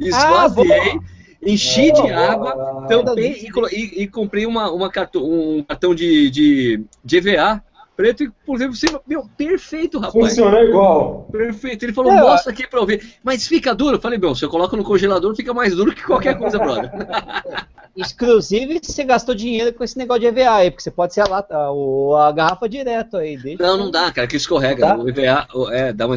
esvaziei, 0.00 0.92
ah, 0.92 1.00
enchi 1.42 1.92
de 1.92 2.10
água, 2.10 2.86
tampei 2.88 3.42
e, 3.42 3.74
e, 3.74 4.02
e, 4.04 4.08
comprei 4.08 4.46
uma, 4.46 4.70
uma 4.72 4.90
cartão, 4.90 5.22
um 5.22 5.62
cartão 5.62 5.94
de, 5.94 6.30
de, 6.30 6.84
de 7.04 7.16
EVA 7.18 7.62
preto 7.96 8.22
e 8.22 8.30
por 8.44 8.56
exemplo, 8.56 8.76
cima. 8.76 9.00
Meu, 9.06 9.28
perfeito, 9.36 9.98
rapaz. 9.98 10.28
Funciona 10.28 10.60
igual. 10.60 11.28
Perfeito. 11.32 11.84
Ele 11.84 11.92
falou, 11.92 12.12
é, 12.12 12.20
mostra 12.20 12.52
aqui 12.52 12.66
pra 12.66 12.80
eu 12.80 12.86
ver. 12.86 13.14
Mas 13.24 13.46
fica 13.46 13.74
duro? 13.74 13.96
Eu 13.96 14.00
falei, 14.00 14.18
meu, 14.18 14.34
se 14.34 14.44
eu 14.44 14.50
coloco 14.50 14.76
no 14.76 14.84
congelador, 14.84 15.34
fica 15.34 15.54
mais 15.54 15.74
duro 15.74 15.94
que 15.94 16.04
qualquer 16.04 16.36
coisa, 16.38 16.58
brother. 16.58 16.90
Inclusive, 17.96 18.80
você 18.82 19.04
gastou 19.04 19.34
dinheiro 19.34 19.72
com 19.72 19.82
esse 19.82 19.96
negócio 19.96 20.20
de 20.20 20.26
EVA 20.26 20.50
aí, 20.50 20.70
porque 20.70 20.82
você 20.82 20.90
pode 20.90 21.14
ser 21.14 21.22
a, 21.22 21.28
lata, 21.28 21.56
a, 21.56 22.28
a 22.28 22.32
garrafa 22.32 22.68
direto 22.68 23.16
aí. 23.16 23.36
Deixa 23.36 23.62
não, 23.62 23.76
não 23.76 23.90
dá, 23.90 24.12
cara, 24.12 24.26
que 24.26 24.36
escorrega. 24.36 24.98
O 24.98 25.08
EVA, 25.08 25.46
é, 25.72 25.92
dá 25.92 26.06
uma 26.06 26.14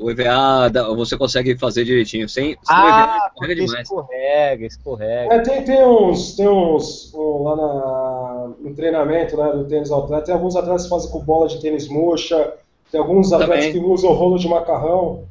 O 0.00 0.10
EVA 0.10 0.68
dá, 0.70 0.88
você 0.88 1.16
consegue 1.16 1.56
fazer 1.56 1.84
direitinho. 1.84 2.28
Sem, 2.28 2.52
sem 2.52 2.58
ah, 2.68 3.18
EVA, 3.18 3.26
escorrega 3.26 3.54
demais. 3.54 3.82
Escorrega, 3.82 4.66
escorrega. 4.66 5.34
É, 5.34 5.38
tem, 5.40 5.64
tem 5.64 5.84
uns, 5.84 6.36
tem 6.36 6.48
uns 6.48 7.12
um, 7.14 7.42
lá 7.42 7.56
na, 7.56 8.50
no 8.60 8.74
treinamento 8.74 9.36
né, 9.36 9.52
do 9.52 9.64
tênis 9.64 9.90
atleta, 9.92 10.26
tem 10.26 10.34
alguns 10.34 10.56
atletas 10.56 10.84
que 10.84 10.88
fazem 10.88 11.10
com 11.10 11.20
bola 11.20 11.48
de 11.48 11.60
tênis 11.60 11.88
murcha, 11.88 12.54
tem 12.90 13.00
alguns 13.00 13.32
atletas 13.32 13.66
que 13.66 13.78
usam 13.78 14.12
rolo 14.12 14.36
de 14.36 14.48
macarrão. 14.48 15.22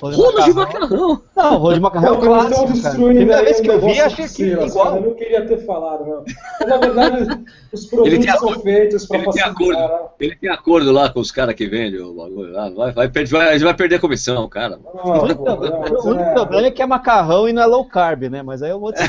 Rolo 0.00 0.44
de 0.44 0.52
macarrão? 0.52 1.22
Não, 1.36 1.56
rolo 1.58 1.74
de 1.74 1.80
macarrão 1.80 2.08
é 2.08 2.12
um 2.12 2.20
clássico, 2.20 3.04
Primeira 3.04 3.42
vez 3.42 3.60
que 3.60 3.68
eu 3.68 3.80
vi, 3.80 4.00
achei 4.00 4.28
que 4.28 4.52
era 4.52 4.66
igual. 4.66 4.96
Eu 4.96 5.02
não 5.02 5.14
queria 5.14 5.44
ter 5.44 5.58
falado, 5.66 6.06
não. 6.06 6.24
Mas, 6.60 6.68
na 6.68 6.76
verdade, 6.76 7.44
os 7.72 7.86
produtos 7.86 8.24
são 8.24 8.34
acordo, 8.34 8.62
feitos 8.62 9.06
para 9.06 9.24
facilitar. 9.24 9.54
Tem 9.54 9.66
acordo, 9.66 10.10
ele 10.20 10.36
tem 10.36 10.50
acordo 10.50 10.92
lá 10.92 11.08
com 11.08 11.18
os 11.18 11.32
caras 11.32 11.54
que 11.56 11.66
vendem 11.66 12.00
o 12.00 12.14
bagulho 12.14 12.52
lá. 12.52 12.70
Vai, 12.70 12.92
vai, 12.92 13.24
vai, 13.24 13.58
vai 13.58 13.74
perder 13.74 13.96
a 13.96 14.00
comissão, 14.00 14.48
cara. 14.48 14.78
Não, 14.94 15.04
o 15.04 15.24
único, 15.24 15.44
não, 15.44 15.56
o 15.56 16.08
único 16.08 16.22
é... 16.22 16.32
problema 16.32 16.66
é 16.68 16.70
que 16.70 16.82
é 16.82 16.86
macarrão 16.86 17.48
e 17.48 17.52
não 17.52 17.62
é 17.62 17.66
low 17.66 17.84
carb, 17.84 18.22
né? 18.30 18.42
Mas 18.42 18.62
aí 18.62 18.70
eu 18.70 18.78
vou 18.78 18.92
te 18.92 19.00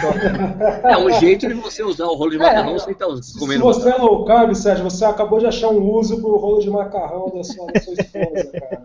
É 0.84 0.98
um 0.98 1.12
jeito 1.20 1.48
de 1.48 1.54
você 1.54 1.84
usar 1.84 2.06
o 2.06 2.16
rolo 2.16 2.32
de 2.32 2.40
macarrão 2.40 2.76
é, 2.76 2.80
sem 2.80 2.94
estar 2.94 3.06
tá 3.06 3.14
comendo. 3.38 3.60
Se 3.60 3.60
você 3.60 3.90
macarrão. 3.90 4.08
é 4.08 4.10
low 4.10 4.26
carb, 4.26 4.56
Sérgio, 4.56 4.84
você 4.84 5.06
acabou 5.06 5.38
de 5.38 5.46
achar 5.46 5.70
um 5.70 5.92
uso 5.92 6.20
pro 6.20 6.38
rolo 6.38 6.60
de 6.60 6.70
macarrão 6.70 7.32
da 7.34 7.44
sua, 7.44 7.68
sua 7.96 8.04
esposa, 8.04 8.52
cara. 8.52 8.84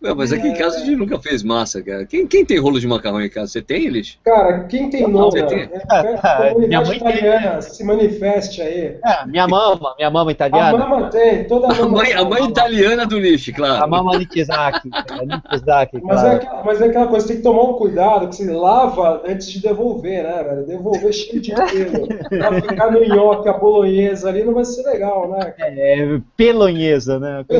Não, 0.00 0.14
mas 0.14 0.32
aqui 0.32 0.46
em 0.46 0.54
casa 0.54 0.76
a 0.76 0.80
gente 0.80 0.94
nunca 0.94 1.18
fez 1.18 1.42
massa, 1.42 1.82
cara. 1.82 2.06
Quem, 2.06 2.24
quem 2.24 2.44
tem 2.44 2.58
rolo 2.58 2.78
de 2.78 2.86
macarrão 2.86 3.20
em 3.20 3.28
casa? 3.28 3.50
Você 3.50 3.60
tem, 3.60 3.86
eles? 3.86 4.16
Cara, 4.24 4.64
quem 4.64 4.88
tem 4.88 5.08
nome? 5.08 5.42
Tem? 5.42 5.62
É, 5.62 6.48
é, 6.48 6.54
minha 6.68 6.82
mãe 6.82 6.96
italiana, 6.98 7.50
tem. 7.54 7.62
se 7.62 7.84
manifeste 7.84 8.62
aí. 8.62 8.96
É, 9.04 9.26
minha 9.26 9.48
mama, 9.48 9.94
minha 9.98 10.10
mama 10.10 10.30
italiana. 10.30 10.84
A 10.84 10.88
mama 10.88 11.10
tem, 11.10 11.44
toda 11.44 11.66
a, 11.66 11.76
a 11.76 11.88
mãe, 11.88 12.12
a 12.12 12.24
mãe 12.24 12.44
italiana 12.44 13.04
do 13.06 13.18
Nish, 13.18 13.50
claro. 13.50 13.82
A 13.82 13.86
mama 13.88 14.16
Nikizaki. 14.16 14.88
Nikizaki 14.88 16.00
mas, 16.00 16.22
é 16.22 16.38
claro. 16.38 16.60
é, 16.60 16.64
mas 16.64 16.80
é 16.80 16.86
aquela 16.86 17.06
coisa, 17.08 17.26
tem 17.26 17.36
que 17.38 17.42
tomar 17.42 17.62
um 17.62 17.74
cuidado, 17.74 18.28
que 18.28 18.36
você 18.36 18.48
lava 18.52 19.22
antes 19.26 19.50
de 19.50 19.60
devolver, 19.60 20.22
né, 20.22 20.44
velho? 20.44 20.64
Devolver 20.64 21.12
cheio 21.12 21.40
de 21.40 21.52
pelo. 21.52 22.06
pra 22.30 22.60
ficar 22.60 22.92
no 22.92 23.04
nhoque, 23.04 23.48
a 23.48 23.52
bolonhesa 23.54 24.28
ali, 24.28 24.44
não 24.44 24.54
vai 24.54 24.64
ser 24.64 24.84
legal, 24.84 25.28
né? 25.28 25.54
É, 25.58 26.20
pelonhesa, 26.36 27.18
né? 27.18 27.44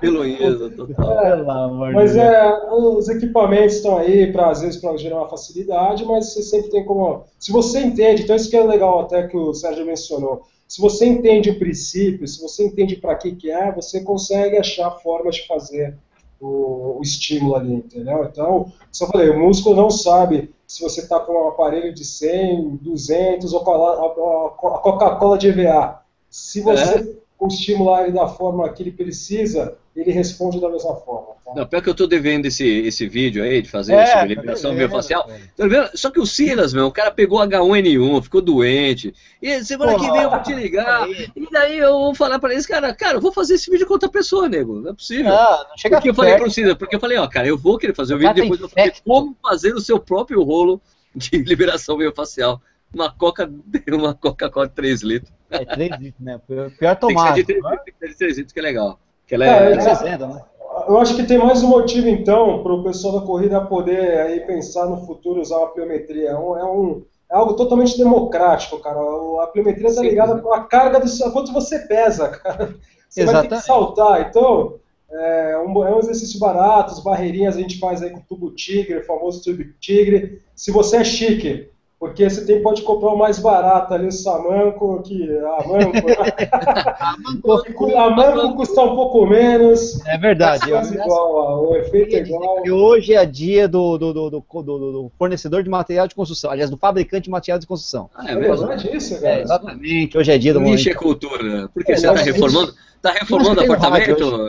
pelonhesa, 0.00 0.70
total. 0.70 1.24
É, 1.24 1.92
mas 1.92 2.16
é, 2.16 2.70
os 2.72 3.08
equipamentos 3.08 3.76
estão 3.76 3.98
aí, 3.98 4.32
para 4.32 4.50
às 4.50 4.60
vezes, 4.60 4.80
para 4.80 4.96
gerar 4.96 5.18
uma 5.18 5.28
facilidade, 5.28 6.04
mas 6.04 6.32
você 6.32 6.42
sempre 6.42 6.70
tem 6.70 6.84
como. 6.84 7.24
Se 7.38 7.52
você 7.52 7.80
entende, 7.80 8.22
então 8.22 8.36
isso 8.36 8.50
que 8.50 8.56
é 8.56 8.62
legal 8.62 9.00
até 9.00 9.26
que 9.26 9.36
o 9.36 9.52
Sérgio 9.52 9.86
mencionou. 9.86 10.42
Se 10.66 10.80
você 10.80 11.06
entende 11.06 11.50
o 11.50 11.58
princípio, 11.58 12.28
se 12.28 12.40
você 12.40 12.64
entende 12.64 12.96
para 12.96 13.16
que, 13.16 13.32
que 13.32 13.50
é, 13.50 13.72
você 13.72 14.02
consegue 14.02 14.56
achar 14.56 14.90
formas 14.98 15.36
de 15.36 15.46
fazer 15.46 15.96
o, 16.40 16.98
o 16.98 17.02
estímulo 17.02 17.56
ali, 17.56 17.74
entendeu? 17.74 18.24
Então, 18.24 18.72
só 18.90 19.06
falei, 19.06 19.28
o 19.30 19.38
músculo 19.38 19.76
não 19.76 19.90
sabe 19.90 20.50
se 20.66 20.80
você 20.82 21.00
está 21.00 21.18
com 21.18 21.32
um 21.32 21.48
aparelho 21.48 21.92
de 21.92 22.04
100, 22.04 22.78
200 22.80 23.52
ou 23.52 23.60
a, 23.60 24.50
Coca-Cola 24.50 25.36
de 25.36 25.48
EVA. 25.48 26.00
Se 26.30 26.60
você 26.60 27.19
é. 27.44 27.48
estimular 27.48 28.02
ele 28.04 28.12
da 28.12 28.28
forma 28.28 28.68
que 28.72 28.82
ele 28.82 28.92
precisa, 28.92 29.76
ele 29.94 30.10
responde 30.12 30.60
da 30.60 30.68
mesma 30.68 30.94
forma. 30.96 31.34
Tá? 31.44 31.52
Não, 31.54 31.66
pior 31.66 31.82
que 31.82 31.88
eu 31.88 31.92
estou 31.92 32.06
devendo 32.06 32.46
esse, 32.46 32.64
esse 32.64 33.08
vídeo 33.08 33.42
aí 33.42 33.60
de 33.60 33.68
fazer 33.68 33.94
é, 33.94 34.06
sobre 34.06 34.28
liberação 34.28 34.72
miofascial. 34.72 35.28
É. 35.28 35.90
Só 35.94 36.10
que 36.10 36.20
o 36.20 36.26
Silas, 36.26 36.72
meu, 36.72 36.86
o 36.86 36.92
cara 36.92 37.10
pegou 37.10 37.40
H1N1, 37.40 38.22
ficou 38.22 38.40
doente. 38.40 39.12
E 39.42 39.64
semana 39.64 39.92
Porra, 39.92 40.04
que 40.04 40.12
vem 40.12 40.22
eu 40.22 40.30
vou 40.30 40.42
te 40.42 40.54
ligar. 40.54 41.08
E 41.10 41.48
daí 41.50 41.78
eu 41.78 41.92
vou 41.92 42.14
falar 42.14 42.38
para 42.38 42.52
eles, 42.52 42.66
cara, 42.66 42.94
cara, 42.94 43.16
eu 43.16 43.20
vou 43.20 43.32
fazer 43.32 43.54
esse 43.54 43.70
vídeo 43.70 43.86
com 43.86 43.94
outra 43.94 44.08
pessoa, 44.08 44.48
nego. 44.48 44.80
Não 44.80 44.90
é 44.90 44.94
possível. 44.94 45.32
Não, 45.32 45.68
não 45.68 45.76
chega 45.76 45.96
porque 45.96 46.10
eu 46.10 46.14
falei 46.14 46.36
pro 46.36 46.50
Silas, 46.50 46.74
porque 46.74 46.96
eu 46.96 47.00
falei, 47.00 47.18
ó, 47.18 47.26
cara, 47.26 47.48
eu 47.48 47.58
vou 47.58 47.78
querer 47.78 47.94
fazer 47.94 48.14
o 48.14 48.18
vídeo 48.18 48.34
depois 48.34 48.60
eu 48.60 48.68
falei 48.68 48.92
como 49.04 49.36
fazer 49.42 49.74
o 49.74 49.80
seu 49.80 49.98
próprio 49.98 50.42
rolo 50.42 50.80
de 51.14 51.38
liberação 51.42 51.96
miofascial. 51.96 52.60
Uma 52.92 53.10
Coca, 53.10 53.50
uma 53.92 54.14
Coca-Cola 54.14 54.68
de 54.68 54.74
3 54.74 55.02
litros. 55.02 55.39
É 55.50 55.64
3 55.64 55.90
litros, 55.98 56.24
né? 56.24 56.40
Pior 56.78 56.96
tomar. 56.96 57.34
Tem 57.34 57.44
que 57.44 57.52
ser 57.52 57.56
de 57.56 57.60
3, 57.60 57.62
né? 57.62 58.16
3 58.18 58.36
litros 58.36 58.52
que 58.52 58.58
é 58.58 58.62
legal. 58.62 58.98
Que 59.26 59.34
ela 59.34 59.46
é, 59.46 59.48
é, 59.48 59.72
é 59.72 60.18
né? 60.18 60.42
Eu 60.88 60.98
acho 60.98 61.14
que 61.16 61.24
tem 61.24 61.38
mais 61.38 61.62
um 61.62 61.68
motivo, 61.68 62.08
então, 62.08 62.62
para 62.62 62.72
o 62.72 62.82
pessoal 62.82 63.20
da 63.20 63.26
corrida 63.26 63.60
poder 63.60 64.20
aí 64.20 64.40
pensar 64.40 64.86
no 64.86 65.04
futuro 65.04 65.40
usar 65.40 65.62
a 65.62 65.66
pliometria. 65.66 66.30
É, 66.30 66.38
um, 66.38 66.56
é, 66.56 66.64
um, 66.64 67.02
é 67.30 67.36
algo 67.36 67.54
totalmente 67.54 67.98
democrático, 67.98 68.78
cara. 68.78 68.98
A 69.42 69.46
pliometria 69.48 69.88
está 69.88 70.02
ligada 70.02 70.40
com 70.40 70.52
a 70.52 70.64
carga 70.64 71.00
do 71.00 71.08
seu. 71.08 71.30
quanto 71.32 71.52
você 71.52 71.80
pesa, 71.80 72.28
cara. 72.28 72.74
Você 73.08 73.22
Exatamente. 73.22 73.50
vai 73.50 73.58
ter 73.58 73.62
que 73.62 73.66
saltar. 73.66 74.28
Então, 74.28 74.80
é 75.12 75.58
um, 75.58 75.84
é 75.84 75.94
um 75.94 75.98
exercício 75.98 76.38
barato, 76.38 76.92
as 76.92 77.00
barreirinhas 77.00 77.56
a 77.56 77.60
gente 77.60 77.78
faz 77.78 78.00
aí 78.02 78.10
com 78.10 78.18
o 78.18 78.24
tubo 78.28 78.52
tigre, 78.52 78.98
o 78.98 79.04
famoso 79.04 79.42
tubo 79.42 79.64
tigre. 79.80 80.40
Se 80.54 80.70
você 80.70 80.98
é 80.98 81.04
chique, 81.04 81.68
porque 82.00 82.30
você 82.30 82.46
tem, 82.46 82.62
pode 82.62 82.80
comprar 82.80 83.10
o 83.10 83.18
mais 83.18 83.38
barato 83.38 83.92
ali, 83.92 84.06
o 84.06 84.10
Samanco, 84.10 85.02
que 85.02 85.22
a 85.38 85.68
Manco, 85.68 86.06
né? 86.08 86.14
a 87.94 88.10
Manco 88.10 88.56
custa 88.56 88.80
um 88.80 88.96
pouco 88.96 89.26
menos. 89.26 90.00
É 90.06 90.16
verdade. 90.16 90.72
É 90.72 90.82
igual, 90.82 91.68
o 91.68 91.76
efeito 91.76 92.16
é 92.16 92.20
igual. 92.20 92.66
E 92.66 92.70
hoje 92.70 93.12
é 93.12 93.26
dia 93.26 93.68
do, 93.68 93.98
do, 93.98 94.14
do, 94.14 94.30
do, 94.30 95.12
fornecedor 95.18 95.62
de 95.62 95.68
material 95.68 96.08
de 96.08 96.14
construção, 96.14 96.50
aliás, 96.50 96.70
do 96.70 96.78
fabricante 96.78 97.24
de 97.24 97.30
material 97.30 97.58
de 97.58 97.66
construção. 97.66 98.08
Ah, 98.14 98.32
é, 98.32 98.34
verdade 98.34 98.96
isso, 98.96 99.20
cara? 99.20 99.34
É, 99.34 99.42
exatamente, 99.42 100.16
hoje 100.16 100.32
é 100.32 100.38
dia 100.38 100.54
do 100.54 100.60
Niche 100.60 100.88
é 100.88 100.94
cultura, 100.94 101.68
porque 101.74 101.92
é, 101.92 101.96
você 101.96 102.08
está 102.08 102.22
reformando... 102.22 102.72
Tá 103.02 103.12
reformando 103.12 103.60
o 103.60 103.64
apartamento? 103.64 104.42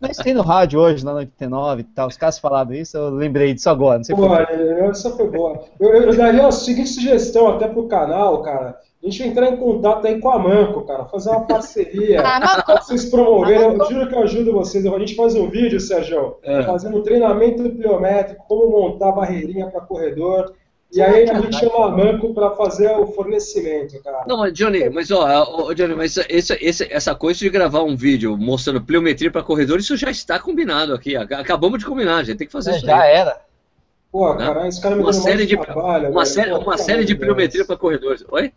Mas 0.00 0.16
tem 0.18 0.34
no 0.34 0.42
rádio 0.42 0.78
hoje, 0.78 1.04
na 1.04 1.12
99 1.12 1.80
e 1.80 1.84
tal. 1.84 2.08
Os 2.08 2.16
caras 2.16 2.38
falaram 2.38 2.72
isso, 2.72 2.96
eu 2.96 3.10
lembrei 3.10 3.52
disso 3.52 3.68
agora. 3.68 3.98
Não 3.98 4.04
sei 4.04 4.14
Pô, 4.14 4.32
essa 4.34 5.10
foi 5.10 5.28
boa. 5.28 5.64
Eu, 5.80 5.92
eu 5.92 6.16
daria 6.16 6.46
a 6.46 6.52
seguinte 6.52 6.90
sugestão 6.90 7.48
até 7.48 7.66
pro 7.66 7.88
canal, 7.88 8.40
cara. 8.42 8.78
a 9.02 9.06
gente 9.06 9.18
vai 9.18 9.28
entrar 9.28 9.48
em 9.48 9.56
contato 9.56 10.06
aí 10.06 10.20
com 10.20 10.30
a 10.30 10.38
Manco, 10.38 10.82
cara, 10.82 11.06
fazer 11.06 11.30
uma 11.30 11.44
parceria. 11.44 12.22
ah, 12.24 12.80
vocês 12.80 13.06
promoverem, 13.06 13.76
eu 13.76 13.84
juro 13.84 14.08
que 14.08 14.14
eu 14.14 14.22
ajudo 14.22 14.52
vocês. 14.52 14.86
A 14.86 14.98
gente 15.00 15.16
faz 15.16 15.34
um 15.34 15.50
vídeo, 15.50 15.80
Sérgio, 15.80 16.36
é. 16.44 16.62
fazendo 16.62 16.98
um 16.98 17.02
treinamento 17.02 17.68
pliométrico, 17.68 18.44
como 18.46 18.70
montar 18.70 19.10
barreirinha 19.10 19.66
para 19.66 19.80
corredor. 19.80 20.54
E 20.92 21.00
aí 21.00 21.28
a 21.28 21.40
gente 21.40 21.56
chama 21.56 21.86
a 21.86 21.90
Manco 21.90 22.34
para 22.34 22.50
fazer 22.50 22.90
o 22.98 23.06
fornecimento, 23.06 23.98
cara. 24.02 24.24
Não, 24.26 24.36
mas 24.36 24.52
Johnny, 24.52 24.90
mas 24.90 25.10
ó, 25.10 25.72
Johnny, 25.72 25.94
mas 25.94 26.18
esse, 26.28 26.52
esse, 26.60 26.92
essa 26.92 27.14
coisa 27.14 27.40
de 27.40 27.48
gravar 27.48 27.82
um 27.82 27.96
vídeo 27.96 28.36
mostrando 28.36 28.82
pliometria 28.82 29.30
para 29.30 29.42
corredor, 29.42 29.78
isso 29.78 29.96
já 29.96 30.10
está 30.10 30.38
combinado 30.38 30.92
aqui. 30.92 31.16
Acabamos 31.16 31.78
de 31.78 31.86
combinar, 31.86 32.18
a 32.18 32.22
gente 32.22 32.36
tem 32.36 32.46
que 32.46 32.52
fazer 32.52 32.72
é, 32.72 32.76
isso. 32.76 32.86
Já 32.86 33.00
aí. 33.00 33.14
era. 33.14 33.40
Pô, 34.10 34.34
cara, 34.36 34.68
esse 34.68 34.82
cara 34.82 34.94
me 34.94 35.02
uma 35.02 35.14
série 35.14 35.46
de 35.46 35.56
trabalho, 35.56 36.10
uma 36.10 36.26
série, 36.26 36.52
uma 36.52 36.76
série 36.76 37.06
de 37.06 37.14
pliometria 37.14 37.64
para 37.64 37.78
corredores. 37.78 38.22
Oi? 38.28 38.52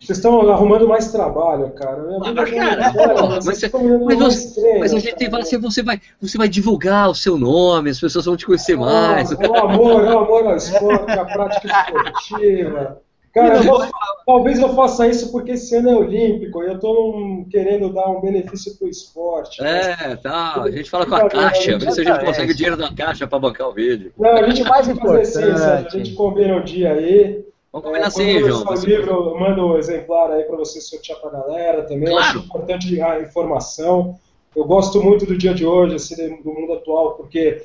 Vocês 0.00 0.18
estão 0.18 0.48
arrumando 0.48 0.86
mais 0.86 1.10
trabalho, 1.10 1.70
cara. 1.70 2.00
Ah, 2.22 2.32
mas, 2.32 2.50
cara, 2.50 2.92
cara 2.92 3.28
mas, 3.28 3.44
você, 3.44 3.68
mas, 3.68 4.18
você, 4.18 4.78
mas, 4.78 4.94
a 4.94 4.98
gente 4.98 5.16
tem 5.16 5.28
assim, 5.34 5.58
você 5.58 5.82
vai, 5.82 6.00
você 6.20 6.38
vai 6.38 6.48
divulgar 6.48 7.10
o 7.10 7.14
seu 7.14 7.36
nome, 7.36 7.90
as 7.90 8.00
pessoas 8.00 8.24
vão 8.24 8.36
te 8.36 8.46
conhecer 8.46 8.74
ah, 8.74 8.78
mais. 8.78 9.32
É 9.32 9.48
o 9.48 9.56
amor, 9.56 10.04
é 10.04 10.14
o 10.14 10.18
amor 10.20 10.46
ao 10.46 10.56
esporte, 10.56 11.10
a 11.10 11.24
prática 11.24 11.66
esportiva. 11.66 13.02
Cara, 13.34 13.56
eu 13.56 13.62
vou, 13.64 13.86
talvez 14.26 14.58
eu 14.58 14.74
faça 14.74 15.06
isso 15.06 15.30
porque 15.30 15.52
esse 15.52 15.74
ano 15.76 15.90
é 15.90 15.96
olímpico 15.96 16.62
e 16.62 16.66
eu 16.66 16.74
estou 16.74 17.46
querendo 17.50 17.92
dar 17.92 18.08
um 18.08 18.20
benefício 18.20 18.76
para 18.76 18.86
o 18.86 18.90
esporte. 18.90 19.62
É, 19.62 20.16
tá. 20.16 20.62
A 20.62 20.70
gente 20.70 20.88
fala 20.88 21.06
com 21.06 21.14
a 21.14 21.28
Caixa, 21.28 21.78
ver 21.78 21.92
se 21.92 22.00
a 22.00 22.04
gente 22.04 22.24
consegue 22.24 22.52
o 22.52 22.54
dinheiro 22.54 22.76
da 22.76 22.92
Caixa 22.92 23.26
para 23.26 23.38
bancar 23.38 23.68
o 23.68 23.72
vídeo. 23.72 24.12
Não, 24.18 24.30
a 24.30 24.48
gente 24.48 24.62
vai 24.62 24.82
fazer 24.82 25.20
assim, 25.20 25.42
a 25.42 25.88
gente 25.88 26.14
combina 26.14 26.56
o 26.56 26.60
um 26.60 26.64
dia 26.64 26.92
aí. 26.92 27.44
Vamos 27.72 27.86
combinar 27.86 28.06
é, 28.06 28.08
assim, 28.08 28.38
João. 28.40 28.64
O 28.64 28.74
livro, 28.74 29.10
eu 29.10 29.38
mando 29.38 29.66
um 29.66 29.76
exemplar 29.76 30.30
aí 30.30 30.44
para 30.44 30.56
você 30.56 30.80
sortear 30.80 31.20
para 31.20 31.30
a 31.30 31.42
galera 31.42 31.82
também. 31.82 32.08
Claro. 32.08 32.24
Acho 32.24 32.38
importante 32.38 33.00
a 33.00 33.20
informação. 33.20 34.18
Eu 34.56 34.64
gosto 34.64 35.02
muito 35.02 35.26
do 35.26 35.36
dia 35.36 35.54
de 35.54 35.66
hoje, 35.66 35.94
assim, 35.94 36.42
do 36.42 36.52
mundo 36.52 36.72
atual, 36.72 37.14
porque 37.14 37.62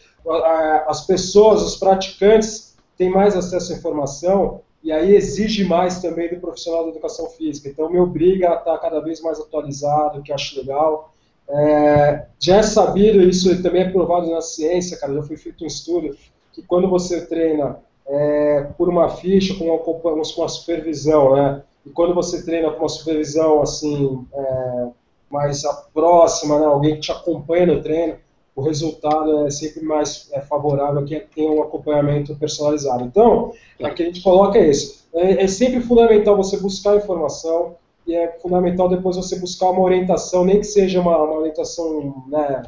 as 0.86 1.06
pessoas, 1.08 1.62
os 1.62 1.76
praticantes, 1.78 2.76
têm 2.98 3.10
mais 3.10 3.36
acesso 3.36 3.74
à 3.74 3.78
informação 3.78 4.62
e 4.84 4.92
aí 4.92 5.16
exige 5.16 5.64
mais 5.64 6.02
também 6.02 6.30
do 6.30 6.42
profissional 6.42 6.84
da 6.84 6.90
educação 6.90 7.30
física. 7.30 7.70
Então, 7.70 7.90
me 7.90 8.00
obriga 8.00 8.52
a 8.52 8.56
estar 8.56 8.78
cada 8.80 9.00
vez 9.00 9.22
mais 9.22 9.40
atualizado, 9.40 10.22
que 10.22 10.32
eu 10.32 10.36
acho 10.36 10.60
legal. 10.60 11.14
É, 11.48 12.26
já 12.38 12.58
é 12.58 12.64
sabido, 12.64 13.22
isso 13.22 13.62
também 13.64 13.84
é 13.84 13.90
provado 13.90 14.30
na 14.30 14.42
ciência, 14.42 14.98
cara, 14.98 15.14
já 15.14 15.24
foi 15.24 15.38
feito 15.38 15.64
um 15.64 15.68
estudo, 15.68 16.16
que 16.52 16.62
quando 16.62 16.90
você 16.90 17.26
treina 17.26 17.80
é, 18.08 18.68
por 18.78 18.90
uma 18.90 19.10
ficha, 19.10 19.56
com 19.56 19.66
uma, 19.66 19.80
com 19.80 20.00
uma 20.38 20.50
supervisão, 20.50 21.36
né? 21.36 21.62
E 21.86 21.90
quando 21.90 22.14
você 22.14 22.44
treina 22.44 22.72
com 22.72 22.80
uma 22.80 22.90
supervisão 22.90 23.62
assim 23.62 24.26
é, 24.34 24.88
mais 25.30 25.64
próxima, 25.94 26.60
né? 26.60 26.66
alguém 26.66 26.96
que 26.96 27.02
te 27.02 27.12
acompanha 27.12 27.66
no 27.66 27.82
treino, 27.82 28.16
o 28.56 28.62
resultado 28.62 29.48
é 29.48 29.50
sempre 29.50 29.84
mais 29.84 30.30
é, 30.32 30.40
favorável 30.42 31.04
que 31.04 31.20
tem 31.20 31.50
um 31.50 31.64
acompanhamento 31.64 32.36
personalizado. 32.36 33.04
Então, 33.04 33.52
o 33.80 33.94
que 33.94 34.04
a 34.04 34.06
gente 34.06 34.22
coloca 34.22 34.60
é 34.60 34.70
isso. 34.70 35.08
É, 35.14 35.44
é, 35.44 35.48
sempre 35.48 35.82
fundamental 35.82 36.38
você 36.38 36.58
buscar 36.58 36.98
informação 36.98 37.76
e 38.06 38.14
é 38.14 38.32
fundamental 38.40 38.88
depois 38.88 39.16
você 39.16 39.40
buscar 39.40 39.72
uma 39.72 39.82
orientação, 39.82 40.46
nem 40.46 40.60
que 40.60 40.66
seja 40.66 41.02
uma, 41.02 41.18
uma 41.18 41.40
orientação 41.40 42.24
né, 42.28 42.62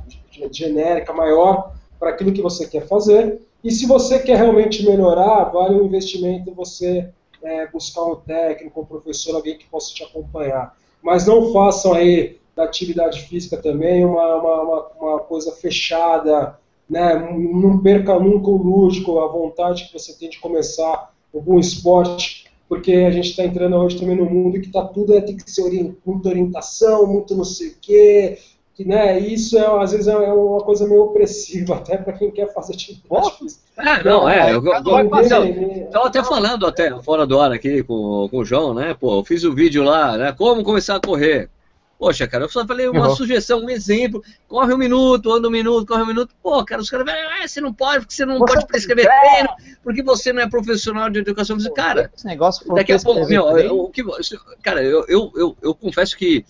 genérica, 0.52 1.14
maior, 1.14 1.74
para 2.00 2.10
aquilo 2.10 2.34
que 2.34 2.42
você 2.42 2.68
quer 2.68 2.88
fazer. 2.88 3.42
E 3.66 3.72
se 3.72 3.88
você 3.88 4.20
quer 4.20 4.38
realmente 4.38 4.86
melhorar, 4.86 5.46
vale 5.46 5.80
o 5.80 5.86
investimento 5.86 6.54
você 6.54 7.10
é, 7.42 7.66
buscar 7.66 8.04
um 8.04 8.16
técnico, 8.16 8.80
um 8.80 8.86
professor, 8.86 9.36
alguém 9.36 9.58
que 9.58 9.66
possa 9.66 9.92
te 9.92 10.04
acompanhar. 10.04 10.78
Mas 11.02 11.26
não 11.26 11.52
façam 11.52 11.94
aí 11.94 12.38
da 12.56 12.64
atividade 12.64 13.24
física 13.24 13.58
também 13.58 14.06
uma, 14.06 14.36
uma, 14.36 14.88
uma 15.02 15.20
coisa 15.22 15.52
fechada, 15.52 16.60
né? 16.88 17.16
não 17.16 17.80
perca 17.80 18.20
nunca 18.20 18.52
o 18.52 18.56
lúdico, 18.56 19.20
a 19.20 19.28
vontade 19.28 19.86
que 19.86 19.94
você 19.94 20.14
tem 20.14 20.30
de 20.30 20.40
começar 20.40 21.12
algum 21.34 21.58
esporte, 21.58 22.46
porque 22.70 22.94
a 22.94 23.10
gente 23.10 23.32
está 23.32 23.46
entrando 23.46 23.78
hoje 23.78 24.00
também 24.00 24.16
no 24.16 24.30
mundo 24.30 24.62
que 24.62 24.72
tá 24.72 24.86
tudo 24.86 25.18
é, 25.18 25.22
tem 25.22 25.36
que 25.36 25.50
ser 25.50 25.64
orient, 25.64 25.96
muita 26.06 26.30
orientação, 26.30 27.08
muito 27.08 27.36
não 27.36 27.44
sei 27.44 27.70
o 27.70 27.76
quê, 27.82 28.38
que 28.76 28.84
né, 28.84 29.18
isso 29.18 29.58
é, 29.58 29.82
às 29.82 29.94
vezes 29.94 30.08
é 30.08 30.16
uma 30.16 30.62
coisa 30.62 30.86
meio 30.86 31.04
opressiva 31.04 31.76
até 31.80 31.98
para 31.98 32.14
quem 32.14 32.30
quer 32.30 32.54
fazer 32.54 32.74
atividade 32.74 33.38
física. 33.38 33.64
É, 33.78 34.04
não, 34.04 34.30
é, 34.30 34.54
eu, 34.54 34.60
estava 34.60 36.08
até 36.08 36.24
falando 36.24 36.68
até 36.68 37.02
fora 37.02 37.26
do 37.26 37.40
ar 37.40 37.52
aqui 37.52 37.82
com, 37.84 38.28
com 38.30 38.38
o 38.40 38.46
João, 38.46 38.74
né, 38.74 38.94
pô, 38.94 39.20
eu 39.20 39.24
fiz 39.24 39.44
o 39.44 39.52
um 39.52 39.56
vídeo 39.56 39.84
lá, 39.84 40.18
né, 40.18 40.34
como 40.34 40.64
começar 40.64 40.98
a 40.98 41.00
correr. 41.00 41.50
Poxa, 41.98 42.28
cara, 42.28 42.44
eu 42.44 42.50
só 42.50 42.68
falei 42.68 42.90
uma 42.90 43.08
uhum. 43.08 43.16
sugestão, 43.16 43.62
um 43.62 43.70
exemplo. 43.70 44.22
Corre 44.50 44.74
um 44.74 44.78
minuto, 44.78 45.32
anda 45.32 45.48
um 45.48 45.52
minuto, 45.52 45.88
corre 45.88 46.04
um 46.04 46.08
minuto. 46.08 46.36
Pô, 46.44 46.64
cara, 46.66 46.82
os 46.82 46.90
caras 46.90 47.08
ah, 47.08 47.48
você 47.48 47.62
não 47.62 47.74
pode, 47.74 48.00
porque 48.00 48.14
você 48.14 48.26
não 48.26 48.38
você 48.38 48.54
pode 48.54 48.68
prescrever 48.68 49.08
treino, 49.08 49.50
porque 49.82 50.04
você 50.04 50.34
não 50.34 50.42
é 50.42 50.50
profissional 50.50 51.10
de 51.10 51.20
educação 51.20 51.56
física. 51.56 51.74
Cara, 51.74 52.12
esse 52.14 52.26
negócio 52.26 52.68
daqui 52.76 52.92
a 52.92 53.00
pouco, 53.00 53.26
meu, 53.28 53.58
eu, 53.58 53.80
o 53.80 53.90
que, 53.90 54.04
cara, 54.62 54.84
eu, 54.84 55.06
eu, 55.08 55.32
eu, 55.36 55.58
eu 55.62 55.74
confesso 55.74 56.18
que 56.18 56.46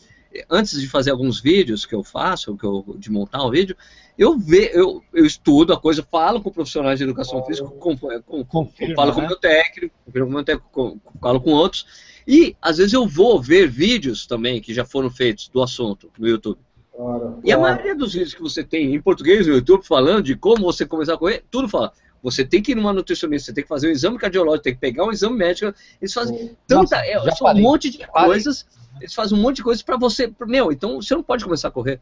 antes 0.49 0.79
de 0.79 0.87
fazer 0.87 1.11
alguns 1.11 1.39
vídeos 1.39 1.85
que 1.85 1.95
eu 1.95 2.03
faço, 2.03 2.57
que 2.57 2.65
eu, 2.65 2.95
de 2.97 3.11
montar 3.11 3.43
o 3.43 3.47
um 3.47 3.51
vídeo, 3.51 3.75
eu, 4.17 4.37
ve, 4.37 4.71
eu, 4.73 5.03
eu 5.13 5.25
estudo 5.25 5.73
a 5.73 5.79
coisa, 5.79 6.05
falo 6.09 6.41
com 6.41 6.51
profissionais 6.51 6.99
de 6.99 7.03
educação 7.03 7.39
oh, 7.39 7.45
física, 7.45 7.67
com, 7.67 7.97
com, 7.97 8.45
com, 8.45 8.69
falo 8.95 9.13
com 9.13 9.19
o 9.19 9.21
né? 9.21 9.27
meu 9.27 9.37
técnico, 9.37 9.95
com 10.11 10.25
meu 10.25 10.43
técnico, 10.43 11.01
falo 11.21 11.41
com 11.41 11.51
outros, 11.51 11.85
e 12.27 12.55
às 12.61 12.77
vezes 12.77 12.93
eu 12.93 13.07
vou 13.07 13.41
ver 13.41 13.67
vídeos 13.67 14.25
também 14.25 14.61
que 14.61 14.73
já 14.73 14.85
foram 14.85 15.09
feitos 15.09 15.47
do 15.49 15.61
assunto 15.61 16.11
no 16.17 16.27
YouTube. 16.27 16.59
Claro, 16.95 17.39
e 17.43 17.51
a 17.51 17.57
maioria 17.57 17.93
dos 17.93 18.13
vídeos 18.13 18.33
que 18.33 18.41
você 18.41 18.63
tem 18.63 18.95
em 18.95 19.01
português 19.01 19.45
no 19.45 19.53
YouTube 19.53 19.85
falando 19.85 20.23
de 20.23 20.35
como 20.35 20.63
você 20.63 20.85
começar 20.85 21.15
a 21.15 21.17
correr, 21.17 21.43
tudo 21.51 21.67
fala. 21.67 21.91
Você 22.23 22.43
tem 22.43 22.59
que 22.59 22.71
ir 22.71 22.75
numa 22.75 22.91
nutricionista, 22.91 23.47
você 23.47 23.53
tem 23.53 23.63
que 23.63 23.67
fazer 23.67 23.87
um 23.87 23.91
exame 23.91 24.17
cardiológico, 24.17 24.63
tem 24.63 24.73
que 24.73 24.79
pegar 24.79 25.05
um 25.05 25.11
exame 25.11 25.37
médico. 25.37 25.71
Eles 26.01 26.11
fazem 26.11 26.57
tanta, 26.65 26.95
é, 27.05 27.19
um 27.19 27.61
monte 27.61 27.91
de 27.91 28.07
coisas 28.07 28.65
eles 28.99 29.13
fazem 29.13 29.37
um 29.37 29.41
monte 29.41 29.57
de 29.57 29.63
coisa 29.63 29.83
para 29.83 29.97
você. 29.97 30.31
Meu, 30.47 30.71
então 30.71 31.01
você 31.01 31.13
não 31.13 31.23
pode 31.23 31.43
começar 31.43 31.67
a 31.67 31.71
correr. 31.71 31.99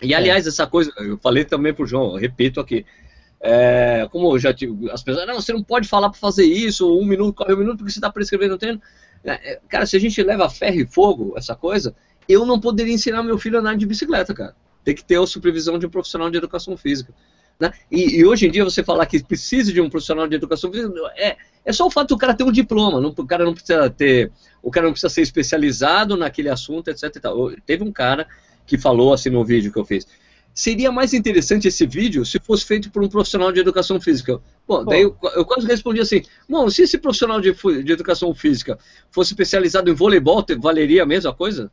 E 0.00 0.12
é. 0.12 0.16
aliás, 0.16 0.46
é. 0.46 0.48
essa 0.48 0.66
coisa, 0.66 0.92
eu 0.98 1.18
falei 1.18 1.44
também 1.44 1.72
pro 1.72 1.86
João, 1.86 2.14
repito 2.16 2.60
aqui. 2.60 2.84
É, 3.40 4.08
como 4.12 4.32
eu 4.32 4.38
já 4.38 4.54
tive, 4.54 4.88
as 4.90 5.02
pessoas, 5.02 5.26
não, 5.26 5.34
você 5.34 5.52
não 5.52 5.64
pode 5.64 5.88
falar 5.88 6.08
para 6.08 6.18
fazer 6.18 6.44
isso, 6.44 6.96
um 6.96 7.04
minuto, 7.04 7.34
corre 7.34 7.54
um 7.54 7.58
minuto, 7.58 7.78
porque 7.78 7.90
você 7.90 7.98
está 7.98 8.10
prescrevendo 8.10 8.54
o 8.54 8.58
treino. 8.58 8.80
É, 9.24 9.52
é, 9.52 9.60
cara, 9.68 9.84
se 9.84 9.96
a 9.96 10.00
gente 10.00 10.22
leva 10.22 10.48
ferro 10.48 10.76
e 10.76 10.86
fogo, 10.86 11.34
essa 11.36 11.54
coisa, 11.56 11.94
eu 12.28 12.46
não 12.46 12.60
poderia 12.60 12.92
ensinar 12.92 13.22
meu 13.22 13.38
filho 13.38 13.56
a 13.56 13.60
andar 13.60 13.76
de 13.76 13.84
bicicleta, 13.84 14.32
cara. 14.32 14.54
Tem 14.84 14.94
que 14.94 15.04
ter 15.04 15.20
a 15.20 15.26
supervisão 15.26 15.78
de 15.78 15.86
um 15.86 15.90
profissional 15.90 16.30
de 16.30 16.36
educação 16.36 16.76
física. 16.76 17.12
Né? 17.58 17.72
E, 17.90 18.18
e, 18.18 18.24
hoje 18.24 18.46
em 18.46 18.50
dia 18.50 18.64
você 18.64 18.82
falar 18.82 19.06
que 19.06 19.22
precisa 19.22 19.72
de 19.72 19.80
um 19.80 19.90
profissional 19.90 20.26
de 20.26 20.34
educação 20.34 20.72
física 20.72 20.92
é, 21.16 21.36
é 21.64 21.72
só 21.72 21.86
o 21.86 21.90
fato 21.90 22.08
do 22.08 22.18
cara 22.18 22.34
ter 22.34 22.44
um 22.44 22.52
diploma, 22.52 23.00
não, 23.00 23.10
o 23.10 23.26
cara 23.26 23.44
não 23.44 23.54
precisa 23.54 23.88
ter, 23.88 24.32
o 24.62 24.70
cara 24.70 24.86
não 24.86 24.92
precisa 24.92 25.12
ser 25.12 25.22
especializado 25.22 26.16
naquele 26.16 26.48
assunto, 26.48 26.88
etc. 26.88 27.12
Teve 27.64 27.84
um 27.84 27.92
cara 27.92 28.26
que 28.66 28.76
falou 28.76 29.12
assim 29.12 29.30
no 29.30 29.44
vídeo 29.44 29.72
que 29.72 29.78
eu 29.78 29.84
fiz. 29.84 30.06
Seria 30.54 30.92
mais 30.92 31.14
interessante 31.14 31.66
esse 31.66 31.86
vídeo 31.86 32.26
se 32.26 32.38
fosse 32.38 32.66
feito 32.66 32.90
por 32.90 33.02
um 33.02 33.08
profissional 33.08 33.50
de 33.50 33.60
educação 33.60 33.98
física. 33.98 34.38
Bom, 34.68 34.84
daí 34.84 35.02
eu, 35.02 35.16
eu 35.34 35.46
quase 35.46 35.66
respondi 35.66 36.00
assim: 36.00 36.22
bom, 36.48 36.68
se 36.68 36.82
esse 36.82 36.98
profissional 36.98 37.40
de, 37.40 37.54
de 37.82 37.92
educação 37.92 38.34
física 38.34 38.78
fosse 39.10 39.32
especializado 39.32 39.90
em 39.90 39.94
voleibol, 39.94 40.44
valeria 40.60 41.04
a 41.04 41.06
mesma 41.06 41.32
coisa? 41.32 41.70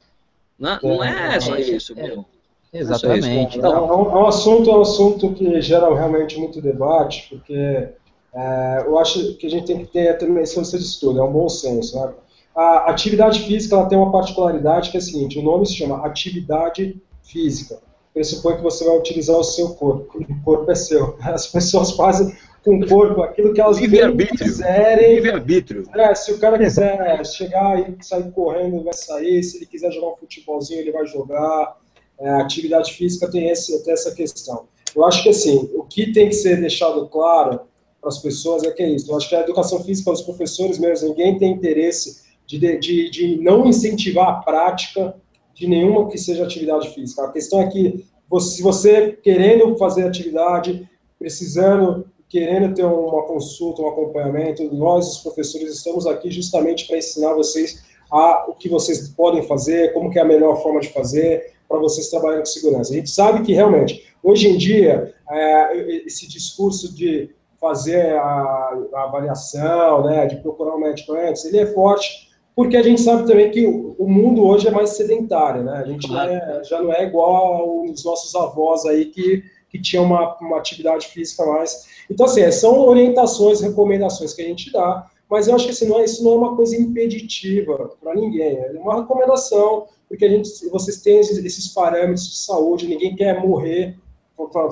Não, 0.57 0.71
né? 0.71 0.79
não 0.81 1.03
é 1.03 1.39
só 1.39 1.57
isso, 1.57 1.93
é. 1.97 2.07
meu. 2.07 2.25
Exatamente. 2.71 3.57
Então, 3.57 3.75
é, 3.75 3.81
um, 3.81 4.11
é, 4.11 4.15
um, 4.21 4.27
assunto, 4.27 4.69
é 4.69 4.77
um 4.77 4.81
assunto 4.81 5.33
que 5.33 5.59
gera 5.59 5.93
realmente 5.93 6.37
muito 6.37 6.61
debate, 6.61 7.27
porque 7.29 7.89
é, 8.33 8.83
eu 8.85 8.97
acho 8.99 9.35
que 9.35 9.47
a 9.47 9.49
gente 9.49 9.65
tem 9.65 9.79
que 9.79 9.91
ter 9.91 10.17
também 10.17 10.43
esse 10.43 10.59
de 10.59 10.83
estudo, 10.83 11.19
é 11.19 11.23
um 11.23 11.31
bom 11.31 11.49
senso. 11.49 11.99
Né? 11.99 12.13
A 12.55 12.89
atividade 12.89 13.41
física 13.41 13.75
ela 13.75 13.87
tem 13.87 13.97
uma 13.97 14.11
particularidade 14.11 14.91
que 14.91 14.97
é 14.97 14.99
a 14.99 15.03
seguinte: 15.03 15.39
o 15.39 15.43
nome 15.43 15.65
se 15.65 15.75
chama 15.75 16.05
atividade 16.05 17.01
física. 17.23 17.79
Pressupõe 18.13 18.57
que 18.57 18.63
você 18.63 18.83
vai 18.85 18.97
utilizar 18.97 19.37
o 19.37 19.43
seu 19.43 19.69
corpo, 19.75 20.17
o 20.17 20.43
corpo 20.43 20.71
é 20.71 20.75
seu. 20.75 21.17
As 21.21 21.47
pessoas 21.47 21.91
fazem 21.91 22.35
com 22.63 22.77
o 22.77 22.87
corpo 22.87 23.21
aquilo 23.21 23.53
que 23.53 23.61
elas 23.61 23.79
quiserem. 23.79 25.15
Livre-arbítrio. 25.15 25.83
É, 25.95 26.13
se 26.13 26.33
o 26.33 26.39
cara 26.39 26.57
quiser 26.57 27.25
chegar 27.25 27.79
e 27.79 28.03
sair 28.03 28.29
correndo, 28.31 28.75
ele 28.75 28.83
vai 28.83 28.93
sair. 28.93 29.43
Se 29.43 29.57
ele 29.57 29.65
quiser 29.65 29.91
jogar 29.91 30.09
um 30.09 30.15
futebolzinho, 30.17 30.81
ele 30.81 30.91
vai 30.91 31.05
jogar 31.05 31.77
é, 32.19 32.29
a 32.29 32.41
atividade 32.41 32.93
física 32.93 33.29
tem, 33.31 33.49
esse, 33.49 33.83
tem 33.83 33.93
essa 33.93 34.13
questão. 34.13 34.67
Eu 34.95 35.05
acho 35.05 35.23
que, 35.23 35.29
assim, 35.29 35.69
o 35.73 35.83
que 35.83 36.11
tem 36.11 36.27
que 36.27 36.35
ser 36.35 36.59
deixado 36.59 37.07
claro 37.07 37.61
para 37.99 38.09
as 38.09 38.19
pessoas 38.19 38.63
é 38.63 38.71
que 38.71 38.81
é 38.81 38.89
isso. 38.89 39.11
Eu 39.11 39.17
acho 39.17 39.29
que 39.29 39.35
a 39.35 39.41
educação 39.41 39.83
física, 39.83 40.11
os 40.11 40.21
professores 40.21 40.79
mesmo, 40.79 41.09
ninguém 41.09 41.37
tem 41.37 41.51
interesse 41.51 42.23
de, 42.45 42.57
de, 42.79 43.09
de 43.09 43.37
não 43.41 43.67
incentivar 43.67 44.29
a 44.29 44.33
prática 44.33 45.15
de 45.53 45.67
nenhuma 45.67 46.09
que 46.09 46.17
seja 46.17 46.43
atividade 46.43 46.89
física. 46.93 47.23
A 47.23 47.31
questão 47.31 47.61
é 47.61 47.67
que, 47.67 48.05
você, 48.29 48.55
se 48.55 48.61
você 48.63 49.11
querendo 49.21 49.75
fazer 49.77 50.07
atividade, 50.07 50.87
precisando, 51.17 52.05
querendo 52.29 52.73
ter 52.73 52.85
uma 52.85 53.23
consulta, 53.23 53.81
um 53.81 53.87
acompanhamento, 53.87 54.63
nós, 54.73 55.07
os 55.07 55.17
professores, 55.17 55.73
estamos 55.73 56.07
aqui 56.07 56.31
justamente 56.31 56.87
para 56.87 56.97
ensinar 56.97 57.33
vocês 57.33 57.83
a, 58.11 58.45
o 58.49 58.53
que 58.53 58.69
vocês 58.69 59.09
podem 59.09 59.43
fazer, 59.43 59.93
como 59.93 60.09
que 60.09 60.17
é 60.17 60.21
a 60.21 60.25
melhor 60.25 60.61
forma 60.61 60.79
de 60.79 60.89
fazer 60.89 61.53
para 61.67 61.77
vocês 61.77 62.09
trabalharem 62.09 62.43
com 62.43 62.45
segurança. 62.45 62.91
A 62.91 62.95
gente 62.95 63.09
sabe 63.09 63.43
que 63.43 63.53
realmente, 63.53 64.07
hoje 64.23 64.47
em 64.47 64.57
dia, 64.57 65.13
é, 65.29 66.05
esse 66.05 66.27
discurso 66.27 66.93
de 66.93 67.29
fazer 67.59 68.15
a, 68.17 68.77
a, 68.93 69.03
avaliação, 69.03 70.03
né, 70.05 70.25
de 70.25 70.37
procurar 70.37 70.75
um 70.75 70.79
médico 70.79 71.13
antes, 71.13 71.45
ele 71.45 71.57
é 71.57 71.65
forte, 71.65 72.29
porque 72.55 72.77
a 72.77 72.83
gente 72.83 73.01
sabe 73.01 73.27
também 73.27 73.51
que 73.51 73.65
o, 73.65 73.95
o 73.97 74.09
mundo 74.09 74.43
hoje 74.43 74.67
é 74.67 74.71
mais 74.71 74.91
sedentário, 74.91 75.63
né? 75.63 75.77
A 75.77 75.85
gente 75.85 76.07
claro. 76.07 76.31
é, 76.31 76.61
já 76.63 76.81
não 76.81 76.93
é 76.93 77.05
igual 77.05 77.55
aos 77.55 78.03
nossos 78.03 78.35
avós 78.35 78.85
aí 78.85 79.05
que, 79.05 79.43
que 79.69 79.81
tinham 79.81 80.03
uma, 80.03 80.37
uma 80.41 80.57
atividade 80.57 81.07
física 81.07 81.45
mais. 81.45 81.85
Então, 82.09 82.25
assim, 82.25 82.49
são 82.51 82.79
orientações, 82.79 83.61
recomendações 83.61 84.33
que 84.33 84.41
a 84.41 84.45
gente 84.45 84.71
dá, 84.71 85.07
mas 85.29 85.47
eu 85.47 85.55
acho 85.55 85.65
que 85.65 85.71
assim, 85.71 85.87
não 85.87 85.99
é, 85.99 86.05
isso 86.05 86.23
não 86.23 86.33
é 86.33 86.35
uma 86.35 86.55
coisa 86.55 86.75
impeditiva 86.75 87.91
para 88.01 88.15
ninguém, 88.15 88.57
é 88.57 88.71
uma 88.79 89.01
recomendação, 89.01 89.85
porque 90.07 90.25
a 90.25 90.29
gente, 90.29 90.49
vocês 90.69 91.01
têm 91.01 91.19
esses, 91.19 91.37
esses 91.37 91.67
parâmetros 91.67 92.27
de 92.27 92.37
saúde, 92.37 92.87
ninguém 92.87 93.15
quer 93.15 93.39
morrer 93.39 93.95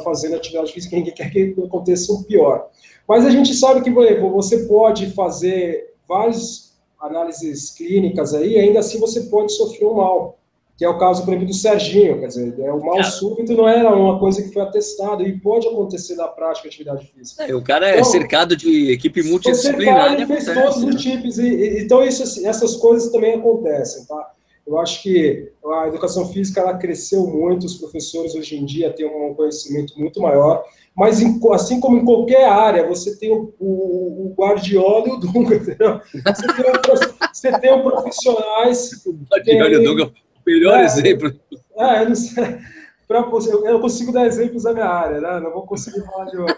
fazendo 0.03 0.35
atividade 0.35 0.71
física, 0.71 0.95
ninguém 0.95 1.13
quer 1.13 1.31
que 1.31 1.55
aconteça 1.65 2.11
o 2.13 2.23
pior. 2.23 2.69
Mas 3.07 3.25
a 3.25 3.29
gente 3.29 3.53
sabe 3.53 3.81
que, 3.81 3.89
você 3.89 4.65
pode 4.65 5.11
fazer 5.11 5.93
várias 6.07 6.77
análises 6.99 7.71
clínicas 7.71 8.33
aí, 8.33 8.57
ainda 8.57 8.79
assim 8.79 8.99
você 8.99 9.21
pode 9.21 9.53
sofrer 9.53 9.85
um 9.85 9.95
mal 9.95 10.37
que 10.77 10.85
é 10.85 10.89
o 10.89 10.97
caso, 10.99 11.25
por 11.25 11.31
exemplo, 11.31 11.47
do 11.47 11.55
Serginho, 11.55 12.19
quer 12.19 12.27
dizer, 12.27 12.53
é, 12.59 12.71
o 12.71 12.79
mal 12.79 13.03
súbito 13.03 13.53
não 13.53 13.67
era 13.67 13.93
uma 13.95 14.19
coisa 14.19 14.43
que 14.43 14.53
foi 14.53 14.61
atestada, 14.61 15.23
e 15.23 15.39
pode 15.39 15.67
acontecer 15.67 16.15
na 16.15 16.27
prática 16.27 16.67
atividade 16.67 17.07
física. 17.07 17.45
É, 17.45 17.55
o 17.55 17.63
cara 17.63 17.87
é 17.87 17.93
então, 17.93 18.01
é 18.01 18.03
cercado 18.03 18.55
de 18.55 18.91
equipe 18.91 19.23
multidisciplinar. 19.23 20.13
Ele 20.13 20.27
fez 20.27 20.45
todos 20.45 20.83
os 20.83 21.01
tipos, 21.01 21.39
e, 21.39 21.47
e, 21.47 21.83
então 21.83 22.03
isso, 22.03 22.45
essas 22.47 22.75
coisas 22.75 23.11
também 23.11 23.33
acontecem, 23.33 24.05
tá? 24.05 24.33
Eu 24.67 24.77
acho 24.77 25.01
que 25.01 25.49
a 25.65 25.87
educação 25.87 26.27
física 26.27 26.59
ela 26.59 26.77
cresceu 26.77 27.25
muito, 27.25 27.65
os 27.65 27.77
professores 27.77 28.35
hoje 28.35 28.57
em 28.57 28.65
dia 28.65 28.91
têm 28.91 29.05
um 29.05 29.33
conhecimento 29.33 29.97
muito 29.97 30.21
maior, 30.21 30.63
mas 30.95 31.21
em, 31.21 31.39
assim 31.53 31.79
como 31.79 31.97
em 31.97 32.05
qualquer 32.05 32.49
área, 32.49 32.85
você 32.85 33.15
tem 33.17 33.31
o, 33.31 33.53
o, 33.59 34.27
o 34.27 34.35
Guardiola 34.37 35.07
e 35.07 35.11
o 35.11 35.17
Dunga, 35.17 35.55
entendeu? 35.57 36.01
Você 36.25 36.47
tem, 36.47 36.69
um, 36.69 37.33
você 37.33 37.59
tem 37.59 37.73
um 37.73 37.83
profissionais... 37.83 39.05
O 39.05 39.13
Guardiola 39.13 39.69
e 39.69 39.77
o 39.77 39.83
Dunga 39.83 40.11
Melhor 40.47 40.79
é, 40.79 40.85
exemplo. 40.85 41.37
É, 41.77 42.03
eu 42.03 42.09
não 42.09 42.15
sei. 42.15 42.57
Pra, 43.05 43.19
eu 43.19 43.79
consigo 43.81 44.13
dar 44.13 44.25
exemplos 44.25 44.63
da 44.63 44.73
minha 44.73 44.87
área, 44.87 45.19
né? 45.19 45.39
Não 45.41 45.51
vou 45.51 45.65
conseguir 45.65 46.05
falar 46.05 46.25
de 46.25 46.37
outro. 46.37 46.57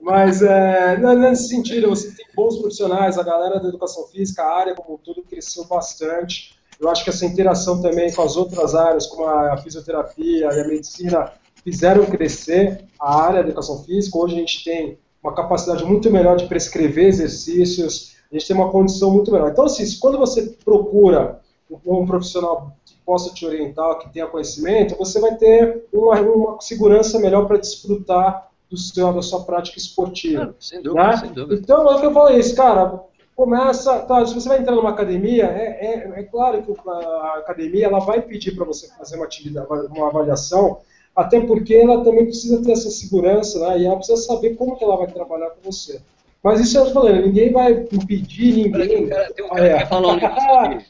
Mas, 0.00 0.42
é, 0.42 0.96
nesse 0.96 1.48
sentido, 1.48 1.90
você 1.90 2.14
tem 2.14 2.26
bons 2.34 2.58
profissionais, 2.58 3.18
a 3.18 3.22
galera 3.22 3.60
da 3.60 3.68
educação 3.68 4.06
física, 4.08 4.42
a 4.42 4.58
área 4.58 4.74
como 4.74 4.98
tudo 4.98 5.22
cresceu 5.22 5.64
bastante. 5.66 6.54
Eu 6.80 6.88
acho 6.90 7.04
que 7.04 7.10
essa 7.10 7.24
interação 7.24 7.80
também 7.80 8.12
com 8.12 8.22
as 8.22 8.36
outras 8.36 8.74
áreas, 8.74 9.06
como 9.06 9.26
a 9.26 9.56
fisioterapia 9.58 10.52
e 10.52 10.60
a 10.60 10.68
medicina, 10.68 11.32
fizeram 11.62 12.04
crescer 12.06 12.84
a 13.00 13.22
área 13.22 13.42
da 13.42 13.48
educação 13.48 13.82
física. 13.84 14.18
Hoje 14.18 14.34
a 14.34 14.38
gente 14.38 14.64
tem 14.64 14.98
uma 15.22 15.34
capacidade 15.34 15.84
muito 15.84 16.10
melhor 16.10 16.36
de 16.36 16.46
prescrever 16.46 17.06
exercícios, 17.06 18.16
a 18.30 18.34
gente 18.34 18.46
tem 18.46 18.56
uma 18.56 18.70
condição 18.70 19.10
muito 19.10 19.32
melhor. 19.32 19.50
Então, 19.50 19.64
assim, 19.64 19.84
quando 19.98 20.18
você 20.18 20.56
procura 20.64 21.40
um 21.86 22.06
profissional 22.06 22.76
possa 23.04 23.32
te 23.32 23.44
orientar, 23.44 23.98
que 23.98 24.12
tenha 24.12 24.26
conhecimento, 24.26 24.96
você 24.96 25.20
vai 25.20 25.36
ter 25.36 25.84
uma, 25.92 26.20
uma 26.20 26.60
segurança 26.60 27.18
melhor 27.18 27.46
para 27.46 27.58
desfrutar 27.58 28.50
do 28.70 28.76
seu, 28.76 29.12
da 29.12 29.22
sua 29.22 29.44
prática 29.44 29.78
esportiva. 29.78 30.50
Ah, 30.50 30.54
sem 30.58 30.82
dúvida, 30.82 31.06
né? 31.06 31.16
sem 31.18 31.32
dúvida. 31.32 31.60
Então, 31.62 31.90
é 31.90 31.94
o 31.94 32.00
que 32.00 32.06
eu 32.06 32.12
falei 32.12 32.38
isso, 32.38 32.56
cara, 32.56 33.00
começa, 33.36 34.00
tá, 34.00 34.24
se 34.24 34.34
você 34.34 34.48
vai 34.48 34.58
entrar 34.58 34.74
numa 34.74 34.90
academia, 34.90 35.44
é, 35.44 35.86
é, 35.86 36.20
é 36.20 36.22
claro 36.24 36.62
que 36.62 36.72
a 36.88 37.38
academia 37.38 37.86
ela 37.86 37.98
vai 37.98 38.20
pedir 38.22 38.54
para 38.54 38.64
você 38.64 38.88
fazer 38.96 39.16
uma 39.16 39.24
atividade, 39.24 39.66
uma 39.90 40.08
avaliação, 40.08 40.78
até 41.14 41.40
porque 41.40 41.74
ela 41.74 42.02
também 42.02 42.24
precisa 42.24 42.62
ter 42.62 42.72
essa 42.72 42.90
segurança, 42.90 43.58
né, 43.60 43.78
e 43.80 43.86
ela 43.86 43.96
precisa 43.96 44.20
saber 44.22 44.56
como 44.56 44.76
que 44.76 44.84
ela 44.84 44.96
vai 44.96 45.06
trabalhar 45.06 45.50
com 45.50 45.70
você. 45.70 46.00
Mas 46.42 46.60
isso 46.60 46.76
eu 46.76 46.92
falando, 46.92 47.22
ninguém 47.22 47.50
vai 47.50 47.72
impedir 47.72 48.54
ninguém. 48.54 48.88
Tem 48.88 49.04
um 49.04 49.08
cara, 49.08 49.32
que 49.32 49.42
quer 49.42 49.88
falar 49.88 50.12
um 50.12 50.16
negócio 50.16 50.54
aqui. 50.60 50.84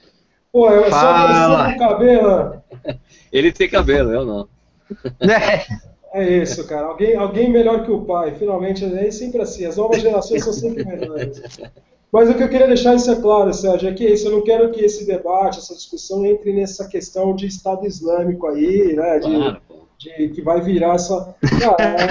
Pô, 0.51 0.71
eu 0.71 0.91
só 0.91 1.73
com 1.73 1.79
cabelo. 1.79 2.63
Ele 3.33 3.53
tem 3.53 3.69
cabelo, 3.69 4.13
eu 4.13 4.25
não. 4.25 4.49
É 6.17 6.23
isso, 6.23 6.65
cara. 6.69 6.87
Alguém, 6.87 7.17
alguém 7.17 7.51
melhor 7.51 7.85
que 7.85 7.91
o 7.91 8.03
pai. 8.03 8.37
Finalmente, 8.37 8.85
é 8.85 9.11
sempre 9.11 9.43
assim. 9.43 9.67
As 9.67 9.77
novas 9.77 10.01
gerações 10.01 10.45
são 10.45 10.53
sempre 10.53 10.85
melhores. 10.85 11.43
Mas 12.15 12.31
o 12.31 12.35
que 12.35 12.45
eu 12.45 12.49
queria 12.49 12.69
deixar 12.69 12.95
isso 12.95 13.11
é 13.11 13.17
claro, 13.17 13.53
Sérgio, 13.53 13.89
é 13.89 13.93
que 13.93 14.05
isso, 14.05 14.29
eu 14.29 14.31
não 14.31 14.41
quero 14.41 14.71
que 14.71 14.85
esse 14.85 15.05
debate, 15.05 15.59
essa 15.59 15.75
discussão 15.75 16.25
entre 16.25 16.53
nessa 16.53 16.87
questão 16.87 17.35
de 17.35 17.49
Estado 17.49 17.85
Islâmico 17.85 18.47
aí, 18.47 18.95
né? 18.95 19.19
De, 19.19 19.37
claro, 19.37 19.61
de 19.99 20.29
que 20.29 20.41
vai 20.41 20.61
virar 20.61 20.95
essa. 20.95 21.35
Cara, 21.61 21.83
é, 21.83 22.07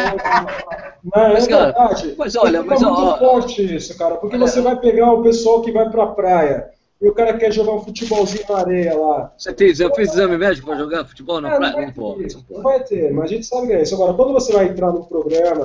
mas, 1.05 1.47
é 1.47 1.49
cara, 1.49 1.65
verdade. 1.67 2.15
Mas 2.17 2.35
olha, 2.35 2.61
mas 2.63 2.81
muito 2.81 3.01
ó, 3.01 3.17
forte 3.17 3.75
isso, 3.75 3.97
cara, 3.97 4.17
porque 4.17 4.35
olha, 4.35 4.45
você 4.45 4.59
vai 4.59 4.77
pegar 4.77 5.09
o 5.13 5.23
pessoal 5.23 5.61
que 5.61 5.71
vai 5.71 5.89
pra 5.89 6.07
praia 6.07 6.69
e 7.01 7.07
o 7.07 7.13
cara 7.13 7.37
quer 7.37 7.53
jogar 7.53 7.71
um 7.71 7.81
futebolzinho 7.81 8.43
na 8.49 8.57
areia 8.57 8.97
lá. 8.97 9.33
Você 9.37 9.53
fez, 9.53 9.79
eu 9.79 9.95
fiz 9.95 10.11
exame 10.11 10.37
médico 10.37 10.67
para 10.67 10.79
jogar 10.79 11.05
futebol 11.05 11.39
na 11.39 11.53
é, 11.53 11.57
praia? 11.57 11.73
Não, 11.77 11.81
não, 11.81 11.93
pode. 11.93 12.37
Não 12.49 12.61
vai 12.61 12.83
ter, 12.83 13.13
mas 13.13 13.23
a 13.23 13.27
gente 13.27 13.45
sabe 13.45 13.67
que 13.67 13.73
é 13.73 13.81
isso. 13.81 13.95
Agora, 13.95 14.13
quando 14.13 14.33
você 14.33 14.51
vai 14.51 14.65
entrar 14.65 14.91
no 14.91 15.05
programa, 15.05 15.63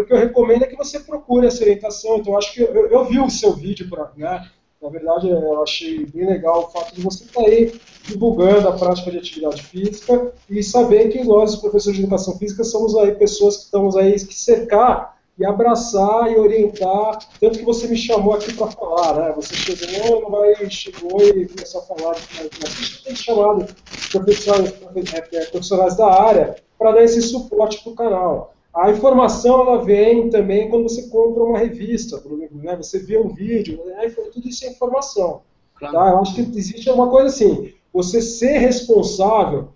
o 0.00 0.04
que 0.04 0.12
eu 0.12 0.18
recomendo 0.18 0.64
é 0.64 0.66
que 0.66 0.76
você 0.76 1.00
procure 1.00 1.46
essa 1.46 1.62
orientação. 1.62 2.16
Então, 2.16 2.36
acho 2.36 2.52
que 2.52 2.60
eu, 2.60 2.86
eu 2.88 3.04
vi 3.04 3.18
o 3.18 3.30
seu 3.30 3.52
vídeo, 3.52 3.88
pra, 3.88 4.10
né? 4.16 4.48
Na 4.82 4.90
verdade, 4.90 5.30
eu 5.30 5.62
achei 5.62 6.04
bem 6.04 6.26
legal 6.26 6.64
o 6.64 6.70
fato 6.70 6.94
de 6.94 7.00
você 7.00 7.24
estar 7.24 7.40
tá 7.40 7.48
aí 7.48 7.72
divulgando 8.02 8.68
a 8.68 8.72
prática 8.72 9.10
de 9.10 9.16
atividade 9.16 9.62
física 9.62 10.32
e 10.50 10.62
saber 10.62 11.08
que 11.08 11.24
nós, 11.24 11.56
professores 11.56 11.96
de 11.96 12.02
educação 12.02 12.36
física, 12.36 12.62
somos 12.64 12.94
aí 12.94 13.12
pessoas 13.12 13.56
que 13.56 13.64
estamos 13.64 13.96
aí 13.96 14.12
que 14.12 14.34
cercar 14.34 15.14
e 15.38 15.44
abraçar 15.44 16.30
e 16.30 16.36
orientar, 16.36 17.18
tanto 17.40 17.58
que 17.58 17.64
você 17.64 17.88
me 17.88 17.96
chamou 17.96 18.34
aqui 18.34 18.52
para 18.52 18.70
falar, 18.70 19.14
né? 19.14 19.32
Você 19.34 19.54
chegou, 19.54 20.20
não 20.20 20.30
vai, 20.30 20.70
chegou 20.70 21.20
e 21.22 21.48
começou 21.48 21.80
a 21.80 21.84
falar, 21.84 22.16
mas 22.62 23.02
tem 23.02 23.16
chamado 23.16 23.66
profissionais, 24.12 24.72
é, 25.12 25.36
é, 25.36 25.44
profissionais 25.46 25.96
da 25.96 26.06
área 26.06 26.56
para 26.78 26.92
dar 26.92 27.02
esse 27.02 27.20
suporte 27.22 27.82
para 27.82 27.92
o 27.92 27.96
canal. 27.96 28.53
A 28.74 28.90
informação 28.90 29.60
ela 29.60 29.84
vem 29.84 30.28
também 30.30 30.68
quando 30.68 30.88
você 30.88 31.08
compra 31.08 31.44
uma 31.44 31.58
revista, 31.58 32.20
né? 32.50 32.76
Você 32.76 32.98
vê 32.98 33.16
um 33.16 33.28
vídeo, 33.28 33.80
né? 33.86 34.12
tudo 34.32 34.48
isso 34.48 34.64
é 34.66 34.70
informação. 34.70 35.42
Claro. 35.76 35.94
Tá? 35.94 36.10
Eu 36.10 36.18
acho 36.18 36.34
que 36.34 36.58
existe 36.58 36.90
uma 36.90 37.08
coisa 37.08 37.28
assim, 37.28 37.72
você 37.92 38.20
ser 38.20 38.58
responsável 38.58 39.68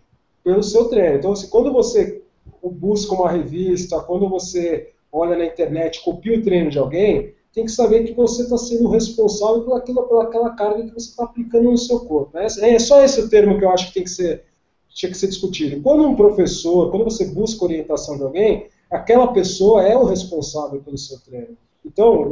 pelo 0.43 0.63
seu 0.63 0.87
treino. 0.87 1.19
Então, 1.19 1.33
assim, 1.33 1.49
quando 1.49 1.73
você 1.73 2.23
busca 2.63 3.15
uma 3.15 3.31
revista, 3.31 4.01
quando 4.01 4.29
você 4.29 4.91
olha 5.13 5.37
na 5.37 5.47
internet, 5.47 6.03
copia 6.03 6.39
o 6.39 6.43
treino 6.43 6.71
de 6.71 6.79
alguém, 6.79 7.35
tem 7.53 7.65
que 7.65 7.73
saber 7.73 8.05
que 8.05 8.13
você 8.13 8.43
está 8.43 8.59
sendo 8.59 8.89
responsável 8.89 9.63
por, 9.63 9.77
aquilo, 9.77 10.03
por 10.05 10.23
aquela 10.23 10.51
carga 10.51 10.85
que 10.85 10.95
você 10.95 11.11
está 11.11 11.25
aplicando 11.25 11.71
no 11.71 11.79
seu 11.79 12.01
corpo. 12.01 12.37
Né? 12.37 12.47
É 12.47 12.79
só 12.79 13.03
esse 13.03 13.21
o 13.21 13.29
termo 13.29 13.59
que 13.59 13.65
eu 13.65 13.71
acho 13.71 13.89
que 13.89 13.95
tem 13.95 14.05
que 14.05 14.11
ser, 14.11 14.45
tinha 14.89 15.11
que 15.11 15.19
ser 15.19 15.29
discutido. 15.29 15.81
Quando 15.83 16.07
um 16.07 16.17
professor, 16.17 16.91
quando 16.91 17.05
você 17.05 17.25
busca 17.27 17.65
orientação 17.65 18.17
de 18.17 18.23
alguém, 18.23 18.67
aquela 18.91 19.33
pessoa 19.33 19.83
é 19.83 19.97
o 19.97 20.05
responsável 20.05 20.81
pelo 20.81 20.99
seu 20.99 21.19
treino. 21.21 21.57
Então, 21.85 22.31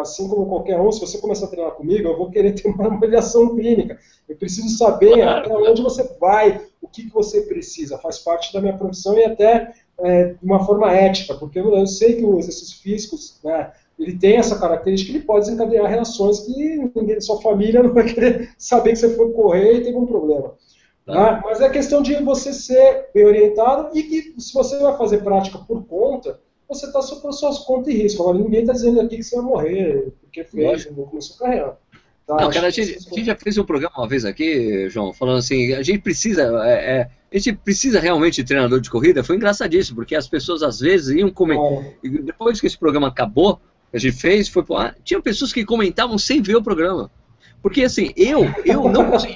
assim 0.00 0.28
como 0.28 0.46
qualquer 0.46 0.80
um, 0.80 0.90
se 0.90 1.00
você 1.00 1.18
começar 1.18 1.46
a 1.46 1.48
treinar 1.48 1.72
comigo, 1.72 2.08
eu 2.08 2.16
vou 2.16 2.30
querer 2.30 2.52
ter 2.52 2.68
uma 2.68 2.86
avaliação 2.94 3.54
clínica. 3.54 3.98
Eu 4.28 4.36
preciso 4.36 4.76
saber 4.76 5.22
até 5.22 5.54
onde 5.54 5.82
você 5.82 6.02
vai, 6.18 6.62
o 6.80 6.88
que, 6.88 7.04
que 7.04 7.12
você 7.12 7.42
precisa. 7.42 7.98
Faz 7.98 8.18
parte 8.18 8.52
da 8.52 8.60
minha 8.60 8.76
profissão 8.76 9.16
e 9.18 9.24
até 9.24 9.72
é, 9.98 10.34
de 10.34 10.44
uma 10.44 10.64
forma 10.64 10.92
ética, 10.92 11.34
porque 11.34 11.58
eu 11.58 11.86
sei 11.86 12.16
que 12.16 12.24
o 12.24 12.38
exercício 12.38 12.78
físico, 12.82 13.16
né, 13.44 13.72
ele 13.98 14.18
tem 14.18 14.36
essa 14.36 14.58
característica 14.58 15.12
que 15.12 15.18
ele 15.18 15.26
pode 15.26 15.46
desencadear 15.46 15.88
reações 15.88 16.40
que 16.40 16.90
ninguém, 16.94 17.20
sua 17.20 17.40
família 17.40 17.82
não 17.84 17.92
vai 17.92 18.04
querer 18.04 18.50
saber 18.58 18.90
que 18.90 18.96
você 18.96 19.14
foi 19.14 19.32
correr 19.32 19.74
e 19.74 19.84
teve 19.84 19.96
um 19.96 20.06
problema. 20.06 20.54
Tá? 21.06 21.40
Mas 21.44 21.60
é 21.60 21.68
questão 21.70 22.02
de 22.02 22.16
você 22.16 22.52
ser 22.52 23.06
bem 23.14 23.24
orientado 23.24 23.96
e 23.96 24.02
que 24.02 24.34
se 24.40 24.52
você 24.52 24.76
vai 24.78 24.96
fazer 24.98 25.18
prática 25.18 25.56
por 25.58 25.86
conta, 25.86 26.40
você 26.68 26.86
está 26.86 27.00
sob 27.00 27.32
suas 27.32 27.60
contas 27.60 27.94
e 27.94 27.96
risco. 27.96 28.22
Agora, 28.22 28.38
ninguém 28.38 28.62
está 28.62 28.72
dizendo 28.72 29.00
aqui 29.00 29.18
que 29.18 29.22
você 29.22 29.36
vai 29.36 29.44
morrer 29.44 30.12
porque 30.20 30.42
fez, 30.42 30.90
não 30.90 31.04
começou 31.04 31.36
a 31.36 31.38
carreira. 31.38 31.78
Tá, 32.26 32.34
não, 32.40 32.50
cara, 32.50 32.66
a 32.66 32.70
gente, 32.70 32.96
a 32.96 33.14
gente, 33.14 33.24
já 33.24 33.36
fez 33.36 33.56
um 33.56 33.64
programa 33.64 33.94
uma 33.96 34.08
vez 34.08 34.24
aqui, 34.24 34.88
João, 34.90 35.12
falando 35.12 35.38
assim, 35.38 35.74
a 35.74 35.82
gente 35.82 36.00
precisa, 36.00 36.42
é, 36.64 36.72
é, 36.72 37.10
a 37.32 37.38
gente 37.38 37.52
precisa 37.52 38.00
realmente 38.00 38.42
de 38.42 38.48
treinador 38.48 38.80
de 38.80 38.90
corrida. 38.90 39.22
Foi 39.22 39.36
engraçadíssimo, 39.36 39.94
porque 39.94 40.16
as 40.16 40.26
pessoas 40.26 40.60
às 40.64 40.80
vezes 40.80 41.16
iam 41.16 41.30
comentar. 41.30 41.84
Depois 42.02 42.60
que 42.60 42.66
esse 42.66 42.76
programa 42.76 43.06
acabou, 43.06 43.60
a 43.94 43.98
gente 43.98 44.16
fez, 44.16 44.48
foi 44.48 44.64
ah, 44.74 44.92
tinha 45.04 45.22
pessoas 45.22 45.52
que 45.52 45.64
comentavam 45.64 46.18
sem 46.18 46.42
ver 46.42 46.56
o 46.56 46.62
programa. 46.62 47.08
Porque 47.62 47.84
assim, 47.84 48.12
eu, 48.16 48.44
eu 48.64 48.88
não 48.88 49.06
consigo, 49.10 49.34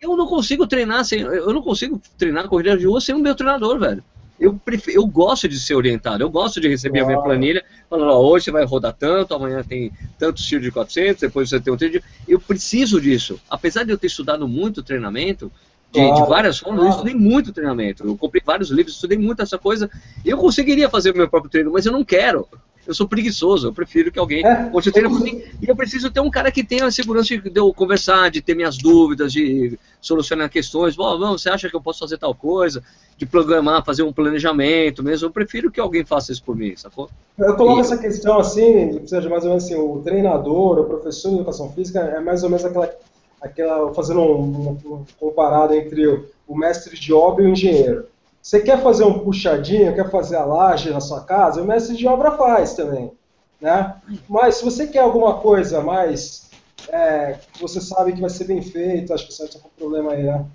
eu 0.00 0.16
não 0.16 0.26
consigo 0.26 0.66
treinar 0.66 1.04
sem, 1.04 1.20
eu 1.20 1.52
não 1.52 1.62
consigo 1.62 2.00
treinar 2.18 2.48
corrida 2.48 2.76
de 2.76 2.86
rua 2.86 3.00
sem 3.00 3.14
o 3.14 3.18
meu 3.18 3.34
treinador, 3.34 3.78
velho. 3.78 4.02
Eu, 4.38 4.52
prefiro, 4.52 4.98
eu 4.98 5.06
gosto 5.06 5.48
de 5.48 5.58
ser 5.58 5.74
orientado, 5.74 6.22
eu 6.22 6.28
gosto 6.28 6.60
de 6.60 6.68
receber 6.68 7.00
a 7.00 7.06
minha 7.06 7.20
planilha, 7.20 7.64
falando, 7.88 8.10
ó, 8.10 8.20
hoje 8.20 8.44
você 8.44 8.50
vai 8.50 8.66
rodar 8.66 8.92
tanto, 8.92 9.34
amanhã 9.34 9.64
tem 9.64 9.90
tantos 10.18 10.44
tiros 10.44 10.62
de 10.62 10.70
400, 10.70 11.22
depois 11.22 11.48
você 11.48 11.58
tem 11.58 11.72
um 11.72 11.76
tiro 11.76 11.92
de... 11.92 12.02
Eu 12.28 12.38
preciso 12.38 13.00
disso. 13.00 13.40
Apesar 13.48 13.84
de 13.84 13.92
eu 13.92 13.98
ter 13.98 14.08
estudado 14.08 14.46
muito 14.46 14.82
treinamento, 14.82 15.50
de, 15.90 16.14
de 16.14 16.28
várias 16.28 16.58
formas, 16.58 16.84
eu 16.84 16.90
estudei 16.90 17.14
muito 17.14 17.52
treinamento. 17.52 18.04
Eu 18.06 18.16
comprei 18.16 18.42
vários 18.44 18.68
livros, 18.70 18.94
estudei 18.94 19.16
muito 19.16 19.40
essa 19.40 19.56
coisa. 19.56 19.90
Eu 20.24 20.36
conseguiria 20.36 20.90
fazer 20.90 21.12
o 21.12 21.16
meu 21.16 21.28
próprio 21.28 21.50
treino, 21.50 21.72
mas 21.72 21.86
eu 21.86 21.92
não 21.92 22.04
quero. 22.04 22.46
Eu 22.86 22.94
sou 22.94 23.08
preguiçoso, 23.08 23.68
eu 23.68 23.72
prefiro 23.72 24.12
que 24.12 24.18
alguém 24.18 24.46
é. 24.46 24.68
continue 24.70 24.92
treino 24.92 25.10
por 25.10 25.20
mim. 25.20 25.42
E 25.60 25.68
eu 25.68 25.74
preciso 25.74 26.10
ter 26.10 26.20
um 26.20 26.30
cara 26.30 26.50
que 26.52 26.62
tenha 26.62 26.86
a 26.86 26.90
segurança 26.90 27.36
de 27.36 27.50
eu 27.54 27.72
conversar, 27.72 28.30
de 28.30 28.40
ter 28.40 28.54
minhas 28.54 28.76
dúvidas, 28.78 29.32
de 29.32 29.78
solucionar 30.00 30.48
questões. 30.48 30.94
Bom, 30.94 31.18
não, 31.18 31.36
você 31.36 31.48
acha 31.48 31.68
que 31.68 31.74
eu 31.74 31.80
posso 31.80 32.00
fazer 32.00 32.18
tal 32.18 32.34
coisa? 32.34 32.82
De 33.16 33.26
programar, 33.26 33.84
fazer 33.84 34.02
um 34.02 34.12
planejamento 34.12 35.02
mesmo. 35.02 35.26
Eu 35.26 35.32
prefiro 35.32 35.70
que 35.70 35.80
alguém 35.80 36.04
faça 36.04 36.32
isso 36.32 36.44
por 36.44 36.54
mim, 36.54 36.76
sacou? 36.76 37.10
Eu 37.38 37.56
coloco 37.56 37.78
e... 37.78 37.80
essa 37.80 37.98
questão 37.98 38.38
assim, 38.38 38.98
de 38.98 39.28
mais 39.28 39.44
ou 39.44 39.50
menos 39.50 39.64
assim, 39.64 39.74
o 39.74 40.00
treinador, 40.04 40.80
o 40.80 40.84
professor 40.84 41.30
de 41.30 41.36
educação 41.36 41.72
física 41.72 42.00
é 42.00 42.20
mais 42.20 42.42
ou 42.42 42.50
menos 42.50 42.64
aquela 42.64 42.90
aquela, 43.40 43.92
fazendo 43.94 44.20
um, 44.20 44.70
um, 44.70 45.04
comparado 45.18 45.74
entre 45.74 46.06
o, 46.06 46.26
o, 46.46 46.56
mestre 46.56 46.98
de 46.98 47.12
obra 47.12 47.44
e 47.44 47.46
o 47.46 47.50
engenheiro. 47.50 48.06
Você 48.46 48.60
quer 48.60 48.80
fazer 48.80 49.02
um 49.02 49.18
puxadinho, 49.18 49.92
quer 49.92 50.08
fazer 50.08 50.36
a 50.36 50.44
laje 50.44 50.90
na 50.90 51.00
sua 51.00 51.24
casa, 51.24 51.60
o 51.60 51.66
mestre 51.66 51.96
de 51.96 52.06
obra 52.06 52.30
faz 52.30 52.74
também. 52.74 53.10
Né? 53.60 53.96
Mas 54.28 54.54
se 54.54 54.64
você 54.64 54.86
quer 54.86 55.00
alguma 55.00 55.40
coisa 55.40 55.80
mais 55.80 56.48
é, 56.88 57.40
que 57.52 57.60
você 57.60 57.80
sabe 57.80 58.12
que 58.12 58.20
vai 58.20 58.30
ser 58.30 58.44
bem 58.44 58.62
feito, 58.62 59.12
acho 59.12 59.26
que 59.26 59.34
você 59.34 59.46
está 59.46 59.58
com 59.58 59.68
problema 59.70 60.12
aí, 60.12 60.22
né? 60.22 60.46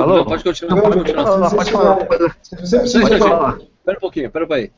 Alô? 0.00 0.24
Pode 0.24 0.42
continuar, 0.42 0.82
pode 0.82 0.96
continuar. 0.96 1.24
Não, 1.24 1.38
não, 1.38 1.50
pode 1.50 1.70
falar. 1.70 2.08
Você 2.42 2.56
precisa 2.56 3.18
falar. 3.18 3.58
Espera 3.60 3.98
um 3.98 4.00
pouquinho, 4.00 4.26
espera 4.26 4.46
aí. 4.52 4.72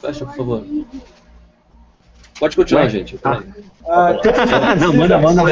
Fecha, 0.00 0.24
por 0.24 0.34
favor. 0.34 0.64
Pode 2.40 2.56
continuar, 2.56 2.88
gente. 2.88 3.20
Ah. 3.22 3.42
Ah, 3.86 4.74
não, 4.80 4.94
manda, 4.94 5.18
manda. 5.18 5.42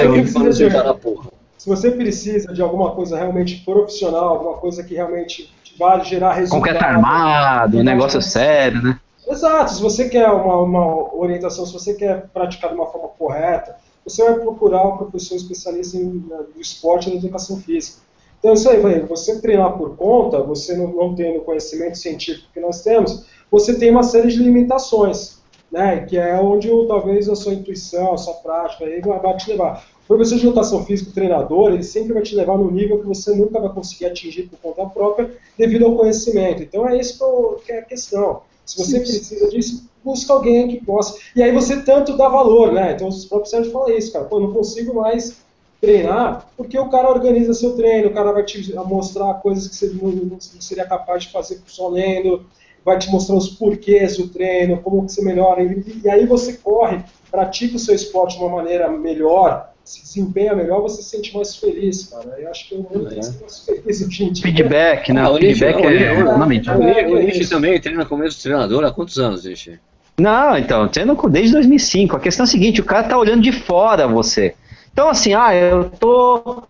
Se 1.65 1.71
você 1.71 1.91
precisa 1.91 2.53
de 2.53 2.61
alguma 2.61 2.91
coisa 2.91 3.17
realmente 3.17 3.65
profissional, 3.65 4.29
alguma 4.29 4.59
coisa 4.59 4.85
que 4.85 4.95
realmente 4.95 5.51
vale 5.79 6.05
gerar 6.05 6.35
resultado. 6.35 6.61
Concreto 6.61 6.85
armado, 6.85 7.79
um 7.79 7.83
negócio 7.83 8.21
sério, 8.21 8.83
né? 8.83 9.01
Exato. 9.27 9.73
Se 9.73 9.81
você 9.81 10.11
quer 10.11 10.29
uma, 10.29 10.59
uma 10.59 11.17
orientação, 11.17 11.65
se 11.65 11.73
você 11.73 11.95
quer 11.95 12.27
praticar 12.35 12.69
de 12.69 12.77
uma 12.77 12.85
forma 12.85 13.09
correta, 13.19 13.77
você 14.05 14.23
vai 14.23 14.35
procurar 14.41 14.87
um 14.87 14.99
professor 14.99 15.37
especialista 15.37 15.97
em, 15.97 16.19
do 16.19 16.61
esporte 16.61 17.09
e 17.09 17.13
da 17.13 17.17
educação 17.17 17.57
física. 17.57 18.03
Então, 18.39 18.53
isso 18.53 18.69
aí, 18.69 19.01
você 19.01 19.41
treinar 19.41 19.73
por 19.79 19.97
conta, 19.97 20.43
você 20.43 20.77
não, 20.77 20.89
não 20.89 21.15
tendo 21.15 21.39
o 21.39 21.45
conhecimento 21.45 21.97
científico 21.97 22.47
que 22.53 22.61
nós 22.61 22.83
temos, 22.83 23.25
você 23.51 23.79
tem 23.79 23.91
uma 23.91 24.03
série 24.03 24.29
de 24.29 24.37
limitações 24.37 25.43
né, 25.75 26.07
que 26.07 26.17
é 26.17 26.39
onde 26.41 26.69
talvez 26.87 27.29
a 27.29 27.35
sua 27.35 27.53
intuição, 27.53 28.15
a 28.15 28.17
sua 28.17 28.35
prática 28.35 28.85
aí 28.85 29.01
vai 29.01 29.37
te 29.37 29.51
levar. 29.51 29.85
O 30.05 30.07
professor 30.07 30.39
de 30.39 30.47
educação 30.47 30.85
física, 30.85 31.11
o 31.11 31.15
treinador, 31.15 31.73
ele 31.73 31.83
sempre 31.83 32.13
vai 32.13 32.23
te 32.23 32.35
levar 32.35 32.59
num 32.59 32.71
nível 32.71 33.01
que 33.01 33.07
você 33.07 33.35
nunca 33.35 33.59
vai 33.59 33.73
conseguir 33.73 34.07
atingir 34.07 34.45
por 34.45 34.59
conta 34.59 34.87
própria 34.91 35.31
devido 35.57 35.87
ao 35.87 35.97
conhecimento. 35.97 36.63
Então 36.63 36.87
é 36.87 36.99
isso 36.99 37.59
que 37.65 37.73
é 37.73 37.79
a 37.79 37.83
questão. 37.83 38.43
Se 38.67 38.79
você 38.79 39.01
precisa 39.01 39.49
disso, 39.49 39.89
busca 40.05 40.33
alguém 40.33 40.69
que 40.69 40.85
possa. 40.85 41.19
E 41.35 41.43
aí 41.43 41.53
você 41.53 41.83
tanto 41.83 42.17
dá 42.17 42.29
valor, 42.29 42.73
né? 42.73 42.93
Então 42.93 43.09
os 43.09 43.25
próprios 43.25 43.51
Sérgio 43.51 43.73
falam 43.73 43.97
isso, 43.97 44.13
cara. 44.13 44.27
Pô, 44.27 44.39
não 44.39 44.53
consigo 44.53 44.95
mais 44.95 45.39
treinar 45.81 46.49
porque 46.57 46.79
o 46.79 46.89
cara 46.89 47.11
organiza 47.11 47.53
seu 47.55 47.75
treino, 47.75 48.09
o 48.09 48.13
cara 48.15 48.33
vai 48.33 48.45
te 48.45 48.75
mostrar 48.87 49.35
coisas 49.35 49.69
que 49.69 49.75
você 49.75 49.91
não 49.93 50.39
seria 50.41 50.87
capaz 50.87 51.25
de 51.25 51.33
fazer 51.33 51.61
só 51.67 51.89
lendo 51.89 52.45
vai 52.85 52.99
te 52.99 53.11
mostrar 53.11 53.37
os 53.37 53.49
porquês 53.49 54.19
do 54.19 54.29
treino, 54.29 54.81
como 54.83 55.09
você 55.09 55.23
melhora, 55.23 55.63
e 55.63 56.09
aí 56.09 56.27
você 56.27 56.53
corre, 56.53 57.03
pratica 57.31 57.77
o 57.77 57.79
seu 57.79 57.95
esporte 57.95 58.37
de 58.37 58.45
uma 58.45 58.57
maneira 58.57 58.91
melhor, 58.91 59.73
se 59.85 60.03
desempenha 60.03 60.55
melhor, 60.55 60.81
você 60.81 61.03
se 61.03 61.11
sente 61.11 61.35
mais 61.35 61.55
feliz, 61.57 62.05
cara. 62.05 62.37
Eu 62.39 62.51
acho 62.51 62.69
que 62.69 62.75
o 62.75 62.79
mundo 62.79 63.09
tem 63.09 63.19
que 63.19 63.25
ser 63.25 63.41
mais 63.41 63.59
feliz 63.59 64.07
hoje 64.07 64.25
em 64.25 64.33
dia. 64.33 64.43
Feedback, 64.43 65.13
né? 65.13 65.21
Ah, 65.21 65.31
o 65.31 65.37
feedback 65.37 65.85
é, 65.85 66.03
é, 66.03 66.25
fundamental. 66.25 66.79
O 66.79 67.19
Nishi 67.19 67.49
também 67.49 67.81
treina 67.81 68.07
como 68.07 68.25
treinador 68.29 68.85
há 68.85 68.91
quantos 68.91 69.19
anos, 69.19 69.45
Nishi? 69.45 69.79
Não, 70.19 70.57
então, 70.57 70.89
treino 70.89 71.17
desde 71.29 71.53
2005. 71.53 72.17
A 72.17 72.21
questão 72.21 72.45
é 72.45 72.49
a 72.49 72.51
seguinte, 72.51 72.81
o 72.81 72.85
cara 72.85 73.05
tá 73.05 73.19
olhando 73.19 73.43
de 73.43 73.53
fora 73.53 74.09
você. 74.09 74.55
Então, 74.93 75.09
assim, 75.09 75.35
ah, 75.35 75.55
eu 75.55 75.91
tô 75.91 76.63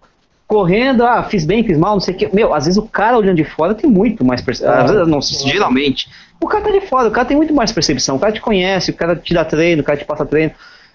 correndo, 0.47 1.05
ah, 1.05 1.23
fiz 1.23 1.45
bem, 1.45 1.63
fiz 1.63 1.79
mal, 1.79 1.93
não 1.93 2.01
sei 2.01 2.15
o 2.15 2.17
que. 2.17 2.35
Meu, 2.35 2.53
às 2.53 2.65
vezes 2.65 2.79
o 2.79 2.87
cara 2.87 3.17
olhando 3.17 3.37
de 3.37 3.45
fora 3.45 3.75
tem 3.75 3.89
muito 3.89 4.25
mais 4.25 4.41
percepção. 4.41 4.75
Às 4.75 4.91
vezes, 4.91 5.07
não, 5.07 5.21
geralmente. 5.21 6.09
O 6.41 6.49
cara 6.49 6.65
tá 6.65 6.71
de 6.71 6.81
fora, 6.81 7.09
o 7.09 7.13
cara 7.13 7.27
tem 7.27 7.37
muito 7.37 7.55
mais 7.55 7.71
percepção. 7.71 8.17
O 8.17 8.19
cara 8.19 8.33
te 8.33 8.41
conhece, 8.41 8.91
o 8.91 8.95
cara 8.95 9.15
te 9.15 9.33
dá 9.33 9.45
treino, 9.45 9.83
o 9.83 9.85
cara 9.85 9.99
te 9.99 10.05
passa 10.05 10.27
treino. 10.27 10.53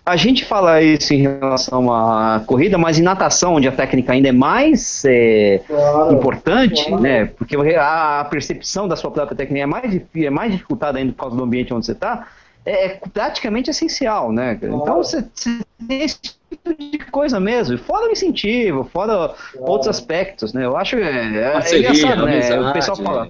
A 0.10 0.16
gente 0.16 0.44
fala 0.44 0.82
isso 0.82 1.14
em 1.14 1.22
relação 1.22 1.94
à 1.94 2.42
corrida, 2.46 2.80
mas 2.80 2.98
em 2.98 3.04
natação, 3.04 3.56
onde 3.56 3.68
a 3.68 3.72
técnica 3.72 4.12
ainda 4.12 4.30
é 4.30 4.32
mais 4.32 5.06
é, 5.06 5.62
claro, 5.68 6.14
importante, 6.16 6.86
claro. 6.86 7.04
né? 7.04 7.26
Porque 7.26 7.56
a 7.78 8.26
percepção 8.30 8.88
da 8.88 8.96
sua 8.96 9.12
própria 9.12 9.38
técnica 9.38 9.64
é 9.64 9.66
mais, 9.68 10.02
é 10.16 10.30
mais 10.32 10.52
dificultada 10.52 10.98
ainda 10.98 11.14
por 11.14 11.20
causa 11.20 11.36
do 11.36 11.44
ambiente 11.44 11.72
onde 11.74 11.86
você 11.86 11.92
está 11.92 12.28
é, 12.66 12.86
é 12.86 13.00
praticamente 13.14 13.70
essencial, 13.70 14.32
né? 14.32 14.58
Então 14.62 14.98
você, 14.98 15.24
você 15.34 15.60
tem 15.88 16.02
esse 16.02 16.20
tipo 16.20 16.74
de 16.74 16.98
coisa 17.12 17.40
mesmo, 17.40 17.78
fora 17.78 18.08
o 18.08 18.12
incentivo, 18.12 18.84
fora 18.84 19.34
outros 19.60 19.88
aspectos, 19.88 20.54
né? 20.54 20.66
Eu 20.66 20.76
acho 20.76 20.96
é, 20.96 21.02
é, 21.02 21.60
é 21.72 21.78
engraçado, 21.78 22.26
né? 22.26 22.60
o 22.60 22.74
pessoal 22.74 22.98
fala. 22.98 23.30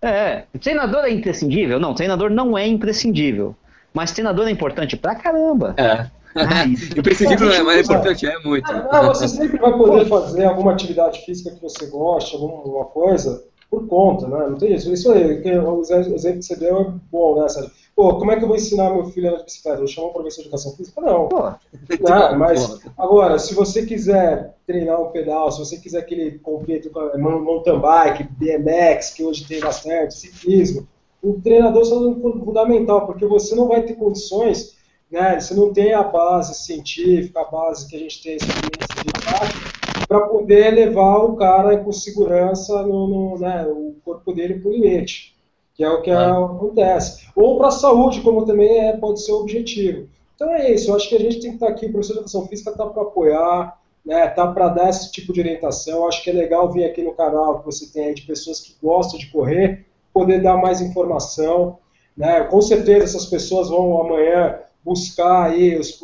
É, 0.00 0.44
treinador 0.60 1.04
é 1.04 1.10
imprescindível? 1.10 1.80
Não, 1.80 1.94
treinador 1.94 2.30
não 2.30 2.56
é 2.56 2.66
imprescindível. 2.66 3.56
Mas 3.92 4.12
treinador 4.12 4.46
é 4.48 4.50
importante 4.50 4.96
pra 4.96 5.14
caramba. 5.14 5.74
É. 5.76 6.06
Ah, 6.34 6.64
imprescindível 6.96 7.48
não 7.48 7.54
é, 7.54 7.62
mais 7.62 7.88
importante 7.88 8.26
é 8.26 8.38
muito. 8.40 8.70
Ah, 8.70 9.02
você 9.08 9.26
sempre 9.28 9.58
vai 9.58 9.72
poder 9.72 10.06
fazer 10.06 10.44
alguma 10.44 10.72
atividade 10.72 11.24
física 11.24 11.50
que 11.50 11.60
você 11.60 11.86
goste, 11.86 12.36
alguma 12.36 12.84
coisa, 12.84 13.44
por 13.70 13.86
conta, 13.86 14.28
né? 14.28 14.46
Não 14.48 14.56
tem 14.56 14.74
isso. 14.74 14.92
Isso 14.92 15.10
aí, 15.12 15.42
o 15.42 15.80
exemplo 15.80 16.14
que 16.14 16.42
você 16.42 16.56
deu 16.56 16.80
é 16.80 16.92
bom, 17.10 17.40
né, 17.40 17.48
Sérgio? 17.48 17.70
Pô, 17.94 18.16
como 18.16 18.30
é 18.30 18.36
que 18.36 18.44
eu 18.44 18.48
vou 18.48 18.56
ensinar 18.56 18.90
meu 18.90 19.06
filho 19.06 19.26
a 19.26 19.30
andar 19.30 19.38
de 19.40 19.44
bicicleta? 19.46 19.82
Eu 19.82 19.88
chamo 19.88 20.08
um 20.08 20.12
professor 20.12 20.42
de 20.42 20.48
educação 20.48 20.72
física? 20.76 21.00
Não. 21.00 21.28
Pô, 21.28 21.52
não 22.00 22.38
mas 22.38 22.80
agora, 22.96 23.38
se 23.40 23.54
você 23.54 23.84
quiser 23.84 24.54
treinar 24.66 25.00
um 25.00 25.10
pedal, 25.10 25.50
se 25.50 25.58
você 25.58 25.76
quiser 25.78 26.02
que 26.02 26.14
ele 26.14 26.38
compita 26.38 26.88
com 26.90 27.18
mountain 27.18 27.80
bike, 27.80 28.28
BMX, 28.38 29.10
que 29.10 29.24
hoje 29.24 29.44
tem 29.46 29.58
bastante, 29.58 30.14
ciclismo, 30.14 30.86
o 31.22 31.40
treinador 31.40 31.82
é 31.82 32.40
fundamental, 32.44 33.06
porque 33.06 33.26
você 33.26 33.54
não 33.54 33.68
vai 33.68 33.82
ter 33.82 33.94
condições, 33.94 34.76
né? 35.10 35.40
Você 35.40 35.54
não 35.54 35.72
tem 35.72 35.92
a 35.92 36.02
base 36.02 36.54
científica, 36.54 37.40
a 37.40 37.44
base 37.44 37.88
que 37.88 37.96
a 37.96 37.98
gente 37.98 38.22
tem 38.22 38.36
experiência 38.36 39.04
de 39.04 39.12
prática, 39.12 40.06
para 40.06 40.20
poder 40.20 40.70
levar 40.70 41.18
o 41.18 41.36
cara 41.36 41.78
com 41.78 41.92
segurança 41.92 42.82
no, 42.82 43.06
no 43.08 43.38
né, 43.38 43.66
o 43.66 43.96
corpo 44.04 44.32
dele 44.32 44.60
para 44.60 44.68
o 44.68 44.72
limite 44.72 45.38
que 45.78 45.84
é 45.84 45.88
o 45.88 46.02
que 46.02 46.10
ah. 46.10 46.30
acontece. 46.30 47.28
Ou 47.36 47.56
para 47.56 47.68
a 47.68 47.70
saúde, 47.70 48.20
como 48.20 48.44
também 48.44 48.88
é, 48.88 48.96
pode 48.96 49.22
ser 49.22 49.30
o 49.30 49.42
objetivo. 49.42 50.08
Então 50.34 50.52
é 50.52 50.72
isso, 50.72 50.90
eu 50.90 50.96
acho 50.96 51.08
que 51.08 51.14
a 51.14 51.20
gente 51.20 51.40
tem 51.40 51.50
que 51.50 51.56
estar 51.56 51.68
aqui, 51.68 51.86
o 51.86 51.92
professor 51.92 52.14
de 52.14 52.18
educação 52.18 52.46
física 52.48 52.70
está 52.70 52.84
para 52.84 53.02
apoiar, 53.02 53.80
né, 54.04 54.26
tá 54.28 54.46
para 54.48 54.68
dar 54.68 54.90
esse 54.90 55.12
tipo 55.12 55.32
de 55.32 55.40
orientação. 55.40 55.98
Eu 55.98 56.08
acho 56.08 56.22
que 56.22 56.30
é 56.30 56.32
legal 56.32 56.70
vir 56.72 56.84
aqui 56.84 57.00
no 57.02 57.14
canal 57.14 57.60
que 57.60 57.66
você 57.66 57.86
tem 57.92 58.06
aí 58.06 58.14
de 58.14 58.22
pessoas 58.22 58.60
que 58.60 58.74
gostam 58.82 59.18
de 59.20 59.30
correr, 59.30 59.86
poder 60.18 60.42
dar 60.42 60.56
mais 60.56 60.80
informação. 60.80 61.78
Né? 62.16 62.40
Com 62.44 62.60
certeza 62.60 63.04
essas 63.04 63.26
pessoas 63.26 63.68
vão 63.68 64.00
amanhã 64.00 64.58
buscar 64.84 65.50
aí 65.50 65.78
os, 65.78 66.00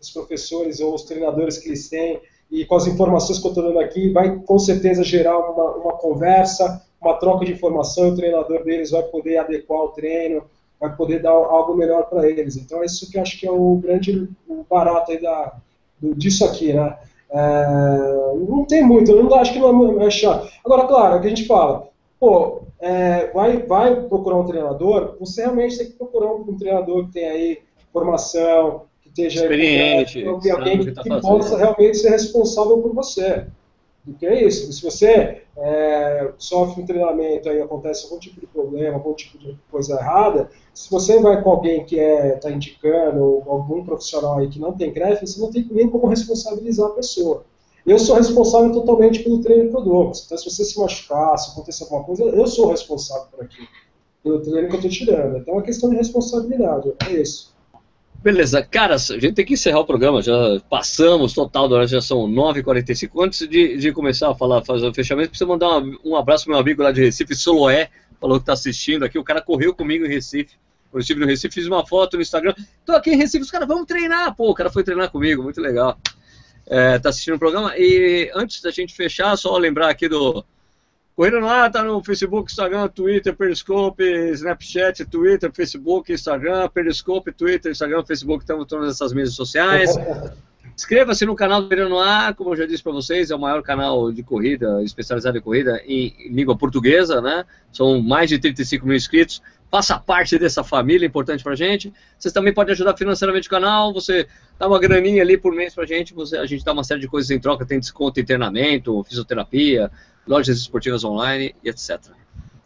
os 0.00 0.10
professores 0.10 0.80
ou 0.80 0.94
os 0.94 1.02
treinadores 1.02 1.58
que 1.58 1.68
eles 1.68 1.88
têm 1.88 2.20
e 2.50 2.64
com 2.64 2.74
as 2.74 2.86
informações 2.86 3.38
que 3.38 3.46
eu 3.46 3.50
estou 3.50 3.64
dando 3.64 3.78
aqui, 3.78 4.10
vai 4.10 4.36
com 4.36 4.58
certeza 4.58 5.02
gerar 5.02 5.38
uma, 5.38 5.76
uma 5.76 5.92
conversa, 5.92 6.82
uma 7.00 7.14
troca 7.14 7.44
de 7.44 7.52
informação, 7.52 8.10
o 8.10 8.16
treinador 8.16 8.62
deles 8.62 8.90
vai 8.90 9.02
poder 9.04 9.38
adequar 9.38 9.80
o 9.80 9.88
treino, 9.88 10.42
vai 10.78 10.94
poder 10.94 11.22
dar 11.22 11.30
algo 11.30 11.74
melhor 11.74 12.08
para 12.10 12.28
eles. 12.28 12.56
Então, 12.56 12.82
é 12.82 12.86
isso 12.86 13.10
que 13.10 13.16
eu 13.16 13.22
acho 13.22 13.38
que 13.38 13.46
é 13.46 13.50
o 13.50 13.76
grande 13.76 14.28
o 14.46 14.64
barato 14.68 15.12
aí 15.12 15.20
da, 15.20 15.54
do, 15.98 16.14
disso 16.14 16.44
aqui, 16.44 16.72
né? 16.72 16.96
É, 17.30 17.66
não 18.46 18.66
tem 18.66 18.84
muito, 18.84 19.10
eu 19.10 19.24
não 19.24 19.34
acho 19.36 19.54
que 19.54 19.58
não 19.58 20.02
é, 20.02 20.06
é 20.06 20.10
chato. 20.10 20.50
Agora, 20.64 20.86
claro, 20.86 21.16
é 21.16 21.20
que 21.20 21.26
a 21.26 21.30
gente 21.30 21.46
fala, 21.46 21.88
pô, 22.22 22.62
é, 22.78 23.32
vai, 23.32 23.66
vai 23.66 24.00
procurar 24.02 24.36
um 24.36 24.46
treinador, 24.46 25.16
você 25.18 25.42
realmente 25.42 25.76
tem 25.76 25.88
que 25.88 25.94
procurar 25.94 26.32
um, 26.32 26.42
um 26.42 26.56
treinador 26.56 27.06
que 27.06 27.14
tem 27.14 27.28
aí 27.28 27.58
formação, 27.92 28.82
que 29.02 29.08
esteja 29.08 29.42
experiente, 29.42 30.18
aí, 30.18 30.50
alguém 30.52 30.78
que, 30.78 30.84
que, 30.84 30.92
tá 30.92 31.02
que 31.02 31.20
possa 31.20 31.58
realmente 31.58 31.98
ser 31.98 32.10
responsável 32.10 32.78
por 32.78 32.94
você. 32.94 33.48
Porque 34.04 34.24
é 34.24 34.44
isso, 34.44 34.72
se 34.72 34.80
você 34.84 35.42
é, 35.56 36.30
sofre 36.38 36.80
um 36.80 36.86
treinamento 36.86 37.48
e 37.48 37.60
acontece 37.60 38.04
algum 38.04 38.20
tipo 38.20 38.38
de 38.38 38.46
problema, 38.46 38.94
algum 38.94 39.14
tipo 39.14 39.36
de 39.38 39.58
coisa 39.68 39.94
errada, 39.94 40.48
se 40.72 40.88
você 40.88 41.20
vai 41.20 41.42
com 41.42 41.50
alguém 41.50 41.84
que 41.84 41.96
está 41.96 42.26
é, 42.26 42.30
tá 42.36 42.50
indicando, 42.52 43.20
ou 43.20 43.44
algum 43.48 43.84
profissional 43.84 44.38
aí 44.38 44.48
que 44.48 44.60
não 44.60 44.72
tem 44.72 44.92
CREF, 44.92 45.26
você 45.26 45.40
não 45.40 45.50
tem 45.50 45.66
nem 45.72 45.90
como 45.90 46.06
responsabilizar 46.06 46.86
a 46.86 46.94
pessoa. 46.94 47.44
Eu 47.86 47.98
sou 47.98 48.16
responsável 48.16 48.72
totalmente 48.72 49.20
pelo 49.20 49.40
treino 49.40 49.70
que 49.70 49.76
eu 49.76 49.82
dou. 49.82 50.12
Então, 50.24 50.38
se 50.38 50.44
você 50.44 50.64
se 50.64 50.78
machucar, 50.78 51.36
se 51.38 51.50
acontecer 51.50 51.84
alguma 51.84 52.04
coisa, 52.04 52.22
eu 52.24 52.46
sou 52.46 52.70
responsável 52.70 53.26
por 53.30 53.44
aquilo, 53.44 53.68
pelo 54.22 54.40
treino 54.40 54.68
que 54.68 54.74
eu 54.74 54.80
estou 54.80 54.90
tirando. 54.90 55.38
Então, 55.38 55.54
é 55.54 55.56
uma 55.56 55.62
questão 55.62 55.90
de 55.90 55.96
responsabilidade, 55.96 56.92
é 57.06 57.12
isso. 57.12 57.52
Beleza, 58.22 58.62
cara, 58.62 58.94
a 58.94 58.98
gente 58.98 59.32
tem 59.32 59.44
que 59.44 59.54
encerrar 59.54 59.80
o 59.80 59.84
programa, 59.84 60.22
já 60.22 60.60
passamos 60.70 61.32
total 61.32 61.68
da 61.68 61.74
hora, 61.74 61.88
já 61.88 62.00
são 62.00 62.28
9h45. 62.28 63.10
Antes 63.20 63.48
de, 63.48 63.76
de 63.76 63.92
começar 63.92 64.30
a 64.30 64.34
falar, 64.34 64.64
fazer 64.64 64.86
o 64.86 64.94
fechamento, 64.94 65.30
preciso 65.30 65.48
mandar 65.48 65.82
um 66.04 66.14
abraço 66.14 66.44
pro 66.44 66.52
meu 66.52 66.60
amigo 66.60 66.84
lá 66.84 66.92
de 66.92 67.00
Recife, 67.00 67.34
Soloé, 67.34 67.90
falou 68.20 68.38
que 68.38 68.44
está 68.44 68.52
assistindo 68.52 69.04
aqui, 69.04 69.18
o 69.18 69.24
cara 69.24 69.42
correu 69.42 69.74
comigo 69.74 70.06
em 70.06 70.08
Recife, 70.08 70.54
eu 70.94 71.00
estive 71.00 71.18
no 71.18 71.26
Recife, 71.26 71.52
fiz 71.52 71.66
uma 71.66 71.84
foto 71.84 72.14
no 72.14 72.22
Instagram, 72.22 72.54
tô 72.86 72.92
aqui 72.92 73.10
em 73.10 73.16
Recife, 73.16 73.42
os 73.42 73.50
caras, 73.50 73.66
vamos 73.66 73.86
treinar, 73.86 74.36
pô, 74.36 74.50
o 74.50 74.54
cara 74.54 74.70
foi 74.70 74.84
treinar 74.84 75.10
comigo, 75.10 75.42
muito 75.42 75.60
legal. 75.60 75.98
É, 76.74 76.98
tá 76.98 77.10
assistindo 77.10 77.34
o 77.34 77.38
programa, 77.38 77.76
e 77.76 78.32
antes 78.34 78.62
da 78.62 78.70
gente 78.70 78.94
fechar, 78.94 79.36
só 79.36 79.58
lembrar 79.58 79.90
aqui 79.90 80.08
do 80.08 80.42
Corrida 81.14 81.38
no 81.38 81.46
Ar 81.46 81.70
tá 81.70 81.84
no 81.84 82.02
Facebook, 82.02 82.50
Instagram, 82.50 82.88
Twitter, 82.88 83.36
Periscope, 83.36 84.02
Snapchat, 84.32 85.04
Twitter, 85.04 85.52
Facebook, 85.52 86.10
Instagram, 86.10 86.66
Periscope, 86.70 87.30
Twitter, 87.30 87.72
Instagram, 87.72 88.02
Facebook, 88.06 88.42
estamos 88.42 88.66
todas 88.66 88.94
essas 88.94 89.12
mídias 89.12 89.34
sociais. 89.34 89.90
Inscreva-se 90.74 91.26
no 91.26 91.36
canal 91.36 91.60
do 91.60 91.68
Corrida 91.68 91.90
no 91.90 91.98
Ar, 91.98 92.34
como 92.34 92.52
eu 92.52 92.56
já 92.56 92.64
disse 92.64 92.82
para 92.82 92.92
vocês, 92.92 93.30
é 93.30 93.36
o 93.36 93.38
maior 93.38 93.62
canal 93.62 94.10
de 94.10 94.22
corrida, 94.22 94.82
especializado 94.82 95.36
em 95.36 95.42
corrida 95.42 95.78
em 95.86 96.14
língua 96.30 96.56
portuguesa, 96.56 97.20
né? 97.20 97.44
São 97.70 98.00
mais 98.00 98.30
de 98.30 98.38
35 98.38 98.86
mil 98.86 98.96
inscritos. 98.96 99.42
Faça 99.72 99.98
parte 99.98 100.38
dessa 100.38 100.62
família, 100.62 101.06
importante 101.06 101.42
pra 101.42 101.54
gente. 101.54 101.90
Vocês 102.18 102.30
também 102.30 102.52
podem 102.52 102.72
ajudar 102.72 102.94
financeiramente 102.94 103.48
o 103.48 103.50
canal, 103.50 103.90
você 103.90 104.28
dá 104.58 104.68
uma 104.68 104.78
graninha 104.78 105.22
ali 105.22 105.38
por 105.38 105.54
mês 105.54 105.74
pra 105.74 105.86
gente, 105.86 106.12
você, 106.12 106.36
a 106.36 106.44
gente 106.44 106.62
dá 106.62 106.74
uma 106.74 106.84
série 106.84 107.00
de 107.00 107.08
coisas 107.08 107.30
em 107.30 107.40
troca, 107.40 107.64
tem 107.64 107.80
desconto 107.80 108.20
em 108.20 108.24
treinamento, 108.24 109.02
fisioterapia, 109.04 109.90
lojas 110.28 110.58
esportivas 110.58 111.04
online 111.04 111.54
e 111.64 111.70
etc. 111.70 111.98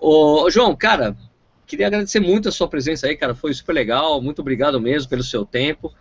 Ô, 0.00 0.50
João, 0.50 0.74
cara, 0.74 1.16
queria 1.64 1.86
agradecer 1.86 2.18
muito 2.18 2.48
a 2.48 2.52
sua 2.52 2.66
presença 2.66 3.06
aí, 3.06 3.16
cara, 3.16 3.36
foi 3.36 3.54
super 3.54 3.72
legal, 3.72 4.20
muito 4.20 4.40
obrigado 4.40 4.80
mesmo 4.80 5.08
pelo 5.08 5.22
seu 5.22 5.46
tempo. 5.46 5.94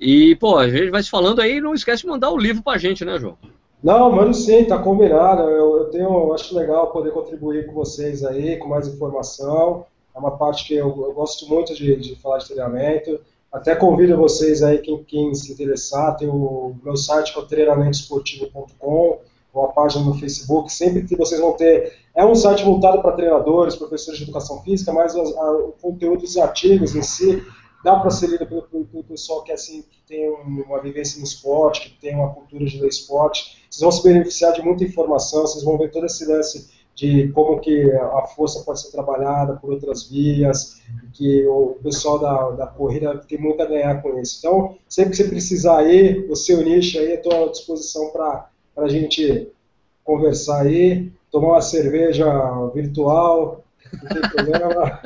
E, 0.00 0.36
pô, 0.36 0.56
a 0.56 0.70
gente 0.70 0.88
vai 0.88 1.02
se 1.02 1.10
falando 1.10 1.42
aí, 1.42 1.60
não 1.60 1.74
esquece 1.74 2.00
de 2.00 2.08
mandar 2.08 2.30
o 2.30 2.38
livro 2.38 2.62
pra 2.62 2.78
gente, 2.78 3.04
né, 3.04 3.18
João? 3.18 3.36
Não, 3.84 4.10
mano, 4.10 4.32
sim, 4.32 4.64
tá 4.64 4.78
combinado. 4.78 5.42
Eu, 5.42 5.76
eu 5.80 5.84
tenho, 5.90 6.32
acho 6.32 6.56
legal 6.56 6.90
poder 6.92 7.10
contribuir 7.10 7.66
com 7.66 7.74
vocês 7.74 8.24
aí, 8.24 8.56
com 8.56 8.68
mais 8.68 8.88
informação. 8.88 9.84
É 10.16 10.18
uma 10.18 10.38
parte 10.38 10.64
que 10.64 10.74
eu, 10.74 10.88
eu 10.88 11.12
gosto 11.12 11.46
muito 11.46 11.74
de, 11.74 11.94
de, 11.96 12.16
falar 12.16 12.38
de 12.38 12.46
treinamento. 12.46 13.20
Até 13.52 13.76
convido 13.76 14.16
vocês 14.16 14.62
aí, 14.62 14.78
quem, 14.78 15.04
quem 15.04 15.34
se 15.34 15.52
interessar, 15.52 16.16
tem 16.16 16.26
o 16.26 16.74
meu 16.82 16.96
site 16.96 17.32
que 17.34 17.38
é 17.38 17.42
o 17.42 17.46
treinamentoesportivo.com 17.46 19.20
uma 19.58 19.72
página 19.72 20.04
no 20.04 20.14
Facebook, 20.14 20.70
sempre 20.70 21.04
que 21.04 21.16
vocês 21.16 21.40
vão 21.40 21.52
ter. 21.52 21.94
É 22.14 22.24
um 22.24 22.34
site 22.34 22.62
voltado 22.62 23.00
para 23.00 23.12
treinadores, 23.12 23.74
professores 23.74 24.18
de 24.18 24.24
educação 24.24 24.62
física, 24.62 24.92
mas 24.92 25.16
a, 25.16 25.20
a, 25.20 25.52
o 25.52 25.72
conteúdo 25.80 26.20
dos 26.20 26.36
artigos 26.36 26.94
em 26.94 27.02
si 27.02 27.42
dá 27.82 27.96
para 27.98 28.10
ser 28.10 28.28
lido 28.28 28.46
pelo, 28.46 28.62
pelo, 28.62 29.04
pessoal 29.04 29.42
que, 29.42 29.52
assim, 29.52 29.82
que 29.82 30.02
tem 30.06 30.28
uma 30.28 30.80
vivência 30.80 31.18
no 31.18 31.24
esporte, 31.24 31.88
que 31.88 32.00
tem 32.00 32.14
uma 32.14 32.34
cultura 32.34 32.64
de 32.64 32.86
esporte. 32.86 33.64
Vocês 33.70 33.80
vão 33.80 33.90
se 33.90 34.02
beneficiar 34.02 34.52
de 34.52 34.62
muita 34.62 34.84
informação, 34.84 35.42
vocês 35.42 35.64
vão 35.64 35.78
ver 35.78 35.90
todo 35.90 36.04
esse 36.04 36.26
lance 36.26 36.75
de 36.96 37.28
como 37.28 37.60
que 37.60 37.92
a 37.92 38.22
força 38.34 38.64
pode 38.64 38.80
ser 38.80 38.90
trabalhada 38.90 39.56
por 39.56 39.70
outras 39.70 40.08
vias, 40.08 40.80
que 41.12 41.46
o 41.46 41.76
pessoal 41.82 42.18
da, 42.18 42.50
da 42.52 42.66
corrida 42.66 43.18
tem 43.28 43.38
muito 43.38 43.62
a 43.62 43.66
ganhar 43.66 44.00
com 44.02 44.18
isso. 44.18 44.38
Então, 44.38 44.76
sempre 44.88 45.10
que 45.10 45.16
você 45.18 45.24
precisar 45.28 45.78
aí, 45.80 46.26
o 46.28 46.34
seu 46.34 46.64
nicho 46.64 46.98
aí, 46.98 47.12
estou 47.12 47.44
à 47.44 47.50
disposição 47.50 48.10
para 48.10 48.48
a 48.78 48.88
gente 48.88 49.52
conversar 50.02 50.62
aí, 50.62 51.12
tomar 51.30 51.48
uma 51.48 51.60
cerveja 51.60 52.26
virtual, 52.74 53.62
não 54.02 54.08
tem 54.08 54.30
problema. 54.30 55.02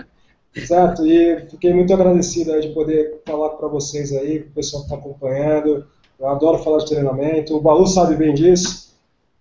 certo? 0.66 1.04
E 1.06 1.40
fiquei 1.48 1.72
muito 1.72 1.92
agradecido 1.92 2.52
aí 2.52 2.60
de 2.60 2.68
poder 2.68 3.20
falar 3.26 3.50
para 3.50 3.68
vocês 3.68 4.12
aí, 4.12 4.38
o 4.38 4.50
pessoal 4.50 4.82
que 4.84 4.92
está 4.92 4.96
acompanhando. 4.96 5.86
Eu 6.18 6.28
adoro 6.28 6.58
falar 6.58 6.78
de 6.78 6.86
treinamento. 6.86 7.56
O 7.56 7.60
Balu 7.60 7.86
sabe 7.86 8.14
bem 8.16 8.34
disso. 8.34 8.89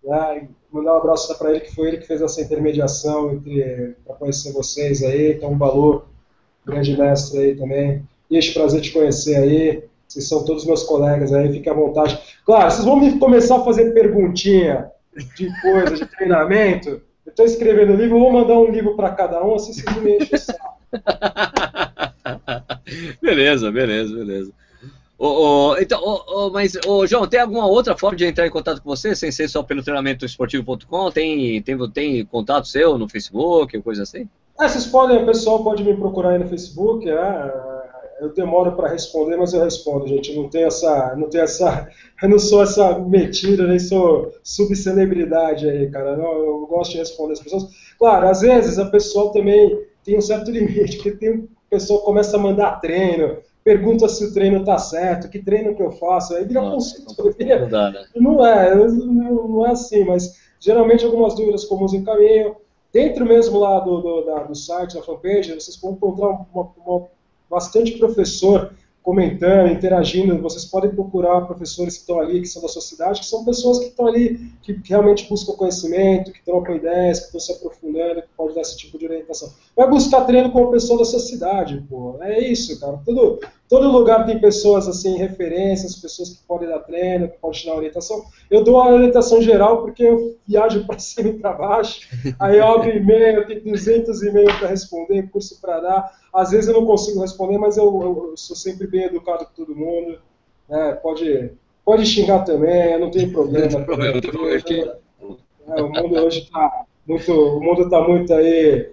Né? 0.04 0.48
Mandar 0.72 0.96
um 0.96 0.98
abraço 0.98 1.38
para 1.38 1.52
ele, 1.52 1.62
que 1.62 1.74
foi 1.74 1.90
ele 1.90 1.98
que 1.98 2.08
fez 2.08 2.22
essa 2.22 2.42
intermediação 2.42 3.42
para 4.06 4.16
conhecer 4.16 4.54
vocês 4.54 5.04
aí. 5.04 5.34
Então, 5.34 5.52
o 5.52 5.56
Balu, 5.56 6.06
grande 6.66 6.98
mestre 6.98 7.40
aí 7.40 7.56
também. 7.56 8.04
E 8.30 8.38
este 8.38 8.54
prazer 8.54 8.82
te 8.82 8.92
conhecer 8.92 9.36
aí. 9.36 9.84
Vocês 10.08 10.28
são 10.28 10.44
todos 10.44 10.66
meus 10.66 10.84
colegas 10.84 11.32
aí, 11.32 11.52
fiquem 11.52 11.72
à 11.72 11.76
vontade. 11.76 12.20
Claro, 12.44 12.72
vocês 12.72 12.86
vão 12.86 13.00
me 13.00 13.20
começar 13.20 13.58
a 13.58 13.64
fazer 13.64 13.94
perguntinha 13.94 14.92
de 15.36 15.62
coisa, 15.62 15.96
de 15.96 16.06
treinamento. 16.06 17.02
Eu 17.26 17.30
estou 17.30 17.46
escrevendo 17.46 17.94
livro, 17.94 18.20
vou 18.20 18.32
mandar 18.32 18.58
um 18.58 18.72
livro 18.72 18.96
para 18.96 19.12
cada 19.12 19.46
um, 19.46 19.56
assim 19.56 19.74
vocês 19.74 20.02
me 20.02 20.18
enchem 20.18 20.36
o 20.36 20.40
saco. 20.40 20.80
beleza, 23.22 23.72
beleza, 23.72 24.16
beleza. 24.16 24.52
Oh, 25.22 25.74
oh, 25.74 25.78
então, 25.78 26.00
oh, 26.02 26.50
mas, 26.50 26.78
João, 27.06 27.28
tem 27.28 27.42
alguma 27.42 27.68
outra 27.68 27.98
forma 27.98 28.16
de 28.16 28.26
entrar 28.26 28.48
em 28.48 28.50
contato 28.50 28.82
com 28.82 28.90
você, 28.90 29.14
sem 29.14 29.30
ser 29.34 29.50
só 29.50 29.62
pelo 29.62 29.84
treinamento 29.84 30.26
esportivo.com? 30.26 31.12
Tem, 31.12 31.62
tem, 31.62 31.92
tem 31.92 32.26
contato 32.26 32.70
seu 32.70 32.98
no 32.98 33.10
Facebook, 33.10 33.82
coisa 33.82 34.04
assim? 34.04 34.30
É, 34.58 34.68
vocês 34.68 34.86
podem, 34.86 35.22
o 35.22 35.26
pessoal 35.26 35.62
pode 35.62 35.84
me 35.84 35.94
procurar 35.94 36.30
aí 36.30 36.40
no 36.40 36.48
Facebook, 36.48 37.10
é, 37.10 37.54
eu 38.22 38.34
demoro 38.34 38.78
para 38.78 38.88
responder, 38.88 39.36
mas 39.36 39.54
eu 39.54 39.62
respondo, 39.62 40.08
gente. 40.08 40.32
Eu 40.32 40.42
não 40.42 40.50
tenho 40.50 40.68
essa, 40.68 41.14
não 41.18 41.30
tenho 41.30 41.44
essa, 41.44 41.90
eu 42.24 42.30
não 42.30 42.40
sou 42.40 42.64
essa 42.64 42.98
metida, 43.00 43.68
nem 43.68 43.78
sou 43.78 44.34
subcelebridade 44.42 45.70
aí, 45.70 45.90
cara. 45.92 46.16
Não, 46.16 46.32
eu 46.32 46.66
gosto 46.66 46.92
de 46.92 46.98
responder 47.00 47.34
as 47.34 47.42
pessoas. 47.42 47.68
Claro, 47.98 48.30
às 48.30 48.40
vezes 48.40 48.80
a 48.80 48.86
pessoa 48.86 49.34
também 49.34 49.82
tem 50.02 50.18
um 50.18 50.22
certo 50.22 50.50
limite, 50.52 50.96
porque 50.96 51.12
tem 51.12 51.50
pessoa 51.70 52.02
começa 52.02 52.36
a 52.36 52.40
mandar 52.40 52.80
treino, 52.82 53.38
pergunta 53.70 54.10
se 54.10 54.26
o 54.26 54.34
treino 54.34 54.66
tá 54.66 54.80
certo, 54.80 55.30
que 55.30 55.38
treino 55.38 55.76
que 55.76 55.84
eu 55.84 55.92
faço, 55.92 56.34
aí 56.34 56.44
vira 56.44 56.60
consultoria. 56.62 57.68
Não, 58.16 58.38
né? 58.38 58.68
é, 58.68 58.76
não, 58.76 59.64
é 59.68 59.72
assim, 59.72 60.04
mas 60.04 60.40
geralmente 60.60 61.06
algumas 61.06 61.36
dúvidas 61.36 61.66
comuns 61.66 61.94
em 61.94 62.04
caminho. 62.04 62.56
Dentro 62.92 63.24
mesmo 63.28 63.60
lá 63.60 63.80
do, 63.80 64.02
do, 64.02 64.22
da, 64.26 64.42
do 64.42 64.56
site, 64.56 64.96
da 64.96 65.04
fanpage, 65.04 65.54
vocês 65.54 65.80
vão 65.80 65.92
encontrar 65.92 66.30
uma, 66.30 66.72
uma 66.84 67.08
bastante 67.48 67.92
professor 68.00 68.72
comentando, 69.04 69.72
interagindo. 69.72 70.42
Vocês 70.42 70.66
podem 70.66 70.92
procurar 70.92 71.42
professores 71.42 71.96
que 71.96 72.02
estão 72.02 72.20
ali, 72.20 72.42
que 72.42 72.48
são 72.48 72.62
da 72.62 72.68
sua 72.68 72.82
cidade, 72.82 73.20
que 73.22 73.26
são 73.26 73.46
pessoas 73.46 73.80
que 73.80 73.86
estão 73.86 74.08
ali, 74.08 74.52
que 74.62 74.80
realmente 74.86 75.28
buscam 75.30 75.54
conhecimento, 75.54 76.32
que 76.32 76.44
trocam 76.44 76.76
ideias, 76.76 77.20
que 77.20 77.26
estão 77.26 77.40
se 77.40 77.52
aprofundando, 77.52 78.22
que 78.22 78.28
pode 78.36 78.56
dar 78.56 78.62
esse 78.62 78.78
tipo 78.78 78.98
de 78.98 79.06
orientação. 79.06 79.52
Vai 79.76 79.90
buscar 79.90 80.26
treino 80.26 80.52
com 80.52 80.66
a 80.66 80.72
pessoa 80.72 81.00
da 81.00 81.06
sua 81.06 81.20
cidade, 81.20 81.84
pô. 81.90 82.18
É 82.22 82.40
isso, 82.40 82.80
cara. 82.80 83.00
Todo, 83.06 83.40
todo 83.70 83.92
lugar 83.92 84.26
tem 84.26 84.40
pessoas 84.40 84.88
assim, 84.88 85.16
referências, 85.16 85.96
pessoas 85.96 86.32
que 86.32 86.44
podem 86.48 86.68
dar 86.68 86.80
treino, 86.80 87.30
que 87.30 87.38
podem 87.38 87.62
te 87.62 87.68
dar 87.68 87.76
orientação. 87.76 88.26
Eu 88.50 88.64
dou 88.64 88.82
a 88.82 88.90
orientação 88.92 89.42
geral 89.42 89.84
porque 89.84 90.04
eu 90.04 90.36
viajo 90.48 90.84
para 90.88 90.98
cima 90.98 91.30
e 91.30 91.34
para 91.34 91.54
baixo, 91.54 92.10
aí 92.40 92.58
eu 92.58 92.68
abro 92.68 92.90
e-mail, 92.90 93.38
eu 93.38 93.46
tenho 93.46 93.64
200 93.64 94.24
e-mails 94.24 94.54
para 94.56 94.68
responder, 94.68 95.30
curso 95.30 95.62
para 95.62 95.80
dar. 95.80 96.20
Às 96.34 96.50
vezes 96.50 96.68
eu 96.68 96.74
não 96.74 96.86
consigo 96.86 97.22
responder, 97.22 97.60
mas 97.60 97.78
eu, 97.78 97.86
eu, 98.02 98.34
sou 98.36 98.56
sempre 98.56 98.88
bem 98.88 99.04
educado 99.04 99.46
com 99.46 99.54
todo 99.54 99.76
mundo. 99.76 100.18
Né? 100.68 100.94
Pode, 101.04 101.52
pode 101.86 102.06
xingar 102.06 102.40
também, 102.40 102.94
eu 102.94 103.00
não 103.00 103.12
tenho 103.12 103.30
problema. 103.32 103.70
Não 103.70 103.84
problema, 103.86 104.20
é, 105.68 105.82
o 105.84 105.90
mundo 105.90 106.16
hoje 106.26 106.40
está 106.42 106.86
muito, 107.06 107.32
o 107.32 107.62
mundo 107.64 107.84
está 107.84 108.02
muito 108.02 108.34
aí 108.34 108.90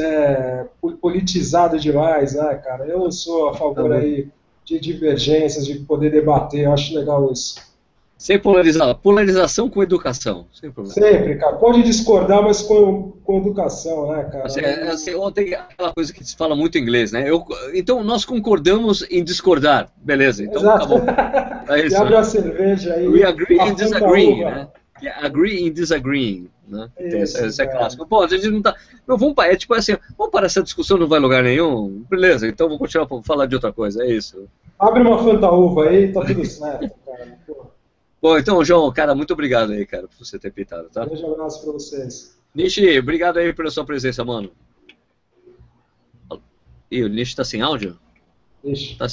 é 0.00 0.66
politizado 1.00 1.78
demais, 1.78 2.34
né, 2.34 2.54
cara? 2.64 2.86
Eu 2.86 3.10
sou 3.10 3.48
a 3.48 3.54
favor 3.54 3.88
tá 3.88 3.96
aí 3.96 4.28
de 4.64 4.78
divergências, 4.78 5.66
de 5.66 5.74
poder 5.80 6.10
debater, 6.10 6.64
eu 6.64 6.72
acho 6.72 6.94
legal 6.94 7.30
isso. 7.32 7.56
Sem 8.16 8.38
polarizar, 8.38 8.94
polarização 8.94 9.68
com 9.68 9.82
educação, 9.82 10.46
sem 10.52 10.70
problema. 10.70 10.94
Sempre, 10.94 11.36
cara. 11.36 11.56
Pode 11.56 11.82
discordar, 11.82 12.42
mas 12.42 12.62
com, 12.62 13.12
com 13.24 13.38
educação, 13.38 14.12
né, 14.12 14.24
cara? 14.24 14.46
Assim, 14.46 14.60
é, 14.60 14.88
assim, 14.88 15.14
ontem 15.14 15.52
aquela 15.52 15.92
coisa 15.92 16.12
que 16.12 16.24
se 16.24 16.36
fala 16.36 16.54
muito 16.54 16.78
em 16.78 16.80
inglês, 16.80 17.12
né? 17.12 17.28
Eu, 17.28 17.44
então 17.74 18.02
nós 18.02 18.24
concordamos 18.24 19.04
em 19.10 19.22
discordar, 19.22 19.90
beleza? 19.96 20.44
Então 20.44 20.62
tá 20.62 20.76
Exato. 20.76 20.88
bom. 20.88 21.74
É 21.74 21.80
isso. 21.84 21.96
E 21.96 21.98
abre 21.98 22.14
né? 22.14 22.20
a 22.20 22.24
cerveja 22.24 22.94
aí. 22.94 23.08
We 23.08 23.24
agree 23.24 23.58
in 23.58 23.74
disagreeing, 23.74 24.44
né? 24.44 24.68
Agree 25.08 25.66
in 25.66 25.72
disagreeing, 25.72 26.48
né? 26.68 26.90
Isso, 26.98 27.16
essa, 27.16 27.46
essa 27.46 27.62
é 27.62 27.66
clássica. 27.66 28.06
Pô, 28.06 28.22
a 28.22 28.28
gente 28.28 28.48
não 28.48 28.62
tá. 28.62 28.74
Não, 29.06 29.16
vamos 29.18 29.34
parar. 29.34 29.52
É 29.52 29.56
tipo 29.56 29.74
assim, 29.74 29.96
vamos 30.16 30.32
parar 30.32 30.46
essa 30.46 30.62
discussão, 30.62 30.96
não 30.96 31.06
vai 31.06 31.20
lugar 31.20 31.42
nenhum. 31.42 32.04
Beleza, 32.08 32.46
então 32.48 32.66
vamos 32.66 32.78
continuar 32.78 33.06
a 33.10 33.22
falar 33.22 33.46
de 33.46 33.54
outra 33.54 33.72
coisa, 33.72 34.02
é 34.02 34.10
isso. 34.10 34.48
Abre 34.78 35.02
uma 35.02 35.22
fanta 35.22 35.50
uva 35.50 35.88
aí, 35.88 36.12
tá 36.12 36.24
tudo 36.24 36.44
certo, 36.46 36.94
cara. 37.04 37.38
Bom, 38.20 38.38
então, 38.38 38.64
João, 38.64 38.90
cara, 38.92 39.14
muito 39.14 39.32
obrigado 39.32 39.72
aí, 39.72 39.84
cara, 39.84 40.08
por 40.08 40.24
você 40.24 40.38
ter 40.38 40.50
pitado, 40.50 40.88
tá? 40.88 41.02
Um 41.02 41.08
grande 41.08 41.24
abraço 41.24 41.62
pra 41.62 41.72
vocês. 41.72 42.38
Nishi, 42.54 42.98
obrigado 42.98 43.38
aí 43.38 43.52
pela 43.52 43.70
sua 43.70 43.84
presença, 43.84 44.24
mano. 44.24 44.50
Ih, 46.90 47.02
o 47.02 47.08
Nishi 47.08 47.34
tá 47.34 47.44
sem 47.44 47.60
áudio? 47.60 47.98
Nishi. 48.62 48.96
Tá... 48.96 49.06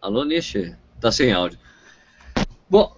Alô, 0.00 0.24
Nishi? 0.24 0.76
Tá 1.00 1.12
sem 1.12 1.32
áudio. 1.32 1.58
Bom, 2.70 2.94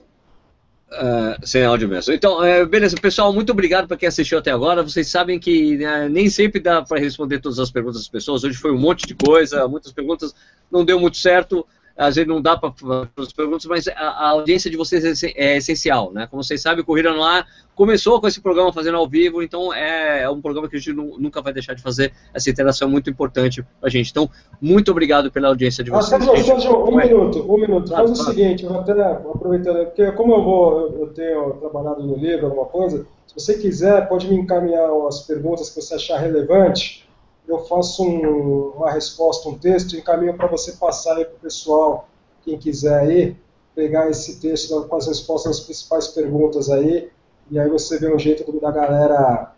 uh, 0.91 1.47
sem 1.47 1.65
áudio 1.65 1.89
mesmo. 1.89 2.13
Então, 2.13 2.43
é, 2.43 2.65
beleza, 2.65 2.97
pessoal, 2.97 3.33
muito 3.33 3.53
obrigado 3.53 3.87
para 3.87 3.97
quem 3.97 4.09
assistiu 4.09 4.39
até 4.39 4.51
agora. 4.51 4.83
Vocês 4.83 5.09
sabem 5.09 5.39
que 5.39 5.77
né, 5.77 6.09
nem 6.09 6.29
sempre 6.29 6.61
dá 6.61 6.83
para 6.83 7.01
responder 7.01 7.41
todas 7.41 7.59
as 7.59 7.71
perguntas 7.71 8.01
das 8.01 8.09
pessoas. 8.09 8.45
Hoje 8.45 8.57
foi 8.57 8.73
um 8.73 8.79
monte 8.79 9.07
de 9.07 9.15
coisa, 9.15 9.67
muitas 9.69 9.93
perguntas, 9.93 10.35
não 10.71 10.85
deu 10.85 10.99
muito 10.99 11.17
certo 11.17 11.67
às 12.01 12.15
vezes 12.15 12.29
não 12.29 12.41
dá 12.41 12.57
para 12.57 12.73
as 13.19 13.33
perguntas, 13.33 13.67
mas 13.67 13.87
a, 13.89 13.93
a, 13.93 14.29
audiência 14.31 14.71
de 14.71 14.77
vocês 14.77 15.23
é, 15.23 15.33
é, 15.37 15.57
essencial, 15.59 16.11
né? 16.13 16.27
Como 16.27 16.43
vocês 16.43 16.63
sabem, 16.63 16.83
Corrida 16.83 17.13
no 17.13 17.23
Ar 17.23 17.47
começou 17.75 18.21
com 18.21 18.27
esse 18.27 18.41
programa 18.41 18.73
fazendo 18.73 18.97
ao 18.97 19.09
vivo, 19.09 19.43
então 19.43 19.73
é, 19.73 20.23
é 20.23 20.31
um 20.31 20.41
programa 20.41 20.69
que 20.69 20.77
a 20.77 20.79
gente 20.79 20.93
nunca 20.93 21.43
vai 21.43 21.53
deixar 21.53 21.75
de 21.75 21.83
fazer. 21.83 22.13
Essa 22.33 22.49
interação 22.51 22.89
é 22.89 22.91
muito 22.91 23.11
importante 23.11 23.63
para 23.63 23.89
a 23.89 23.91
gente. 23.91 24.11
Então, 24.11 24.29
muito 24.61 24.91
obrigado 24.91 25.31
pela 25.31 25.49
audiência 25.49 25.85
de 25.85 25.91
vocês. 25.91 26.27
Ah, 26.27 26.37
Sérgio, 26.37 26.89
um 26.89 26.97
minuto, 26.97 27.53
um 27.53 27.59
minuto. 27.59 27.91
Faz 27.91 28.11
o 28.11 28.17
seguinte, 28.17 28.65
eu 28.65 28.71
vou 28.71 28.81
até 28.81 28.93
aproveitando, 28.93 29.85
porque 29.87 30.13
como 30.13 30.35
eu 30.35 30.43
vou, 30.43 30.89
eu 31.01 31.07
tenho 31.09 31.53
trabalhado 31.55 32.03
no 32.03 32.17
livro, 32.17 32.47
alguma 32.47 32.67
coisa, 32.67 33.07
se 33.27 33.35
você 33.35 33.59
quiser, 33.59 34.09
pode 34.09 34.27
me 34.27 34.37
encaminhar 34.37 34.91
as 35.07 35.21
perguntas 35.21 35.69
que 35.71 35.81
você 35.81 35.95
achar 35.95 36.19
relevante 36.19 37.09
eu 37.49 37.65
faço 37.65 38.05
um, 38.05 38.73
uma 38.77 38.91
resposta, 38.91 39.49
um 39.49 39.59
texto, 39.59 39.95
e 39.95 39.99
encaminho 39.99 40.35
para 40.35 40.47
você 40.47 40.73
passar 40.73 41.17
aí 41.17 41.25
para 41.25 41.35
o 41.35 41.41
pessoal, 41.41 42.09
quem 42.43 42.59
quiser 42.59 43.01
aí, 43.01 43.37
pegar 43.75 44.09
esse 44.11 44.41
texto 44.41 44.85
com 44.85 44.97
as 44.97 45.07
respostas 45.07 45.59
às 45.59 45.61
principais 45.61 46.09
perguntas 46.09 46.71
aí, 46.71 47.11
e 47.51 47.59
aí 47.59 47.69
você 47.69 47.99
vê 47.99 48.15
um 48.15 48.19
jeito 48.19 48.51
da 48.61 48.71
galera, 48.71 49.53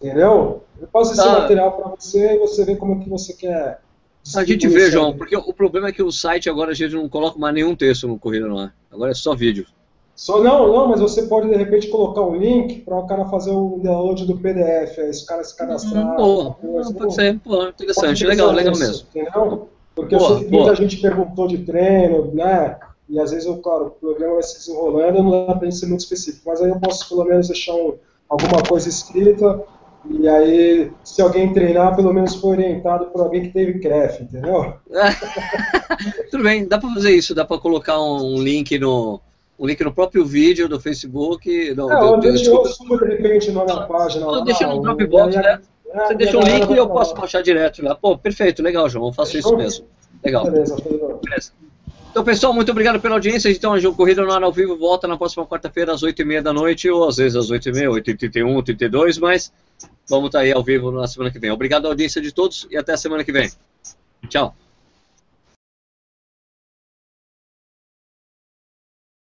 entendeu? 0.00 0.62
Eu 0.80 0.86
passo 0.88 1.12
esse 1.12 1.20
ah. 1.20 1.40
material 1.40 1.72
para 1.72 1.88
você 1.90 2.34
e 2.34 2.38
você 2.38 2.64
vê 2.64 2.76
como 2.76 3.00
é 3.00 3.04
que 3.04 3.10
você 3.10 3.32
quer. 3.34 3.80
A 4.34 4.44
gente 4.44 4.66
vê, 4.66 4.90
João, 4.90 5.16
porque 5.16 5.36
o 5.36 5.52
problema 5.52 5.88
é 5.88 5.92
que 5.92 6.02
o 6.02 6.10
site 6.10 6.50
agora 6.50 6.72
a 6.72 6.74
gente 6.74 6.94
não 6.94 7.08
coloca 7.08 7.38
mais 7.38 7.54
nenhum 7.54 7.76
texto 7.76 8.08
no 8.08 8.18
Corrida 8.18 8.48
no 8.48 8.58
Ar. 8.58 8.74
Agora 8.90 9.12
é 9.12 9.14
só 9.14 9.34
vídeo. 9.36 9.66
Só 10.16 10.42
não, 10.42 10.72
não, 10.72 10.88
mas 10.88 10.98
você 10.98 11.24
pode 11.24 11.46
de 11.46 11.54
repente 11.54 11.88
colocar 11.88 12.22
um 12.22 12.36
link 12.36 12.80
para 12.80 12.98
o 12.98 13.06
cara 13.06 13.26
fazer 13.26 13.50
o 13.50 13.78
download 13.82 14.24
do 14.24 14.38
PDF, 14.38 14.98
aí 14.98 15.10
o 15.10 15.26
cara 15.26 15.44
se 15.44 15.54
cadastrar. 15.54 16.14
Hum, 16.14 16.16
pô, 16.16 16.92
pode 16.94 17.14
ser, 17.14 17.38
pô, 17.40 17.66
interessante, 17.68 18.24
legal, 18.24 18.50
legal 18.50 18.74
mesmo. 18.74 19.06
Entendeu? 19.14 19.68
Porque 19.94 20.14
eu 20.14 20.20
sei 20.20 20.44
que 20.44 20.50
muita 20.50 20.74
gente 20.74 20.96
perguntou 20.96 21.46
de 21.46 21.58
treino, 21.58 22.34
né? 22.34 22.78
E 23.10 23.20
às 23.20 23.30
vezes, 23.30 23.46
eu, 23.46 23.58
claro, 23.58 23.86
o 23.86 23.90
programa 23.90 24.34
vai 24.34 24.42
se 24.42 24.58
desenrolando, 24.58 25.22
não 25.22 25.46
dá 25.46 25.54
para 25.54 25.70
ser 25.70 25.86
muito 25.86 26.00
específico. 26.00 26.44
Mas 26.46 26.62
aí 26.62 26.70
eu 26.70 26.80
posso 26.80 27.06
pelo 27.10 27.24
menos 27.24 27.48
deixar 27.48 27.74
um, 27.74 27.94
alguma 28.26 28.62
coisa 28.62 28.88
escrita, 28.88 29.62
e 30.08 30.26
aí, 30.26 30.90
se 31.04 31.20
alguém 31.20 31.52
treinar, 31.52 31.94
pelo 31.94 32.12
menos 32.12 32.36
foi 32.36 32.52
orientado 32.52 33.06
por 33.06 33.20
alguém 33.20 33.42
que 33.42 33.48
teve 33.50 33.80
CREF, 33.80 34.22
entendeu? 34.22 34.74
Tudo 36.30 36.42
bem, 36.42 36.66
dá 36.66 36.78
para 36.78 36.94
fazer 36.94 37.10
isso, 37.10 37.34
dá 37.34 37.44
para 37.44 37.58
colocar 37.58 38.00
um 38.00 38.40
link 38.40 38.78
no, 38.78 39.20
um 39.58 39.66
link 39.66 39.82
no 39.82 39.92
próprio 39.92 40.24
vídeo 40.24 40.68
do 40.68 40.80
Facebook. 40.80 41.74
No, 41.74 41.90
é, 41.90 42.00
do, 42.00 42.16
do, 42.16 42.26
eu 42.28 42.66
subo 42.66 42.98
de 42.98 43.06
repente 43.06 43.50
na 43.50 43.64
minha 43.64 43.82
página. 43.82 44.26
Lá, 44.26 44.40
deixa 44.44 44.66
no 44.66 44.80
Dropbox, 44.80 45.36
né? 45.36 45.60
É, 45.90 46.06
Você 46.06 46.14
deixa 46.14 46.38
o 46.38 46.40
link 46.40 46.70
e 46.70 46.76
eu 46.76 46.88
posso 46.88 47.14
baixar 47.14 47.42
direto 47.42 47.82
lá. 47.82 47.94
Pô, 47.94 48.16
perfeito, 48.18 48.62
legal, 48.62 48.88
João. 48.88 49.06
Eu 49.06 49.12
faço 49.12 49.38
isso 49.38 49.56
mesmo. 49.56 49.86
Legal. 50.24 50.44
Beleza, 50.44 50.76
Beleza. 51.22 51.52
Então, 52.10 52.24
pessoal, 52.24 52.52
muito 52.54 52.70
obrigado 52.70 52.98
pela 52.98 53.14
audiência. 53.14 53.50
Então, 53.50 53.74
a 53.74 53.94
Corrida 53.94 54.22
no 54.22 54.32
Ar 54.32 54.42
ao 54.42 54.50
Vivo 54.50 54.76
volta 54.76 55.06
na 55.06 55.18
próxima 55.18 55.46
quarta-feira, 55.46 55.92
às 55.92 56.02
8h30 56.02 56.40
da 56.40 56.52
noite, 56.52 56.88
ou 56.88 57.06
às 57.06 57.16
vezes 57.16 57.36
às 57.36 57.50
8h30, 57.50 57.90
8h31, 58.02 58.64
32 58.64 59.18
mas 59.18 59.52
vamos 60.08 60.28
estar 60.28 60.40
aí 60.40 60.52
ao 60.52 60.62
vivo 60.62 60.90
na 60.90 61.06
semana 61.06 61.30
que 61.30 61.38
vem. 61.38 61.50
Obrigado 61.50 61.86
à 61.86 61.88
audiência 61.88 62.20
de 62.22 62.32
todos 62.32 62.66
e 62.70 62.76
até 62.76 62.92
a 62.92 62.96
semana 62.96 63.22
que 63.22 63.32
vem. 63.32 63.50
Tchau. 64.28 64.54